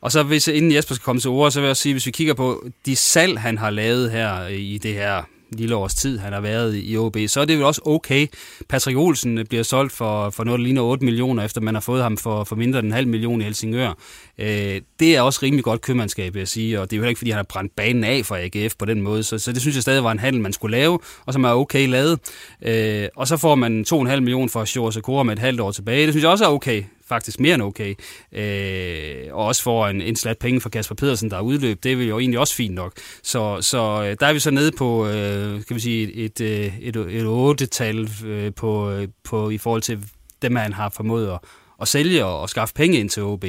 og 0.00 0.12
så 0.12 0.22
hvis, 0.22 0.48
inden 0.48 0.72
Jesper 0.72 0.94
skal 0.94 1.04
komme 1.04 1.20
til 1.20 1.30
ord, 1.30 1.50
så 1.50 1.60
vil 1.60 1.66
jeg 1.66 1.76
sige, 1.76 1.92
hvis 1.92 2.06
vi 2.06 2.10
kigger 2.10 2.34
på 2.34 2.66
de 2.86 2.96
salg, 2.96 3.40
han 3.40 3.58
har 3.58 3.70
lavet 3.70 4.10
her 4.10 4.44
øh, 4.44 4.52
i 4.52 4.78
det 4.78 4.94
her 4.94 5.22
lille 5.52 5.76
års 5.76 5.94
tid, 5.94 6.18
han 6.18 6.32
har 6.32 6.40
været 6.40 6.80
i 6.84 6.96
OB, 6.96 7.16
så 7.26 7.40
er 7.40 7.44
det 7.44 7.58
jo 7.58 7.66
også 7.66 7.80
okay. 7.84 8.26
Patrick 8.68 8.98
Olsen 8.98 9.38
øh, 9.38 9.44
bliver 9.44 9.62
solgt 9.62 9.92
for, 9.92 10.30
for 10.30 10.44
noget, 10.44 10.58
der 10.58 10.64
ligner 10.64 10.82
8 10.82 11.04
millioner, 11.04 11.44
efter 11.44 11.60
man 11.60 11.74
har 11.74 11.80
fået 11.80 12.02
ham 12.02 12.16
for, 12.16 12.44
for 12.44 12.56
mindre 12.56 12.78
end 12.78 12.86
en 12.86 12.92
halv 12.92 13.08
million 13.08 13.40
i 13.40 13.44
Helsingør. 13.44 13.92
Øh, 14.38 14.80
det 15.00 15.16
er 15.16 15.20
også 15.20 15.40
rimelig 15.42 15.64
godt 15.64 15.80
købmandskab, 15.80 16.34
vil 16.34 16.40
jeg 16.40 16.48
sige, 16.48 16.80
og 16.80 16.90
det 16.90 16.96
er 16.96 16.98
jo 16.98 17.02
heller 17.02 17.08
ikke, 17.08 17.18
fordi 17.18 17.30
han 17.30 17.38
har 17.38 17.46
brændt 17.48 17.76
banen 17.76 18.04
af 18.04 18.26
for 18.26 18.36
AGF 18.36 18.74
på 18.78 18.84
den 18.84 19.02
måde, 19.02 19.22
så, 19.22 19.38
så 19.38 19.52
det 19.52 19.60
synes 19.60 19.74
jeg 19.74 19.82
stadig 19.82 20.04
var 20.04 20.12
en 20.12 20.18
handel, 20.18 20.42
man 20.42 20.52
skulle 20.52 20.76
lave, 20.76 20.98
og 21.26 21.32
som 21.32 21.44
er 21.44 21.52
okay 21.52 21.88
lavet. 21.88 22.18
Øh, 22.62 23.08
og 23.16 23.28
så 23.28 23.36
får 23.36 23.54
man 23.54 23.84
2,5 23.92 23.96
millioner 23.96 24.48
for 24.48 24.64
Sjore 24.64 24.92
Sakura 24.92 25.22
med 25.22 25.32
et 25.32 25.38
halvt 25.38 25.60
år 25.60 25.70
tilbage. 25.70 26.06
Det 26.06 26.12
synes 26.12 26.22
jeg 26.22 26.30
også 26.30 26.44
er 26.44 26.48
okay 26.48 26.82
faktisk 27.08 27.40
mere 27.40 27.54
end 27.54 27.62
okay. 27.62 27.94
Øh, 28.32 29.34
og 29.34 29.46
også 29.46 29.62
får 29.62 29.88
en, 29.88 30.00
en 30.02 30.16
slat 30.16 30.38
penge 30.38 30.60
fra 30.60 30.70
Kasper 30.70 30.94
Pedersen, 30.94 31.30
der 31.30 31.36
er 31.36 31.40
udløb. 31.40 31.82
Det 31.82 31.92
er 31.92 32.06
jo 32.06 32.18
egentlig 32.18 32.40
også 32.40 32.54
fint 32.54 32.74
nok. 32.74 32.92
Så, 33.22 33.58
så 33.60 34.02
øh, 34.02 34.16
der 34.20 34.26
er 34.26 34.32
vi 34.32 34.38
så 34.38 34.50
nede 34.50 34.72
på, 34.72 35.06
øh, 35.06 35.64
kan 35.64 35.76
vi 35.76 35.80
sige, 35.80 36.12
et, 36.12 36.40
et, 36.40 36.40
øh, 36.40 36.78
et, 36.80 36.96
et 36.96 37.62
8-tal 37.62 38.10
øh, 38.26 38.54
på, 38.54 38.90
øh, 38.90 39.08
på, 39.24 39.50
i 39.50 39.58
forhold 39.58 39.82
til 39.82 40.04
dem, 40.42 40.56
han 40.56 40.72
har 40.72 40.88
formået 40.88 41.30
at, 41.30 41.38
at 41.82 41.88
sælge 41.88 42.24
og, 42.24 42.40
og 42.40 42.50
skaffe 42.50 42.74
penge 42.74 42.98
ind 42.98 43.10
til 43.10 43.22
OB. 43.22 43.44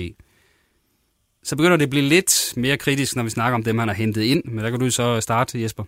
Så 1.44 1.56
begynder 1.56 1.78
det 1.78 1.84
at 1.84 1.90
blive 1.90 2.06
lidt 2.06 2.54
mere 2.56 2.78
kritisk, 2.78 3.16
når 3.16 3.24
vi 3.24 3.30
snakker 3.30 3.56
om 3.56 3.64
dem, 3.64 3.78
han 3.78 3.88
har 3.88 3.96
hentet 3.96 4.22
ind. 4.22 4.44
Men 4.46 4.64
der 4.64 4.70
kan 4.70 4.80
du 4.80 4.90
så 4.90 5.22
starte, 5.22 5.62
Jesper. 5.62 5.84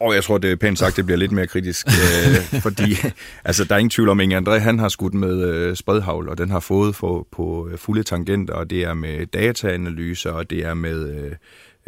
Og 0.00 0.14
jeg 0.14 0.24
tror, 0.24 0.38
det 0.38 0.52
er 0.52 0.56
pænt 0.56 0.78
sagt, 0.78 0.96
det 0.96 1.06
bliver 1.06 1.18
lidt 1.18 1.32
mere 1.32 1.46
kritisk, 1.46 1.86
øh, 2.02 2.60
fordi 2.60 2.96
altså, 3.44 3.64
der 3.64 3.74
er 3.74 3.78
ingen 3.78 3.90
tvivl 3.90 4.08
om, 4.08 4.20
at 4.20 4.48
André, 4.48 4.58
han 4.58 4.78
har 4.78 4.88
skudt 4.88 5.14
med 5.14 5.44
øh, 5.44 5.76
spredhavl, 5.76 6.28
og 6.28 6.38
den 6.38 6.50
har 6.50 6.60
fået 6.60 6.96
for, 6.96 7.26
på 7.32 7.68
øh, 7.72 7.78
fulde 7.78 8.02
tangenter, 8.02 8.54
og 8.54 8.70
det 8.70 8.82
er 8.82 8.94
med 8.94 9.26
dataanalyser, 9.26 10.30
og 10.30 10.50
det 10.50 10.64
er 10.64 10.74
med 10.74 11.14
øh, 11.14 11.32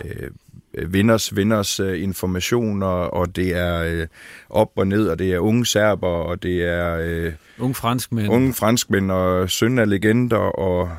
øh, 0.04 0.92
vinders, 0.92 1.36
vinders 1.36 1.80
øh, 1.80 2.02
informationer, 2.02 2.86
og 2.86 3.36
det 3.36 3.56
er 3.56 3.82
øh, 3.82 4.06
op 4.50 4.70
og 4.76 4.86
ned, 4.86 5.08
og 5.08 5.18
det 5.18 5.32
er 5.32 5.38
unge 5.38 5.66
serber, 5.66 6.08
og 6.08 6.42
det 6.42 6.64
er 6.64 6.98
øh, 7.00 7.32
unge 7.58 7.74
franskmænd, 7.74 8.28
unge 8.28 8.54
franskmænd 8.54 9.10
og 9.10 9.50
søn 9.50 9.78
af 9.78 9.88
legender, 9.88 10.36
og 10.36 10.90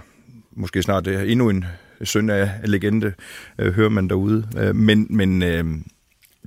måske 0.51 0.82
snart 0.82 1.05
det 1.05 1.16
er 1.16 1.22
endnu 1.22 1.49
en 1.49 1.66
søn 2.03 2.30
af 2.30 2.51
legende, 2.66 3.14
øh, 3.60 3.74
hører 3.74 3.89
man 3.89 4.07
derude. 4.07 4.47
Øh, 4.57 4.76
men 4.76 5.07
men 5.10 5.43
øh, 5.43 5.66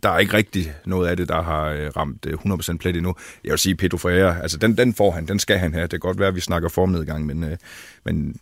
der 0.03 0.09
er 0.09 0.19
ikke 0.19 0.33
rigtig 0.33 0.73
noget 0.87 1.09
af 1.09 1.17
det, 1.17 1.29
der 1.29 1.43
har 1.43 1.65
øh, 1.65 1.91
ramt 1.97 2.27
øh, 2.27 2.33
100% 2.35 2.77
plet 2.77 2.97
endnu. 2.97 3.15
Jeg 3.45 3.51
vil 3.51 3.59
sige, 3.59 3.75
Pedro 3.75 3.97
Ferreira, 3.97 4.37
altså 4.43 4.57
den, 4.59 4.77
den 4.77 4.95
får 4.95 5.11
han, 5.11 5.27
den 5.29 5.39
skal 5.39 5.59
han 5.59 5.73
have. 5.73 5.83
Det 5.83 5.91
kan 5.91 6.01
godt 6.01 6.19
være, 6.19 6.29
at 6.29 6.35
vi 6.35 6.41
snakker 6.41 6.69
formnedgang, 6.69 7.27
men, 7.27 7.45
øh, 7.45 7.57
men 8.05 8.37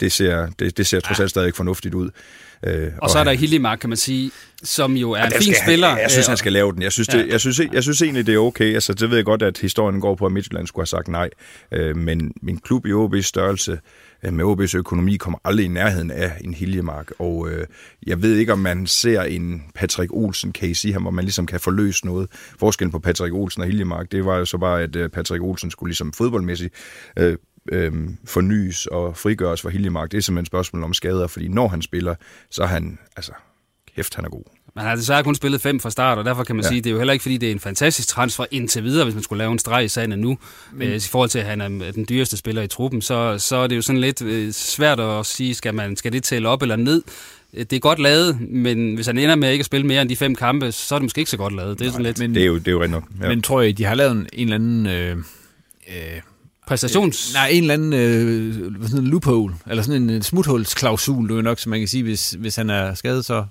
det 0.00 0.12
ser, 0.12 0.48
det, 0.58 0.76
det 0.76 0.86
ser 0.86 1.00
trods 1.00 1.20
alt 1.20 1.30
stadig 1.30 1.54
fornuftigt 1.54 1.94
ud. 1.94 2.10
Øh, 2.66 2.88
Og 2.98 3.10
så 3.10 3.18
er 3.18 3.24
der 3.24 3.32
Hillimark, 3.32 3.78
kan 3.78 3.88
man 3.90 3.96
sige, 3.96 4.30
som 4.62 4.92
jo 4.96 5.10
er 5.10 5.22
en 5.24 5.32
fin 5.32 5.42
skal 5.42 5.56
spiller. 5.64 5.96
Jeg 5.96 6.10
synes, 6.10 6.26
Øh, 6.26 6.30
han 6.30 6.36
skal 6.36 6.52
lave 6.52 6.72
den. 6.72 6.82
Jeg 6.82 6.92
synes, 6.92 7.08
det, 7.08 7.18
Ja. 7.26 7.32
jeg, 7.32 7.40
synes, 7.40 7.60
jeg 7.72 7.82
synes 7.82 8.02
egentlig, 8.02 8.26
det 8.26 8.34
er 8.34 8.38
okay. 8.38 8.74
Altså, 8.74 8.94
det 8.94 9.10
ved 9.10 9.16
jeg 9.16 9.24
godt, 9.24 9.42
at 9.42 9.58
historien 9.58 10.00
går 10.00 10.14
på, 10.14 10.26
at 10.26 10.32
Midtjylland 10.32 10.66
skulle 10.66 10.80
have 10.82 10.86
sagt 10.86 11.08
nej. 11.08 11.30
Øh, 11.72 11.96
men 11.96 12.32
min 12.42 12.58
klub 12.58 12.86
i 12.86 12.92
OB's 12.92 13.20
størrelse, 13.22 13.72
øh, 13.72 13.78
Øh, 14.24 14.32
med 14.32 14.44
OB's 14.44 14.76
økonomi, 14.76 15.16
kommer 15.16 15.38
aldrig 15.44 15.64
i 15.64 15.68
nærheden 15.68 16.10
af 16.10 16.32
en 16.44 16.54
Hiljemark. 16.54 17.12
Og 17.18 17.50
øh, 17.50 17.66
jeg 18.06 18.22
ved 18.22 18.36
ikke, 18.36 18.52
om 18.52 18.58
man 18.58 18.86
ser 18.86 19.22
en 19.22 19.62
Patrick 19.74 20.12
Olsen 20.12 20.52
case 20.52 20.88
i 20.88 20.92
ham, 20.92 21.02
hvor 21.02 21.10
man 21.10 21.24
ligesom 21.24 21.46
kan 21.46 21.60
forløse 21.60 22.06
noget. 22.06 22.28
Forskellen 22.58 22.92
på 22.92 22.98
Patrick 22.98 23.34
Olsen 23.34 23.62
og 23.62 23.68
Hiljemark, 23.68 24.12
det 24.12 24.24
var 24.24 24.36
jo 24.36 24.44
så 24.44 24.58
bare, 24.58 24.82
at 24.82 24.96
øh, 24.96 25.08
Patrick 25.08 25.42
Olsen 25.42 25.70
skulle 25.70 25.90
ligesom 25.90 26.12
fodboldmæssigt 26.12 26.74
øh, 27.16 27.36
øh, 27.72 27.92
fornyes 28.24 28.86
og 28.86 29.16
frigøres 29.16 29.62
fra 29.62 29.68
Hiljemark. 29.68 30.10
Det 30.10 30.18
er 30.18 30.22
simpelthen 30.22 30.42
et 30.42 30.46
spørgsmål 30.46 30.82
om 30.82 30.94
skader, 30.94 31.26
fordi 31.26 31.48
når 31.48 31.68
han 31.68 31.82
spiller, 31.82 32.14
så 32.50 32.62
er 32.62 32.66
han, 32.66 32.98
altså, 33.16 33.32
kæft, 33.96 34.14
han 34.14 34.24
er 34.24 34.28
god. 34.28 34.44
Man 34.80 34.88
har 34.88 34.96
desværre 34.96 35.24
kun 35.24 35.34
spillet 35.34 35.60
fem 35.60 35.80
fra 35.80 35.90
start, 35.90 36.18
og 36.18 36.24
derfor 36.24 36.44
kan 36.44 36.56
man 36.56 36.64
Ja. 36.64 36.68
sige, 36.68 36.80
det 36.80 36.86
er 36.86 36.90
jo 36.92 36.98
heller 36.98 37.12
ikke, 37.12 37.22
fordi 37.22 37.36
det 37.36 37.46
er 37.48 37.52
en 37.52 37.60
fantastisk 37.60 38.08
transfer 38.08 38.44
indtil 38.50 38.84
videre, 38.84 39.04
hvis 39.04 39.14
man 39.14 39.22
skulle 39.24 39.38
lave 39.38 39.52
en 39.52 39.58
streg 39.58 39.84
i 39.84 39.88
sandet 39.88 40.18
nu. 40.18 40.28
Men- 40.28 40.38
Men... 40.78 40.88
Øh, 40.88 40.96
I 40.96 41.00
forhold 41.00 41.30
til, 41.30 41.38
at 41.38 41.44
han 41.44 41.60
er 41.60 41.68
den 41.94 42.06
dyreste 42.08 42.36
spiller 42.36 42.62
i 42.62 42.66
truppen, 42.68 43.02
så, 43.02 43.38
så 43.38 43.56
er 43.56 43.66
det 43.66 43.76
jo 43.76 43.82
sådan 43.82 44.00
lidt 44.00 44.22
øh, 44.22 44.52
svært 44.52 45.00
at 45.00 45.26
sige, 45.26 45.54
skal, 45.54 45.74
man, 45.74 45.96
skal 45.96 46.12
det 46.12 46.22
tælle 46.22 46.48
op 46.48 46.62
eller 46.62 46.76
ned? 46.76 47.02
Øh, 47.54 47.60
Det 47.64 47.72
er 47.72 47.80
godt 47.80 47.98
lavet, 47.98 48.40
men 48.40 48.94
hvis 48.94 49.06
han 49.06 49.18
ender 49.18 49.34
med 49.34 49.50
ikke 49.50 49.62
at 49.62 49.66
spille 49.66 49.86
mere 49.86 50.02
end 50.02 50.08
de 50.08 50.16
fem 50.16 50.34
kampe, 50.34 50.72
så 50.72 50.94
er 50.94 50.98
det 50.98 51.04
måske 51.04 51.18
ikke 51.18 51.30
så 51.30 51.36
godt 51.36 51.56
lavet. 51.56 51.78
Det 51.78 51.86
er 51.86 51.90
sådan 51.90 52.06
lidt... 52.06 52.18
men- 52.18 52.34
Det 52.34 52.42
er 52.42 52.46
jo, 52.46 52.58
det 52.58 52.68
er 52.68 52.72
jo 52.72 52.78
rigtigt 52.82 52.90
nok. 52.92 53.04
Ja. 53.22 53.28
Men 53.28 53.42
tror 53.42 53.60
jeg, 53.60 53.78
de 53.78 53.84
har 53.84 53.94
lavet 53.94 54.12
en, 54.12 54.26
en 54.32 54.52
eller 54.52 54.54
anden 54.54 54.86
øh, 54.86 55.16
øh, 55.88 56.20
præstations... 56.66 57.32
Nej, 57.34 57.48
en 57.52 57.62
eller 57.62 57.74
anden 57.74 57.92
øh, 57.92 58.54
sådan 58.88 59.04
en 59.04 59.06
loophole, 59.10 59.54
eller 59.70 59.82
sådan 59.82 60.10
en 60.10 60.22
smuthulsklausul, 60.22 61.28
det 61.28 61.38
er 61.38 61.42
nok, 61.42 61.58
som 61.58 61.70
man 61.70 61.78
kan 61.78 61.88
sige, 61.88 62.02
hvis, 62.02 62.36
hvis 62.38 62.56
han 62.56 62.70
er 62.70 62.94
skadet, 62.94 63.24
så 63.24 63.44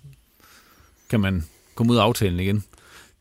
kan 1.09 1.19
man 1.19 1.45
komme 1.75 1.93
ud 1.93 1.97
af 1.97 2.01
aftalen 2.01 2.39
igen. 2.39 2.63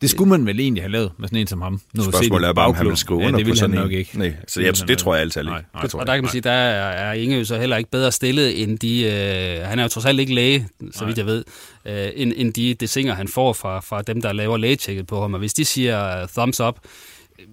Det 0.00 0.10
skulle 0.10 0.30
man 0.30 0.46
vel 0.46 0.60
egentlig 0.60 0.82
have 0.82 0.92
lavet 0.92 1.12
med 1.18 1.28
sådan 1.28 1.38
en 1.38 1.46
som 1.46 1.60
ham. 1.62 1.80
Nu 1.94 2.02
Spørgsmålet 2.02 2.48
er 2.48 2.52
bare, 2.52 2.66
om 2.66 2.74
han 2.74 2.86
vil 2.86 2.96
skrive 2.96 3.18
under 3.18 3.30
ja, 3.30 3.36
det 3.36 3.46
på 3.46 3.54
sådan 3.54 3.70
han 3.70 3.78
en. 3.78 3.82
nok 3.84 3.92
ikke. 3.92 4.18
Nej, 4.18 4.34
så 4.48 4.60
jeg, 4.60 4.76
det, 4.76 4.88
det 4.88 4.98
tror 4.98 5.14
jeg 5.14 5.22
altid 5.22 5.40
ikke. 5.40 5.50
Nej, 5.50 5.62
Det 5.82 5.90
tror 5.90 6.00
og 6.00 6.06
der 6.06 6.14
kan 6.14 6.24
man 6.24 6.30
sige, 6.30 6.40
der 6.40 6.50
er, 6.50 7.12
Inge 7.12 7.38
jo 7.38 7.44
så 7.44 7.58
heller 7.58 7.76
ikke 7.76 7.90
bedre 7.90 8.12
stillet 8.12 8.62
end 8.62 8.78
de... 8.78 9.04
Øh, 9.04 9.66
han 9.68 9.78
er 9.78 9.82
jo 9.82 9.88
trods 9.88 10.06
alt 10.06 10.20
ikke 10.20 10.34
læge, 10.34 10.68
så 10.92 11.04
vidt 11.04 11.18
jeg 11.18 11.26
ved, 11.26 11.44
øh, 11.84 12.08
end, 12.14 12.32
end 12.36 12.52
de 12.54 12.74
desinger, 12.74 13.14
han 13.14 13.28
får 13.28 13.52
fra, 13.52 13.80
fra 13.80 14.02
dem, 14.02 14.22
der 14.22 14.32
laver 14.32 14.56
lægetjekket 14.56 15.06
på 15.06 15.20
ham. 15.20 15.34
Og 15.34 15.38
hvis 15.38 15.54
de 15.54 15.64
siger 15.64 16.22
uh, 16.22 16.28
thumbs 16.28 16.60
up, 16.60 16.78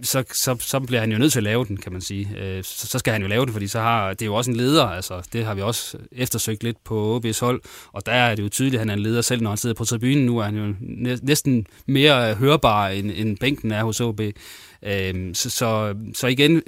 så, 0.01 0.23
så, 0.31 0.55
så 0.59 0.79
bliver 0.79 0.99
han 0.99 1.11
jo 1.11 1.17
nødt 1.17 1.31
til 1.31 1.39
at 1.39 1.43
lave 1.43 1.65
den, 1.65 1.77
kan 1.77 1.91
man 1.91 2.01
sige. 2.01 2.29
Øh, 2.37 2.63
så, 2.63 2.87
så 2.87 2.99
skal 2.99 3.13
han 3.13 3.21
jo 3.21 3.27
lave 3.27 3.45
den, 3.45 3.53
fordi 3.53 3.67
så 3.67 3.79
har, 3.79 4.13
det 4.13 4.21
er 4.21 4.25
jo 4.25 4.35
også 4.35 4.51
en 4.51 4.57
leder, 4.57 4.83
altså 4.83 5.27
det 5.33 5.45
har 5.45 5.53
vi 5.53 5.61
også 5.61 5.97
eftersøgt 6.11 6.63
lidt 6.63 6.83
på 6.83 7.21
OB's 7.25 7.39
hold, 7.45 7.61
og 7.91 8.05
der 8.05 8.11
er 8.11 8.35
det 8.35 8.43
jo 8.43 8.49
tydeligt, 8.49 8.75
at 8.75 8.79
han 8.79 8.89
er 8.89 8.93
en 8.93 8.99
leder 8.99 9.21
selv, 9.21 9.41
når 9.41 9.49
han 9.49 9.57
sidder 9.57 9.75
på 9.75 9.85
tribunen. 9.85 10.25
Nu 10.25 10.37
er 10.37 10.43
han 10.43 10.55
jo 10.55 10.73
næsten 11.21 11.67
mere 11.85 12.33
hørbar, 12.33 12.87
end, 12.87 13.11
end 13.15 13.37
bænken 13.37 13.71
er 13.71 13.83
hos 13.83 14.01
OB. 14.01 14.21
Øh, 14.83 15.35
så, 15.35 15.49
så, 15.49 15.95
så 16.13 16.27
igen, 16.27 16.61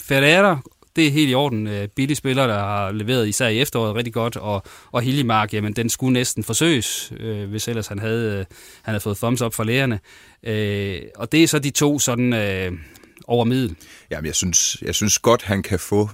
Ferreira, 0.00 0.60
det 0.96 1.06
er 1.06 1.10
helt 1.10 1.30
i 1.30 1.34
orden. 1.34 1.66
Øh, 1.66 1.88
Billige 1.88 2.16
spiller, 2.16 2.46
der 2.46 2.58
har 2.58 2.92
leveret 2.92 3.28
især 3.28 3.48
i 3.48 3.60
efteråret 3.60 3.94
rigtig 3.94 4.12
godt, 4.12 4.36
og, 4.36 4.62
og 4.92 5.02
Hiljemark, 5.02 5.54
jamen 5.54 5.72
den 5.72 5.88
skulle 5.88 6.12
næsten 6.12 6.44
forsøges, 6.44 7.12
øh, 7.20 7.50
hvis 7.50 7.68
ellers 7.68 7.86
han 7.86 7.98
havde, 7.98 8.30
øh, 8.30 8.44
han 8.82 8.92
havde 8.92 9.00
fået 9.00 9.16
thumbs 9.16 9.42
up 9.42 9.54
fra 9.54 9.64
lægerne. 9.64 10.00
Øh, 10.42 11.00
og 11.16 11.32
det 11.32 11.42
er 11.42 11.48
så 11.48 11.58
de 11.58 11.70
to 11.70 11.98
sådan 11.98 12.32
øh, 12.32 12.72
over 13.26 13.44
middel. 13.44 13.76
Jamen, 14.10 14.26
jeg 14.26 14.34
synes, 14.34 14.82
jeg 14.82 14.94
synes 14.94 15.18
godt, 15.18 15.42
han 15.42 15.62
kan 15.62 15.78
få... 15.78 16.10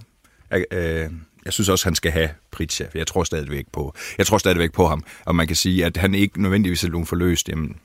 Øh, 0.72 1.10
jeg 1.44 1.52
synes 1.52 1.68
også, 1.68 1.86
han 1.86 1.94
skal 1.94 2.10
have 2.10 2.28
Pritja. 2.50 2.86
Jeg 2.94 3.06
tror 3.06 3.24
stadigvæk 3.24 3.64
på, 3.72 3.94
jeg 4.18 4.26
tror 4.26 4.38
stadigvæk 4.38 4.72
på 4.72 4.86
ham. 4.86 5.04
Og 5.24 5.36
man 5.36 5.46
kan 5.46 5.56
sige, 5.56 5.84
at 5.84 5.96
han 5.96 6.14
ikke 6.14 6.42
nødvendigvis 6.42 6.84
er 6.84 6.88
nogen 6.88 7.06
forløst. 7.06 7.48
Jamen, 7.48 7.76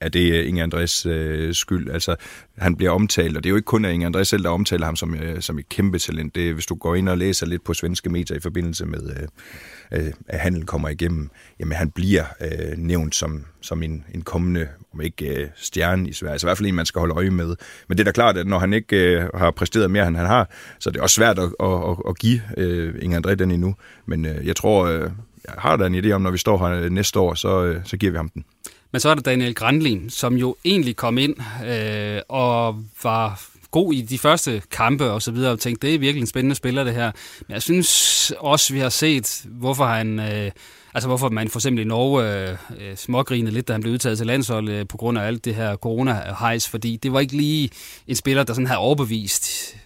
er 0.00 0.08
det 0.08 0.32
øh, 0.32 0.48
Inge 0.48 0.62
Andres 0.62 1.06
øh, 1.06 1.54
skyld. 1.54 1.90
Altså, 1.90 2.16
han 2.58 2.76
bliver 2.76 2.90
omtalt, 2.90 3.36
og 3.36 3.44
det 3.44 3.48
er 3.48 3.50
jo 3.50 3.56
ikke 3.56 3.66
kun 3.66 3.84
Inge 3.84 4.06
Andres 4.06 4.28
selv, 4.28 4.42
der 4.42 4.50
omtaler 4.50 4.86
ham 4.86 4.96
som, 4.96 5.14
øh, 5.14 5.40
som 5.40 5.58
et 5.58 5.68
kæmpe 5.68 5.98
talent. 5.98 6.34
Det 6.34 6.54
hvis 6.54 6.66
du 6.66 6.74
går 6.74 6.94
ind 6.94 7.08
og 7.08 7.18
læser 7.18 7.46
lidt 7.46 7.64
på 7.64 7.74
svenske 7.74 8.10
medier 8.10 8.36
i 8.36 8.40
forbindelse 8.40 8.86
med, 8.86 9.10
øh, 9.10 9.28
øh, 10.00 10.12
at 10.28 10.40
handel 10.40 10.66
kommer 10.66 10.88
igennem, 10.88 11.30
jamen 11.60 11.72
han 11.72 11.90
bliver 11.90 12.24
øh, 12.40 12.78
nævnt 12.78 13.14
som, 13.14 13.44
som 13.60 13.82
en, 13.82 14.04
en 14.14 14.22
kommende, 14.22 14.68
om 14.94 15.00
ikke 15.00 15.42
øh, 15.42 15.48
stjerne 15.56 16.08
i 16.08 16.12
Sverige. 16.12 16.32
Altså 16.32 16.46
i 16.46 16.48
hvert 16.48 16.58
fald 16.58 16.68
en, 16.68 16.74
man 16.74 16.86
skal 16.86 16.98
holde 16.98 17.14
øje 17.14 17.30
med. 17.30 17.56
Men 17.88 17.98
det 17.98 18.00
er 18.00 18.04
da 18.04 18.12
klart, 18.12 18.36
at 18.36 18.46
når 18.46 18.58
han 18.58 18.72
ikke 18.72 18.96
øh, 18.96 19.28
har 19.34 19.50
præsteret 19.50 19.90
mere, 19.90 20.08
end 20.08 20.16
han 20.16 20.26
har, 20.26 20.50
så 20.78 20.90
er 20.90 20.92
det 20.92 21.02
også 21.02 21.14
svært 21.14 21.38
at, 21.38 21.44
at, 21.60 21.90
at, 21.90 21.96
at 22.08 22.18
give 22.18 22.40
øh, 22.56 22.94
Inge 23.02 23.18
André 23.18 23.34
den 23.34 23.50
endnu. 23.50 23.74
Men 24.06 24.26
øh, 24.26 24.46
jeg 24.46 24.56
tror, 24.56 24.86
øh, 24.86 25.10
jeg 25.46 25.54
har 25.58 25.76
da 25.76 25.86
en 25.86 25.94
idé 25.94 26.10
om, 26.10 26.22
når 26.22 26.30
vi 26.30 26.38
står 26.38 26.68
her 26.68 26.82
øh, 26.82 26.90
næste 26.90 27.20
år, 27.20 27.34
så, 27.34 27.64
øh, 27.64 27.80
så 27.84 27.96
giver 27.96 28.12
vi 28.12 28.16
ham 28.16 28.28
den. 28.28 28.44
Men 28.96 29.00
så 29.00 29.08
er 29.08 29.14
der 29.14 29.22
Daniel 29.22 29.54
Grandlin, 29.54 30.10
som 30.10 30.36
jo 30.36 30.56
egentlig 30.64 30.96
kom 30.96 31.18
ind 31.18 31.36
øh, 31.66 32.20
og 32.28 32.84
var 33.02 33.42
god 33.70 33.92
i 33.94 34.02
de 34.02 34.18
første 34.18 34.62
kampe 34.70 35.10
og 35.10 35.22
så 35.22 35.30
videre, 35.30 35.52
og 35.52 35.60
tænkte, 35.60 35.86
det 35.86 35.94
er 35.94 35.98
virkelig 35.98 36.20
en 36.20 36.26
spændende 36.26 36.54
spiller, 36.54 36.84
det 36.84 36.94
her. 36.94 37.10
Men 37.48 37.54
jeg 37.54 37.62
synes 37.62 38.32
også, 38.38 38.72
vi 38.72 38.78
har 38.78 38.88
set, 38.88 39.42
hvorfor 39.44 39.84
han... 39.84 40.18
Øh, 40.18 40.50
Altså 40.94 41.08
hvorfor 41.08 41.28
man 41.28 41.48
for 41.48 41.58
eksempel 41.58 41.84
i 41.84 41.88
Norge 41.88 42.48
øh, 42.48 42.56
øh 42.78 42.96
smågrinede 42.96 43.54
lidt, 43.54 43.68
da 43.68 43.72
han 43.72 43.80
blev 43.80 43.92
udtaget 43.92 44.18
til 44.18 44.26
landshold 44.26 44.68
øh, 44.68 44.86
på 44.88 44.96
grund 44.96 45.18
af 45.18 45.26
alt 45.26 45.44
det 45.44 45.54
her 45.54 45.76
corona-hejs, 45.76 46.68
fordi 46.68 46.96
det 46.96 47.12
var 47.12 47.20
ikke 47.20 47.36
lige 47.36 47.70
en 48.06 48.16
spiller, 48.16 48.42
der 48.42 48.54
sådan 48.54 48.66
havde 48.66 48.78
overbevist 48.78 49.76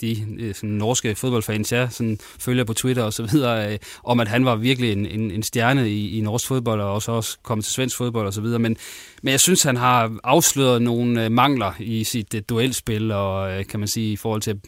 de 0.00 0.26
øh, 0.38 0.54
sådan, 0.54 0.70
norske 0.70 1.14
fodboldfans, 1.14 1.72
jeg 1.72 1.88
sådan, 1.90 2.18
følger 2.38 2.64
på 2.64 2.74
Twitter 2.74 3.02
og 3.02 3.12
så 3.12 3.22
videre, 3.22 3.72
øh, 3.72 3.78
om 4.04 4.20
at 4.20 4.28
han 4.28 4.44
var 4.44 4.56
virkelig 4.56 4.92
en, 4.92 5.06
en, 5.06 5.30
en 5.30 5.42
stjerne 5.42 5.90
i, 5.90 6.18
i 6.18 6.20
norsk 6.20 6.46
fodbold, 6.46 6.80
og 6.80 6.92
også, 6.92 7.12
også 7.12 7.38
kommet 7.42 7.64
til 7.64 7.74
svensk 7.74 7.96
fodbold 7.96 8.26
og 8.26 8.34
så 8.34 8.40
videre. 8.40 8.58
Men, 8.58 8.76
men 9.22 9.30
jeg 9.30 9.40
synes, 9.40 9.62
han 9.62 9.76
har 9.76 10.18
afsløret 10.24 10.82
nogle 10.82 11.24
øh, 11.24 11.32
mangler 11.32 11.72
i 11.78 12.04
sit 12.04 12.34
øh, 12.34 12.42
duelspil, 12.48 13.12
og 13.12 13.52
øh, 13.52 13.66
kan 13.66 13.80
man 13.80 13.88
sige, 13.88 14.12
i 14.12 14.16
forhold 14.16 14.42
til 14.42 14.60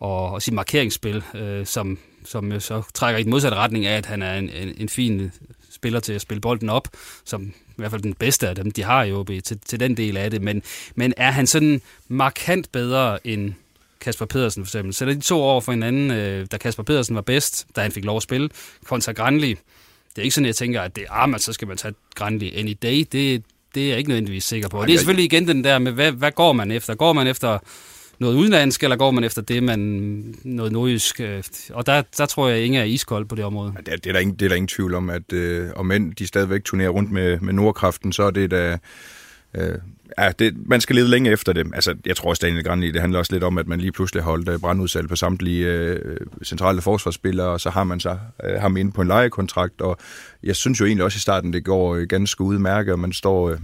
og, 0.00 0.32
og 0.32 0.42
sit 0.42 0.54
markeringsspil, 0.54 1.22
øh, 1.34 1.66
som, 1.66 1.98
som 2.24 2.52
jo 2.52 2.60
så 2.60 2.82
trækker 2.94 3.18
i 3.18 3.22
den 3.22 3.30
modsatte 3.30 3.56
retning 3.56 3.86
af, 3.86 3.96
at 3.96 4.06
han 4.06 4.22
er 4.22 4.34
en, 4.34 4.50
en, 4.50 4.74
en 4.78 4.88
fin 4.88 5.32
spiller 5.70 6.00
til 6.00 6.12
at 6.12 6.20
spille 6.20 6.40
bolden 6.40 6.68
op, 6.68 6.88
som 7.24 7.42
i 7.42 7.52
hvert 7.76 7.90
fald 7.90 8.02
den 8.02 8.14
bedste 8.14 8.48
af 8.48 8.54
dem, 8.54 8.70
de 8.70 8.82
har 8.82 9.04
jo 9.04 9.24
til, 9.24 9.58
til 9.58 9.80
den 9.80 9.96
del 9.96 10.16
af 10.16 10.30
det. 10.30 10.42
Men, 10.42 10.62
men 10.94 11.14
er 11.16 11.30
han 11.30 11.46
sådan 11.46 11.80
markant 12.08 12.72
bedre 12.72 13.26
end 13.26 13.54
Kasper 14.00 14.26
Pedersen 14.26 14.64
for 14.64 14.68
eksempel. 14.68 14.94
Sætter 14.94 15.14
de 15.14 15.20
to 15.20 15.42
år 15.42 15.60
for 15.60 15.72
hinanden, 15.72 16.10
øh, 16.10 16.46
da 16.52 16.56
Kasper 16.56 16.82
Pedersen 16.82 17.14
var 17.14 17.22
bedst, 17.22 17.66
da 17.76 17.80
han 17.80 17.92
fik 17.92 18.04
lov 18.04 18.16
at 18.16 18.22
spille, 18.22 18.48
kontra 18.84 19.12
Granli. 19.12 19.48
Det 19.48 20.18
er 20.18 20.22
ikke 20.22 20.34
sådan, 20.34 20.46
jeg 20.46 20.56
tænker, 20.56 20.80
at 20.80 20.96
det 20.96 21.04
er, 21.08 21.12
ah, 21.12 21.30
man, 21.30 21.40
så 21.40 21.52
skal 21.52 21.68
man 21.68 21.76
tage 21.76 21.94
Granli 22.14 22.52
any 22.56 22.76
day. 22.82 23.06
Det, 23.12 23.42
det 23.74 23.84
er 23.84 23.88
jeg 23.88 23.98
ikke 23.98 24.10
nødvendigvis 24.10 24.44
sikker 24.44 24.68
på. 24.68 24.80
Og 24.80 24.86
det 24.86 24.94
er 24.94 24.98
selvfølgelig 24.98 25.24
igen 25.24 25.48
den 25.48 25.64
der 25.64 25.78
med, 25.78 25.92
hvad, 25.92 26.12
hvad 26.12 26.32
går 26.32 26.52
man 26.52 26.70
efter? 26.70 26.94
Går 26.94 27.12
man 27.12 27.26
efter 27.26 27.58
noget 28.18 28.34
udenlandsk, 28.34 28.82
eller 28.82 28.96
går 28.96 29.10
man 29.10 29.24
efter 29.24 29.42
det, 29.42 29.62
man 29.62 29.78
noget 30.44 30.72
nordjysk? 30.72 31.20
Og 31.70 31.86
der, 31.86 32.02
der 32.18 32.26
tror 32.26 32.48
jeg, 32.48 32.58
at 32.58 32.64
ingen 32.64 32.80
er 32.80 32.84
iskold 32.84 33.26
på 33.26 33.34
det 33.34 33.44
område. 33.44 33.72
Ja, 33.76 33.80
det, 33.80 33.92
er, 33.92 33.96
det, 33.96 34.06
er 34.06 34.12
der 34.12 34.20
ingen, 34.20 34.36
det 34.36 34.44
er 34.44 34.48
der 34.48 34.56
ingen 34.56 34.68
tvivl 34.68 34.94
om, 34.94 35.10
at 35.10 35.32
øh, 35.32 35.68
om 35.76 35.86
mænd 35.86 36.14
de 36.14 36.26
stadigvæk 36.26 36.64
turnerer 36.64 36.90
rundt 36.90 37.10
med, 37.10 37.40
med 37.40 37.52
Nordkraften, 37.52 38.12
så 38.12 38.22
er 38.22 38.30
det 38.30 38.50
da... 38.50 38.78
Øh, 39.54 39.74
ja, 40.18 40.32
det, 40.38 40.68
man 40.68 40.80
skal 40.80 40.96
lede 40.96 41.08
længe 41.08 41.30
efter 41.30 41.52
dem. 41.52 41.74
Altså, 41.74 41.94
jeg 42.06 42.16
tror 42.16 42.30
også, 42.30 42.46
Daniel 42.46 42.64
Granli, 42.64 42.90
det 42.90 43.00
handler 43.00 43.18
også 43.18 43.32
lidt 43.32 43.44
om, 43.44 43.58
at 43.58 43.66
man 43.66 43.80
lige 43.80 43.92
pludselig 43.92 44.22
holdt 44.22 44.48
øh, 44.48 44.58
brandudsalg 44.58 45.08
på 45.08 45.16
samtlige 45.16 45.66
øh, 45.66 46.16
centrale 46.44 46.80
forsvarsspillere, 46.80 47.46
og 47.46 47.60
så 47.60 47.70
har 47.70 47.84
man 47.84 48.00
så 48.00 48.18
øh, 48.44 48.60
ham 48.60 48.76
inde 48.76 48.92
på 48.92 49.02
en 49.02 49.08
lejekontrakt, 49.08 49.80
og 49.80 49.96
jeg 50.42 50.56
synes 50.56 50.80
jo 50.80 50.86
egentlig 50.86 51.04
også 51.04 51.16
i 51.16 51.20
starten, 51.20 51.52
det 51.52 51.64
går 51.64 51.94
øh, 51.94 52.02
ganske 52.02 52.40
udmærket, 52.44 52.92
og 52.92 52.98
man 52.98 53.12
står, 53.12 53.50
øh, 53.50 53.58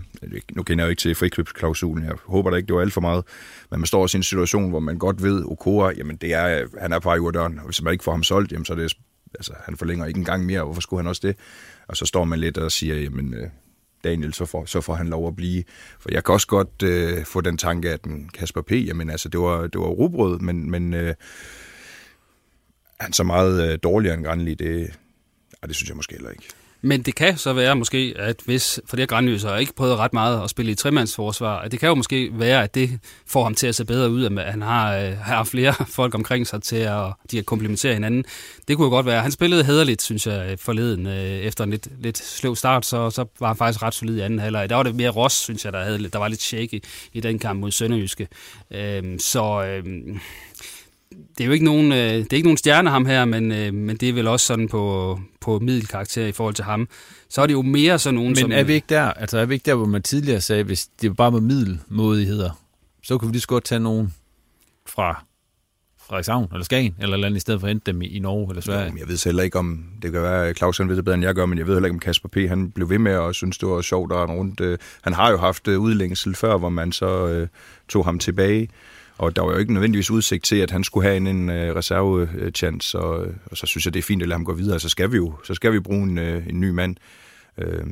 nu 0.52 0.62
kender 0.62 0.84
jeg 0.84 0.86
jo 0.86 0.90
ikke 0.90 1.00
til 1.00 1.14
frikøbsklausulen, 1.14 2.04
jeg 2.04 2.14
håber 2.24 2.50
da 2.50 2.56
ikke, 2.56 2.66
det 2.66 2.74
var 2.74 2.80
alt 2.80 2.92
for 2.92 3.00
meget, 3.00 3.24
men 3.70 3.80
man 3.80 3.86
står 3.86 4.02
også 4.02 4.16
i 4.16 4.18
en 4.18 4.22
situation, 4.22 4.70
hvor 4.70 4.80
man 4.80 4.98
godt 4.98 5.22
ved, 5.22 5.44
Okora, 5.44 5.92
jamen 5.96 6.16
det 6.16 6.34
er, 6.34 6.60
øh, 6.60 6.68
han 6.80 6.92
er 6.92 6.98
på 6.98 7.08
vej 7.08 7.18
ud 7.18 7.26
af 7.26 7.32
døren, 7.32 7.58
og 7.58 7.64
hvis 7.64 7.82
man 7.82 7.92
ikke 7.92 8.04
får 8.04 8.12
ham 8.12 8.22
solgt, 8.22 8.52
jamen 8.52 8.64
så 8.64 8.72
er 8.72 8.76
det, 8.76 8.96
altså 9.34 9.52
han 9.64 9.76
forlænger 9.76 10.06
ikke 10.06 10.18
en 10.18 10.24
gang 10.24 10.46
mere, 10.46 10.64
hvorfor 10.64 10.80
skulle 10.80 11.02
han 11.02 11.08
også 11.08 11.22
det? 11.24 11.36
Og 11.88 11.96
så 11.96 12.06
står 12.06 12.24
man 12.24 12.38
lidt 12.38 12.58
og 12.58 12.72
siger, 12.72 12.96
jamen 12.96 13.34
øh, 13.34 13.48
Daniel, 14.04 14.34
så 14.34 14.46
får, 14.46 14.64
så 14.64 14.80
får 14.80 14.94
han 14.94 15.08
lov 15.08 15.28
at 15.28 15.36
blive. 15.36 15.64
For 16.00 16.08
jeg 16.12 16.24
kan 16.24 16.32
også 16.32 16.46
godt 16.46 16.82
øh, 16.82 17.24
få 17.24 17.40
den 17.40 17.58
tanke, 17.58 17.90
at 17.90 18.04
den 18.04 18.28
Kasper 18.28 18.62
P., 18.62 18.72
jamen 18.72 19.10
altså, 19.10 19.28
det 19.28 19.40
var, 19.40 19.62
det 19.66 19.80
var 19.80 19.86
robrød, 19.86 20.38
men, 20.38 20.70
men 20.70 20.94
øh, 20.94 21.14
han 23.00 23.12
så 23.12 23.24
meget 23.24 23.72
øh, 23.72 23.78
dårligere 23.82 24.14
end 24.14 24.24
Granli, 24.24 24.54
det, 24.54 24.96
ej, 25.62 25.66
det 25.66 25.76
synes 25.76 25.88
jeg 25.88 25.96
måske 25.96 26.12
heller 26.12 26.30
ikke. 26.30 26.48
Men 26.82 27.02
det 27.02 27.14
kan 27.14 27.36
så 27.36 27.52
være 27.52 27.76
måske, 27.76 28.14
at 28.16 28.36
hvis, 28.44 28.80
for 28.86 28.96
det 28.96 29.02
har 29.02 29.06
Granløs 29.06 29.42
har 29.42 29.56
ikke 29.56 29.74
prøvet 29.74 29.96
ret 29.96 30.12
meget 30.12 30.42
at 30.44 30.50
spille 30.50 30.72
i 30.72 30.74
tremandsforsvar, 30.74 31.58
at 31.58 31.72
det 31.72 31.80
kan 31.80 31.88
jo 31.88 31.94
måske 31.94 32.30
være, 32.32 32.62
at 32.62 32.74
det 32.74 33.00
får 33.26 33.42
ham 33.42 33.54
til 33.54 33.66
at 33.66 33.74
se 33.74 33.84
bedre 33.84 34.10
ud, 34.10 34.24
at 34.24 34.52
han 34.52 34.62
har, 34.62 34.96
øh, 34.96 35.18
har 35.18 35.44
flere 35.44 35.74
folk 35.98 36.14
omkring 36.14 36.46
sig 36.46 36.62
til 36.62 36.76
at 36.76 37.12
de 37.30 37.38
at 37.38 37.46
komplementere 37.46 37.94
hinanden. 37.94 38.24
Det 38.68 38.76
kunne 38.76 38.84
jo 38.84 38.90
godt 38.90 39.06
være. 39.06 39.22
Han 39.22 39.32
spillede 39.32 39.64
hederligt, 39.64 40.02
synes 40.02 40.26
jeg, 40.26 40.50
øh, 40.50 40.58
forleden. 40.58 41.06
Øh, 41.06 41.14
efter 41.22 41.64
en 41.64 41.70
lidt, 41.70 41.88
lidt 42.00 42.18
sløv 42.18 42.56
start, 42.56 42.86
så, 42.86 43.10
så 43.10 43.24
var 43.40 43.46
han 43.46 43.56
faktisk 43.56 43.82
ret 43.82 43.94
solid 43.94 44.16
i 44.16 44.20
anden 44.20 44.38
halvleg. 44.38 44.70
Der 44.70 44.76
var 44.76 44.82
det 44.82 44.94
mere 44.94 45.10
Ross, 45.10 45.36
synes 45.36 45.64
jeg, 45.64 45.72
der, 45.72 45.84
havde, 45.84 46.08
der 46.08 46.18
var 46.18 46.28
lidt 46.28 46.42
shaky 46.42 46.84
i 47.12 47.20
den 47.20 47.38
kamp 47.38 47.60
mod 47.60 47.70
Sønderjyske. 47.70 48.28
Øh, 48.70 49.18
så... 49.18 49.64
Øh, 49.64 50.16
det 51.38 51.44
er 51.44 51.46
jo 51.46 51.52
ikke 51.52 51.64
nogen, 51.64 51.92
øh, 51.92 51.98
det 51.98 52.32
er 52.32 52.36
ikke 52.36 52.48
nogen 52.48 52.56
stjerne 52.56 52.90
ham 52.90 53.06
her, 53.06 53.24
men, 53.24 53.52
øh, 53.52 53.74
men 53.74 53.96
det 53.96 54.08
er 54.08 54.12
vel 54.12 54.26
også 54.26 54.46
sådan 54.46 54.68
på, 54.68 55.18
på 55.40 55.58
middelkarakter 55.58 56.26
i 56.26 56.32
forhold 56.32 56.54
til 56.54 56.64
ham. 56.64 56.88
Så 57.28 57.42
er 57.42 57.46
det 57.46 57.54
jo 57.54 57.62
mere 57.62 57.98
sådan 57.98 58.14
nogen 58.14 58.28
men 58.28 58.36
som... 58.36 58.48
Men 58.48 58.58
er 58.58 58.64
vi 58.64 58.72
ikke 58.72 58.86
der, 58.88 59.02
altså 59.02 59.38
er 59.38 59.44
vi 59.44 59.54
ikke 59.54 59.64
der, 59.66 59.74
hvor 59.74 59.86
man 59.86 60.02
tidligere 60.02 60.40
sagde, 60.40 60.62
hvis 60.62 60.86
det 60.86 61.16
bare 61.16 61.32
var 61.32 61.40
middelmodigheder, 61.40 62.50
så 63.02 63.18
kunne 63.18 63.28
vi 63.28 63.32
lige 63.32 63.40
så 63.40 63.48
godt 63.48 63.64
tage 63.64 63.80
nogen 63.80 64.14
fra 64.86 65.24
Frederikshavn 66.08 66.48
eller 66.52 66.64
Skagen 66.64 66.94
eller 67.00 67.14
eller 67.14 67.26
andet, 67.26 67.36
i 67.36 67.40
stedet 67.40 67.60
for 67.60 67.66
at 67.66 67.70
hente 67.70 67.92
dem 67.92 68.02
i, 68.02 68.06
i 68.06 68.18
Norge 68.18 68.50
eller 68.50 68.62
Sverige. 68.62 68.90
Jo, 68.92 68.96
jeg 68.98 69.08
ved 69.08 69.24
heller 69.24 69.42
ikke 69.42 69.58
om, 69.58 69.84
det 70.02 70.12
kan 70.12 70.22
være, 70.22 70.54
Claus 70.54 70.78
han 70.78 70.88
ved 70.88 70.96
det 70.96 71.04
bedre 71.04 71.14
end 71.14 71.24
jeg 71.24 71.34
gør, 71.34 71.46
men 71.46 71.58
jeg 71.58 71.66
ved 71.66 71.74
heller 71.74 71.86
ikke 71.86 71.94
om 71.94 72.00
Kasper 72.00 72.28
P. 72.28 72.36
han 72.48 72.70
blev 72.70 72.90
ved 72.90 72.98
med 72.98 73.12
at 73.12 73.34
synes, 73.34 73.58
det 73.58 73.68
var 73.68 73.80
sjovt 73.80 74.12
at 74.12 74.28
rundt. 74.28 74.80
Han 75.02 75.12
har 75.12 75.30
jo 75.30 75.36
haft 75.36 75.68
udlængsel 75.68 76.34
før, 76.34 76.58
hvor 76.58 76.68
man 76.68 76.92
så 76.92 77.26
øh, 77.26 77.48
tog 77.88 78.04
ham 78.04 78.18
tilbage. 78.18 78.68
Og 79.18 79.36
der 79.36 79.42
var 79.42 79.52
jo 79.52 79.58
ikke 79.58 79.72
nødvendigvis 79.72 80.10
udsigt 80.10 80.44
til, 80.44 80.56
at 80.56 80.70
han 80.70 80.84
skulle 80.84 81.06
have 81.06 81.16
en, 81.16 81.26
en 81.26 81.48
uh, 81.48 81.54
reserve-chance, 81.54 82.98
og, 82.98 83.26
og 83.46 83.56
så 83.56 83.66
synes 83.66 83.84
jeg, 83.84 83.94
det 83.94 83.98
er 83.98 84.02
fint 84.02 84.22
at 84.22 84.28
lade 84.28 84.38
ham 84.38 84.44
gå 84.44 84.52
videre. 84.52 84.80
Så 84.80 84.88
skal 84.88 85.12
vi 85.12 85.16
jo 85.16 85.34
så 85.44 85.54
skal 85.54 85.72
vi 85.72 85.80
bruge 85.80 86.02
en, 86.02 86.18
uh, 86.18 86.46
en 86.46 86.60
ny 86.60 86.70
mand. 86.70 86.96
Uh, 87.58 87.88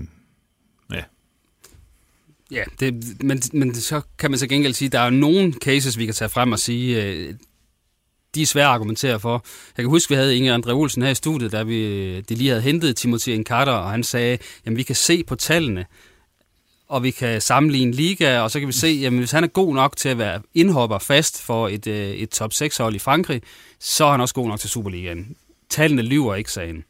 ja. 0.92 1.02
Ja, 2.50 2.64
det, 2.80 3.04
men, 3.22 3.42
men 3.52 3.74
så 3.74 4.00
kan 4.18 4.30
man 4.30 4.38
så 4.38 4.46
gengæld 4.46 4.74
sige, 4.74 4.86
at 4.86 4.92
der 4.92 5.00
er 5.00 5.10
nogle 5.10 5.52
cases, 5.52 5.98
vi 5.98 6.04
kan 6.04 6.14
tage 6.14 6.28
frem 6.28 6.52
og 6.52 6.58
sige, 6.58 6.98
uh, 6.98 7.34
de 8.34 8.42
er 8.42 8.46
svære 8.46 8.66
at 8.66 8.72
argumentere 8.72 9.20
for. 9.20 9.44
Jeg 9.76 9.82
kan 9.82 9.90
huske, 9.90 10.10
vi 10.10 10.14
havde 10.14 10.36
Inge 10.36 10.54
André 10.54 10.70
Olsen 10.70 11.02
her 11.02 11.10
i 11.10 11.14
studiet, 11.14 11.52
da 11.52 11.62
vi 11.62 12.20
de 12.20 12.34
lige 12.34 12.48
havde 12.48 12.62
hentet 12.62 12.96
Timothy 12.96 13.28
Encarter, 13.28 13.72
og 13.72 13.90
han 13.90 14.02
sagde, 14.02 14.38
jamen 14.66 14.76
vi 14.76 14.82
kan 14.82 14.94
se 14.94 15.24
på 15.24 15.34
tallene, 15.34 15.86
og 16.95 17.03
vi 17.03 17.11
kan 17.11 17.40
sammenligne 17.40 17.92
liga, 17.92 18.40
og 18.40 18.51
så 18.51 18.59
kan 18.59 18.68
vi 18.68 18.72
se, 18.72 18.88
jamen 18.88 19.18
hvis 19.18 19.30
han 19.30 19.45
er 19.45 19.49
god 19.49 19.74
nok 19.74 19.97
til 19.97 20.09
at 20.09 20.18
være 20.18 20.42
indhopper 20.55 20.99
fast 20.99 21.42
for 21.42 21.68
et, 21.68 21.86
øh, 21.86 22.11
et 22.11 22.30
top 22.30 22.53
6-hold 22.55 22.95
i 22.95 22.99
Frankrig, 22.99 23.42
så 23.80 24.05
er 24.05 24.11
han 24.11 24.20
også 24.20 24.34
god 24.34 24.49
nok 24.49 24.61
til 24.61 24.70
Superligaen. 24.70 25.36
Tallene 25.70 26.03
lyver 26.03 26.34
ikke, 26.34 26.53
sagde 26.53 26.68
han. 26.68 26.84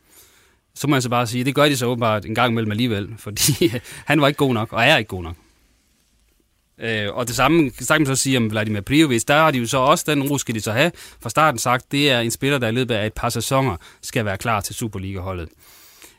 Så 0.74 0.86
må 0.86 0.96
jeg 0.96 1.02
så 1.02 1.08
bare 1.08 1.26
sige, 1.26 1.44
det 1.44 1.54
gør 1.54 1.64
de 1.64 1.76
så 1.76 1.86
åbenbart 1.86 2.24
en 2.24 2.34
gang 2.34 2.50
imellem 2.50 2.70
alligevel, 2.70 3.14
fordi 3.24 3.64
øh, 3.64 3.80
han 4.04 4.20
var 4.20 4.28
ikke 4.28 4.38
god 4.38 4.54
nok, 4.54 4.72
og 4.72 4.82
er 4.82 4.96
ikke 4.96 5.08
god 5.08 5.22
nok. 5.22 5.36
Øh, 6.80 7.14
og 7.14 7.28
det 7.28 7.36
samme 7.36 7.70
kan 7.70 7.86
man 7.90 8.06
så 8.06 8.16
sige 8.16 8.36
om 8.36 8.50
Vladimir 8.50 8.80
Prijovic. 8.80 9.24
Der 9.24 9.34
har 9.34 9.50
de 9.50 9.58
jo 9.58 9.66
så 9.66 9.78
også, 9.78 10.04
den 10.08 10.30
ro 10.30 10.38
skal 10.38 10.54
de 10.54 10.60
så 10.60 10.72
have, 10.72 10.92
fra 11.22 11.30
starten 11.30 11.58
sagt, 11.58 11.92
det 11.92 12.10
er 12.10 12.20
en 12.20 12.30
spiller, 12.30 12.58
der 12.58 12.68
i 12.68 12.72
løbet 12.72 12.94
af 12.94 13.06
et 13.06 13.12
par 13.12 13.28
sæsoner 13.28 13.76
skal 14.02 14.24
være 14.24 14.38
klar 14.38 14.60
til 14.60 14.74
Superliga-holdet. 14.74 15.48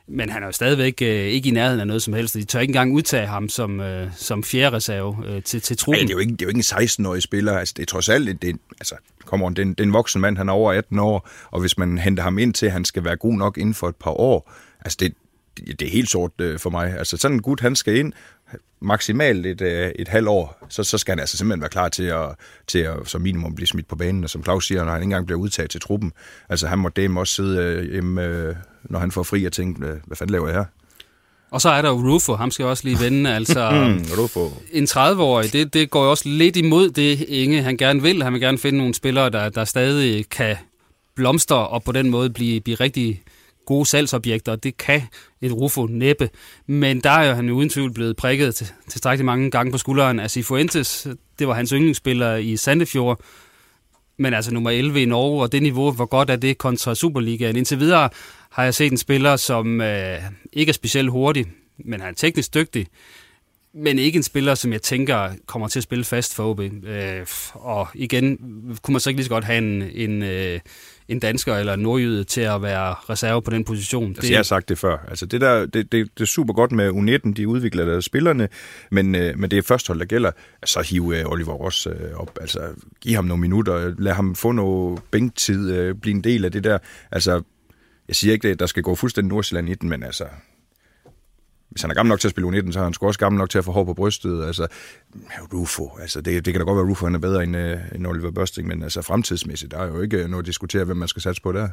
Men 0.08 0.30
han 0.30 0.44
er 0.44 0.46
jo 0.46 0.52
stadigvæk 0.52 1.02
øh, 1.02 1.08
ikke 1.08 1.50
i 1.50 1.52
nærheden 1.52 1.80
af 1.80 1.88
noget 1.88 2.02
som 2.02 2.14
helst. 2.14 2.34
De 2.34 2.44
tør 2.44 2.60
ikke 2.60 2.72
engang 2.72 2.94
udtage 2.94 3.28
ham 3.28 3.50
som, 3.50 3.80
øh, 3.80 4.08
som 4.16 4.44
fjerde 4.44 4.76
reserve 4.76 5.18
øh, 5.28 5.44
til, 5.44 5.62
til 5.62 5.78
truppen. 5.78 6.00
Ej, 6.00 6.02
det, 6.02 6.10
er 6.10 6.14
jo 6.14 6.20
ikke, 6.20 6.32
det 6.32 6.42
er 6.42 6.46
jo 6.46 6.50
ikke 6.50 6.58
en 6.58 7.06
16-årig 7.06 7.22
spiller. 7.22 7.58
Altså, 7.58 7.74
det 7.78 7.82
er 7.82 7.86
trods 7.86 8.10
alt, 8.10 8.42
det, 8.42 8.58
altså, 8.80 8.96
kommer 9.26 9.50
det, 9.50 9.68
det 9.68 9.80
er 9.80 9.84
en 9.84 9.94
voksen 9.94 10.22
mand, 10.22 10.38
han 10.38 10.50
er 10.50 10.54
over 10.54 10.74
18 10.74 11.00
år, 11.00 11.30
og 11.52 11.60
hvis 11.60 11.78
man 11.78 11.98
henter 11.98 12.24
ham 12.24 12.40
ind 12.40 12.54
til, 12.54 12.66
at 12.66 12.72
han 12.72 12.86
skal 12.86 13.04
være 13.04 13.16
god 13.16 13.34
nok 13.34 13.58
inden 13.58 13.74
for 13.74 13.90
et 13.90 13.96
par 13.96 14.12
år, 14.12 14.54
altså 14.82 14.98
det, 15.00 15.14
det 15.80 15.82
er 15.82 15.92
helt 15.92 16.10
sort 16.10 16.32
øh, 16.42 16.60
for 16.60 16.70
mig. 16.70 16.98
Altså 16.98 17.18
sådan 17.18 17.38
en 17.38 17.42
gut, 17.42 17.60
han 17.60 17.76
skal 17.76 17.98
ind, 17.98 18.14
maksimalt 18.82 19.46
et, 19.46 19.62
øh, 19.62 19.92
et 19.96 20.08
halvt 20.08 20.28
år, 20.28 20.66
så, 20.70 20.84
så 20.84 20.98
skal 20.98 21.12
han 21.12 21.20
altså 21.20 21.38
simpelthen 21.38 21.62
være 21.62 21.70
klar 21.70 21.90
til 21.90 22.04
at, 22.04 22.30
til 22.68 22.80
at 22.80 22.96
som 23.06 23.22
minimum 23.22 23.56
blive 23.56 23.68
smidt 23.68 23.88
på 23.88 23.96
banen. 23.96 24.24
Og 24.24 24.30
som 24.30 24.44
Claus 24.44 24.68
siger, 24.68 24.86
når 24.86 24.92
han 24.92 25.02
ikke 25.02 25.04
engang 25.04 25.26
bliver 25.26 25.40
udtaget 25.40 25.70
til 25.70 25.82
truppen, 25.82 26.12
altså 26.50 26.68
han 26.68 26.80
må 26.80 26.90
dem 26.90 27.18
også 27.18 27.34
sidde 27.34 27.58
øh, 27.58 27.92
hjemme, 27.92 28.26
øh, 28.26 28.56
når 28.84 29.00
han 29.00 29.12
får 29.12 29.24
fri 29.24 29.46
og 29.46 29.54
tænke, 29.54 29.86
øh, 29.86 29.96
hvad 30.06 30.18
fanden 30.18 30.32
laver 30.32 30.48
jeg 30.48 30.56
her? 30.56 30.66
Og 31.52 31.62
så 31.62 31.70
er 31.70 31.82
der 31.82 31.92
Rufo, 31.92 32.36
ham 32.36 32.52
skal 32.52 32.64
jeg 32.64 32.70
også 32.70 32.84
lige 32.84 33.00
vende. 33.00 33.36
Altså, 33.36 33.72
mm, 33.72 34.06
Rufo. 34.20 34.50
En 34.72 34.84
30-årig, 34.84 35.54
det, 35.54 35.74
det 35.74 35.90
går 35.90 36.04
jo 36.04 36.10
også 36.10 36.30
lidt 36.30 36.56
imod 36.56 36.90
det, 36.90 37.22
Inge 37.28 37.62
han 37.62 37.78
gerne 37.78 38.02
vil. 38.02 38.24
Han 38.24 38.34
vil 38.34 38.42
gerne 38.42 38.58
finde 38.58 38.78
nogle 38.78 38.94
spillere, 38.94 39.30
der, 39.30 39.50
der 39.50 39.66
stadig 39.66 40.30
kan 40.30 40.56
blomstre 41.16 41.68
og 41.68 41.84
på 41.84 41.92
den 41.92 42.10
måde 42.10 42.30
blive, 42.30 42.62
blive 42.62 42.76
rigtig 42.76 43.22
gode 43.66 43.86
salgsobjekter, 43.86 44.56
det 44.56 44.78
kan 44.78 45.02
et 45.42 45.52
Rufo 45.52 45.86
næppe. 45.86 46.30
Men 46.68 47.00
der 47.00 47.10
er 47.10 47.30
jo 47.30 47.34
han 47.34 47.50
uden 47.50 47.70
tvivl 47.70 47.94
blevet 47.94 48.16
prikket 48.16 48.56
til, 48.56 48.68
tilstrækkeligt 48.90 49.26
mange 49.26 49.52
gange 49.52 49.72
på 49.72 49.78
skulderen 49.78 50.20
af 50.20 50.32
Sifuentes. 50.32 51.08
Det 51.40 51.48
var 51.48 51.54
hans 51.54 51.70
yndlingsspiller 51.70 52.36
i 52.36 52.58
Sandefjord. 52.58 53.22
Men 54.18 54.34
altså 54.34 54.54
nummer 54.54 54.70
11 54.70 55.02
i 55.02 55.06
Norge, 55.06 55.42
og 55.42 55.52
det 55.52 55.64
niveau, 55.64 55.92
hvor 55.92 56.06
godt 56.06 56.30
er 56.30 56.36
det 56.36 56.58
kontra 56.58 56.96
Superligaen. 56.96 57.56
Indtil 57.56 57.80
videre 57.80 58.10
har 58.50 58.64
jeg 58.64 58.74
set 58.74 58.92
en 58.92 58.98
spiller, 58.98 59.36
som 59.36 59.82
øh, 59.82 60.18
ikke 60.54 60.70
er 60.70 60.74
specielt 60.74 61.10
hurtig, 61.10 61.46
men 61.78 62.00
han 62.00 62.10
er 62.10 62.14
teknisk 62.14 62.54
dygtig 62.54 62.88
men 63.76 64.00
ikke 64.00 64.18
en 64.18 64.24
spiller, 64.24 64.56
som 64.56 64.74
jeg 64.74 64.82
tænker 64.82 65.30
kommer 65.46 65.68
til 65.68 65.80
at 65.80 65.84
spille 65.84 66.06
fast 66.06 66.36
for 66.36 66.50
OB. 66.50 66.60
Øh, 66.60 67.28
og 67.54 67.88
igen, 67.94 68.38
kunne 68.82 68.94
man 68.94 69.00
så 69.00 69.10
ikke 69.10 69.18
lige 69.18 69.26
så 69.26 69.30
godt 69.30 69.44
have 69.44 69.58
en, 69.58 69.82
en, 69.82 70.24
øh, 70.24 70.60
en 71.08 71.20
dansker 71.20 71.56
eller 71.56 71.74
en 71.74 71.80
nordjyde 71.80 72.24
til 72.24 72.42
at 72.42 72.62
være 72.62 72.94
reserve 73.10 73.42
på 73.42 73.52
den 73.52 73.64
position. 73.64 74.08
Altså, 74.08 74.22
det... 74.22 74.30
Jeg 74.30 74.38
har 74.38 74.44
sagt 74.44 74.70
det 74.70 74.78
før. 74.78 74.98
Altså, 75.08 75.26
det, 75.26 75.42
der, 75.42 75.66
det, 75.66 75.74
det, 75.74 75.92
det 75.92 76.22
er 76.22 76.26
super 76.26 76.54
godt 76.54 76.72
med 76.72 76.90
U19, 76.90 77.34
de 77.34 77.48
udvikler 77.48 77.86
der 77.86 78.00
spillerne, 78.00 78.50
men, 78.92 79.16
øh, 79.16 79.40
men 79.40 79.52
det 79.52 79.58
er 79.58 79.62
førsthold, 79.62 80.00
der 80.00 80.06
gælder. 80.06 80.32
Så 80.66 80.82
hive 80.82 81.20
øh, 81.20 81.26
Oliver 81.26 81.54
Ross 81.54 81.88
øh, 81.88 81.94
op. 82.16 82.38
Altså, 82.42 82.60
giv 83.02 83.16
ham 83.16 83.26
nogle 83.26 83.42
minutter, 83.42 83.94
lad 83.98 84.14
ham 84.14 84.36
få 84.36 84.52
noget 84.52 85.02
bænktid, 85.12 85.72
øh, 85.72 85.96
blive 85.96 86.16
en 86.16 86.24
del 86.24 86.46
af 86.46 86.52
det 86.52 86.64
der. 86.64 86.78
Altså, 87.12 87.42
jeg 88.08 88.16
siger 88.16 88.34
ikke, 88.34 88.48
at 88.48 88.60
der 88.60 88.66
skal 88.66 88.84
gå 88.84 88.96
fuldstændig 88.96 89.30
Nordsjælland 89.30 89.70
i 89.70 89.74
den, 89.74 89.90
men 89.90 90.04
altså, 90.04 90.26
hvis 91.70 91.82
han 91.82 91.92
er 91.92 91.96
gammel 91.96 92.10
nok 92.10 92.20
til 92.20 92.28
at 92.28 92.32
spille 92.32 92.50
U19, 92.50 92.72
så 92.72 92.80
er 92.80 92.84
han 92.84 92.94
sgu 92.94 93.08
også 93.08 93.20
gammel 93.20 93.40
nok 93.40 93.50
til 93.50 93.58
at 93.58 93.66
få 93.66 93.72
hår 93.72 93.84
på 93.84 93.94
brystet. 93.94 94.46
Altså, 94.46 94.68
Rufo, 95.54 95.90
altså 96.02 96.22
det, 96.22 96.46
det 96.46 96.54
kan 96.54 96.62
da 96.62 96.66
godt 96.66 96.76
være, 96.76 96.86
at 96.86 96.90
Rufo 96.90 97.06
han 97.06 97.16
er 97.16 97.20
bedre 97.20 97.44
end, 97.44 97.56
uh, 97.56 97.96
end 97.96 98.08
Oliver 98.08 98.32
Børsting, 98.32 98.68
men 98.68 98.84
altså 98.84 99.02
fremtidsmæssigt, 99.02 99.72
der 99.72 99.78
er 99.78 99.88
jo 99.88 100.02
ikke 100.02 100.28
noget 100.28 100.44
at 100.44 100.48
diskutere, 100.48 100.84
hvem 100.84 100.98
man 100.98 101.08
skal 101.08 101.22
satse 101.22 101.42
på 101.42 101.52
der. 101.52 101.70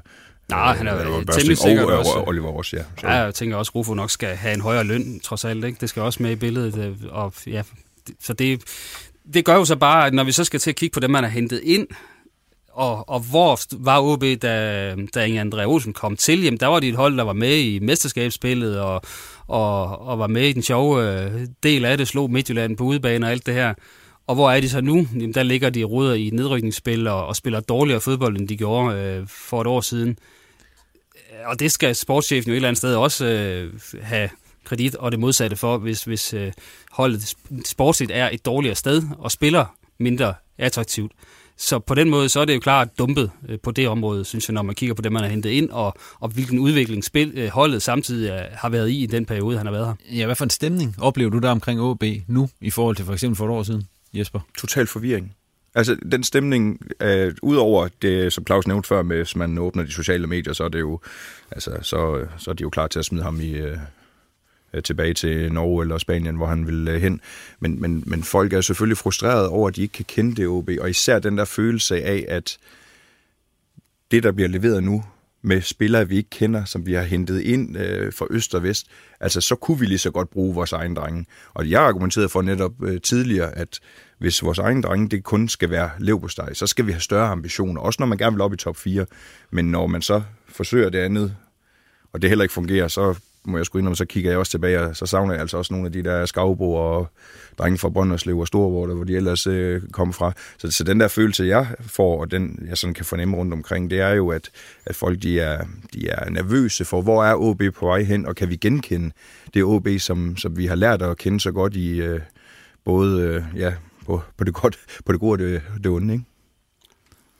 Nej, 0.49 0.75
han 0.77 0.87
er 0.87 1.05
jo 1.05 1.25
temmelig 1.25 1.59
sikkert 1.59 1.91
og, 1.91 1.99
også. 1.99 2.13
Og 2.13 2.29
Oliver 2.29 2.49
også, 2.49 2.77
ja. 2.77 2.83
Så. 3.01 3.07
Ja, 3.07 3.13
jeg 3.13 3.35
tænker 3.35 3.57
også, 3.57 3.71
at 3.71 3.75
Rufo 3.75 3.95
nok 3.95 4.11
skal 4.11 4.37
have 4.37 4.55
en 4.55 4.61
højere 4.61 4.85
løn, 4.85 5.21
trods 5.21 5.45
alt. 5.45 5.65
Ikke? 5.65 5.79
Det 5.81 5.89
skal 5.89 6.03
også 6.03 6.23
med 6.23 6.31
i 6.31 6.37
billedet. 6.37 6.79
Øh, 6.79 6.97
og, 7.11 7.33
ja, 7.47 7.63
så 8.21 8.33
det, 8.33 8.63
det 9.35 9.45
gør 9.45 9.55
jo 9.55 9.65
så 9.65 9.77
bare, 9.77 10.07
at 10.07 10.15
når 10.15 10.25
vi 10.25 10.33
så 10.33 10.45
skal 10.45 10.61
til 10.61 10.71
at 10.71 10.77
kigge 10.77 10.95
på 10.95 11.01
dem, 11.01 11.11
man 11.11 11.25
har 11.25 11.31
hentet 11.31 11.61
ind, 11.65 11.87
og, 12.73 13.09
og 13.09 13.21
hvor 13.21 13.59
var 13.85 14.01
OB, 14.01 14.25
da, 14.43 14.95
da 15.15 15.25
Inge 15.25 15.43
André 15.43 15.65
Olsen 15.65 15.93
kom 15.93 16.17
til? 16.17 16.43
Jamen, 16.43 16.61
der 16.61 16.67
var 16.67 16.81
de 16.81 16.89
et 16.89 16.97
hold, 16.97 17.17
der 17.17 17.25
var 17.25 17.33
med 17.33 17.59
i 17.59 17.79
mesterskabsspillet, 17.79 18.81
og, 18.81 19.03
og, 19.47 19.99
og 19.99 20.19
var 20.19 20.27
med 20.27 20.49
i 20.49 20.53
den 20.53 20.63
sjove 20.63 21.25
øh, 21.25 21.47
del 21.63 21.85
af 21.85 21.99
det, 21.99 22.09
slog 22.09 22.31
Midtjylland 22.31 22.77
på 22.77 22.85
udebane 22.85 23.27
og 23.27 23.31
alt 23.31 23.47
det 23.47 23.55
her. 23.55 23.75
Og 24.27 24.35
hvor 24.35 24.51
er 24.51 24.61
de 24.61 24.69
så 24.69 24.81
nu? 24.81 25.07
Jamen, 25.15 25.35
der 25.35 25.43
ligger 25.43 25.71
de 25.71 25.85
ruder 25.85 26.15
i 26.15 26.31
nedrykningsspil 26.33 27.07
og, 27.07 27.27
og 27.27 27.37
spiller 27.37 27.61
dårligere 27.61 28.01
fodbold, 28.01 28.37
end 28.37 28.49
de 28.49 28.57
gjorde 28.57 28.97
øh, 28.99 29.27
for 29.29 29.61
et 29.61 29.67
år 29.67 29.81
siden. 29.81 30.19
Øh, 31.17 31.49
og 31.49 31.61
det 31.61 31.73
skal 31.73 31.95
sportschefen 31.95 32.49
jo 32.49 32.53
et 32.53 32.57
eller 32.57 32.69
andet 32.69 32.79
sted 32.79 32.95
også 32.95 33.27
øh, 33.27 33.73
have 34.03 34.31
kredit 34.65 34.95
og 34.95 35.13
det 35.13 35.21
modsatte 35.21 35.57
for, 35.57 35.79
hvis, 35.79 36.05
hvis 36.05 36.35
øh, 36.35 36.53
holdet 36.91 37.35
sportsligt 37.65 38.11
er 38.15 38.31
et 38.33 38.47
dårligere 38.47 38.75
sted 38.75 39.03
og 39.19 39.31
spiller 39.31 39.65
mindre 39.99 40.35
attraktivt. 40.59 41.13
Så 41.63 41.79
på 41.79 41.95
den 41.95 42.11
måde, 42.11 42.29
så 42.29 42.41
er 42.41 42.45
det 42.45 42.55
jo 42.55 42.61
klart 42.61 42.99
dumpet 42.99 43.31
øh, 43.49 43.59
på 43.63 43.71
det 43.71 43.89
område, 43.89 44.25
synes 44.25 44.49
jeg, 44.49 44.55
når 44.55 44.63
man 44.63 44.75
kigger 44.75 44.95
på 44.95 45.03
det, 45.03 45.13
man 45.13 45.23
har 45.23 45.31
hentet 45.31 45.51
ind, 45.51 45.71
og, 45.71 45.95
og 46.21 46.29
hvilken 46.29 46.59
udvikling 46.59 47.05
spil, 47.05 47.33
øh, 47.35 47.49
holdet 47.49 47.83
samtidig 47.83 48.31
øh, 48.31 48.41
har 48.53 48.69
været 48.69 48.91
i 48.91 49.03
i 49.03 49.07
den 49.07 49.27
periode, 49.27 49.57
han 49.57 49.67
har 49.67 49.73
været 49.73 49.87
her. 49.87 50.17
Ja, 50.19 50.27
hvad 50.27 50.37
for 50.37 50.45
en 50.45 50.51
stemning 50.51 50.95
oplever 50.99 51.31
du 51.31 51.39
der 51.39 51.51
omkring 51.51 51.81
OB 51.81 52.05
nu, 52.27 52.49
i 52.61 52.71
forhold 52.71 52.97
til 52.97 53.05
for 53.05 53.13
eksempel 53.13 53.37
for 53.37 53.45
et 53.45 53.51
år 53.51 53.63
siden, 53.63 53.83
Jesper? 54.15 54.41
Total 54.59 54.87
forvirring. 54.87 55.35
Altså, 55.75 55.97
den 56.13 56.25
stemning, 56.25 56.81
øh, 57.01 57.35
udover 57.43 57.89
det, 58.03 58.33
som 58.33 58.47
Claus 58.47 58.67
nævnte 58.67 58.87
før, 58.87 59.03
med, 59.03 59.17
hvis 59.17 59.37
man 59.37 59.59
åbner 59.59 59.83
de 59.83 59.93
sociale 59.93 60.27
medier, 60.27 60.53
så 60.53 60.65
er 60.65 60.69
det 60.69 60.81
jo, 60.81 61.01
altså, 61.51 61.79
så, 61.83 62.27
så 62.39 62.51
er 62.51 62.55
de 62.55 62.63
jo 62.63 62.71
klar 62.71 62.87
til 62.87 62.99
at 62.99 63.05
smide 63.05 63.23
ham 63.23 63.41
i, 63.41 63.51
Øh, 63.51 63.79
Øh, 64.75 64.83
tilbage 64.83 65.15
til 65.15 65.53
Norge 65.53 65.83
eller 65.83 65.99
Spanien, 65.99 66.37
hvor 66.37 66.47
han 66.47 66.67
vil 66.67 66.89
øh, 66.89 67.01
hen. 67.01 67.21
Men, 67.61 67.81
men, 67.81 68.05
men 68.07 68.23
folk 68.23 68.53
er 68.53 68.61
selvfølgelig 68.61 68.99
frustrerede 68.99 69.49
over, 69.49 69.69
at 69.69 69.77
de 69.77 69.83
ikke 69.83 69.93
kan 69.93 70.05
kende 70.09 70.37
det 70.37 70.47
OB, 70.47 70.71
og 70.81 70.91
især 70.91 71.19
den 71.19 71.39
der 71.39 71.45
følelse 71.45 72.03
af, 72.03 72.25
at 72.29 72.59
det, 74.11 74.23
der 74.23 74.33
bliver 74.33 74.49
leveret 74.49 74.85
nu, 74.85 75.05
med 75.45 75.63
spillere, 75.63 76.09
vi 76.09 76.17
ikke 76.17 76.31
kender, 76.31 76.65
som 76.65 76.87
vi 76.87 76.93
har 76.93 77.03
hentet 77.03 77.41
ind 77.41 77.77
øh, 77.77 78.13
fra 78.13 78.27
øst 78.31 78.55
og 78.55 78.63
vest, 78.63 78.87
altså 79.21 79.41
så 79.41 79.55
kunne 79.55 79.79
vi 79.79 79.87
lige 79.87 79.99
så 79.99 80.11
godt 80.11 80.31
bruge 80.31 80.55
vores 80.55 80.73
egen 80.73 80.97
drenge. 80.97 81.27
Og 81.55 81.71
jeg 81.71 81.83
argumenterede 81.83 82.29
for 82.29 82.43
netop 82.43 82.73
øh, 82.83 83.01
tidligere, 83.01 83.59
at 83.59 83.81
hvis 84.19 84.43
vores 84.43 84.59
egen 84.59 84.83
drenge, 84.83 85.09
det 85.09 85.25
kun 85.25 85.49
skal 85.49 85.71
være 85.71 85.91
leverpostej, 85.99 86.55
så 86.55 86.67
skal 86.67 86.87
vi 86.87 86.93
have 86.93 87.01
større 87.01 87.29
ambitioner, 87.29 87.81
også 87.81 87.97
når 88.01 88.07
man 88.07 88.19
gerne 88.19 88.37
vil 88.37 88.41
op 88.41 88.53
i 88.53 88.57
top 88.57 88.77
4. 88.77 89.07
Men 89.51 89.71
når 89.71 89.87
man 89.87 90.03
så 90.03 90.23
forsøger 90.49 90.91
det 90.91 90.99
andet, 90.99 91.37
og 92.13 92.23
det 92.23 92.31
heller 92.31 92.43
ikke 92.43 92.55
fungerer, 92.55 92.89
så 92.89 93.15
må 93.45 93.57
jeg 93.57 93.67
sgu 93.67 93.79
indrømme, 93.79 93.97
så 93.97 94.05
kigger 94.05 94.31
jeg 94.31 94.39
også 94.39 94.51
tilbage, 94.51 94.81
og 94.81 94.97
så 94.97 95.07
savner 95.07 95.33
jeg 95.33 95.41
altså 95.41 95.57
også 95.57 95.73
nogle 95.75 95.87
af 95.87 95.93
de 95.93 96.03
der 96.03 96.27
skavbo 96.27 96.75
og 96.75 97.09
drenge 97.59 97.79
fra 97.79 97.89
Brønderslev 97.89 98.39
og 98.39 98.47
Storvort, 98.47 98.95
hvor 98.95 99.05
de 99.05 99.17
ellers 99.17 99.47
øh, 99.47 99.83
kom 99.93 100.13
fra. 100.13 100.33
Så, 100.59 100.71
så 100.71 100.85
den 100.85 101.01
der 101.01 101.09
følelse, 101.09 101.45
jeg 101.45 101.67
får, 101.81 102.21
og 102.21 102.31
den 102.31 102.67
jeg 102.69 102.79
sådan 102.79 102.95
kan 102.95 103.05
fornemme 103.05 103.37
rundt 103.37 103.53
omkring, 103.53 103.91
det 103.91 104.01
er 104.01 104.11
jo, 104.11 104.29
at, 104.29 104.51
at 104.87 104.97
folk 104.97 105.23
de 105.23 105.41
er, 105.41 105.65
de 105.95 106.09
er 106.09 106.31
nervøse 106.31 106.85
for, 106.85 107.03
hvor 107.03 107.25
er 107.25 107.35
OB 107.35 107.63
på 107.75 107.87
vej 107.87 108.03
hen, 108.03 108.27
og 108.27 108.37
kan 108.37 108.51
vi 108.51 108.57
genkende 108.57 109.11
det 109.55 109.65
OB, 109.65 109.89
som, 109.99 110.37
som 110.37 110.57
vi 110.57 110.67
har 110.67 110.75
lært 110.75 111.03
at 111.03 111.17
kende 111.17 111.41
så 111.41 111.53
godt 111.53 111.77
i 111.77 112.01
øh, 112.01 112.21
både 112.85 113.23
øh, 113.23 113.61
ja, 113.61 113.75
på, 114.07 114.21
på, 114.37 114.45
det 114.45 114.55
godt, 114.55 114.79
på 115.05 115.13
det 115.13 115.21
gode 115.21 115.33
og 115.33 115.39
det, 115.39 115.63
det 115.85 115.87
onde, 115.87 116.15
ikke? 116.15 116.25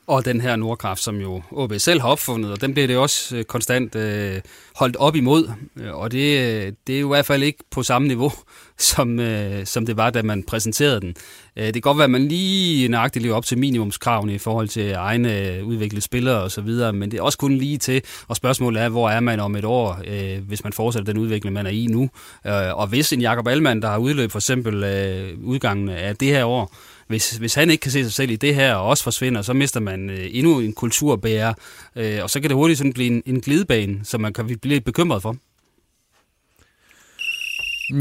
Og 0.07 0.25
den 0.25 0.41
her 0.41 0.57
Nordkraft, 0.57 1.03
som 1.03 1.21
jo 1.21 1.43
OB 1.51 1.73
selv 1.79 2.01
har 2.01 2.09
opfundet, 2.09 2.53
og 2.53 2.61
den 2.61 2.73
bliver 2.73 2.87
det 2.87 2.97
også 2.97 3.37
øh, 3.37 3.45
konstant 3.45 3.95
øh, 3.95 4.41
holdt 4.77 4.97
op 4.97 5.17
imod. 5.17 5.51
Øh, 5.77 5.95
og 5.95 6.13
det, 6.13 6.39
øh, 6.39 6.73
det 6.87 6.97
er 6.97 7.01
jo 7.01 7.07
i 7.07 7.15
hvert 7.15 7.27
fald 7.27 7.43
ikke 7.43 7.65
på 7.71 7.83
samme 7.83 8.09
niveau, 8.09 8.33
som, 8.79 9.21
øh, 9.21 9.67
som 9.67 9.87
det 9.87 9.97
var, 9.97 10.11
da 10.11 10.23
man 10.23 10.43
præsenterede 10.43 11.01
den. 11.01 11.15
Øh, 11.57 11.67
det 11.67 11.75
kan 11.75 11.81
godt 11.83 11.99
være, 11.99 12.05
at 12.05 12.11
man 12.11 12.29
lige 12.29 12.89
nøjagtigt 12.89 13.23
lever 13.23 13.37
op 13.37 13.45
til 13.45 13.59
minimumskravene 13.59 14.35
i 14.35 14.39
forhold 14.39 14.69
til 14.69 14.93
egne 14.93 15.39
øh, 15.39 15.65
udviklede 15.65 16.01
spillere 16.01 16.43
osv., 16.43 16.69
men 16.95 17.11
det 17.11 17.19
er 17.19 17.23
også 17.23 17.39
kun 17.39 17.55
lige 17.55 17.79
til, 17.79 18.03
og 18.29 18.37
spørgsmålet 18.37 18.83
er, 18.83 18.89
hvor 18.89 19.11
er 19.11 19.21
man 19.21 19.41
om 19.41 19.57
et 19.57 19.65
år, 19.65 20.01
øh, 20.07 20.39
hvis 20.49 20.65
man 20.65 20.73
fortsætter 20.73 21.13
den 21.13 21.23
udvikling, 21.23 21.55
man 21.55 21.67
er 21.67 21.71
i 21.71 21.87
nu. 21.87 22.03
Øh, 22.47 22.77
og 22.79 22.87
hvis 22.87 23.13
en 23.13 23.21
Jakob 23.21 23.49
Allmann, 23.49 23.83
der 23.83 23.89
har 23.89 23.99
udløb 23.99 24.31
for 24.31 24.39
eksempel 24.39 24.85
øh, 24.85 25.39
udgangen 25.45 25.89
af 25.89 26.17
det 26.17 26.29
her 26.29 26.45
år, 26.45 26.75
hvis, 27.07 27.31
hvis 27.31 27.55
han 27.55 27.71
ikke 27.71 27.81
kan 27.81 27.93
se 27.93 28.03
sig 28.05 28.13
selv 28.13 28.31
i 28.31 28.37
det 28.37 28.55
her 28.55 28.75
og 28.75 28.89
også 28.89 29.05
forsvinder, 29.05 29.43
så 29.43 29.53
mister 29.53 29.81
man 29.81 30.11
øh, 30.11 30.29
endnu 30.31 30.61
en 30.61 30.73
kulturbærer, 30.73 31.55
øh, 31.97 32.19
og 32.23 32.31
så 32.31 32.41
kan 32.41 32.51
det 32.51 32.57
hurtigt 32.57 32.79
sådan 32.79 32.93
blive 32.93 33.07
en, 33.07 33.23
en 33.27 33.41
glidebane, 33.41 34.01
som 34.05 34.21
man 34.21 34.33
kan 34.33 34.47
blive 34.47 34.59
lidt 34.63 34.85
bekymret 34.85 35.23
for. 35.23 35.37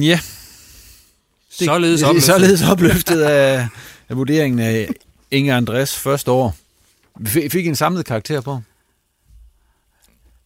Ja. 0.02 0.20
Det, 1.66 1.74
således 1.74 2.04
opløftet. 2.04 2.24
Således 2.24 2.62
opløftet 2.72 3.22
af, 3.22 3.68
af 4.10 4.18
vurderingen 4.18 4.60
af 4.60 4.90
Inge 5.32 5.54
Andres 5.54 5.98
første 5.98 6.32
år. 6.32 6.56
Vi 7.20 7.50
fik 7.50 7.68
en 7.68 7.76
samlet 7.76 8.06
karakter 8.06 8.42
på 8.42 8.62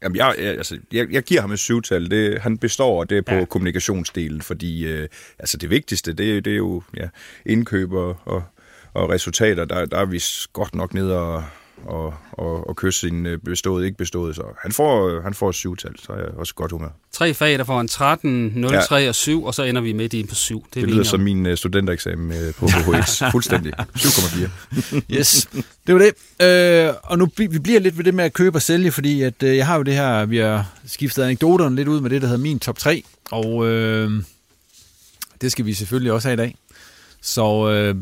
Jamen, 0.03 0.15
jeg, 0.15 0.35
jeg, 0.37 0.47
altså, 0.47 0.77
jeg, 0.93 1.07
jeg 1.11 1.23
giver 1.23 1.41
ham 1.41 1.51
et 1.51 1.59
syvtal. 1.59 2.11
Det, 2.11 2.41
han 2.41 2.57
består 2.57 3.01
af 3.01 3.07
det 3.07 3.25
på 3.25 3.33
Ja. 3.33 3.45
kommunikationsdelen, 3.45 4.41
fordi 4.41 4.85
øh, 4.85 5.07
altså 5.39 5.57
det 5.57 5.69
vigtigste, 5.69 6.13
det, 6.13 6.45
det 6.45 6.53
er 6.53 6.57
jo 6.57 6.83
ja, 6.97 7.07
indkøb 7.45 7.91
og, 7.93 8.17
og, 8.25 8.43
og 8.93 9.09
resultater. 9.09 9.65
Der, 9.65 9.85
der 9.85 9.97
er 9.97 10.05
vi 10.05 10.23
godt 10.53 10.75
nok 10.75 10.93
nede 10.93 11.19
og, 11.19 11.43
og, 11.85 12.13
og, 12.31 12.69
og 12.69 12.75
kysse 12.75 12.99
sin 12.99 13.25
øh, 13.25 13.39
bestået, 13.39 13.85
ikke 13.85 13.97
bestået. 13.97 14.35
Så 14.35 14.43
han 14.61 14.71
får, 14.71 15.07
øh, 15.09 15.23
han 15.23 15.33
får 15.33 15.49
et 15.49 15.55
syvtal, 15.55 15.91
så 15.99 16.11
er 16.13 16.17
jeg 16.17 16.27
også 16.27 16.53
godt 16.55 16.71
humør. 16.71 16.89
Tre 17.11 17.33
fag, 17.33 17.57
der 17.57 17.63
får 17.63 17.81
en 17.81 17.87
13, 17.87 18.51
0, 18.55 18.73
Ja. 18.73 18.81
3 18.81 19.09
og 19.09 19.15
7, 19.15 19.43
og 19.45 19.53
så 19.53 19.63
ender 19.63 19.81
vi 19.81 19.93
midt 19.93 20.13
i 20.13 20.23
på 20.25 20.35
7. 20.35 20.65
Det, 20.73 20.81
det 20.81 20.83
lyder 20.91 21.03
som 21.03 21.19
om. 21.19 21.23
min 21.23 21.45
øh, 21.45 21.57
studentereksamen 21.57 22.53
på 22.59 22.67
HHX. 22.85 23.21
Fuldstændig. 23.31 23.73
7,4. 23.97 24.49
Yes, 25.17 25.49
det 25.87 25.95
var 25.95 26.01
det. 26.01 26.45
Øh, 26.47 26.93
og 27.03 27.17
nu 27.17 27.27
vi 27.37 27.47
vi 27.47 27.59
bliver 27.59 27.79
lidt 27.79 27.97
ved 27.97 28.03
det 28.03 28.13
med 28.13 28.23
at 28.23 28.33
købe 28.33 28.57
og 28.57 28.61
sælge, 28.61 28.91
fordi 28.91 29.21
at, 29.21 29.43
øh, 29.43 29.57
jeg 29.57 29.65
har 29.67 29.75
jo 29.77 29.81
det 29.83 29.93
her, 29.93 30.25
vi 30.25 30.37
har 30.37 30.71
skiftet 30.87 31.23
anekdoterne 31.23 31.75
lidt 31.75 31.87
ud 31.87 32.01
med 32.01 32.09
det, 32.09 32.21
der 32.21 32.27
hedder 32.27 32.41
min 32.41 32.59
top 32.59 32.77
3, 32.77 33.03
og 33.31 33.67
øh, 33.67 34.11
det 35.41 35.51
skal 35.51 35.65
vi 35.65 35.73
selvfølgelig 35.73 36.11
også 36.11 36.27
have 36.27 36.33
i 36.33 36.37
dag. 36.37 36.55
Så 37.21 37.69
øh, 37.69 37.95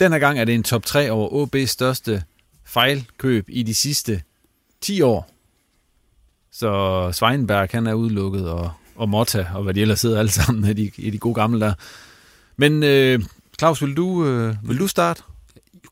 den 0.00 0.12
her 0.12 0.18
gang 0.18 0.38
er 0.38 0.44
det 0.44 0.54
en 0.54 0.62
top 0.62 0.86
3 0.86 1.10
over 1.10 1.46
OB's 1.46 1.66
største 1.66 2.22
fejlkøb 2.72 3.44
i 3.48 3.62
de 3.62 3.74
sidste 3.74 4.22
10 4.80 5.00
år. 5.00 5.30
Så 6.52 7.10
Sveinberg, 7.12 7.68
han 7.72 7.86
er 7.86 7.94
udelukket, 7.94 8.50
og, 8.50 8.70
og 8.96 9.08
Motta, 9.08 9.46
og 9.54 9.62
hvad 9.62 9.74
de 9.74 9.80
ellers 9.80 10.00
sidder 10.00 10.18
alle 10.18 10.30
sammen 10.30 10.70
i 10.70 10.72
de, 10.72 10.90
i 10.96 11.10
de 11.10 11.18
gode 11.18 11.34
gamle 11.34 11.60
der. 11.60 11.74
Men 12.56 12.82
øh, 12.82 13.20
Claus, 13.58 13.82
vil 13.82 13.96
du, 13.96 14.26
øh, 14.26 14.54
vil 14.68 14.78
du 14.78 14.86
starte? 14.86 15.22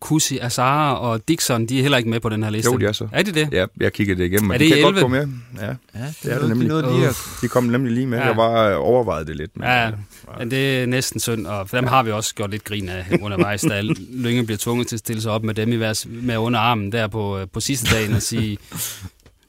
Kusi, 0.01 0.39
Azara 0.39 0.95
og 0.99 1.29
Dixon, 1.29 1.67
de 1.67 1.79
er 1.79 1.83
heller 1.83 1.99
ikke 1.99 2.11
med 2.11 2.21
på 2.21 2.29
den 2.29 2.43
her 2.43 2.51
liste. 2.51 2.71
Jo, 2.73 2.79
de 2.79 2.85
er 2.87 2.93
så. 2.93 3.09
Er 3.13 3.23
de 3.23 3.33
det? 3.33 3.49
Ja, 3.53 3.67
jeg 3.81 3.93
kiggede 3.93 4.19
det 4.19 4.25
igennem. 4.27 4.51
Er 4.51 4.55
og 4.55 4.61
det 4.61 4.67
de 4.67 4.71
kan 4.71 4.79
i 4.79 4.83
godt 4.83 4.97
11? 4.97 5.03
gå 5.03 5.09
med. 5.09 5.29
Ja, 5.61 5.67
Ja, 5.67 6.07
det 6.23 6.33
er 6.33 6.39
det 6.39 6.49
nemlig. 6.49 6.69
noget 6.69 6.95
lige 6.95 7.09
at 7.09 7.17
De 7.43 7.49
kom 7.49 7.65
nemlig 7.65 7.93
lige 7.93 8.07
med. 8.07 8.19
Ja. 8.19 8.27
Jeg 8.27 8.37
var 8.37 8.69
øh, 8.69 8.77
overvejet 8.79 9.27
det 9.27 9.37
lidt. 9.37 9.57
Men, 9.57 9.67
Ja, 9.69 9.91
men 10.39 10.51
det 10.51 10.83
er 10.83 10.87
næsten 10.87 11.21
synd, 11.21 11.47
og 11.47 11.69
for 11.69 11.77
dem 11.77 11.87
har 11.87 12.03
vi 12.03 12.11
også 12.11 12.35
gjort 12.35 12.51
lidt 12.51 12.65
grin 12.65 12.89
af 12.89 13.05
undervejs, 13.23 13.61
da 13.61 13.81
Lynge 14.13 14.45
bliver 14.47 14.59
tvunget 14.59 14.87
til 14.87 14.97
at 14.97 15.01
stille 15.01 15.23
sig 15.23 15.33
op 15.33 15.43
med 15.45 15.55
dem 15.55 15.73
i 15.73 15.77
vers, 15.77 16.07
med 16.11 16.37
under 16.37 16.61
armen 16.61 16.93
der 16.93 17.07
på, 17.07 17.39
øh, 17.39 17.47
på 17.53 17.61
sidste 17.61 17.95
dagen 17.97 18.15
og 18.15 18.23
sige, 18.23 18.59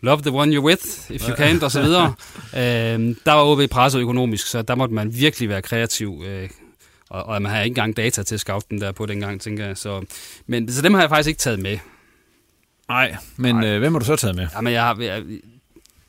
love 0.02 0.22
the 0.22 0.32
one 0.32 0.58
you're 0.58 0.64
with, 0.64 0.82
if 1.10 1.30
you 1.30 1.36
can't, 1.36 1.64
og 1.64 1.72
så 1.72 1.82
videre. 1.82 2.14
Øhm, 2.58 3.16
der 3.26 3.32
var 3.34 3.44
OB 3.44 3.70
presset 3.72 4.00
økonomisk, 4.00 4.48
så 4.48 4.62
der 4.62 4.76
måtte 4.76 4.96
man 4.96 5.16
virkelig 5.16 5.50
være 5.50 5.62
kreativ, 5.62 6.24
øh, 6.28 6.50
og, 7.12 7.24
og 7.24 7.42
man 7.42 7.52
har 7.52 7.62
ikke 7.62 7.72
engang 7.72 7.98
data 7.98 8.24
til 8.24 8.36
at 8.36 8.40
scoute 8.40 8.68
den 8.70 8.82
der 8.82 8.92
på 8.92 9.06
dengang, 9.06 9.42
tænker 9.42 9.66
jeg. 9.66 9.78
Så, 9.78 10.06
men, 10.48 10.72
så 10.72 10.82
dem 10.82 10.94
har 10.94 11.02
jeg 11.02 11.10
faktisk 11.10 11.28
ikke 11.28 11.40
taget 11.40 11.60
med. 11.60 11.78
Nej, 12.88 13.16
men 13.38 13.64
øh, 13.64 13.80
hvem 13.80 13.94
har 13.94 14.00
du 14.00 14.06
så 14.06 14.16
taget 14.16 14.36
med? 14.36 14.48
Jamen, 14.56 14.74
jeg, 14.74 14.96
jeg, 15.00 15.24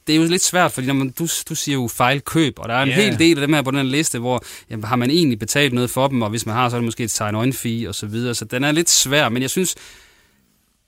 det 0.07 0.13
er 0.13 0.17
jo 0.17 0.25
lidt 0.25 0.43
svært, 0.43 0.73
fordi 0.73 0.87
når 0.87 0.95
man, 0.95 1.11
du, 1.11 1.27
du 1.49 1.55
siger 1.55 1.75
jo 1.75 1.89
fejlkøb, 1.89 2.59
og 2.59 2.69
der 2.69 2.75
er 2.75 2.83
en 2.83 2.89
yeah. 2.89 2.99
hel 2.99 3.19
del 3.19 3.39
af 3.39 3.47
dem 3.47 3.55
her 3.55 3.63
på 3.63 3.71
den 3.71 3.79
her 3.79 3.85
liste, 3.85 4.19
hvor 4.19 4.45
jamen, 4.71 4.85
har 4.85 4.97
man 4.97 5.11
egentlig 5.11 5.39
betalt 5.39 5.73
noget 5.73 5.91
for 5.91 6.09
dem, 6.09 6.23
og 6.23 6.31
hvis 6.31 6.47
man 6.47 6.55
har, 6.55 6.69
så 6.69 6.77
er 6.77 6.81
det 6.81 6.85
måske 6.85 7.05
et 7.05 7.11
sign-on 7.11 7.53
fee 7.53 7.89
og 7.89 7.95
så 7.95 8.07
videre, 8.07 8.35
så 8.35 8.45
den 8.45 8.65
er 8.65 8.73
lidt 8.73 8.91
svær, 8.91 9.29
men 9.29 9.43
jeg 9.43 9.51
synes, 9.51 9.75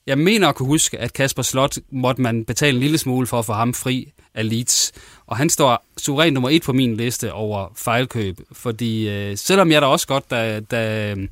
jeg 0.06 0.18
mener 0.18 0.48
at 0.48 0.54
kunne 0.54 0.66
huske, 0.66 0.98
at 0.98 1.12
Kasper 1.12 1.42
Slot 1.42 1.78
måtte 1.92 2.22
man 2.22 2.44
betale 2.44 2.74
en 2.74 2.80
lille 2.80 2.98
smule 2.98 3.26
for 3.26 3.38
at 3.38 3.46
få 3.46 3.52
ham 3.52 3.74
fri 3.74 4.12
af 4.34 4.48
Leeds. 4.48 4.92
Og 5.34 5.38
han 5.38 5.50
står 5.50 5.84
suveræn 5.96 6.32
nummer 6.32 6.50
et 6.50 6.62
på 6.62 6.72
min 6.72 6.96
liste 6.96 7.32
over 7.32 7.72
fejlkøb. 7.76 8.40
Fordi 8.52 9.08
øh, 9.08 9.36
selvom 9.36 9.70
jeg 9.70 9.82
da 9.82 9.86
også 9.86 10.06
godt, 10.06 10.30
da, 10.30 10.60
da 10.60 11.10
øh, 11.10 11.28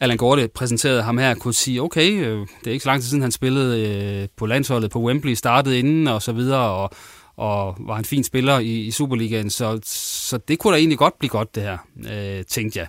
Allan 0.00 0.16
Gorte 0.18 0.48
præsenterede 0.48 1.02
ham 1.02 1.18
her, 1.18 1.34
kunne 1.34 1.54
sige, 1.54 1.82
okay, 1.82 2.10
øh, 2.12 2.38
det 2.38 2.66
er 2.66 2.70
ikke 2.70 2.82
så 2.82 2.88
lang 2.88 3.00
tid 3.00 3.08
siden, 3.08 3.22
han 3.22 3.32
spillede 3.32 3.88
øh, 3.88 4.28
på 4.36 4.46
landsholdet 4.46 4.90
på 4.90 5.00
Wembley, 5.00 5.34
startede 5.34 5.78
inden 5.78 6.08
og 6.08 6.22
så 6.22 6.32
videre, 6.32 6.70
og, 6.70 6.90
og 7.36 7.76
var 7.78 7.98
en 7.98 8.04
fin 8.04 8.24
spiller 8.24 8.58
i, 8.58 8.80
i 8.80 8.90
Superligaen. 8.90 9.50
Så, 9.50 9.80
så 9.84 10.38
det 10.48 10.58
kunne 10.58 10.72
da 10.72 10.78
egentlig 10.78 10.98
godt 10.98 11.18
blive 11.18 11.30
godt, 11.30 11.54
det 11.54 11.62
her, 11.62 11.78
øh, 12.10 12.44
tænkte 12.44 12.78
jeg 12.78 12.86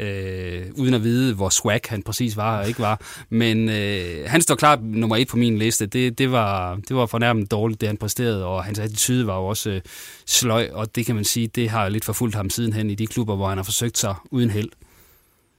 øh, 0.00 0.62
uden 0.74 0.94
at 0.94 1.02
vide, 1.02 1.34
hvor 1.34 1.48
swag 1.48 1.80
han 1.88 2.02
præcis 2.02 2.36
var 2.36 2.60
og 2.60 2.68
ikke 2.68 2.80
var. 2.80 3.00
Men 3.30 3.68
øh, 3.68 4.24
han 4.26 4.40
står 4.40 4.54
klart 4.54 4.82
nummer 4.82 5.16
et 5.16 5.28
på 5.28 5.36
min 5.36 5.58
liste. 5.58 5.86
Det, 5.86 6.18
det, 6.18 6.32
var, 6.32 6.74
det 6.88 6.96
var 6.96 7.06
fornærmende 7.06 7.46
dårligt, 7.46 7.80
det 7.80 7.86
han 7.86 7.96
præsterede, 7.96 8.44
og 8.44 8.64
hans 8.64 8.78
attitude 8.78 9.26
var 9.26 9.36
jo 9.36 9.46
også 9.46 9.70
øh, 9.70 9.80
sløj, 10.26 10.68
og 10.72 10.94
det 10.94 11.06
kan 11.06 11.14
man 11.14 11.24
sige, 11.24 11.46
det 11.46 11.70
har 11.70 11.88
lidt 11.88 12.04
forfulgt 12.04 12.34
ham 12.34 12.50
sidenhen 12.50 12.90
i 12.90 12.94
de 12.94 13.06
klubber, 13.06 13.36
hvor 13.36 13.48
han 13.48 13.58
har 13.58 13.64
forsøgt 13.64 13.98
sig 13.98 14.14
uden 14.30 14.50
held. 14.50 14.68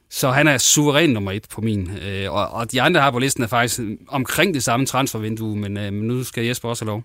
Så 0.10 0.32
han 0.32 0.48
er 0.48 0.58
suveræn 0.58 1.10
nummer 1.10 1.32
et 1.32 1.46
på 1.52 1.62
min. 1.62 1.92
Øh, 2.02 2.32
og, 2.32 2.50
og 2.50 2.72
de 2.72 2.82
andre 2.82 3.02
her 3.02 3.12
på 3.12 3.20
listen 3.20 3.44
er 3.44 3.48
faktisk 3.48 3.80
omkring 4.08 4.54
det 4.54 4.64
samme 4.64 4.86
transfervindue, 4.86 5.56
men, 5.56 5.78
øh, 5.78 5.94
nu 5.94 6.24
skal 6.24 6.46
Jesper 6.46 6.70
også 6.70 6.86
have 6.86 6.92
lov. 6.92 7.04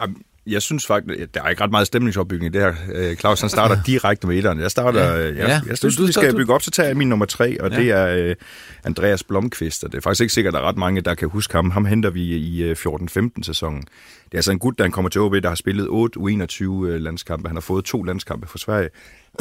Jamen, 0.00 0.16
jeg 0.46 0.62
synes 0.62 0.86
faktisk, 0.86 1.34
der 1.34 1.42
er 1.42 1.48
ikke 1.48 1.62
ret 1.62 1.70
meget 1.70 1.86
stemningsopbygning 1.86 2.54
i 2.54 2.58
det 2.58 2.60
her. 2.62 2.74
Øh, 2.94 3.16
Claus, 3.16 3.40
han 3.40 3.50
starter 3.50 3.82
direkte 3.86 4.26
med 4.26 4.36
etteren. 4.38 4.60
Jeg 4.60 4.70
starter, 4.70 5.00
Ja. 5.04 5.16
ja. 5.18 5.24
jeg, 5.26 5.34
Ja. 5.36 5.60
jeg, 5.66 5.78
synes, 5.78 5.96
Du- 5.96 6.06
vi 6.06 6.12
skal 6.12 6.32
du- 6.32 6.36
bygge 6.36 6.54
op, 6.54 6.62
så 6.62 6.70
tager 6.70 6.86
jeg 6.86 6.96
min 6.96 7.08
nummer 7.08 7.26
tre, 7.26 7.60
og 7.62 7.70
Ja. 7.70 7.76
det 7.76 7.90
er 7.90 8.06
øh, 8.06 8.34
Andreas 8.84 9.22
Blomqvist. 9.22 9.84
Og 9.84 9.92
det 9.92 9.98
er 9.98 10.02
faktisk 10.02 10.20
ikke 10.20 10.34
sikkert, 10.34 10.54
at 10.54 10.58
der 10.58 10.64
er 10.64 10.68
ret 10.68 10.76
mange, 10.76 11.00
der 11.00 11.14
kan 11.14 11.28
huske 11.28 11.54
ham. 11.54 11.70
Ham 11.70 11.84
henter 11.84 12.10
vi 12.10 12.22
i 12.22 12.62
øh, 12.62 12.76
14-15 12.76 13.42
sæsonen. 13.42 13.80
Det 13.80 14.32
er 14.32 14.38
altså 14.38 14.52
en 14.52 14.58
gut, 14.58 14.78
der 14.78 14.88
kommer 14.88 15.08
til 15.08 15.20
OB, 15.20 15.34
der 15.34 15.48
har 15.48 15.54
spillet 15.56 15.86
8 15.88 16.18
U21 16.20 16.62
øh, 16.86 17.00
landskampe. 17.00 17.48
Han 17.48 17.56
har 17.56 17.60
fået 17.60 17.84
to 17.84 18.02
landskampe 18.02 18.46
for 18.46 18.58
Sverige. 18.58 18.88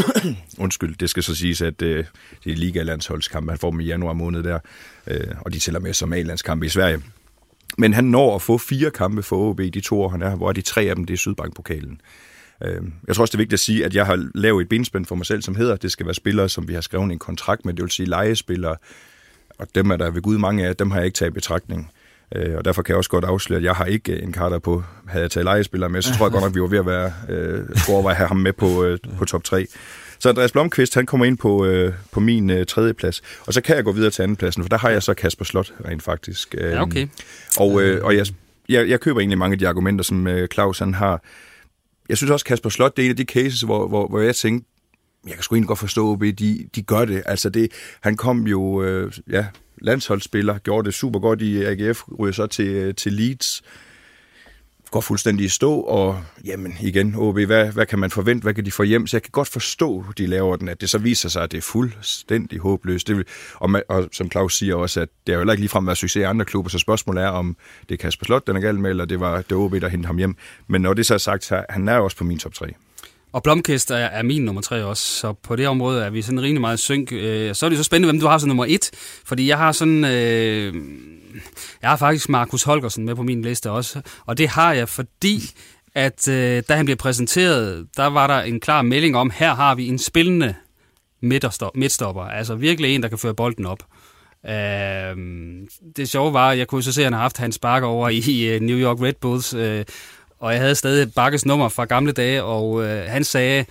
Undskyld, 0.57 0.95
det 0.95 1.09
skal 1.09 1.23
så 1.23 1.35
siges, 1.35 1.61
at 1.61 1.81
øh, 1.81 2.05
det 2.43 2.51
er 2.51 2.55
liga-landsholdskampe. 2.55 3.51
Han 3.51 3.59
får 3.59 3.71
dem 3.71 3.79
i 3.79 3.83
januar 3.85 4.13
måned 4.13 4.43
der, 4.43 4.59
øh, 5.07 5.19
og 5.41 5.53
de 5.53 5.59
tæller 5.59 5.79
med 5.79 5.93
som 5.93 6.13
A-landskampe 6.13 6.65
i 6.65 6.69
Sverige. 6.69 7.01
Men 7.77 7.93
han 7.93 8.03
når 8.03 8.35
at 8.35 8.41
få 8.41 8.57
fire 8.57 8.91
kampe 8.91 9.23
for 9.23 9.35
OB 9.37 9.59
i 9.59 9.69
de 9.69 9.81
to 9.81 10.01
år, 10.01 10.09
han 10.09 10.21
er 10.21 10.35
hvor 10.35 10.49
er 10.49 10.53
de 10.53 10.61
tre 10.61 10.81
af 10.81 10.95
dem, 10.95 11.05
det 11.05 11.13
er 11.13 11.17
Sydbankpokalen. 11.17 12.01
Øhm, 12.63 12.93
jeg 13.07 13.15
tror 13.15 13.21
også, 13.21 13.31
det 13.31 13.35
er 13.35 13.41
vigtigt 13.41 13.53
at 13.53 13.59
sige, 13.59 13.85
at 13.85 13.95
jeg 13.95 14.05
har 14.05 14.27
lavet 14.35 14.61
et 14.61 14.69
benspænd 14.69 15.05
for 15.05 15.15
mig 15.15 15.25
selv, 15.25 15.41
som 15.41 15.55
hedder, 15.55 15.73
at 15.73 15.81
det 15.81 15.91
skal 15.91 16.05
være 16.05 16.13
spillere, 16.15 16.49
som 16.49 16.67
vi 16.67 16.73
har 16.73 16.81
skrevet 16.81 17.11
en 17.11 17.19
kontrakt 17.19 17.65
med, 17.65 17.73
det 17.73 17.81
vil 17.81 17.91
sige 17.91 18.09
legespillere, 18.09 18.75
og 19.57 19.67
dem 19.75 19.91
er 19.91 19.95
der 19.97 20.11
ved 20.11 20.21
Gud 20.21 20.37
mange 20.37 20.67
af, 20.67 20.75
dem 20.75 20.91
har 20.91 20.97
jeg 20.97 21.05
ikke 21.05 21.15
taget 21.15 21.31
i 21.31 21.33
betragtning. 21.33 21.91
Øh, 22.35 22.57
Og 22.57 22.65
derfor 22.65 22.81
kan 22.81 22.91
jeg 22.91 22.97
også 22.97 23.09
godt 23.09 23.25
afsløre, 23.25 23.57
at 23.57 23.63
jeg 23.63 23.75
har 23.75 23.85
ikke 23.85 24.21
en 24.21 24.31
karter 24.31 24.59
på, 24.59 24.83
havde 25.07 25.21
jeg 25.23 25.31
taget 25.31 25.45
legespillere 25.45 25.89
med, 25.89 26.01
så 26.01 26.17
tror 26.17 26.25
jeg 26.25 26.31
godt 26.31 26.43
nok, 26.43 26.55
vi 26.55 26.61
var 26.61 26.67
ved 26.67 26.79
at 26.79 26.85
være, 26.85 27.13
øh, 27.29 27.59
skulle 27.75 27.93
overveje 27.93 28.13
at 28.13 28.17
have 28.17 28.27
ham 28.27 28.37
med 28.37 28.53
på, 28.53 28.83
øh, 28.83 28.97
på 29.17 29.25
top 29.25 29.43
3. 29.43 29.65
Så 30.23 30.29
Andreas 30.29 30.51
Blomqvist, 30.51 30.95
han 30.95 31.05
kommer 31.05 31.25
ind 31.25 31.37
på, 31.37 31.65
øh, 31.65 31.93
på 32.11 32.19
min 32.19 32.49
øh, 32.49 32.65
tredje 32.65 32.93
plads. 32.93 33.21
Og 33.47 33.53
så 33.53 33.61
kan 33.61 33.75
jeg 33.75 33.83
gå 33.83 33.91
videre 33.91 34.11
til 34.11 34.23
andenpladsen, 34.23 34.63
for 34.63 34.69
der 34.69 34.77
har 34.77 34.89
jeg 34.89 35.03
så 35.03 35.13
Kasper 35.13 35.45
Slot 35.45 35.73
rent 35.85 36.03
faktisk. 36.03 36.55
Ja, 36.55 36.81
okay. 36.81 37.07
Og, 37.57 37.81
øh, 37.81 38.05
og 38.05 38.15
jeg, 38.15 38.25
jeg, 38.69 38.89
jeg 38.89 38.99
køber 38.99 39.19
egentlig 39.19 39.37
mange 39.37 39.53
af 39.53 39.59
de 39.59 39.67
argumenter, 39.67 40.03
som 40.03 40.27
øh, 40.27 40.47
Claus 40.47 40.79
han 40.79 40.93
har. 40.93 41.23
Jeg 42.09 42.17
synes 42.17 42.31
også, 42.31 42.45
Kasper 42.45 42.69
Slot, 42.69 42.97
det 42.97 43.03
er 43.03 43.05
en 43.05 43.09
af 43.09 43.17
de 43.17 43.23
cases, 43.23 43.61
hvor, 43.61 43.87
hvor, 43.87 44.07
hvor 44.07 44.19
jeg 44.19 44.35
tænkte, 44.35 44.69
jeg 45.27 45.33
kan 45.33 45.43
sgu 45.43 45.55
egentlig 45.55 45.67
godt 45.67 45.79
forstå, 45.79 46.13
at 46.13 46.39
de, 46.39 46.67
de 46.75 46.81
gør 46.81 47.05
det. 47.05 47.23
Altså 47.25 47.49
det, 47.49 47.71
han 48.01 48.17
kom 48.17 48.47
jo, 48.47 48.83
øh, 48.83 49.11
ja, 49.29 49.45
landsholdsspiller, 49.81 50.57
gjorde 50.57 50.85
det 50.85 50.93
super 50.93 51.19
godt 51.19 51.41
i 51.41 51.63
AGF, 51.63 52.01
ryger 52.19 52.33
så 52.33 52.47
til, 52.47 52.67
øh, 52.67 52.95
til 52.95 53.13
Leeds, 53.13 53.63
går 54.93 55.01
fuldstændig 55.01 55.45
i 55.45 55.49
stå, 55.49 55.79
og 55.79 56.19
jamen 56.45 56.73
igen, 56.81 57.15
OB, 57.17 57.39
hvad, 57.39 57.71
hvad 57.71 57.85
kan 57.85 57.99
man 57.99 58.11
forvente, 58.11 58.43
hvad 58.43 58.53
kan 58.53 58.65
de 58.65 58.71
få 58.71 58.83
hjem? 58.83 59.07
Så 59.07 59.17
jeg 59.17 59.21
kan 59.21 59.31
godt 59.31 59.47
forstå, 59.47 60.05
de 60.17 60.27
laver 60.27 60.55
den, 60.55 60.69
at 60.69 60.81
det 60.81 60.89
så 60.89 60.97
viser 60.97 61.29
sig, 61.29 61.43
at 61.43 61.51
det 61.51 61.57
er 61.57 61.61
fuldstændig 61.61 62.59
håbløst. 62.59 63.07
Det 63.07 63.17
vil, 63.17 63.25
og, 63.53 63.69
man, 63.69 63.81
og 63.89 64.09
som 64.11 64.31
Claus 64.31 64.57
siger 64.57 64.75
også, 64.75 65.01
at 65.01 65.09
det 65.27 65.33
er 65.33 65.35
jo 65.35 65.39
heller 65.39 65.53
ikke 65.53 65.61
ligefrem 65.61 65.87
været 65.87 65.97
succes 65.97 66.21
i 66.21 66.23
andre 66.23 66.45
klubber, 66.45 66.69
så 66.69 66.79
spørgsmålet 66.79 67.23
er, 67.23 67.27
om 67.27 67.55
det 67.89 67.95
er 67.95 67.97
Kasper 67.97 68.25
Slot, 68.25 68.47
den 68.47 68.55
er 68.55 68.61
galt 68.61 68.79
med, 68.79 68.89
eller 68.89 69.05
det 69.05 69.19
var 69.19 69.37
det 69.37 69.51
OB, 69.51 69.71
der 69.73 69.87
hentede 69.87 70.07
ham 70.07 70.17
hjem. 70.17 70.35
Men 70.67 70.81
når 70.81 70.93
det 70.93 71.05
så 71.05 71.13
er 71.13 71.17
sagt, 71.17 71.43
så 71.43 71.65
han 71.69 71.87
er 71.87 71.95
jo 71.95 72.03
også 72.03 72.17
på 72.17 72.23
min 72.23 72.39
top 72.39 72.53
3. 72.53 72.65
Og 73.33 73.43
Blomkist 73.43 73.91
er, 73.91 73.95
er 73.95 74.23
min 74.23 74.45
nummer 74.45 74.61
tre 74.61 74.83
også, 74.83 75.03
så 75.03 75.33
på 75.33 75.55
det 75.55 75.67
område 75.67 76.03
er 76.03 76.09
vi 76.09 76.21
sådan 76.21 76.41
rimelig 76.41 76.61
meget 76.61 76.79
synk. 76.79 77.11
Øh, 77.11 77.55
så 77.55 77.65
er 77.65 77.69
det 77.69 77.77
så 77.77 77.83
spændende, 77.83 78.11
hvem 78.11 78.19
du 78.19 78.27
har 78.27 78.37
som 78.37 78.47
nummer 78.47 78.65
et, 78.67 78.91
fordi 79.25 79.47
jeg 79.47 79.57
har 79.57 79.71
sådan... 79.71 80.05
Øh, 80.05 80.73
jeg 81.81 81.89
har 81.89 81.97
faktisk 81.97 82.29
Markus 82.29 82.63
Holgersen 82.63 83.05
med 83.05 83.15
på 83.15 83.23
min 83.23 83.41
liste 83.41 83.71
også, 83.71 84.01
og 84.25 84.37
det 84.37 84.49
har 84.49 84.73
jeg, 84.73 84.89
fordi 84.89 85.41
at 85.95 86.27
øh, 86.27 86.63
da 86.69 86.75
han 86.75 86.85
blev 86.85 86.97
præsenteret, 86.97 87.87
der 87.97 88.05
var 88.05 88.27
der 88.27 88.41
en 88.41 88.59
klar 88.59 88.81
melding 88.81 89.17
om, 89.17 89.31
her 89.35 89.55
har 89.55 89.75
vi 89.75 89.87
en 89.87 89.99
spillende 89.99 90.55
midtstopper, 91.73 92.23
altså 92.23 92.55
virkelig 92.55 92.95
en, 92.95 93.03
der 93.03 93.09
kan 93.09 93.17
føre 93.17 93.33
bolden 93.33 93.65
op. 93.65 93.83
Øh, 94.45 95.17
det 95.95 96.09
sjove 96.09 96.33
var, 96.33 96.49
at 96.49 96.57
jeg 96.57 96.67
kunne 96.67 96.83
så 96.83 96.91
se, 96.91 97.01
at 97.01 97.05
han 97.05 97.13
har 97.13 97.21
haft 97.21 97.37
hans 97.37 97.59
bakker 97.59 97.87
over 97.87 98.09
i 98.09 98.47
øh, 98.47 98.61
New 98.61 98.77
York 98.77 99.01
Red 99.01 99.13
Bulls, 99.13 99.53
øh, 99.53 99.85
og 100.39 100.51
jeg 100.53 100.61
havde 100.61 100.75
stadig 100.75 101.13
Bakkes 101.13 101.45
nummer 101.45 101.69
fra 101.69 101.85
gamle 101.85 102.11
dage, 102.11 102.43
og 102.43 102.83
øh, 102.83 103.09
han 103.09 103.23
sagde 103.23 103.65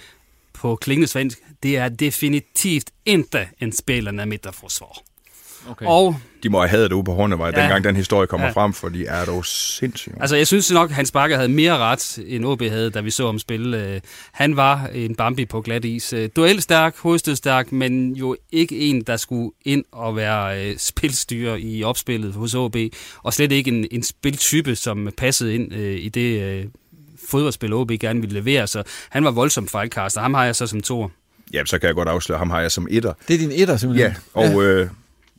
på 0.52 0.76
klingende 0.76 1.08
svensk, 1.08 1.38
det 1.62 1.76
er 1.76 1.88
definitivt 1.88 2.90
ikke 3.06 3.48
en 3.60 3.72
spillende 3.76 4.26
midterforsvar. 4.26 5.11
Okay. 5.70 5.86
Og 5.86 6.16
de 6.42 6.48
må 6.48 6.58
have 6.60 6.68
hadet 6.68 6.90
det 6.90 6.96
ude 6.96 7.04
på 7.04 7.14
Hornevej, 7.14 7.50
Ja. 7.56 7.60
dengang 7.60 7.84
den 7.84 7.96
historie 7.96 8.26
kommer 8.26 8.46
Ja. 8.46 8.52
frem, 8.52 8.72
for 8.72 8.88
de 8.88 9.06
er 9.06 9.24
dog 9.24 9.46
sindssygt. 9.46 10.14
Altså, 10.20 10.36
jeg 10.36 10.46
synes 10.46 10.72
nok, 10.72 10.90
at 10.90 10.96
Hans 10.96 11.10
Bakker 11.12 11.36
havde 11.36 11.48
mere 11.48 11.78
ret, 11.78 12.18
end 12.26 12.44
OB 12.44 12.62
havde, 12.62 12.90
da 12.90 13.00
vi 13.00 13.10
så 13.10 13.26
ham 13.26 13.38
spille. 13.38 13.86
Øh, 13.94 14.00
Han 14.32 14.56
var 14.56 14.86
en 14.94 15.14
Bambi 15.14 15.44
på 15.46 15.60
glat 15.60 15.84
is. 15.84 16.12
Øh, 16.12 16.28
Duelstærk, 16.36 16.96
hovedstødstærk, 16.98 17.72
men 17.72 18.12
jo 18.16 18.36
ikke 18.52 18.78
en, 18.78 19.02
der 19.02 19.16
skulle 19.16 19.50
ind 19.64 19.84
og 19.92 20.16
være 20.16 20.66
øh, 20.70 20.74
spilstyrer 20.78 21.56
i 21.60 21.82
opspillet 21.82 22.32
hos 22.32 22.54
OB, 22.54 22.76
og 23.22 23.34
slet 23.34 23.52
ikke 23.52 23.68
en, 23.70 23.86
en 23.90 24.02
spiltype, 24.02 24.76
som 24.76 25.08
passede 25.16 25.54
ind 25.54 25.72
i 25.74 26.08
det 26.08 26.70
fodboldspil, 27.28 27.72
OB 27.72 27.90
gerne 28.00 28.20
ville 28.20 28.40
levere. 28.40 28.66
Så 28.66 28.82
han 29.10 29.24
var 29.24 29.30
voldsom 29.30 29.68
fejlkaster. 29.68 30.20
Ham 30.20 30.34
har 30.34 30.44
jeg 30.44 30.56
så 30.56 30.66
som 30.66 30.80
to. 30.80 31.08
Ja, 31.52 31.64
så 31.64 31.78
kan 31.78 31.86
jeg 31.86 31.94
godt 31.94 32.08
afsløre, 32.08 32.38
ham 32.38 32.50
har 32.50 32.60
jeg 32.60 32.70
som 32.72 32.86
etter. 32.90 33.12
Det 33.28 33.34
er 33.34 33.38
din 33.38 33.50
etter, 33.52 33.76
simpelthen? 33.76 34.10
Ja, 34.10 34.40
og 34.40 34.62
øh, 34.62 34.88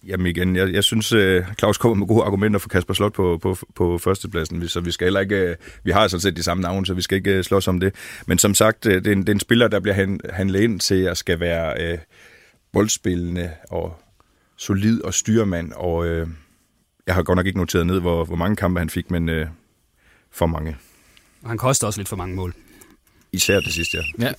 jamen 0.08 0.28
igen, 0.28 0.56
jeg, 0.56 0.74
jeg 0.74 0.84
synes, 0.84 1.12
øh, 1.12 1.46
Claus 1.60 1.78
kommer 1.78 1.96
med 1.96 2.08
gode 2.08 2.24
argumenter 2.24 2.60
for 2.60 2.70
Kasper 2.70 2.94
Slot 2.94 3.14
på, 3.14 3.38
på, 3.42 3.58
på 3.76 3.98
førstepladsen, 3.98 4.68
så 4.68 4.82
vi 4.82 4.92
skal 4.92 5.06
heller 5.06 5.20
ikke, 5.20 5.36
øh, 5.36 5.56
vi 5.84 5.92
har 5.92 6.08
sådan 6.08 6.22
set 6.22 6.38
de 6.38 6.44
samme 6.44 6.62
navne, 6.62 6.86
så 6.86 6.94
vi 6.94 7.02
skal 7.02 7.16
ikke 7.16 7.32
øh, 7.32 7.44
slås 7.44 7.68
om 7.68 7.80
det. 7.80 7.96
Men 8.26 8.38
som 8.38 8.54
sagt, 8.54 8.84
det, 8.84 9.08
er 9.08 9.12
en, 9.12 9.22
det 9.22 9.30
er 9.30 9.34
en 9.34 9.40
spiller, 9.40 9.68
der 9.68 9.80
bliver 9.80 9.96
han, 9.96 10.20
handlet 10.30 10.62
ind 10.62 10.80
til 10.80 11.04
at 11.04 11.18
skal 11.18 11.40
være 11.40 11.92
øh, 11.92 11.98
boldspillende 12.74 13.52
og 13.70 13.98
solid 14.58 15.02
og 15.02 15.14
styrmand, 15.14 15.72
og 15.76 16.06
øh, 16.06 16.28
jeg 17.08 17.16
har 17.16 17.24
godt 17.24 17.36
nok 17.36 17.46
ikke 17.46 17.60
noteret 17.60 17.88
ned, 17.88 18.00
hvor, 18.00 18.26
hvor 18.26 18.36
mange 18.36 18.56
kampe 18.56 18.80
han 18.80 18.90
fik, 18.90 19.12
men 19.12 19.30
øh, 19.30 19.48
for 20.32 20.46
mange. 20.46 20.78
Han 21.46 21.58
koster 21.58 21.88
også 21.88 22.00
lidt 22.00 22.10
for 22.10 22.16
mange 22.16 22.36
mål. 22.36 22.54
Især 23.32 23.60
det 23.60 23.74
sidste, 23.74 23.98
ja. 23.98 24.26
Ja. 24.26 24.34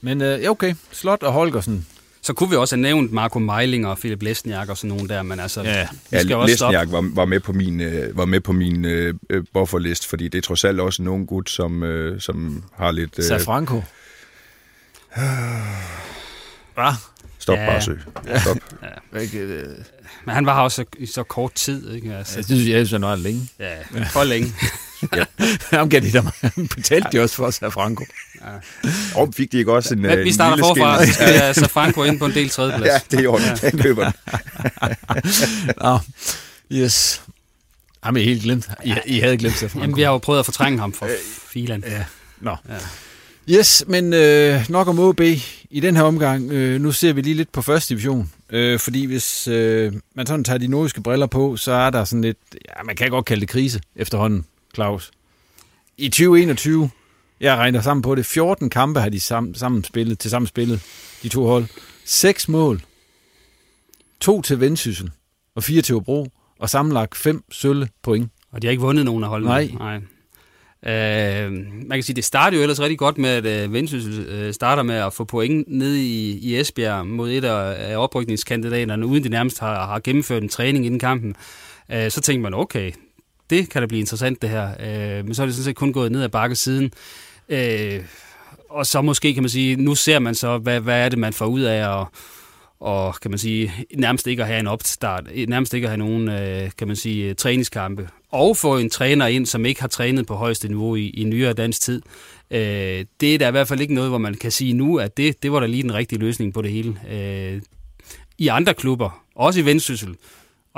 Men 0.00 0.22
øh, 0.22 0.50
okay. 0.50 0.74
Slot 0.92 1.22
og 1.22 1.32
Holgersen. 1.32 1.86
Så 2.22 2.32
kunne 2.32 2.50
vi 2.50 2.56
også 2.56 2.76
have 2.76 2.82
nævnt 2.82 3.12
Marco 3.12 3.38
Meiling 3.38 3.86
og 3.86 3.98
Philip 3.98 4.22
Lesniak 4.22 4.68
og 4.68 4.76
sådan 4.76 4.88
nogen 4.88 5.08
der, 5.08 5.22
men 5.22 5.40
altså, 5.40 5.62
Ja. 5.62 5.88
vi 5.92 5.98
Ja, 6.16 6.22
skal 6.22 6.36
også 6.36 6.56
stoppe. 6.56 6.76
Lesniak 6.76 6.92
var, 6.92 7.10
var 7.14 7.24
med 7.24 7.40
på 7.40 7.52
min, 7.52 7.80
øh, 7.80 8.16
var 8.16 8.24
med 8.24 8.40
på 8.40 8.52
min 8.52 8.84
øh, 8.84 9.14
øh, 9.30 9.44
bufferlist, 9.52 10.06
fordi 10.06 10.28
det 10.28 10.38
er 10.38 10.42
trods 10.42 10.64
alt 10.64 10.80
også 10.80 11.02
nogen 11.02 11.26
gut, 11.26 11.50
som, 11.50 11.82
øh, 11.82 12.20
som 12.20 12.64
har 12.76 12.90
lidt... 12.92 13.18
Øh, 13.18 13.24
Safranco. 13.24 13.82
Hvad? 16.74 16.92
Stop 17.38 17.58
Ja. 17.58 17.66
bare. 17.66 17.82
Stop. 17.82 18.56
Ja. 19.14 19.38
Øh, 19.40 19.66
Men 20.24 20.34
han 20.34 20.46
var 20.46 20.54
her 20.54 20.60
også 20.62 20.84
i 20.98 21.06
så 21.06 21.22
kort 21.22 21.52
tid, 21.54 21.90
ikke? 21.94 22.14
Altså, 22.14 22.38
jeg 22.38 22.44
synes, 22.44 22.68
jeg 22.68 22.74
synes, 22.86 22.90
han 22.90 23.02
var 23.02 23.16
længe. 23.16 23.48
Ja, 23.58 23.74
for 24.12 24.24
længe. 24.24 24.52
Ham 25.70 25.90
gav 25.90 26.00
de 26.00 26.12
der 26.12 26.22
betalte 26.76 27.08
de 27.12 27.20
også 27.20 27.34
for 27.34 27.50
Safranco. 27.50 28.04
Og 29.14 29.34
fik 29.34 29.52
de 29.52 29.58
ikke 29.58 29.72
også 29.72 29.94
en 29.94 30.02
Men 30.02 30.10
øh, 30.10 30.24
vi 30.24 30.32
starter 30.32 30.64
forfra, 30.64 31.06
så 31.06 31.12
skal 31.12 31.34
jeg 31.34 31.54
Safranco 31.54 32.04
ind 32.04 32.18
på 32.18 32.26
en 32.26 32.34
del 32.34 32.48
tredjeplads. 32.48 32.86
Ja, 32.86 33.00
det 33.10 33.18
er 33.18 33.22
i 33.22 33.26
orden. 33.26 33.46
Ja. 33.46 33.54
Den 33.70 33.78
køber. 33.78 34.10
Nå, 35.82 35.98
yes. 36.72 37.22
Jamen, 38.06 38.22
I 38.22 38.24
helt 38.24 38.42
glemt. 38.42 38.68
I, 38.84 38.94
I 39.06 39.18
havde 39.18 39.36
glemt 39.36 39.54
Safranco. 39.58 39.80
Jamen, 39.84 39.96
vi 39.96 40.02
har 40.02 40.10
jo 40.10 40.18
prøvet 40.18 40.38
at 40.38 40.44
fortrænge 40.44 40.78
ham 40.78 40.92
for 40.92 41.08
filan. 41.48 41.84
Ja. 41.86 42.04
Nå. 42.40 42.56
Ja. 42.68 42.74
Yes, 43.50 43.84
men 43.86 44.12
øh, 44.12 44.64
nok 44.68 44.88
om 44.88 44.98
OB 44.98 45.20
i 45.70 45.80
den 45.80 45.96
her 45.96 46.02
omgang. 46.02 46.52
Øh, 46.52 46.80
nu 46.80 46.92
ser 46.92 47.12
vi 47.12 47.20
lige 47.20 47.34
lidt 47.34 47.52
på 47.52 47.62
første 47.62 47.94
division. 47.94 48.30
Øh, 48.50 48.78
fordi 48.78 49.04
hvis 49.04 49.48
øh, 49.48 49.92
man 50.14 50.26
sådan 50.26 50.44
tager 50.44 50.58
de 50.58 50.68
nordiske 50.68 51.00
briller 51.00 51.26
på, 51.26 51.56
så 51.56 51.72
er 51.72 51.90
der 51.90 52.04
sådan 52.04 52.22
lidt, 52.22 52.38
ja, 52.54 52.82
man 52.84 52.96
kan 52.96 53.10
godt 53.10 53.24
kalde 53.24 53.40
det 53.40 53.48
krise 53.48 53.80
efterhånden, 53.96 54.44
Claus. 54.78 55.10
I 55.96 56.08
2021, 56.08 56.90
jeg 57.40 57.56
regner 57.56 57.80
sammen 57.80 58.02
på 58.02 58.14
det, 58.14 58.26
14 58.26 58.70
kampe 58.70 59.00
har 59.00 59.08
de 59.08 59.20
sammen, 59.20 59.54
sammen 59.54 59.84
spillet, 59.84 60.18
til 60.18 60.30
sammen 60.30 60.46
spillet, 60.46 60.82
de 61.22 61.28
to 61.28 61.46
hold. 61.46 61.66
6 62.04 62.48
mål. 62.48 62.80
To 64.20 64.42
til 64.42 64.60
Vendsyssel 64.60 65.10
og 65.54 65.62
fire 65.62 65.82
til 65.82 65.94
Hobro, 65.94 66.26
og 66.58 66.70
sammenlagt 66.70 67.16
fem 67.16 67.44
sølle 67.50 67.88
point. 68.02 68.30
Og 68.52 68.62
de 68.62 68.66
har 68.66 68.70
ikke 68.70 68.80
vundet 68.80 69.04
nogen 69.04 69.24
af 69.24 69.28
holdene. 69.28 69.50
Nej. 69.50 69.70
Nej. 69.78 69.96
Øh, 71.46 71.52
man 71.86 71.98
kan 71.98 72.02
sige, 72.02 72.16
det 72.16 72.24
starter 72.24 72.56
jo 72.56 72.62
ellers 72.62 72.80
rigtig 72.80 72.98
godt 72.98 73.18
med, 73.18 73.30
at 73.30 73.64
øh, 73.64 73.72
Vendsyssel 73.72 74.26
øh, 74.28 74.54
starter 74.54 74.82
med 74.82 74.94
at 74.94 75.12
få 75.12 75.24
point 75.24 75.68
ned 75.68 75.94
i, 75.94 76.38
i 76.38 76.60
Esbjerg 76.60 77.06
mod 77.06 77.30
et 77.30 77.44
af, 77.44 77.96
oprykningskandidaterne, 77.96 79.06
uden 79.06 79.24
de 79.24 79.28
nærmest 79.28 79.58
har, 79.58 79.86
har 79.86 80.00
gennemført 80.00 80.42
en 80.42 80.48
træning 80.48 80.86
inden 80.86 81.00
kampen. 81.00 81.34
Øh, 81.92 82.10
så 82.10 82.20
tænker 82.20 82.42
man, 82.42 82.54
okay, 82.54 82.92
det 83.50 83.70
kan 83.70 83.82
da 83.82 83.86
blive 83.86 84.00
interessant 84.00 84.42
det 84.42 84.50
her. 84.50 84.68
Øh, 84.80 85.24
men 85.24 85.34
så 85.34 85.42
er 85.42 85.46
det 85.46 85.54
sådan 85.54 85.64
set 85.64 85.76
kun 85.76 85.92
gået 85.92 86.12
ned 86.12 86.22
ad 86.22 86.28
bakke 86.28 86.56
siden. 86.56 86.92
Øh, 87.48 88.00
og 88.70 88.86
så 88.86 89.02
måske 89.02 89.34
kan 89.34 89.42
man 89.42 89.50
sige, 89.50 89.76
nu 89.76 89.94
ser 89.94 90.18
man 90.18 90.34
så, 90.34 90.58
hvad, 90.58 90.80
hvad 90.80 91.04
er 91.04 91.08
det, 91.08 91.18
man 91.18 91.32
får 91.32 91.46
ud 91.46 91.60
af 91.60 92.00
at 92.00 92.06
og 92.80 93.20
kan 93.20 93.30
man 93.30 93.38
sige, 93.38 93.72
nærmest 93.96 94.26
ikke 94.26 94.42
at 94.42 94.48
have 94.48 94.60
en 94.60 94.66
opstart, 94.66 95.30
nærmest 95.48 95.74
ikke 95.74 95.84
at 95.84 95.90
have 95.90 95.98
nogen, 95.98 96.28
øh, 96.28 96.70
kan 96.78 96.86
man 96.86 96.96
sige, 96.96 97.34
træningskampe. 97.34 98.08
Og 98.30 98.56
få 98.56 98.78
en 98.78 98.90
træner 98.90 99.26
ind, 99.26 99.46
som 99.46 99.66
ikke 99.66 99.80
har 99.80 99.88
trænet 99.88 100.26
på 100.26 100.34
højeste 100.34 100.68
niveau 100.68 100.96
i, 100.96 101.10
i 101.10 101.24
nyere 101.24 101.52
dansk 101.52 101.80
tid. 101.80 102.02
Øh, 102.50 103.04
det 103.20 103.34
er 103.34 103.38
da 103.38 103.48
i 103.48 103.50
hvert 103.50 103.68
fald 103.68 103.80
ikke 103.80 103.94
noget, 103.94 104.10
hvor 104.10 104.18
man 104.18 104.34
kan 104.34 104.50
sige 104.50 104.72
nu, 104.72 104.98
at 104.98 105.16
det, 105.16 105.42
det 105.42 105.52
var 105.52 105.60
da 105.60 105.66
lige 105.66 105.82
den 105.82 105.94
rigtige 105.94 106.18
løsning 106.18 106.54
på 106.54 106.62
det 106.62 106.70
hele. 106.70 106.96
Øh, 107.10 107.62
I 108.38 108.48
andre 108.48 108.74
klubber, 108.74 109.22
også 109.34 109.60
i 109.60 109.64
Vendsyssel, 109.64 110.16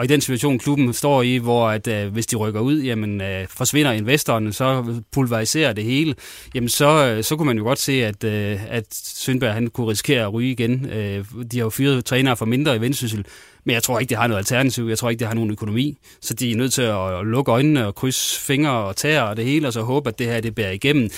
og 0.01 0.05
i 0.05 0.09
den 0.09 0.21
situation, 0.21 0.59
klubben 0.59 0.93
står 0.93 1.23
i, 1.23 1.37
hvor 1.37 1.69
at, 1.69 1.87
øh, 1.87 2.13
hvis 2.13 2.27
de 2.27 2.37
rykker 2.37 2.61
ud, 2.61 2.81
jamen, 2.81 3.21
øh, 3.21 3.47
forsvinder 3.49 3.93
investorerne, 3.93 4.53
så 4.53 4.85
pulveriserer 5.13 5.73
det 5.73 5.85
hele, 5.85 6.15
jamen 6.55 6.69
så, 6.69 7.07
øh, 7.07 7.25
så 7.25 7.37
kunne 7.37 7.47
man 7.47 7.59
jo 7.59 7.65
godt 7.65 7.79
se, 7.79 8.05
at, 8.05 8.25
øh, 8.25 8.61
at 8.69 8.85
Sønberg 8.95 9.55
han 9.55 9.67
kunne 9.67 9.91
risikere 9.91 10.23
at 10.23 10.33
ryge 10.33 10.51
igen. 10.51 10.87
Øh, 10.87 11.25
de 11.53 11.59
har 11.59 11.65
jo 11.65 11.71
fyret 11.71 12.05
trænere 12.05 12.37
for 12.37 12.45
mindre 12.45 12.77
i 12.77 12.81
Vendsyssel, 12.81 13.25
men 13.65 13.75
jeg 13.75 13.83
tror 13.83 13.99
ikke, 13.99 14.11
det 14.11 14.19
har 14.19 14.27
noget 14.27 14.39
alternativ. 14.39 14.89
Jeg 14.89 14.99
tror 14.99 15.11
ikke, 15.11 15.21
det 15.21 15.27
har 15.27 15.35
nogen 15.35 15.51
økonomi. 15.51 15.99
Så 16.21 16.35
de 16.35 16.53
er 16.53 16.57
nødt 16.57 16.73
til 16.73 16.83
at, 16.83 17.27
lukke 17.27 17.53
øjnene 17.53 17.87
og 17.87 17.95
krydse 17.95 18.41
fingre 18.41 18.73
og 18.73 18.97
tæer 18.97 19.23
og 19.23 19.37
det 19.37 19.45
hele, 19.45 19.67
og 19.67 19.73
så 19.73 19.83
håbe, 19.83 20.09
at 20.09 20.19
det 20.19 20.27
her 20.27 20.41
det 20.41 20.55
bærer 20.55 20.73
igennem. 20.73 21.11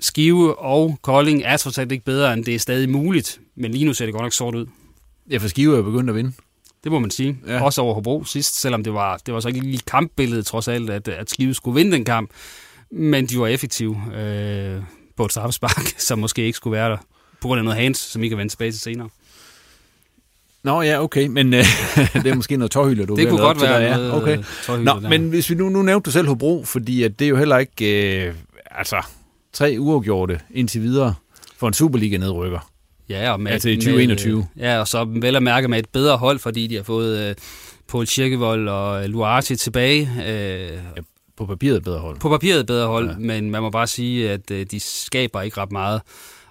Skive 0.00 0.58
og 0.58 0.98
Kolding 1.02 1.42
er 1.44 1.56
trods 1.56 1.78
alt 1.78 1.92
ikke 1.92 2.04
bedre, 2.04 2.32
end 2.32 2.44
det 2.44 2.54
er 2.54 2.58
stadig 2.58 2.90
muligt, 2.90 3.40
men 3.56 3.70
lige 3.70 3.84
nu 3.84 3.92
ser 3.92 4.04
det 4.04 4.12
godt 4.14 4.24
nok 4.24 4.32
sort 4.32 4.54
ud. 4.54 4.66
Ja, 5.30 5.36
for 5.36 5.48
Skive 5.48 5.78
er 5.78 5.82
begyndt 5.82 6.10
at 6.10 6.16
vinde. 6.16 6.32
Det 6.84 6.92
må 6.92 6.98
man 6.98 7.10
sige. 7.10 7.38
Ja. 7.46 7.52
Ja. 7.52 7.64
Også 7.64 7.80
over 7.82 7.94
Hobro 7.94 8.24
sidst, 8.24 8.60
selvom 8.60 8.84
det 8.84 8.94
var, 8.94 9.16
det 9.26 9.34
var 9.34 9.40
så 9.40 9.48
ikke 9.48 9.60
lige 9.60 9.80
kampbilledet 9.86 10.46
trods 10.46 10.68
alt, 10.68 10.90
at, 10.90 11.08
at 11.08 11.30
Skive 11.30 11.54
skulle 11.54 11.74
vinde 11.74 11.92
den 11.92 12.04
kamp. 12.04 12.30
Men 12.90 13.26
de 13.26 13.38
var 13.38 13.46
effektive 13.46 13.96
øh, 14.16 14.82
på 15.16 15.24
et 15.24 15.30
straffespark, 15.30 15.94
som 16.08 16.18
måske 16.18 16.42
ikke 16.42 16.56
skulle 16.56 16.76
være 16.76 16.90
der. 16.90 16.96
På 17.40 17.48
grund 17.48 17.58
af 17.58 17.64
noget 17.64 17.80
hands, 17.80 17.98
som 17.98 18.22
I 18.22 18.28
kan 18.28 18.38
vende 18.38 18.52
tilbage 18.52 18.72
til 18.72 18.80
senere. 18.80 19.08
Nå 20.62 20.82
ja, 20.82 21.02
okay, 21.02 21.26
men 21.26 21.54
øh, 21.54 21.64
det 22.22 22.26
er 22.26 22.34
måske 22.34 22.56
noget 22.56 22.70
tårhylder, 22.70 23.06
du 23.06 23.16
Det 23.16 23.28
kunne 23.28 23.40
godt 23.40 23.58
til 23.58 23.68
være 23.68 23.82
der, 23.82 23.96
noget, 23.96 24.12
okay. 24.12 24.38
øh, 24.38 24.84
Nå, 24.84 25.00
der. 25.00 25.08
men 25.08 25.28
hvis 25.28 25.50
vi 25.50 25.54
nu, 25.54 25.68
nu 25.68 25.82
nævnte 25.82 26.06
du 26.06 26.10
selv 26.10 26.28
Hobro, 26.28 26.64
fordi 26.64 27.02
at 27.02 27.18
det 27.18 27.24
er 27.24 27.28
jo 27.28 27.36
heller 27.36 27.58
ikke, 27.58 28.26
øh, 28.26 28.34
altså, 28.70 29.02
tre 29.52 29.76
uafgjorte 29.78 30.40
indtil 30.50 30.82
videre 30.82 31.14
for 31.56 31.68
en 31.68 31.74
Superliga-nedrykker. 31.74 32.70
Ja, 33.08 33.32
og 33.32 33.40
med, 33.40 33.52
Altså 33.52 33.68
i 33.68 33.76
2021. 33.76 34.36
Med, 34.36 34.64
ja, 34.64 34.80
og 34.80 34.88
så 34.88 35.04
vel 35.04 35.36
at 35.36 35.42
mærke 35.42 35.68
med 35.68 35.78
et 35.78 35.88
bedre 35.88 36.16
hold, 36.16 36.38
fordi 36.38 36.66
de 36.66 36.76
har 36.76 36.82
fået 36.82 37.28
øh, 37.28 37.34
Paul 37.88 38.06
Kirkevold 38.06 38.68
og 38.68 39.08
Luarti 39.08 39.56
tilbage. 39.56 40.10
Øh, 40.26 40.78
på 41.36 41.46
papiret 41.46 41.76
et 41.76 41.84
bedre 41.84 41.98
hold. 41.98 42.18
På 42.20 42.28
papiret 42.28 42.60
et 42.60 42.66
bedre 42.66 42.86
hold, 42.86 43.10
ja. 43.10 43.16
men 43.18 43.50
man 43.50 43.62
må 43.62 43.70
bare 43.70 43.86
sige, 43.86 44.30
at 44.30 44.50
øh, 44.50 44.66
de 44.70 44.80
skaber 44.80 45.42
ikke 45.42 45.60
ret 45.60 45.72
meget. 45.72 46.00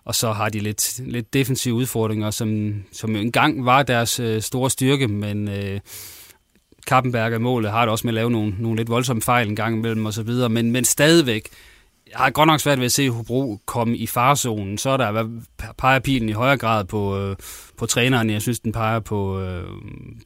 Og 0.06 0.16
så 0.16 0.32
har 0.32 0.50
de 0.50 0.60
lidt, 0.60 1.00
lidt 1.08 1.34
defensive 1.34 1.74
udfordringer, 1.74 2.32
som, 2.32 2.74
som 2.92 3.16
engang 3.16 3.66
var 3.66 3.84
deres 3.84 4.20
øh, 4.20 4.42
store 4.42 4.70
styrke, 4.70 5.08
men 5.08 5.48
øh, 5.48 5.80
Kappenberg 6.88 7.34
i 7.34 7.38
målet 7.38 7.72
har 7.72 7.82
det 7.82 7.92
også 7.92 8.08
med 8.08 8.12
at 8.12 8.16
lave 8.16 8.32
nogle, 8.32 8.56
nogle 8.60 8.78
lidt 8.78 8.90
voldsomme 8.90 9.22
fejl 9.22 9.48
en 9.48 9.56
gang 9.56 9.78
imellem 9.78 10.06
osv., 10.06 10.30
men, 10.50 10.72
men 10.72 10.86
stadigvæk, 10.86 11.50
jeg 12.14 12.22
har 12.22 12.30
godt 12.30 12.48
nok 12.48 12.60
svært 12.60 12.78
ved 12.78 12.86
at 12.86 12.92
se 12.92 13.10
Hobro 13.10 13.60
komme 13.66 13.98
i 13.98 14.08
farzonen. 14.08 14.78
Så 14.78 14.90
er 14.90 14.98
der, 14.98 15.12
hvad 15.12 15.26
peger 15.78 16.00
pilen 16.00 16.30
i 16.30 16.32
højere 16.32 16.58
grad 16.58 16.86
på, 16.86 17.20
øh, 17.20 17.36
på 17.78 17.86
træneren. 17.86 18.30
Jeg 18.30 18.42
synes, 18.42 18.60
den 18.60 18.72
peger 18.72 19.00
på, 19.00 19.42
øh, 19.42 19.64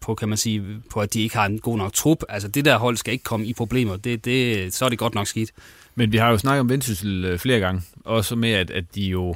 på, 0.01 0.15
kan 0.15 0.29
man 0.29 0.37
sige, 0.37 0.63
på, 0.91 1.01
at 1.01 1.13
de 1.13 1.21
ikke 1.21 1.35
har 1.35 1.45
en 1.45 1.59
god 1.59 1.77
nok 1.77 1.93
trup. 1.93 2.23
Altså, 2.29 2.47
det 2.47 2.65
der 2.65 2.77
hold 2.77 2.97
skal 2.97 3.11
ikke 3.11 3.23
komme 3.23 3.45
i 3.45 3.53
problemer. 3.53 3.95
Det, 3.95 4.25
det, 4.25 4.73
så 4.73 4.85
er 4.85 4.89
det 4.89 4.99
godt 4.99 5.15
nok 5.15 5.27
skidt. 5.27 5.51
Men 5.95 6.11
vi 6.11 6.17
har 6.17 6.29
jo 6.29 6.37
snakket 6.37 6.59
om 6.59 6.69
Vendsyssel 6.69 7.25
øh, 7.25 7.39
flere 7.39 7.59
gange. 7.59 7.81
Også 8.05 8.35
med, 8.35 8.51
at, 8.51 8.71
at 8.71 8.95
de 8.95 9.01
jo... 9.01 9.35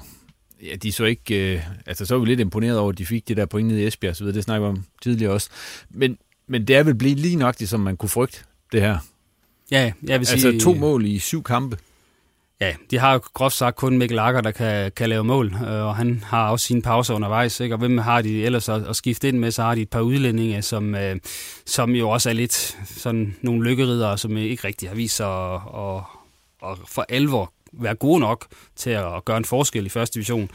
Ja, 0.64 0.76
de 0.76 0.92
så 0.92 1.06
ikke... 1.06 1.54
Øh, 1.54 1.62
altså, 1.86 2.06
så 2.06 2.16
er 2.16 2.20
vi 2.20 2.26
lidt 2.26 2.40
imponeret 2.40 2.78
over, 2.78 2.92
at 2.92 2.98
de 2.98 3.06
fik 3.06 3.28
det 3.28 3.38
der 3.38 3.46
point 3.46 3.68
ned 3.68 3.78
i 3.78 3.88
Esbjerg, 3.88 4.16
så 4.16 4.24
videre. 4.24 4.36
Det 4.36 4.44
snakker 4.44 4.68
vi 4.68 4.72
om 4.72 4.84
tidligere 5.02 5.34
også. 5.34 5.50
Men, 5.90 6.18
men 6.48 6.68
det 6.68 6.76
er 6.76 6.84
vel 6.84 6.96
blevet 6.96 7.20
lige 7.20 7.36
nøjagtigt, 7.36 7.70
som 7.70 7.80
man 7.80 7.98
kunne 7.98 8.10
frygte 8.10 8.40
det 8.72 8.82
her. 8.82 8.98
Ja, 9.72 9.80
jeg 9.82 9.94
vil 10.04 10.14
altså, 10.14 10.38
sige... 10.40 10.60
to 10.60 10.74
mål 10.74 11.06
i 11.06 11.20
syv 11.20 11.44
kampe. 11.44 11.78
Ja, 12.62 12.76
de 12.92 13.00
har 13.00 13.14
jo 13.14 13.22
groft 13.34 13.56
sagt 13.56 13.76
kun 13.76 13.98
Mikkel 13.98 14.20
Akker, 14.20 14.42
der 14.42 14.52
kan, 14.52 14.92
kan 14.92 15.10
lave 15.10 15.24
mål, 15.24 15.54
øh, 15.54 15.86
og 15.86 15.96
han 15.96 16.24
har 16.28 16.50
også 16.50 16.66
sine 16.66 16.82
pauser 16.82 17.14
undervejs. 17.14 17.60
Ikke? 17.60 17.76
Og 17.76 17.80
hvem 17.80 17.98
har 17.98 18.22
de 18.22 18.44
ellers 18.44 18.70
at, 18.70 18.88
at 18.88 18.96
skifte 18.96 19.28
ind 19.28 19.38
med? 19.38 19.52
Så 19.52 19.64
har 19.64 19.76
de 19.76 19.82
et 19.82 19.90
par 19.90 20.02
udlændinge, 20.02 20.62
som, 20.62 20.96
øh, 20.96 21.16
som 21.66 21.92
jo 21.92 22.10
også 22.10 22.30
er 22.30 22.34
lidt 22.34 22.78
sådan 22.86 23.36
nogle 23.42 23.64
lykkeridere, 23.70 24.18
som 24.18 24.38
ikke 24.38 24.68
rigtig 24.68 24.90
har 24.90 24.96
vist 24.96 25.16
sig 25.16 25.54
at, 25.54 25.62
at, 25.78 26.04
at 26.72 26.78
for 26.88 27.06
alvor 27.10 27.54
være 27.74 27.96
gode 27.96 28.20
nok 28.20 28.48
til 28.76 28.90
at 28.90 29.26
gøre 29.26 29.38
en 29.38 29.46
forskel 29.46 29.86
i 29.86 29.90
første 29.90 30.14
division. 30.14 30.50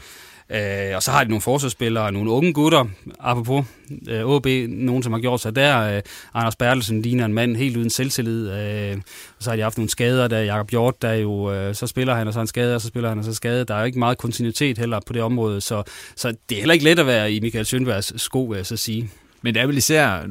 Øh, 0.49 0.95
og 0.95 1.03
så 1.03 1.11
har 1.11 1.23
de 1.23 1.29
nogle 1.29 1.41
forsvarsspillere, 1.41 2.11
nogle 2.11 2.31
unge 2.31 2.53
gutter, 2.53 2.85
apropos 3.19 3.65
øh, 4.09 4.25
OB, 4.25 4.47
nogen 4.69 5.03
som 5.03 5.13
har 5.13 5.19
gjort 5.19 5.41
sig 5.41 5.55
der. 5.55 5.95
Øh, 5.95 6.01
Anders 6.33 6.55
Bertelsen 6.55 7.01
ligner 7.01 7.25
en 7.25 7.33
mand 7.33 7.55
helt 7.55 7.77
uden 7.77 7.89
selvtillid. 7.89 8.51
Øh, 8.51 8.97
og 9.37 9.43
så 9.43 9.49
har 9.49 9.55
de 9.55 9.61
haft 9.61 9.77
nogle 9.77 9.89
skader, 9.89 10.27
der 10.27 10.39
Jakob 10.39 10.69
Hjort, 10.69 11.01
der 11.01 11.13
jo, 11.13 11.53
øh, 11.53 11.75
så 11.75 11.87
spiller 11.87 12.15
han, 12.15 12.27
og 12.27 12.33
så 12.33 12.39
han 12.39 12.47
skader, 12.47 12.75
og 12.75 12.81
så 12.81 12.87
spiller 12.87 13.09
han, 13.09 13.19
og 13.19 13.25
så 13.25 13.33
skade. 13.33 13.65
Der 13.65 13.75
er 13.75 13.79
jo 13.79 13.85
ikke 13.85 13.99
meget 13.99 14.17
kontinuitet 14.17 14.77
heller 14.77 14.99
på 15.07 15.13
det 15.13 15.21
område, 15.21 15.61
så, 15.61 15.83
så 16.15 16.33
det 16.49 16.55
er 16.55 16.59
heller 16.59 16.73
ikke 16.73 16.85
let 16.85 16.99
at 16.99 17.07
være 17.07 17.31
i 17.31 17.39
Michael 17.39 17.65
Sønbergs 17.65 18.21
sko, 18.21 18.43
vil 18.43 18.55
jeg 18.55 18.65
så 18.65 18.77
sige. 18.77 19.09
Men 19.41 19.53
det 19.53 19.61
er 19.61 19.67
vel 19.67 19.77
især, 19.77 20.25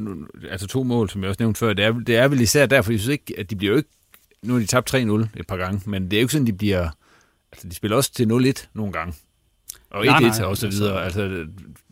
altså 0.50 0.66
to 0.66 0.82
mål, 0.82 1.10
som 1.10 1.22
jeg 1.22 1.28
også 1.28 1.42
nævnte 1.42 1.58
før, 1.58 1.72
det 1.72 1.84
er, 1.84 1.92
det 1.92 2.16
er 2.16 2.28
vel 2.28 2.40
især 2.40 2.66
derfor, 2.66 2.92
jeg 2.92 3.00
synes 3.00 3.12
ikke, 3.12 3.34
at 3.38 3.50
de 3.50 3.56
bliver 3.56 3.70
jo 3.72 3.76
ikke, 3.76 3.90
nu 4.42 4.52
har 4.52 4.60
de 4.60 4.66
tabt 4.66 4.94
3-0 4.94 4.98
et 4.98 5.46
par 5.48 5.56
gange, 5.56 5.82
men 5.86 6.04
det 6.04 6.12
er 6.12 6.20
jo 6.20 6.24
ikke 6.24 6.32
sådan, 6.32 6.46
de 6.46 6.52
bliver, 6.52 6.88
altså 7.52 7.68
de 7.68 7.74
spiller 7.74 7.96
også 7.96 8.12
til 8.12 8.52
0-1 8.56 8.66
nogle 8.74 8.92
gange. 8.92 9.14
Og 9.90 10.06
1-1 10.06 10.42
og 10.42 10.56
så 10.56 10.68
videre. 10.68 11.04
Altså, 11.04 11.44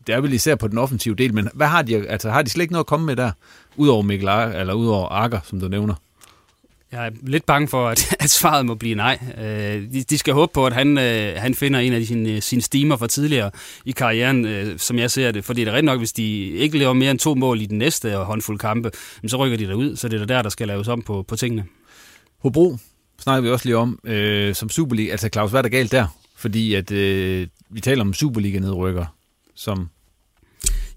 det 0.07 0.15
er 0.15 0.21
vel 0.21 0.33
især 0.33 0.55
på 0.55 0.69
den 0.69 0.79
offensive 0.79 1.15
del, 1.15 1.35
men 1.35 1.49
hvad 1.55 1.67
har 1.67 1.83
de, 1.83 2.09
altså 2.09 2.31
har 2.31 2.43
de 2.43 2.51
slet 2.51 2.63
ikke 2.63 2.73
noget 2.73 2.83
at 2.83 2.87
komme 2.87 3.07
med 3.07 3.17
der, 3.17 3.31
udover 3.77 4.03
Mikkel 4.03 4.29
Ar- 4.29 4.53
eller 4.61 4.75
udover 4.75 5.09
Akker, 5.09 5.41
som 5.45 5.61
du 5.61 5.69
nævner? 5.69 5.95
Jeg 6.93 7.07
er 7.07 7.11
lidt 7.23 7.47
bange 7.47 7.69
for, 7.69 7.89
at, 7.89 8.15
at 8.25 8.31
svaret 8.31 8.67
må 8.67 8.75
blive 8.75 8.95
nej. 8.95 9.19
Øh, 9.39 9.93
de, 9.93 10.03
de 10.03 10.19
skal 10.19 10.35
håbe 10.35 10.53
på, 10.55 10.67
at 10.67 10.73
han, 10.73 10.99
øh, 10.99 11.35
han 11.37 11.55
finder 11.55 11.81
en 11.81 11.93
af 11.93 12.05
sine, 12.07 12.41
sine 12.41 12.63
stimer 12.63 12.97
fra 12.97 13.07
tidligere 13.07 13.51
i 13.85 13.91
karrieren, 13.91 14.45
øh, 14.45 14.79
som 14.79 14.99
jeg 14.99 15.11
ser 15.11 15.31
det. 15.31 15.45
Fordi 15.45 15.61
det 15.61 15.69
er 15.69 15.73
rigtig 15.73 15.85
nok, 15.85 15.99
hvis 15.99 16.13
de 16.13 16.49
ikke 16.49 16.79
lever 16.79 16.93
mere 16.93 17.11
end 17.11 17.19
to 17.19 17.35
mål 17.35 17.61
i 17.61 17.67
den 17.67 17.79
næste 17.79 18.17
håndfuld 18.17 18.59
kampe, 18.59 18.91
så 19.27 19.37
rykker 19.37 19.57
de 19.59 19.67
derud, 19.67 19.97
så 19.97 20.09
det 20.09 20.21
er 20.21 20.27
der, 20.27 20.43
der 20.43 20.51
skal 20.51 20.69
laves 20.69 20.89
om 20.89 21.03
på, 21.03 21.25
på 21.29 21.37
tingene. 21.37 21.65
Hobro 22.43 22.77
snakker 23.21 23.43
vi 23.43 23.51
også 23.51 23.67
lige 23.67 23.77
om 23.77 23.99
øh, 24.05 24.55
som 24.55 24.69
Superliga. 24.69 25.11
Altså 25.11 25.29
Claus, 25.33 25.51
hvad 25.51 25.61
er 25.61 25.63
der 25.63 25.69
galt 25.69 25.93
der? 25.93 26.07
Fordi 26.37 26.75
at 26.75 26.91
øh, 26.91 27.47
vi 27.71 27.81
taler 27.81 28.01
om 28.01 28.15
Superliga-nedrykker, 28.15 29.07
som 29.55 29.89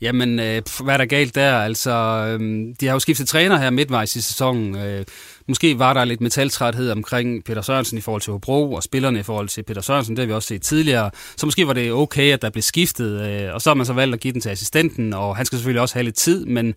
Jamen, 0.02 0.40
øh, 0.40 0.62
hvad 0.84 0.94
er 0.94 0.98
der 0.98 1.06
galt 1.06 1.36
der? 1.36 1.54
Altså, 1.54 1.92
øh, 1.92 2.66
de 2.80 2.86
har 2.86 2.94
jo 2.94 3.00
skiftet 3.00 3.28
træner 3.28 3.58
her 3.58 3.70
midtvejs 3.70 4.16
i 4.16 4.22
sæsonen. 4.22 4.78
Øh, 4.78 5.06
måske 5.48 5.80
var 5.80 5.94
der 5.94 6.06
lidt 6.06 6.22
metaltræthed 6.22 6.92
omkring 6.92 7.44
Peter 7.44 7.62
Sørensen 7.62 7.98
i 7.98 8.02
forhold 8.02 8.22
til 8.22 8.32
Hobro, 8.32 8.74
og 8.74 8.84
spillerne 8.84 9.20
i 9.20 9.24
forhold 9.24 9.48
til 9.48 9.64
Peter 9.64 9.82
Sørensen, 9.82 10.16
det 10.16 10.22
har 10.22 10.28
vi 10.28 10.34
også 10.34 10.48
set 10.48 10.62
tidligere. 10.62 11.12
Så 11.38 11.46
måske 11.46 11.68
var 11.68 11.74
det 11.74 11.92
okay, 11.92 12.34
at 12.34 12.42
der 12.42 12.50
blev 12.50 12.62
skiftet, 12.62 13.22
øh, 13.22 13.54
og 13.54 13.62
så 13.62 13.70
har 13.70 13.76
man 13.76 13.86
så 13.86 13.94
valgt 13.94 14.14
at 14.14 14.20
give 14.20 14.34
den 14.34 14.42
til 14.42 14.50
assistenten, 14.50 15.14
og 15.14 15.36
han 15.36 15.46
skal 15.46 15.58
selvfølgelig 15.58 15.82
også 15.82 15.96
have 15.96 16.04
lidt 16.04 16.16
tid, 16.16 16.46
men, 16.46 16.74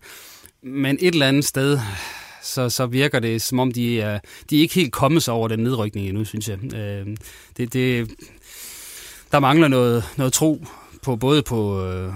men 0.63 0.97
et 0.99 1.13
eller 1.13 1.27
andet 1.27 1.45
sted, 1.45 1.79
så, 2.43 2.69
så 2.69 2.85
virker 2.85 3.19
det, 3.19 3.41
som 3.41 3.59
om 3.59 3.71
de 3.71 3.95
øh, 3.95 4.19
de 4.49 4.57
er 4.57 4.61
ikke 4.61 4.75
helt 4.75 4.91
kommet 4.91 5.23
sig 5.23 5.33
over 5.33 5.47
den 5.47 5.59
nedrykning 5.59 6.07
endnu, 6.07 6.25
synes 6.25 6.49
jeg. 6.49 6.75
Øh, 6.75 7.07
det, 7.57 7.73
det, 7.73 8.11
der 9.31 9.39
mangler 9.39 9.67
noget, 9.67 10.03
noget 10.17 10.33
tro 10.33 10.65
på 11.03 11.15
både 11.15 11.43
på, 11.43 11.85
øh, 11.85 12.13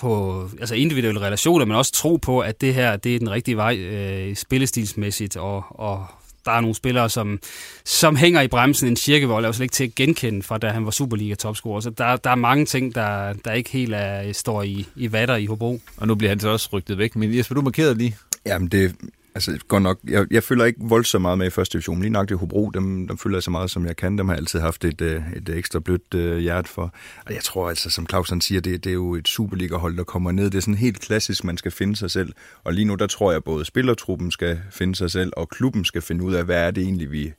på 0.00 0.42
altså 0.60 0.74
individuelle 0.74 1.20
relationer, 1.20 1.64
men 1.64 1.76
også 1.76 1.92
tro 1.92 2.16
på, 2.16 2.40
at 2.40 2.60
det 2.60 2.74
her 2.74 2.96
det 2.96 3.14
er 3.14 3.18
den 3.18 3.30
rigtige 3.30 3.56
vej 3.56 3.76
øh, 3.76 4.36
spillestilsmæssigt, 4.36 5.36
og, 5.36 5.64
og 5.70 6.06
der 6.44 6.52
er 6.52 6.60
nogle 6.60 6.74
spillere, 6.74 7.10
som, 7.10 7.38
som 7.84 8.16
hænger 8.16 8.40
i 8.40 8.48
bremsen. 8.48 8.88
En 8.88 8.96
Kirkevold 8.96 9.44
er 9.44 9.48
jo 9.48 9.52
slet 9.52 9.64
ikke 9.64 9.72
til 9.72 9.84
at 9.84 9.94
genkende 9.94 10.42
fra, 10.42 10.58
da 10.58 10.68
han 10.68 10.84
var 10.84 10.90
Superliga-topscorer. 10.90 11.80
Så 11.80 11.90
der, 11.90 12.16
der 12.16 12.30
er 12.30 12.34
mange 12.34 12.64
ting, 12.64 12.94
der, 12.94 13.32
der 13.32 13.52
ikke 13.52 13.70
helt 13.70 13.94
er, 13.94 14.32
står 14.32 14.62
i, 14.62 14.86
i 14.96 15.12
vatter 15.12 15.36
i 15.36 15.46
Hobro. 15.46 15.80
Og 15.96 16.06
nu 16.06 16.14
bliver 16.14 16.28
han 16.28 16.40
så 16.40 16.48
også 16.48 16.68
rygtet 16.72 16.98
væk. 16.98 17.16
Men 17.16 17.36
Jesper, 17.36 17.54
du 17.54 17.60
markerede 17.60 17.94
lige. 17.94 18.16
Jamen, 18.46 18.68
det, 18.68 18.94
Altså, 19.36 19.58
godt 19.68 19.82
nok, 19.82 19.98
jeg, 20.08 20.26
jeg 20.30 20.42
følger 20.42 20.64
ikke 20.64 20.80
voldsomt 20.82 21.22
meget 21.22 21.38
med 21.38 21.46
i 21.46 21.50
første 21.50 21.72
division. 21.72 22.00
Lige 22.00 22.10
nok 22.10 22.28
det 22.28 22.38
Hobro, 22.38 22.70
dem, 22.70 23.08
dem 23.08 23.18
følger 23.18 23.36
jeg 23.36 23.42
så 23.42 23.50
meget, 23.50 23.70
som 23.70 23.86
jeg 23.86 23.96
kan. 23.96 24.18
Dem 24.18 24.28
har 24.28 24.34
jeg 24.34 24.40
altid 24.40 24.60
haft 24.60 24.84
et, 24.84 25.00
øh, 25.00 25.22
et 25.36 25.48
øh, 25.48 25.56
ekstra 25.56 25.80
blødt 25.80 26.14
øh, 26.14 26.38
hjerte 26.38 26.68
for. 26.68 26.94
Og 27.26 27.34
jeg 27.34 27.42
tror 27.42 27.68
altså, 27.68 27.90
som 27.90 28.06
Clausen 28.06 28.40
siger, 28.40 28.60
det, 28.60 28.84
det 28.84 28.90
er 28.90 28.94
jo 28.94 29.14
et 29.14 29.28
Superliga-hold, 29.28 29.96
der 29.96 30.04
kommer 30.04 30.32
ned. 30.32 30.44
Det 30.44 30.54
er 30.54 30.60
sådan 30.60 30.74
helt 30.74 31.00
klassisk, 31.00 31.44
man 31.44 31.56
skal 31.56 31.70
finde 31.70 31.96
sig 31.96 32.10
selv. 32.10 32.32
Og 32.64 32.72
lige 32.72 32.84
nu, 32.84 32.94
der 32.94 33.06
tror 33.06 33.32
jeg, 33.32 33.44
både 33.44 33.64
spillertruppen 33.64 34.30
skal 34.30 34.60
finde 34.70 34.94
sig 34.94 35.10
selv, 35.10 35.32
og 35.36 35.48
klubben 35.48 35.84
skal 35.84 36.02
finde 36.02 36.24
ud 36.24 36.34
af, 36.34 36.44
hvad 36.44 36.66
er 36.66 36.70
det 36.70 36.82
egentlig, 36.82 37.12
vi 37.12 37.32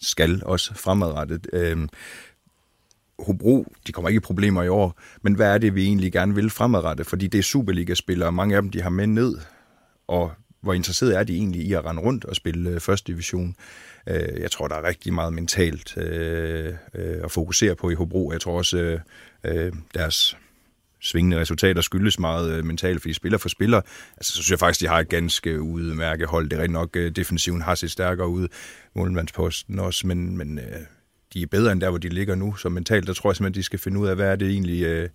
skal 0.00 0.42
også 0.44 0.74
fremadrettet. 0.74 1.46
Øhm, 1.52 1.88
Hobro, 3.18 3.72
de 3.86 3.92
kommer 3.92 4.08
ikke 4.08 4.18
i 4.18 4.20
problemer 4.20 4.62
i 4.62 4.68
år, 4.68 5.00
men 5.22 5.34
hvad 5.34 5.54
er 5.54 5.58
det, 5.58 5.74
vi 5.74 5.84
egentlig 5.84 6.12
gerne 6.12 6.34
vil 6.34 6.50
fremadrettet? 6.50 7.06
Fordi 7.06 7.26
det 7.26 7.38
er 7.38 7.42
Superliga-spillere, 7.42 8.28
og 8.28 8.34
mange 8.34 8.56
af 8.56 8.62
dem, 8.62 8.70
de 8.70 8.82
har 8.82 8.90
med 8.90 9.06
ned, 9.06 9.38
og 10.08 10.32
hvor 10.60 10.72
interesseret 10.72 11.16
er 11.16 11.24
de 11.24 11.34
egentlig 11.34 11.60
i 11.60 11.72
at 11.72 11.84
rende 11.84 12.02
rundt 12.02 12.24
og 12.24 12.36
spille 12.36 12.70
øh, 12.70 12.80
første 12.80 13.12
division. 13.12 13.56
Øh, 14.06 14.40
jeg 14.40 14.50
tror, 14.50 14.68
der 14.68 14.76
er 14.76 14.88
rigtig 14.88 15.12
meget 15.12 15.32
mentalt 15.32 15.96
øh, 15.96 16.74
øh 16.94 17.24
at 17.24 17.30
fokusere 17.30 17.76
på 17.76 17.90
i 17.90 17.94
Hobro. 17.94 18.32
Jeg 18.32 18.40
tror 18.40 18.56
også, 18.56 18.98
øh, 19.44 19.72
deres 19.94 20.36
svingende 21.02 21.40
resultater 21.40 21.80
skyldes 21.80 22.18
meget 22.18 22.64
mentalt, 22.64 23.00
fordi 23.00 23.12
spiller 23.12 23.38
for 23.38 23.48
spiller, 23.48 23.80
altså, 24.16 24.32
så 24.32 24.32
synes 24.32 24.50
jeg 24.50 24.58
faktisk, 24.58 24.80
de 24.80 24.88
har 24.88 24.98
et 24.98 25.08
ganske 25.08 25.60
udmærket 25.60 26.28
hold. 26.28 26.48
Det 26.48 26.56
er 26.56 26.60
rigtig 26.60 26.72
nok, 26.72 26.94
defensiven 26.94 27.62
har 27.62 27.74
set 27.74 27.90
stærkere 27.90 28.28
ud, 28.28 28.48
målmandsposten 28.94 29.78
også, 29.78 30.06
men, 30.06 30.36
men 30.36 30.60
de 31.34 31.42
er 31.42 31.46
bedre 31.46 31.72
end 31.72 31.80
der, 31.80 31.88
hvor 31.90 31.98
de 31.98 32.08
ligger 32.08 32.34
nu. 32.34 32.56
Så 32.56 32.68
mentalt, 32.68 33.06
der 33.06 33.12
tror 33.12 33.30
jeg 33.30 33.36
simpelthen, 33.36 33.60
de 33.60 33.64
skal 33.64 33.78
finde 33.78 34.00
ud 34.00 34.08
af, 34.08 34.16
hvad 34.16 34.26
er 34.26 34.36
det 34.36 34.50
egentlig, 34.50 34.82
øh, 34.82 35.08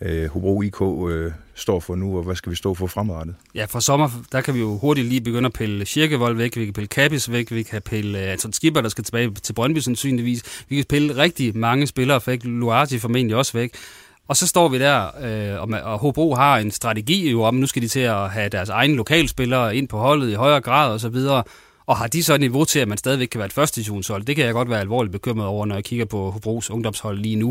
Øh, 0.00 0.30
Hobro 0.30 0.62
IK 0.62 0.82
øh, 1.10 1.32
står 1.54 1.80
for 1.80 1.94
nu, 1.94 2.16
og 2.16 2.22
hvad 2.22 2.36
skal 2.36 2.50
vi 2.50 2.56
stå 2.56 2.74
for 2.74 2.86
fremadrettet? 2.86 3.34
Ja, 3.54 3.64
for 3.64 3.80
sommer, 3.80 4.10
der 4.32 4.40
kan 4.40 4.54
vi 4.54 4.60
jo 4.60 4.78
hurtigt 4.78 5.06
lige 5.06 5.20
begynde 5.20 5.46
at 5.46 5.52
pille 5.52 5.84
Kirkevold 5.84 6.36
væk, 6.36 6.56
vi 6.56 6.64
kan 6.64 6.74
pille 6.74 6.88
Kappis 6.88 7.30
væk, 7.30 7.50
vi 7.50 7.62
kan 7.62 7.82
pille 7.82 8.18
uh, 8.18 8.32
Anton 8.32 8.52
Skipper, 8.52 8.80
der 8.80 8.88
skal 8.88 9.04
tilbage 9.04 9.30
til 9.30 9.52
Brøndby 9.52 9.78
sandsynligvis. 9.78 10.64
Vi 10.68 10.76
kan 10.76 10.84
pille 10.88 11.16
rigtig 11.16 11.56
mange 11.56 11.86
spillere 11.86 12.20
væk, 12.26 12.44
Luarti 12.44 12.98
formentlig 12.98 13.36
også 13.36 13.52
væk. 13.52 13.74
Og 14.28 14.36
så 14.36 14.46
står 14.46 14.68
vi 14.68 14.78
der, 14.78 15.06
øh, 15.20 15.62
og, 15.62 15.92
og 15.92 15.98
Hobro 15.98 16.34
har 16.34 16.58
en 16.58 16.70
strategi 16.70 17.30
jo 17.30 17.42
om, 17.42 17.54
nu 17.54 17.66
skal 17.66 17.82
de 17.82 17.88
til 17.88 18.00
at 18.00 18.30
have 18.30 18.48
deres 18.48 18.68
egne 18.68 18.94
lokalspillere 18.94 19.76
ind 19.76 19.88
på 19.88 19.98
holdet 19.98 20.30
i 20.30 20.34
højere 20.34 20.60
grad 20.60 20.92
og 20.92 21.00
så 21.00 21.08
videre. 21.08 21.42
Og 21.88 21.96
har 21.96 22.06
de 22.06 22.22
så 22.22 22.34
et 22.34 22.40
niveau 22.40 22.64
til, 22.64 22.78
at 22.78 22.88
man 22.88 22.98
stadigvæk 22.98 23.28
kan 23.28 23.38
være 23.38 23.46
et 23.46 23.52
første 23.52 23.76
divisionshold? 23.76 24.24
Det 24.24 24.36
kan 24.36 24.44
jeg 24.44 24.52
godt 24.52 24.70
være 24.70 24.80
alvorligt 24.80 25.12
bekymret 25.12 25.46
over, 25.46 25.66
når 25.66 25.74
jeg 25.74 25.84
kigger 25.84 26.04
på 26.04 26.30
Hobros 26.30 26.70
ungdomshold 26.70 27.18
lige 27.18 27.36
nu. 27.36 27.48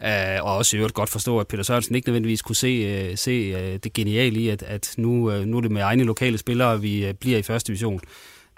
Uh, 0.00 0.40
og 0.40 0.56
også 0.56 0.76
i 0.76 0.78
øvrigt 0.78 0.94
godt 0.94 1.10
forstå, 1.10 1.38
at 1.38 1.48
Peter 1.48 1.62
Sørensen 1.62 1.94
ikke 1.94 2.08
nødvendigvis 2.08 2.42
kunne 2.42 2.56
se, 2.56 2.68
øh, 2.68 3.16
se 3.16 3.30
øh, 3.30 3.78
det 3.84 3.92
geniale 3.92 4.40
i, 4.40 4.48
at, 4.48 4.62
at 4.62 4.94
nu, 4.96 5.44
nu 5.44 5.56
er 5.56 5.60
det 5.60 5.70
med 5.70 5.82
egne 5.82 6.04
lokale 6.04 6.38
spillere, 6.38 6.80
vi 6.80 7.12
bliver 7.20 7.38
i 7.38 7.42
første 7.42 7.66
division. 7.66 8.00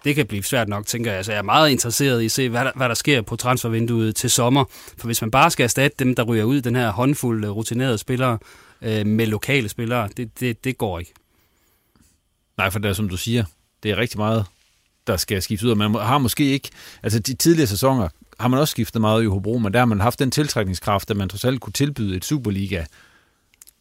Det 0.05 0.15
kan 0.15 0.27
blive 0.27 0.43
svært 0.43 0.69
nok, 0.69 0.87
tænker 0.87 1.13
jeg. 1.13 1.25
Så 1.25 1.33
jeg 1.33 1.39
er 1.39 1.43
meget 1.43 1.71
interesseret 1.71 2.23
i 2.23 2.25
at 2.25 2.31
se, 2.31 2.49
hvad 2.49 2.65
der, 2.65 2.73
hvad 2.77 2.89
der 2.89 2.95
sker 2.95 3.23
på 3.23 3.37
transfervinduet 3.37 4.17
til 4.17 4.31
sommer. 4.31 4.65
For 4.99 5.07
hvis 5.07 5.21
man 5.21 5.31
bare 5.31 5.51
skal 5.51 5.65
erstatte 5.65 6.05
dem, 6.05 6.15
der 6.15 6.23
ryger 6.23 6.45
ud, 6.45 6.61
den 6.61 6.77
her 6.77 6.91
håndfuld 6.91 7.49
rutinerede 7.49 7.99
spillere, 7.99 8.39
øh, 8.83 9.07
med 9.07 9.27
lokale 9.27 9.69
spillere, 9.69 10.09
det, 10.17 10.41
det, 10.41 10.65
det 10.65 10.79
går 10.79 10.99
ikke. 10.99 11.13
Nej, 12.59 12.71
for 12.71 12.79
det 12.79 12.89
er 12.89 12.93
som 12.93 13.09
du 13.09 13.17
siger, 13.17 13.45
det 13.83 13.91
er 13.91 13.97
rigtig 13.97 14.19
meget 14.19 14.45
der 15.09 15.17
skal 15.17 15.43
skiftes 15.43 15.65
ud, 15.65 15.75
man 15.75 15.95
har 15.95 16.19
måske 16.19 16.45
ikke, 16.45 16.71
altså 17.03 17.19
de 17.19 17.35
tidligere 17.35 17.67
sæsoner 17.67 18.09
har 18.41 18.49
man 18.49 18.61
også 18.61 18.73
skiftet 18.73 19.01
meget 19.01 19.23
i 19.23 19.27
Hobro, 19.27 19.59
men 19.59 19.73
der 19.73 19.79
har 19.79 19.87
man 19.87 20.01
haft 20.01 20.19
den 20.19 20.31
tiltrækningskraft, 20.31 21.11
at 21.11 21.17
man 21.17 21.29
trods 21.29 21.45
alt 21.45 21.61
kunne 21.61 21.73
tilbyde 21.73 22.17
et 22.17 22.25
Superliga 22.25 22.85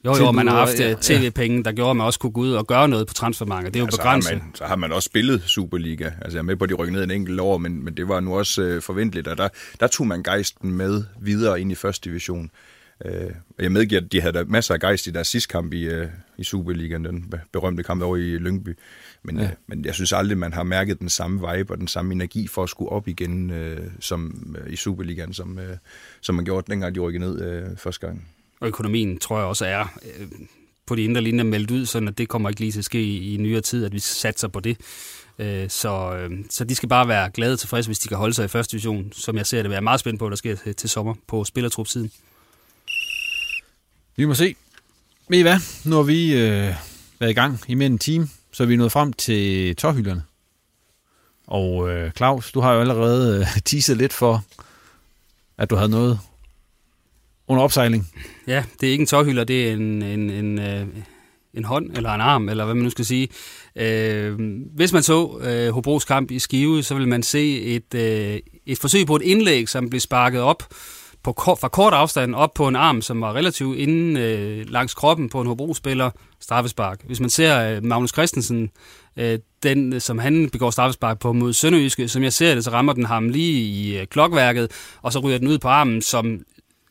jo, 0.05 0.15
jo, 0.17 0.31
man 0.31 0.47
har 0.47 0.55
haft 0.55 0.79
ja, 0.79 0.91
øh, 0.91 0.97
tv-penge, 0.97 1.63
der 1.63 1.71
gjorde, 1.71 1.89
at 1.89 1.95
man 1.95 2.05
også 2.05 2.19
kunne 2.19 2.31
gå 2.31 2.41
ud 2.41 2.51
og 2.51 2.67
gøre 2.67 2.87
noget 2.87 3.07
på 3.07 3.13
transfermarkedet. 3.13 3.73
Det 3.73 3.79
er 3.79 3.83
jo 3.83 3.89
ja, 3.91 3.97
begrænset. 3.97 4.29
Så 4.29 4.35
har, 4.35 4.43
man, 4.43 4.55
så 4.55 4.65
har 4.65 4.75
man 4.75 4.91
også 4.91 5.05
spillet 5.05 5.43
Superliga. 5.45 6.05
Altså 6.21 6.37
jeg 6.37 6.39
er 6.39 6.43
med 6.43 6.55
på, 6.55 6.63
at 6.63 6.69
de 6.69 6.73
rykkede 6.73 6.95
ned 6.95 7.03
en 7.03 7.11
enkelt 7.11 7.39
år, 7.39 7.57
men, 7.57 7.85
men 7.85 7.97
det 7.97 8.07
var 8.07 8.19
nu 8.19 8.37
også 8.37 8.61
øh, 8.61 8.81
forventeligt, 8.81 9.27
og 9.27 9.37
der, 9.37 9.49
der 9.79 9.87
tog 9.87 10.07
man 10.07 10.23
gejsten 10.23 10.71
med 10.71 11.03
videre 11.21 11.61
ind 11.61 11.71
i 11.71 11.75
første 11.75 12.09
division. 12.09 12.51
Øh, 13.05 13.31
jeg 13.59 13.71
medgiver, 13.71 14.01
at 14.01 14.11
de 14.11 14.21
havde 14.21 14.45
masser 14.47 14.73
af 14.73 14.79
gejst 14.79 15.07
i 15.07 15.11
deres 15.11 15.27
sidste 15.27 15.51
kamp 15.51 15.73
i, 15.73 15.83
øh, 15.83 16.07
i 16.37 16.43
Superligaen, 16.43 17.05
den 17.05 17.33
berømte 17.53 17.83
kamp 17.83 18.01
over 18.01 18.17
i 18.17 18.37
Lyngby. 18.37 18.77
Men, 19.23 19.37
ja. 19.37 19.43
øh, 19.43 19.49
men 19.67 19.85
jeg 19.85 19.95
synes 19.95 20.13
aldrig, 20.13 20.37
man 20.37 20.53
har 20.53 20.63
mærket 20.63 20.99
den 20.99 21.09
samme 21.09 21.53
vibe 21.53 21.73
og 21.73 21.77
den 21.77 21.87
samme 21.87 22.13
energi 22.13 22.47
for 22.47 22.63
at 22.63 22.69
skulle 22.69 22.91
op 22.91 23.07
igen 23.07 23.49
øh, 23.49 23.91
som 23.99 24.55
øh, 24.59 24.73
i 24.73 24.75
Superligaen, 24.75 25.33
som, 25.33 25.59
øh, 25.59 25.77
som 26.21 26.35
man 26.35 26.45
gjorde 26.45 26.71
dengang, 26.71 26.95
de 26.95 26.99
rykkede 26.99 27.23
ned 27.23 27.41
øh, 27.41 27.77
første 27.77 28.07
gang. 28.07 28.27
Og 28.59 28.67
økonomien 28.67 29.17
tror 29.17 29.37
jeg 29.37 29.45
også 29.45 29.65
er 29.65 29.99
øh, 30.19 30.27
på 30.85 30.95
de 30.95 31.03
indre 31.03 31.21
linjer 31.21 31.43
meldt 31.43 31.71
ud, 31.71 31.85
sådan 31.85 32.07
at 32.07 32.17
det 32.17 32.29
kommer 32.29 32.49
ikke 32.49 32.61
lige 32.61 32.71
til 32.71 32.79
at 32.79 32.85
ske 32.85 33.03
i, 33.03 33.33
i 33.33 33.37
nyere 33.37 33.61
tid, 33.61 33.85
at 33.85 33.93
vi 33.93 33.99
satser 33.99 34.47
på 34.47 34.59
det. 34.59 34.77
Øh, 35.39 35.69
så, 35.69 36.15
øh, 36.15 36.31
så 36.49 36.63
de 36.63 36.75
skal 36.75 36.89
bare 36.89 37.07
være 37.07 37.29
glade 37.29 37.53
og 37.53 37.59
tilfredse, 37.59 37.87
hvis 37.87 37.99
de 37.99 38.07
kan 38.07 38.17
holde 38.17 38.33
sig 38.33 38.45
i 38.45 38.47
første 38.47 38.71
division, 38.71 39.11
som 39.11 39.37
jeg 39.37 39.45
ser 39.45 39.63
det. 39.63 39.69
Jeg 39.69 39.77
er 39.77 39.81
meget 39.81 39.99
spændt 39.99 40.19
på, 40.19 40.25
hvad 40.25 40.31
der 40.31 40.37
sker 40.37 40.55
til, 40.55 40.75
til 40.75 40.89
sommer 40.89 41.13
på 41.27 41.43
spillertrup-siden. 41.43 42.11
Vi 44.15 44.25
må 44.25 44.33
se. 44.33 44.55
Ved 45.29 45.39
I 45.39 45.41
hvad? 45.41 45.57
Nu 45.85 45.95
har 45.95 46.03
vi 46.03 46.33
øh, 46.33 46.73
været 47.19 47.31
i 47.31 47.33
gang 47.33 47.59
i 47.67 47.73
mere 47.73 47.85
end 47.85 47.93
en 47.93 47.99
time, 47.99 48.29
så 48.51 48.63
er 48.63 48.67
vi 48.67 48.75
nået 48.75 48.91
frem 48.91 49.13
til 49.13 49.75
tårhylderne. 49.75 50.23
Og 51.47 51.89
øh, 51.89 52.11
Claus, 52.11 52.51
du 52.51 52.59
har 52.59 52.73
jo 52.73 52.79
allerede 52.79 53.39
øh, 53.39 53.45
teaset 53.65 53.97
lidt 53.97 54.13
for, 54.13 54.43
at 55.57 55.69
du 55.69 55.75
havde 55.75 55.89
noget 55.89 56.19
under 57.47 57.63
opsejling. 57.63 58.09
Ja, 58.47 58.63
det 58.81 58.87
er 58.87 58.91
ikke 58.91 59.01
en 59.01 59.07
tårhylder, 59.07 59.43
det 59.43 59.69
er 59.69 59.73
en, 59.73 60.01
en, 60.01 60.29
en, 60.29 60.59
øh, 60.59 60.87
en 61.53 61.63
hånd 61.63 61.97
eller 61.97 62.11
en 62.11 62.21
arm, 62.21 62.49
eller 62.49 62.65
hvad 62.65 62.75
man 62.75 62.83
nu 62.83 62.89
skal 62.89 63.05
sige. 63.05 63.27
Øh, 63.75 64.35
hvis 64.75 64.93
man 64.93 65.03
så 65.03 65.39
øh, 65.41 65.73
Hobros 65.73 66.05
kamp 66.05 66.31
i 66.31 66.39
Skive, 66.39 66.83
så 66.83 66.95
vil 66.95 67.07
man 67.07 67.23
se 67.23 67.61
et, 67.61 67.93
øh, 67.95 68.39
et 68.65 68.77
forsøg 68.77 69.07
på 69.07 69.15
et 69.15 69.21
indlæg, 69.21 69.69
som 69.69 69.89
blev 69.89 69.99
sparket 69.99 70.41
op 70.41 70.63
på 71.27 71.55
fra 71.61 71.67
kort 71.67 71.93
afstand 71.93 72.35
op 72.35 72.53
på 72.53 72.67
en 72.67 72.75
arm, 72.75 73.01
som 73.01 73.21
var 73.21 73.33
relativt 73.33 73.77
inde 73.77 74.21
øh, 74.21 74.69
langs 74.69 74.93
kroppen 74.93 75.29
på 75.29 75.41
en 75.41 75.47
Hobro-spiller, 75.47 76.11
straffespark. 76.39 77.01
Hvis 77.05 77.19
man 77.19 77.29
ser 77.29 77.69
øh, 77.69 77.83
Magnus 77.83 78.11
Christensen, 78.11 78.69
øh, 79.17 79.39
den 79.63 79.93
øh, 79.93 80.01
som 80.01 80.19
han 80.19 80.49
begår 80.49 80.69
straffespark 80.69 81.19
på 81.19 81.33
mod 81.33 81.53
Sønderjyske, 81.53 82.07
som 82.07 82.23
jeg 82.23 82.33
ser 82.33 82.55
det, 82.55 82.63
så 82.63 82.71
rammer 82.71 82.93
den 82.93 83.05
ham 83.05 83.29
lige 83.29 83.61
i 83.61 83.97
øh, 83.97 84.07
klokværket, 84.07 84.71
og 85.01 85.13
så 85.13 85.19
ryger 85.19 85.37
den 85.37 85.47
ud 85.47 85.57
på 85.57 85.67
armen, 85.67 86.01
som 86.01 86.39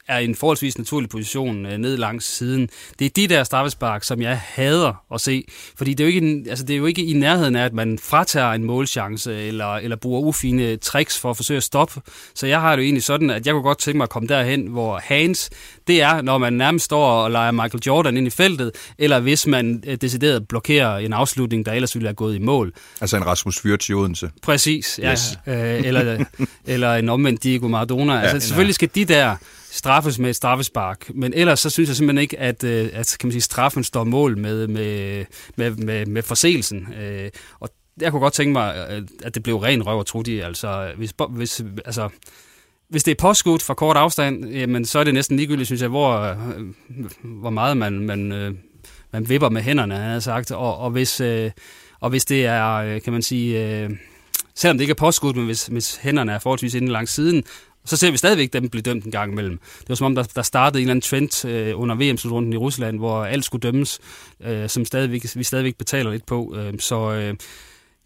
er 0.09 0.19
i 0.19 0.24
en 0.24 0.35
forholdsvis 0.35 0.78
naturlig 0.78 1.11
position 1.11 1.66
øh, 1.66 1.78
ned 1.78 1.97
langs 1.97 2.37
siden. 2.37 2.69
Det 2.99 3.05
er 3.05 3.11
de 3.16 3.27
der 3.27 3.45
straffespark, 3.45 4.05
som 4.05 4.23
jeg 4.23 4.41
hader 4.45 5.05
at 5.15 5.20
se, 5.20 5.45
fordi 5.77 5.95
det 5.95 6.05
er 6.05 6.09
jo 6.09 6.15
ikke, 6.15 6.51
altså 6.51 6.65
det 6.65 6.74
er 6.74 6.78
jo 6.78 6.87
ikke 6.87 7.05
i 7.05 7.12
nærheden 7.12 7.57
af, 7.57 7.65
at 7.65 7.73
man 7.73 7.99
fratager 7.99 8.53
en 8.53 8.65
målchance 8.65 9.35
eller, 9.43 9.74
eller 9.74 9.97
bruger 9.97 10.20
ufine 10.20 10.77
tricks 10.77 11.19
for 11.19 11.31
at 11.31 11.37
forsøge 11.37 11.57
at 11.57 11.62
stoppe. 11.62 12.01
Så 12.35 12.47
jeg 12.47 12.61
har 12.61 12.77
det 12.77 12.83
jo 12.83 12.85
egentlig 12.85 13.03
sådan, 13.03 13.31
at 13.31 13.47
jeg 13.47 13.53
kunne 13.53 13.62
godt 13.62 13.78
tænke 13.78 13.97
mig 13.97 14.03
at 14.05 14.11
komme 14.11 14.28
derhen, 14.28 14.66
hvor 14.66 15.01
Hans, 15.05 15.51
det 15.87 16.03
er, 16.03 16.23
når 16.23 16.39
man 16.39 16.53
nærmest 16.53 16.85
står 16.85 17.07
og 17.07 17.31
leger 17.31 17.51
Michael 17.51 17.83
Jordan 17.87 18.16
ind 18.16 18.27
i 18.27 18.31
feltet, 18.31 18.73
eller 18.99 19.20
hvis 19.20 19.47
man 19.47 19.83
øh, 19.87 19.97
decideret 20.01 20.49
blokerer 20.49 20.99
en 20.99 21.12
afslutning, 21.12 21.66
der 21.66 21.73
ellers 21.73 21.95
ville 21.95 22.09
have 22.09 22.15
gået 22.15 22.35
i 22.35 22.39
mål. 22.39 22.73
Altså 23.01 23.16
en 23.16 23.27
Rasmus 23.27 23.61
Fyrt 23.61 23.89
i 23.89 23.93
Odense. 23.93 24.31
Præcis, 24.43 25.01
ja. 25.03 25.12
Yes. 25.12 25.39
Øh, 25.47 25.55
eller, 25.87 26.24
eller 26.66 26.95
en 26.95 27.09
omvendt 27.09 27.43
Diego 27.43 27.69
Maradona. 27.69 28.15
Ja, 28.15 28.20
altså 28.20 28.49
selvfølgelig 28.49 28.74
skal 28.74 28.91
de 28.95 29.05
der 29.05 29.37
straffes 29.77 30.19
med 30.19 30.31
et 30.31 30.36
straffespark. 30.36 31.11
Men 31.15 31.32
ellers 31.35 31.61
så 31.61 31.70
synes 31.70 31.89
jeg 31.89 31.97
simpelthen 31.97 32.23
ikke, 32.23 32.39
at, 32.39 32.65
øh, 32.65 32.89
at 32.93 33.16
kan 33.20 33.27
man 33.27 33.32
sige, 33.32 33.43
straffen 33.43 33.85
står 33.85 34.05
mål 34.05 34.39
med, 34.39 34.66
med, 34.66 35.24
med, 35.57 35.70
med, 35.70 36.07
med 36.07 36.23
forseelsen. 36.23 36.94
Øh, 37.01 37.31
og 37.61 37.69
jeg 38.01 38.11
kunne 38.11 38.20
godt 38.20 38.35
tænke 38.35 38.53
mig, 38.53 38.86
øh, 38.90 39.03
at 39.24 39.35
det 39.35 39.43
blev 39.43 39.57
ren 39.57 39.86
røv 39.86 39.98
og 39.98 40.07
trudi. 40.07 40.40
Altså, 40.40 40.93
hvis, 40.97 41.15
hvis, 41.31 41.62
altså, 41.85 42.09
hvis 42.89 43.03
det 43.03 43.11
er 43.11 43.16
påskudt 43.20 43.62
fra 43.62 43.74
kort 43.74 43.97
afstand, 43.97 44.48
jamen, 44.48 44.85
så 44.85 44.98
er 44.98 45.05
det 45.05 45.15
næsten 45.15 45.36
ligegyldigt, 45.36 45.66
synes 45.66 45.82
jeg, 45.82 45.89
hvor, 45.89 46.11
øh, 46.11 46.36
hvor 47.23 47.51
meget 47.51 47.77
man, 47.77 47.93
man, 47.93 48.32
øh, 48.32 48.55
man 49.12 49.28
vipper 49.28 49.48
med 49.48 49.62
hænderne, 49.62 49.97
har 49.97 50.20
sagt. 50.20 50.51
Og, 50.51 50.78
og, 50.78 50.90
hvis, 50.90 51.20
øh, 51.20 51.51
og 52.01 52.11
hvis 52.11 52.24
det 52.24 52.47
er, 52.47 52.98
kan 52.98 53.12
man 53.12 53.23
sige, 53.23 53.98
selvom 54.55 54.77
det 54.78 54.82
ikke 54.82 54.90
er 54.90 54.94
påskudt, 54.94 55.36
men 55.36 55.44
hvis, 55.44 55.66
hvis 55.66 55.97
hænderne 55.97 56.32
er 56.32 56.39
forholdsvis 56.39 56.74
inde 56.74 56.93
langs 56.93 57.12
siden, 57.12 57.44
så 57.86 57.96
ser 57.96 58.10
vi 58.10 58.16
stadigvæk 58.16 58.52
dem 58.52 58.68
blive 58.68 58.82
dømt 58.82 59.04
en 59.04 59.10
gang 59.10 59.32
imellem. 59.32 59.58
Det 59.80 59.88
var 59.88 59.94
som 59.94 60.04
om, 60.04 60.14
der, 60.14 60.22
der 60.22 60.42
startede 60.42 60.82
en 60.82 60.82
eller 60.82 60.92
anden 60.92 61.02
trend 61.02 61.44
øh, 61.46 61.80
under 61.80 61.94
VM-slutrunden 61.94 62.52
i 62.52 62.56
Rusland, 62.56 62.98
hvor 62.98 63.24
alt 63.24 63.44
skulle 63.44 63.62
dømmes, 63.62 64.00
øh, 64.40 64.68
som 64.68 64.84
stadigvæk, 64.84 65.26
vi 65.34 65.44
stadigvæk 65.44 65.76
betaler 65.76 66.10
lidt 66.10 66.26
på. 66.26 66.54
Øh, 66.56 66.74
så 66.78 67.12
øh, 67.12 67.36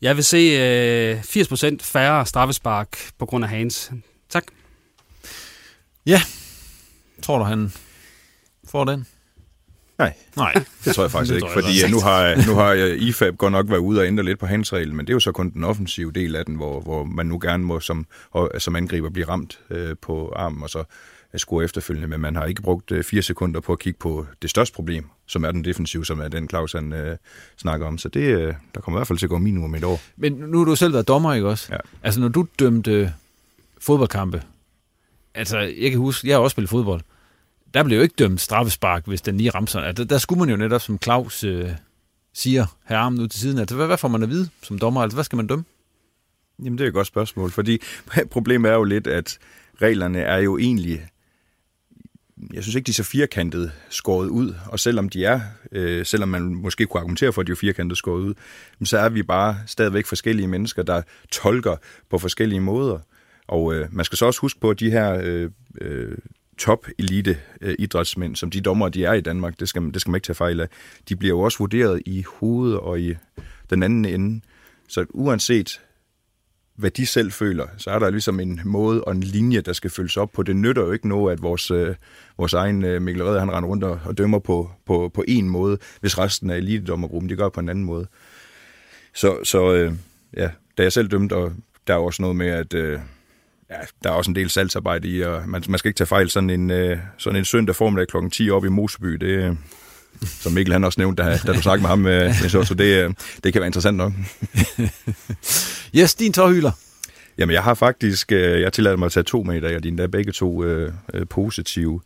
jeg 0.02 0.16
vil 0.16 0.24
se 0.24 0.36
øh, 0.36 1.20
80% 1.20 1.76
færre 1.82 2.26
straffespark 2.26 2.98
på 3.18 3.26
grund 3.26 3.44
af 3.44 3.50
Hans. 3.50 3.90
Tak. 4.28 4.44
Ja. 6.06 6.22
Tror 7.22 7.38
du, 7.38 7.44
han 7.44 7.72
får 8.70 8.84
den? 8.84 9.06
Nej, 10.00 10.14
Nej. 10.36 10.52
det 10.84 10.94
tror 10.94 11.02
jeg 11.04 11.10
faktisk 11.10 11.34
ikke, 11.34 11.48
fordi 11.52 11.82
jeg 11.82 11.90
nu 11.90 12.00
har, 12.00 12.46
nu 12.46 12.54
har 12.54 12.72
IFAB 12.74 13.36
godt 13.36 13.52
nok 13.52 13.68
været 13.68 13.78
ude 13.78 14.00
og 14.00 14.06
ændre 14.06 14.24
lidt 14.24 14.38
på 14.38 14.46
handsreglen, 14.46 14.96
men 14.96 15.06
det 15.06 15.12
er 15.12 15.14
jo 15.14 15.20
så 15.20 15.32
kun 15.32 15.50
den 15.50 15.64
offensive 15.64 16.12
del 16.12 16.36
af 16.36 16.44
den, 16.44 16.54
hvor, 16.54 16.80
hvor 16.80 17.04
man 17.04 17.26
nu 17.26 17.38
gerne 17.42 17.64
må 17.64 17.80
som, 17.80 18.06
som 18.58 18.76
angriber 18.76 19.10
blive 19.10 19.28
ramt 19.28 19.60
øh, 19.70 19.96
på 20.02 20.32
armen, 20.36 20.62
og 20.62 20.70
så 20.70 20.84
score 21.36 21.64
efterfølgende, 21.64 22.08
men 22.08 22.20
man 22.20 22.36
har 22.36 22.44
ikke 22.44 22.62
brugt 22.62 22.92
øh, 22.92 23.04
fire 23.04 23.22
sekunder 23.22 23.60
på 23.60 23.72
at 23.72 23.78
kigge 23.78 23.98
på 23.98 24.26
det 24.42 24.50
største 24.50 24.74
problem, 24.74 25.06
som 25.26 25.44
er 25.44 25.50
den 25.50 25.64
defensive, 25.64 26.06
som 26.06 26.20
er 26.20 26.28
den 26.28 26.48
Claus 26.48 26.72
han 26.72 26.92
øh, 26.92 27.16
snakker 27.56 27.86
om. 27.86 27.98
Så 27.98 28.08
det, 28.08 28.20
øh, 28.20 28.54
der 28.74 28.80
kommer 28.80 28.98
i 28.98 29.00
hvert 29.00 29.06
fald 29.06 29.18
til 29.18 29.26
at 29.26 29.30
gå 29.30 29.38
minimum 29.38 29.74
et 29.74 29.84
år. 29.84 30.00
Men 30.16 30.32
nu 30.32 30.58
har 30.58 30.64
du 30.64 30.76
selv 30.76 30.92
været 30.92 31.08
dommer, 31.08 31.34
ikke 31.34 31.48
også? 31.48 31.68
Ja. 31.72 31.78
Altså 32.02 32.20
når 32.20 32.28
du 32.28 32.46
dømte 32.58 33.14
fodboldkampe, 33.80 34.42
altså 35.34 35.58
jeg 35.58 35.90
kan 35.90 35.98
huske, 35.98 36.28
jeg 36.28 36.36
har 36.36 36.40
også 36.40 36.54
spillet 36.54 36.70
fodbold, 36.70 37.00
der 37.74 37.82
blev 37.82 37.96
jo 37.96 38.02
ikke 38.02 38.14
dømt 38.18 38.40
straffespark, 38.40 39.06
hvis 39.06 39.22
den 39.22 39.36
lige 39.36 39.50
ramte 39.50 39.72
sådan. 39.72 39.88
Altså, 39.88 40.04
der 40.04 40.18
skulle 40.18 40.38
man 40.38 40.50
jo 40.50 40.56
netop, 40.56 40.80
som 40.80 40.98
Claus 41.02 41.44
øh, 41.44 41.70
siger, 42.34 42.66
have 42.84 42.98
armen 42.98 43.20
ud 43.20 43.28
til 43.28 43.40
siden. 43.40 43.58
Altså, 43.58 43.76
hvad, 43.76 43.86
hvad 43.86 43.98
får 43.98 44.08
man 44.08 44.22
at 44.22 44.30
vide 44.30 44.48
som 44.62 44.78
dommer? 44.78 45.02
Altså, 45.02 45.16
hvad 45.16 45.24
skal 45.24 45.36
man 45.36 45.46
dømme? 45.46 45.64
Jamen, 46.64 46.78
det 46.78 46.84
er 46.84 46.88
et 46.88 46.94
godt 46.94 47.06
spørgsmål, 47.06 47.50
fordi 47.50 47.78
problemet 48.30 48.70
er 48.70 48.74
jo 48.74 48.84
lidt, 48.84 49.06
at 49.06 49.38
reglerne 49.82 50.20
er 50.20 50.36
jo 50.36 50.58
egentlig, 50.58 51.06
jeg 52.52 52.62
synes 52.62 52.74
ikke, 52.74 52.86
de 52.86 52.90
er 52.90 52.94
så 52.94 53.02
firkantet 53.02 53.72
skåret 53.88 54.28
ud, 54.28 54.54
og 54.66 54.80
selvom 54.80 55.08
de 55.08 55.24
er, 55.24 55.40
øh, 55.72 56.06
selvom 56.06 56.28
man 56.28 56.42
måske 56.42 56.86
kunne 56.86 57.00
argumentere 57.00 57.32
for, 57.32 57.40
at 57.40 57.46
de 57.46 57.52
er 57.52 57.56
firkantet 57.56 57.98
skåret 57.98 58.20
ud, 58.20 58.34
så 58.84 58.98
er 58.98 59.08
vi 59.08 59.22
bare 59.22 59.58
stadigvæk 59.66 60.06
forskellige 60.06 60.48
mennesker, 60.48 60.82
der 60.82 61.02
tolker 61.32 61.76
på 62.10 62.18
forskellige 62.18 62.60
måder. 62.60 62.98
Og 63.48 63.74
øh, 63.74 63.88
man 63.94 64.04
skal 64.04 64.18
så 64.18 64.26
også 64.26 64.40
huske 64.40 64.60
på, 64.60 64.70
at 64.70 64.80
de 64.80 64.90
her 64.90 65.20
øh, 65.24 65.50
øh, 65.80 66.18
top 66.60 66.86
elite 66.98 67.38
øh, 67.60 67.74
idrætsmænd, 67.78 68.36
som 68.36 68.50
de 68.50 68.60
dommer, 68.60 68.88
de 68.88 69.04
er 69.04 69.12
i 69.12 69.20
Danmark, 69.20 69.60
det 69.60 69.68
skal, 69.68 69.82
det 69.82 70.00
skal 70.00 70.10
man 70.10 70.16
ikke 70.16 70.26
tage 70.26 70.34
fejl 70.34 70.60
af, 70.60 70.68
de 71.08 71.16
bliver 71.16 71.34
jo 71.36 71.40
også 71.40 71.58
vurderet 71.58 72.02
i 72.06 72.24
hovedet 72.28 72.78
og 72.78 73.00
i 73.00 73.14
den 73.70 73.82
anden 73.82 74.04
ende. 74.04 74.40
Så 74.88 75.06
uanset 75.10 75.80
hvad 76.80 76.90
de 76.90 77.06
selv 77.06 77.32
føler, 77.32 77.66
så 77.76 77.90
er 77.90 77.98
der 77.98 78.10
ligesom 78.10 78.40
en 78.40 78.60
måde 78.64 79.04
og 79.04 79.12
en 79.12 79.22
linje, 79.22 79.60
der 79.60 79.72
skal 79.72 79.90
følges 79.90 80.16
op 80.16 80.32
på. 80.32 80.42
Det 80.42 80.56
nytter 80.56 80.82
jo 80.82 80.92
ikke 80.92 81.08
noget, 81.08 81.32
at 81.32 81.42
vores, 81.42 81.70
øh, 81.70 81.94
vores 82.38 82.52
egen 82.52 82.84
øh, 82.84 83.02
Mikkel 83.02 83.24
Redder, 83.24 83.40
han 83.40 83.52
render 83.52 83.68
rundt 83.68 83.84
og, 83.84 84.00
og 84.04 84.18
dømmer 84.18 84.38
på, 84.38 84.70
på, 84.86 85.10
på 85.14 85.24
en 85.28 85.48
måde, 85.48 85.78
hvis 86.00 86.18
resten 86.18 86.50
af 86.50 86.56
elitedommergruppen, 86.56 87.30
de 87.30 87.36
gør 87.36 87.48
på 87.48 87.60
en 87.60 87.68
anden 87.68 87.84
måde. 87.84 88.06
Så, 89.14 89.44
så 89.44 89.72
øh, 89.72 89.92
ja, 90.36 90.50
da 90.78 90.82
jeg 90.82 90.92
selv 90.92 91.08
dømte, 91.08 91.36
og 91.36 91.52
der 91.86 91.94
er 91.94 91.98
også 91.98 92.22
noget 92.22 92.36
med, 92.36 92.46
at 92.46 92.74
øh, 92.74 92.98
ja, 93.70 93.76
der 94.04 94.10
er 94.10 94.14
også 94.14 94.30
en 94.30 94.34
del 94.34 94.50
salgsarbejde 94.50 95.08
i, 95.08 95.20
og 95.20 95.42
man, 95.48 95.62
man 95.68 95.78
skal 95.78 95.88
ikke 95.88 95.98
tage 95.98 96.06
fejl. 96.06 96.30
Sådan 96.30 96.50
en, 96.50 96.70
øh, 96.70 96.98
sådan 97.18 97.38
en 97.38 97.44
søndag 97.44 97.76
formiddag 97.76 98.08
kl. 98.08 98.16
10 98.32 98.50
op 98.50 98.64
i 98.64 98.68
Moseby, 98.68 99.08
det, 99.08 99.26
øh, 99.26 99.54
som 100.22 100.52
Mikkel 100.52 100.72
han 100.72 100.84
også 100.84 101.00
nævnte, 101.00 101.22
da, 101.22 101.38
da 101.46 101.52
du 101.52 101.62
snakkede 101.62 101.82
med 101.82 101.88
ham, 101.88 102.06
øh, 102.06 102.34
så, 102.34 102.64
så 102.64 102.74
det, 102.74 103.04
øh, 103.04 103.14
det 103.44 103.52
kan 103.52 103.60
være 103.60 103.66
interessant 103.66 103.96
nok. 103.96 104.12
yes, 105.98 106.14
din 106.14 106.32
tårhyler. 106.32 106.72
Jamen, 107.38 107.54
jeg 107.54 107.62
har 107.62 107.74
faktisk, 107.74 108.32
øh, 108.32 108.60
jeg 108.60 108.72
tillader 108.72 108.96
mig 108.96 109.06
at 109.06 109.12
tage 109.12 109.24
to 109.24 109.42
med 109.42 109.56
i 109.56 109.60
dag, 109.60 109.76
og 109.76 109.84
dine 109.84 110.02
er 110.02 110.06
begge 110.06 110.32
to 110.32 110.64
øh, 110.64 110.92
øh, 111.14 111.26
positive. 111.26 112.00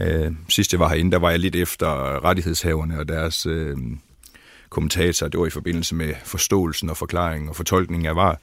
Øh, 0.00 0.32
sidst 0.48 0.72
jeg 0.72 0.80
var 0.80 0.88
herinde, 0.88 1.12
der 1.12 1.18
var 1.18 1.30
jeg 1.30 1.38
lidt 1.38 1.56
efter 1.56 1.88
rettighedshaverne 2.24 2.98
og 2.98 3.08
deres 3.08 3.46
øh, 3.46 3.76
kommentator. 4.70 5.28
Det 5.28 5.40
var 5.40 5.46
i 5.46 5.50
forbindelse 5.50 5.94
med 5.94 6.14
forståelsen 6.24 6.90
og 6.90 6.96
forklaringen 6.96 7.48
og 7.48 7.56
fortolkningen 7.56 8.06
af 8.06 8.16
var. 8.16 8.40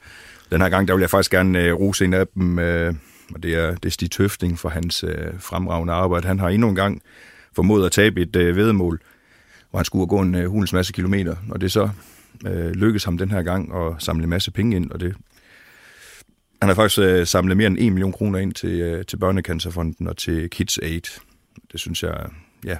Den 0.50 0.60
her 0.60 0.68
gang, 0.68 0.88
der 0.88 0.94
vil 0.94 1.00
jeg 1.00 1.10
faktisk 1.10 1.30
gerne 1.30 1.62
øh, 1.62 1.74
rose 1.74 2.04
en 2.04 2.14
af 2.14 2.26
dem, 2.34 2.58
øh, 2.58 2.94
og 3.34 3.42
det 3.42 3.54
er, 3.54 3.74
det 3.74 3.84
er 3.84 3.90
Stig 3.90 4.10
Tøfting 4.10 4.58
for 4.58 4.68
hans 4.68 5.04
øh, 5.04 5.40
fremragende 5.40 5.92
arbejde. 5.92 6.26
Han 6.26 6.40
har 6.40 6.48
endnu 6.48 6.68
en 6.68 6.74
gang 6.74 7.02
formået 7.54 7.86
at 7.86 7.92
tabe 7.92 8.22
et 8.22 8.36
øh, 8.36 8.56
vedemål, 8.56 9.00
hvor 9.70 9.78
han 9.78 9.84
skulle 9.84 10.06
gå 10.06 10.20
en 10.20 10.34
øh, 10.34 10.46
hulens 10.46 10.72
masse 10.72 10.92
kilometer, 10.92 11.36
og 11.50 11.60
det 11.60 11.72
så 11.72 11.88
øh, 12.46 12.70
lykkedes 12.70 13.04
ham 13.04 13.18
den 13.18 13.30
her 13.30 13.42
gang 13.42 13.74
at 13.74 13.94
samle 13.98 14.24
en 14.24 14.30
masse 14.30 14.50
penge 14.50 14.76
ind, 14.76 14.90
og 14.90 15.00
det 15.00 15.16
han 16.60 16.68
har 16.68 16.74
faktisk 16.74 17.00
øh, 17.00 17.26
samlet 17.26 17.56
mere 17.56 17.66
end 17.66 17.78
1 17.78 17.92
million 17.92 18.12
kroner 18.12 18.38
ind 18.38 18.52
til, 18.52 18.80
øh, 18.80 19.04
til 19.04 19.16
Børnecancerfonden 19.16 20.08
og 20.08 20.16
til 20.16 20.50
Kids 20.50 20.78
Aid. 20.78 21.20
Det 21.72 21.80
synes 21.80 22.02
jeg, 22.02 22.26
ja, 22.64 22.76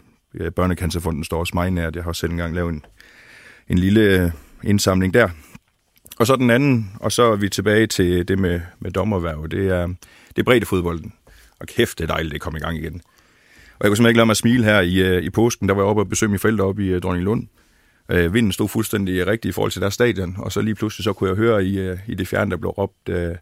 Børnecancerfonden 0.50 1.24
står 1.24 1.38
også 1.38 1.52
mig 1.54 1.70
nært. 1.70 1.96
Jeg 1.96 2.04
har 2.04 2.08
også 2.08 2.20
selv 2.20 2.32
engang 2.32 2.54
lavet 2.54 2.72
en, 2.72 2.84
en 3.68 3.78
lille 3.78 4.00
øh, 4.00 4.30
indsamling 4.64 5.14
der. 5.14 5.28
Og 6.18 6.26
så 6.26 6.36
den 6.36 6.50
anden, 6.50 6.90
og 7.00 7.12
så 7.12 7.22
er 7.22 7.36
vi 7.36 7.48
tilbage 7.48 7.86
til 7.86 8.28
det 8.28 8.38
med, 8.38 8.60
med 8.78 8.90
dommerværv. 8.90 9.48
Det 9.48 9.68
er, 9.68 9.86
det 10.28 10.38
er 10.38 10.42
breddefodbolden. 10.42 11.12
Og 11.60 11.66
kæft, 11.66 11.98
det 11.98 12.04
er 12.04 12.14
dejligt, 12.14 12.32
det 12.32 12.40
kom 12.40 12.56
i 12.56 12.58
gang 12.58 12.78
igen. 12.78 12.94
Og 13.78 13.84
jeg 13.84 13.90
kunne 13.90 13.96
simpelthen 13.96 14.08
ikke 14.08 14.18
lade 14.18 14.26
mig 14.26 14.36
smile 14.36 14.64
her 14.64 14.80
i, 14.80 14.94
øh, 14.96 15.22
i 15.22 15.30
påsken. 15.30 15.68
Der 15.68 15.74
var 15.74 15.82
jeg 15.82 15.88
oppe 15.88 16.02
og 16.02 16.08
besøge 16.08 16.30
mine 16.30 16.38
forældre 16.38 16.64
oppe 16.64 16.84
i 16.84 16.88
øh, 16.88 17.02
Dronning 17.02 17.24
Lund. 17.24 17.46
Øh, 18.08 18.34
vinden 18.34 18.52
stod 18.52 18.68
fuldstændig 18.68 19.26
rigtigt 19.26 19.50
i 19.50 19.52
forhold 19.52 19.72
til 19.72 19.80
deres 19.80 19.94
stadion, 19.94 20.34
og 20.38 20.52
så 20.52 20.60
lige 20.60 20.74
pludselig 20.74 21.04
så 21.04 21.12
kunne 21.12 21.30
jeg 21.30 21.36
høre 21.36 21.64
i, 21.64 21.78
øh, 21.78 21.98
i 22.06 22.14
det 22.14 22.28
fjerne, 22.28 22.50
der 22.50 22.56
blev 22.56 22.70
råbt 22.70 23.08
øh, 23.08 23.34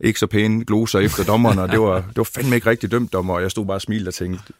ikke 0.00 0.18
så 0.18 0.26
pæne 0.26 0.64
gloser 0.64 0.98
efter 0.98 1.24
dommeren, 1.24 1.58
og 1.58 1.68
det 1.68 1.80
var, 1.80 1.96
det 1.96 2.16
var 2.16 2.30
fandme 2.34 2.54
ikke 2.54 2.70
rigtig 2.70 2.90
dømt 2.90 3.12
dommer, 3.12 3.34
og 3.34 3.42
jeg 3.42 3.50
stod 3.50 3.66
bare 3.66 3.76
og 3.76 3.80
smilte 3.80 4.08
og 4.08 4.14
tænkte, 4.14 4.52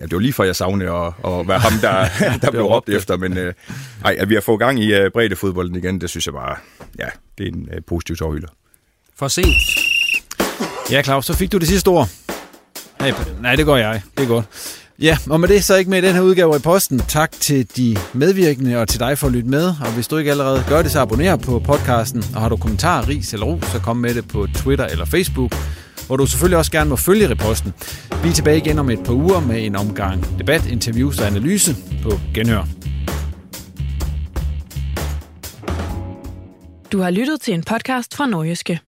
Ja, 0.00 0.04
det 0.04 0.12
var 0.12 0.18
lige 0.18 0.32
for, 0.32 0.44
jeg 0.44 0.56
savnede 0.56 0.90
at, 0.90 1.12
at 1.24 1.48
være 1.48 1.58
ham, 1.58 1.72
der, 1.80 2.06
der 2.42 2.50
blev 2.50 2.62
råbt 2.62 2.88
efter, 2.88 3.16
men 3.16 3.38
øh, 3.38 3.54
ej, 4.04 4.16
at 4.18 4.28
vi 4.28 4.34
har 4.34 4.40
fået 4.40 4.58
gang 4.58 4.80
i 4.80 5.00
uh, 5.00 5.10
breddefodbolden 5.12 5.76
igen, 5.76 6.00
det 6.00 6.10
synes 6.10 6.26
jeg 6.26 6.34
bare, 6.34 6.56
ja, 6.98 7.06
det 7.38 7.48
er 7.48 7.52
en 7.52 7.68
uh, 7.76 7.84
positiv 7.86 8.16
tårhylder. 8.16 8.48
For 9.18 9.28
sent. 9.28 9.46
Ja, 10.90 11.02
Claus, 11.02 11.26
så 11.26 11.34
fik 11.34 11.52
du 11.52 11.58
det 11.58 11.68
sidste 11.68 11.88
ord. 11.88 12.08
Nej, 13.00 13.12
nej, 13.40 13.56
det 13.56 13.66
går 13.66 13.76
jeg. 13.76 14.02
Det 14.18 14.24
er 14.24 14.28
godt. 14.28 14.44
Ja, 14.98 15.18
og 15.30 15.40
med 15.40 15.48
det 15.48 15.64
så 15.64 15.76
ikke 15.76 15.90
med 15.90 16.02
i 16.02 16.06
den 16.06 16.14
her 16.14 16.22
udgave 16.22 16.56
i 16.56 16.58
posten. 16.58 16.98
Tak 16.98 17.32
til 17.32 17.76
de 17.76 17.96
medvirkende 18.12 18.76
og 18.76 18.88
til 18.88 19.00
dig 19.00 19.18
for 19.18 19.26
at 19.26 19.32
lytte 19.32 19.48
med. 19.48 19.74
Og 19.80 19.92
hvis 19.94 20.08
du 20.08 20.16
ikke 20.16 20.30
allerede 20.30 20.64
gør 20.68 20.82
det, 20.82 20.90
så 20.90 21.00
abonner 21.00 21.36
på 21.36 21.58
podcasten. 21.58 22.24
Og 22.34 22.40
har 22.40 22.48
du 22.48 22.56
kommentarer, 22.56 23.08
ris 23.08 23.32
eller 23.32 23.46
ros, 23.46 23.64
så 23.64 23.78
kom 23.78 23.96
med 23.96 24.14
det 24.14 24.28
på 24.28 24.46
Twitter 24.54 24.86
eller 24.86 25.04
Facebook 25.04 25.54
hvor 26.12 26.16
du 26.16 26.26
selvfølgelig 26.26 26.58
også 26.58 26.72
gerne 26.72 26.90
må 26.90 26.96
følge 26.96 27.30
reposten. 27.30 27.72
Vi 28.22 28.28
er 28.28 28.32
tilbage 28.32 28.58
igen 28.58 28.78
om 28.78 28.90
et 28.90 28.98
par 29.04 29.12
uger 29.12 29.40
med 29.40 29.66
en 29.66 29.76
omgang 29.76 30.38
debat, 30.38 30.66
interviews 30.66 31.20
og 31.20 31.26
analyse 31.26 31.76
på 32.02 32.10
Genhør. 32.34 32.64
Du 36.92 36.98
har 36.98 37.10
lyttet 37.10 37.40
til 37.40 37.54
en 37.54 37.62
podcast 37.62 38.16
fra 38.16 38.26
Nordjyske. 38.26 38.80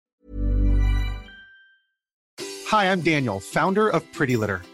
Hi, 2.70 2.84
I'm 2.92 3.04
Daniel, 3.04 3.40
founder 3.54 3.90
of 3.90 4.00
Pretty 4.16 4.34
Litter. 4.34 4.73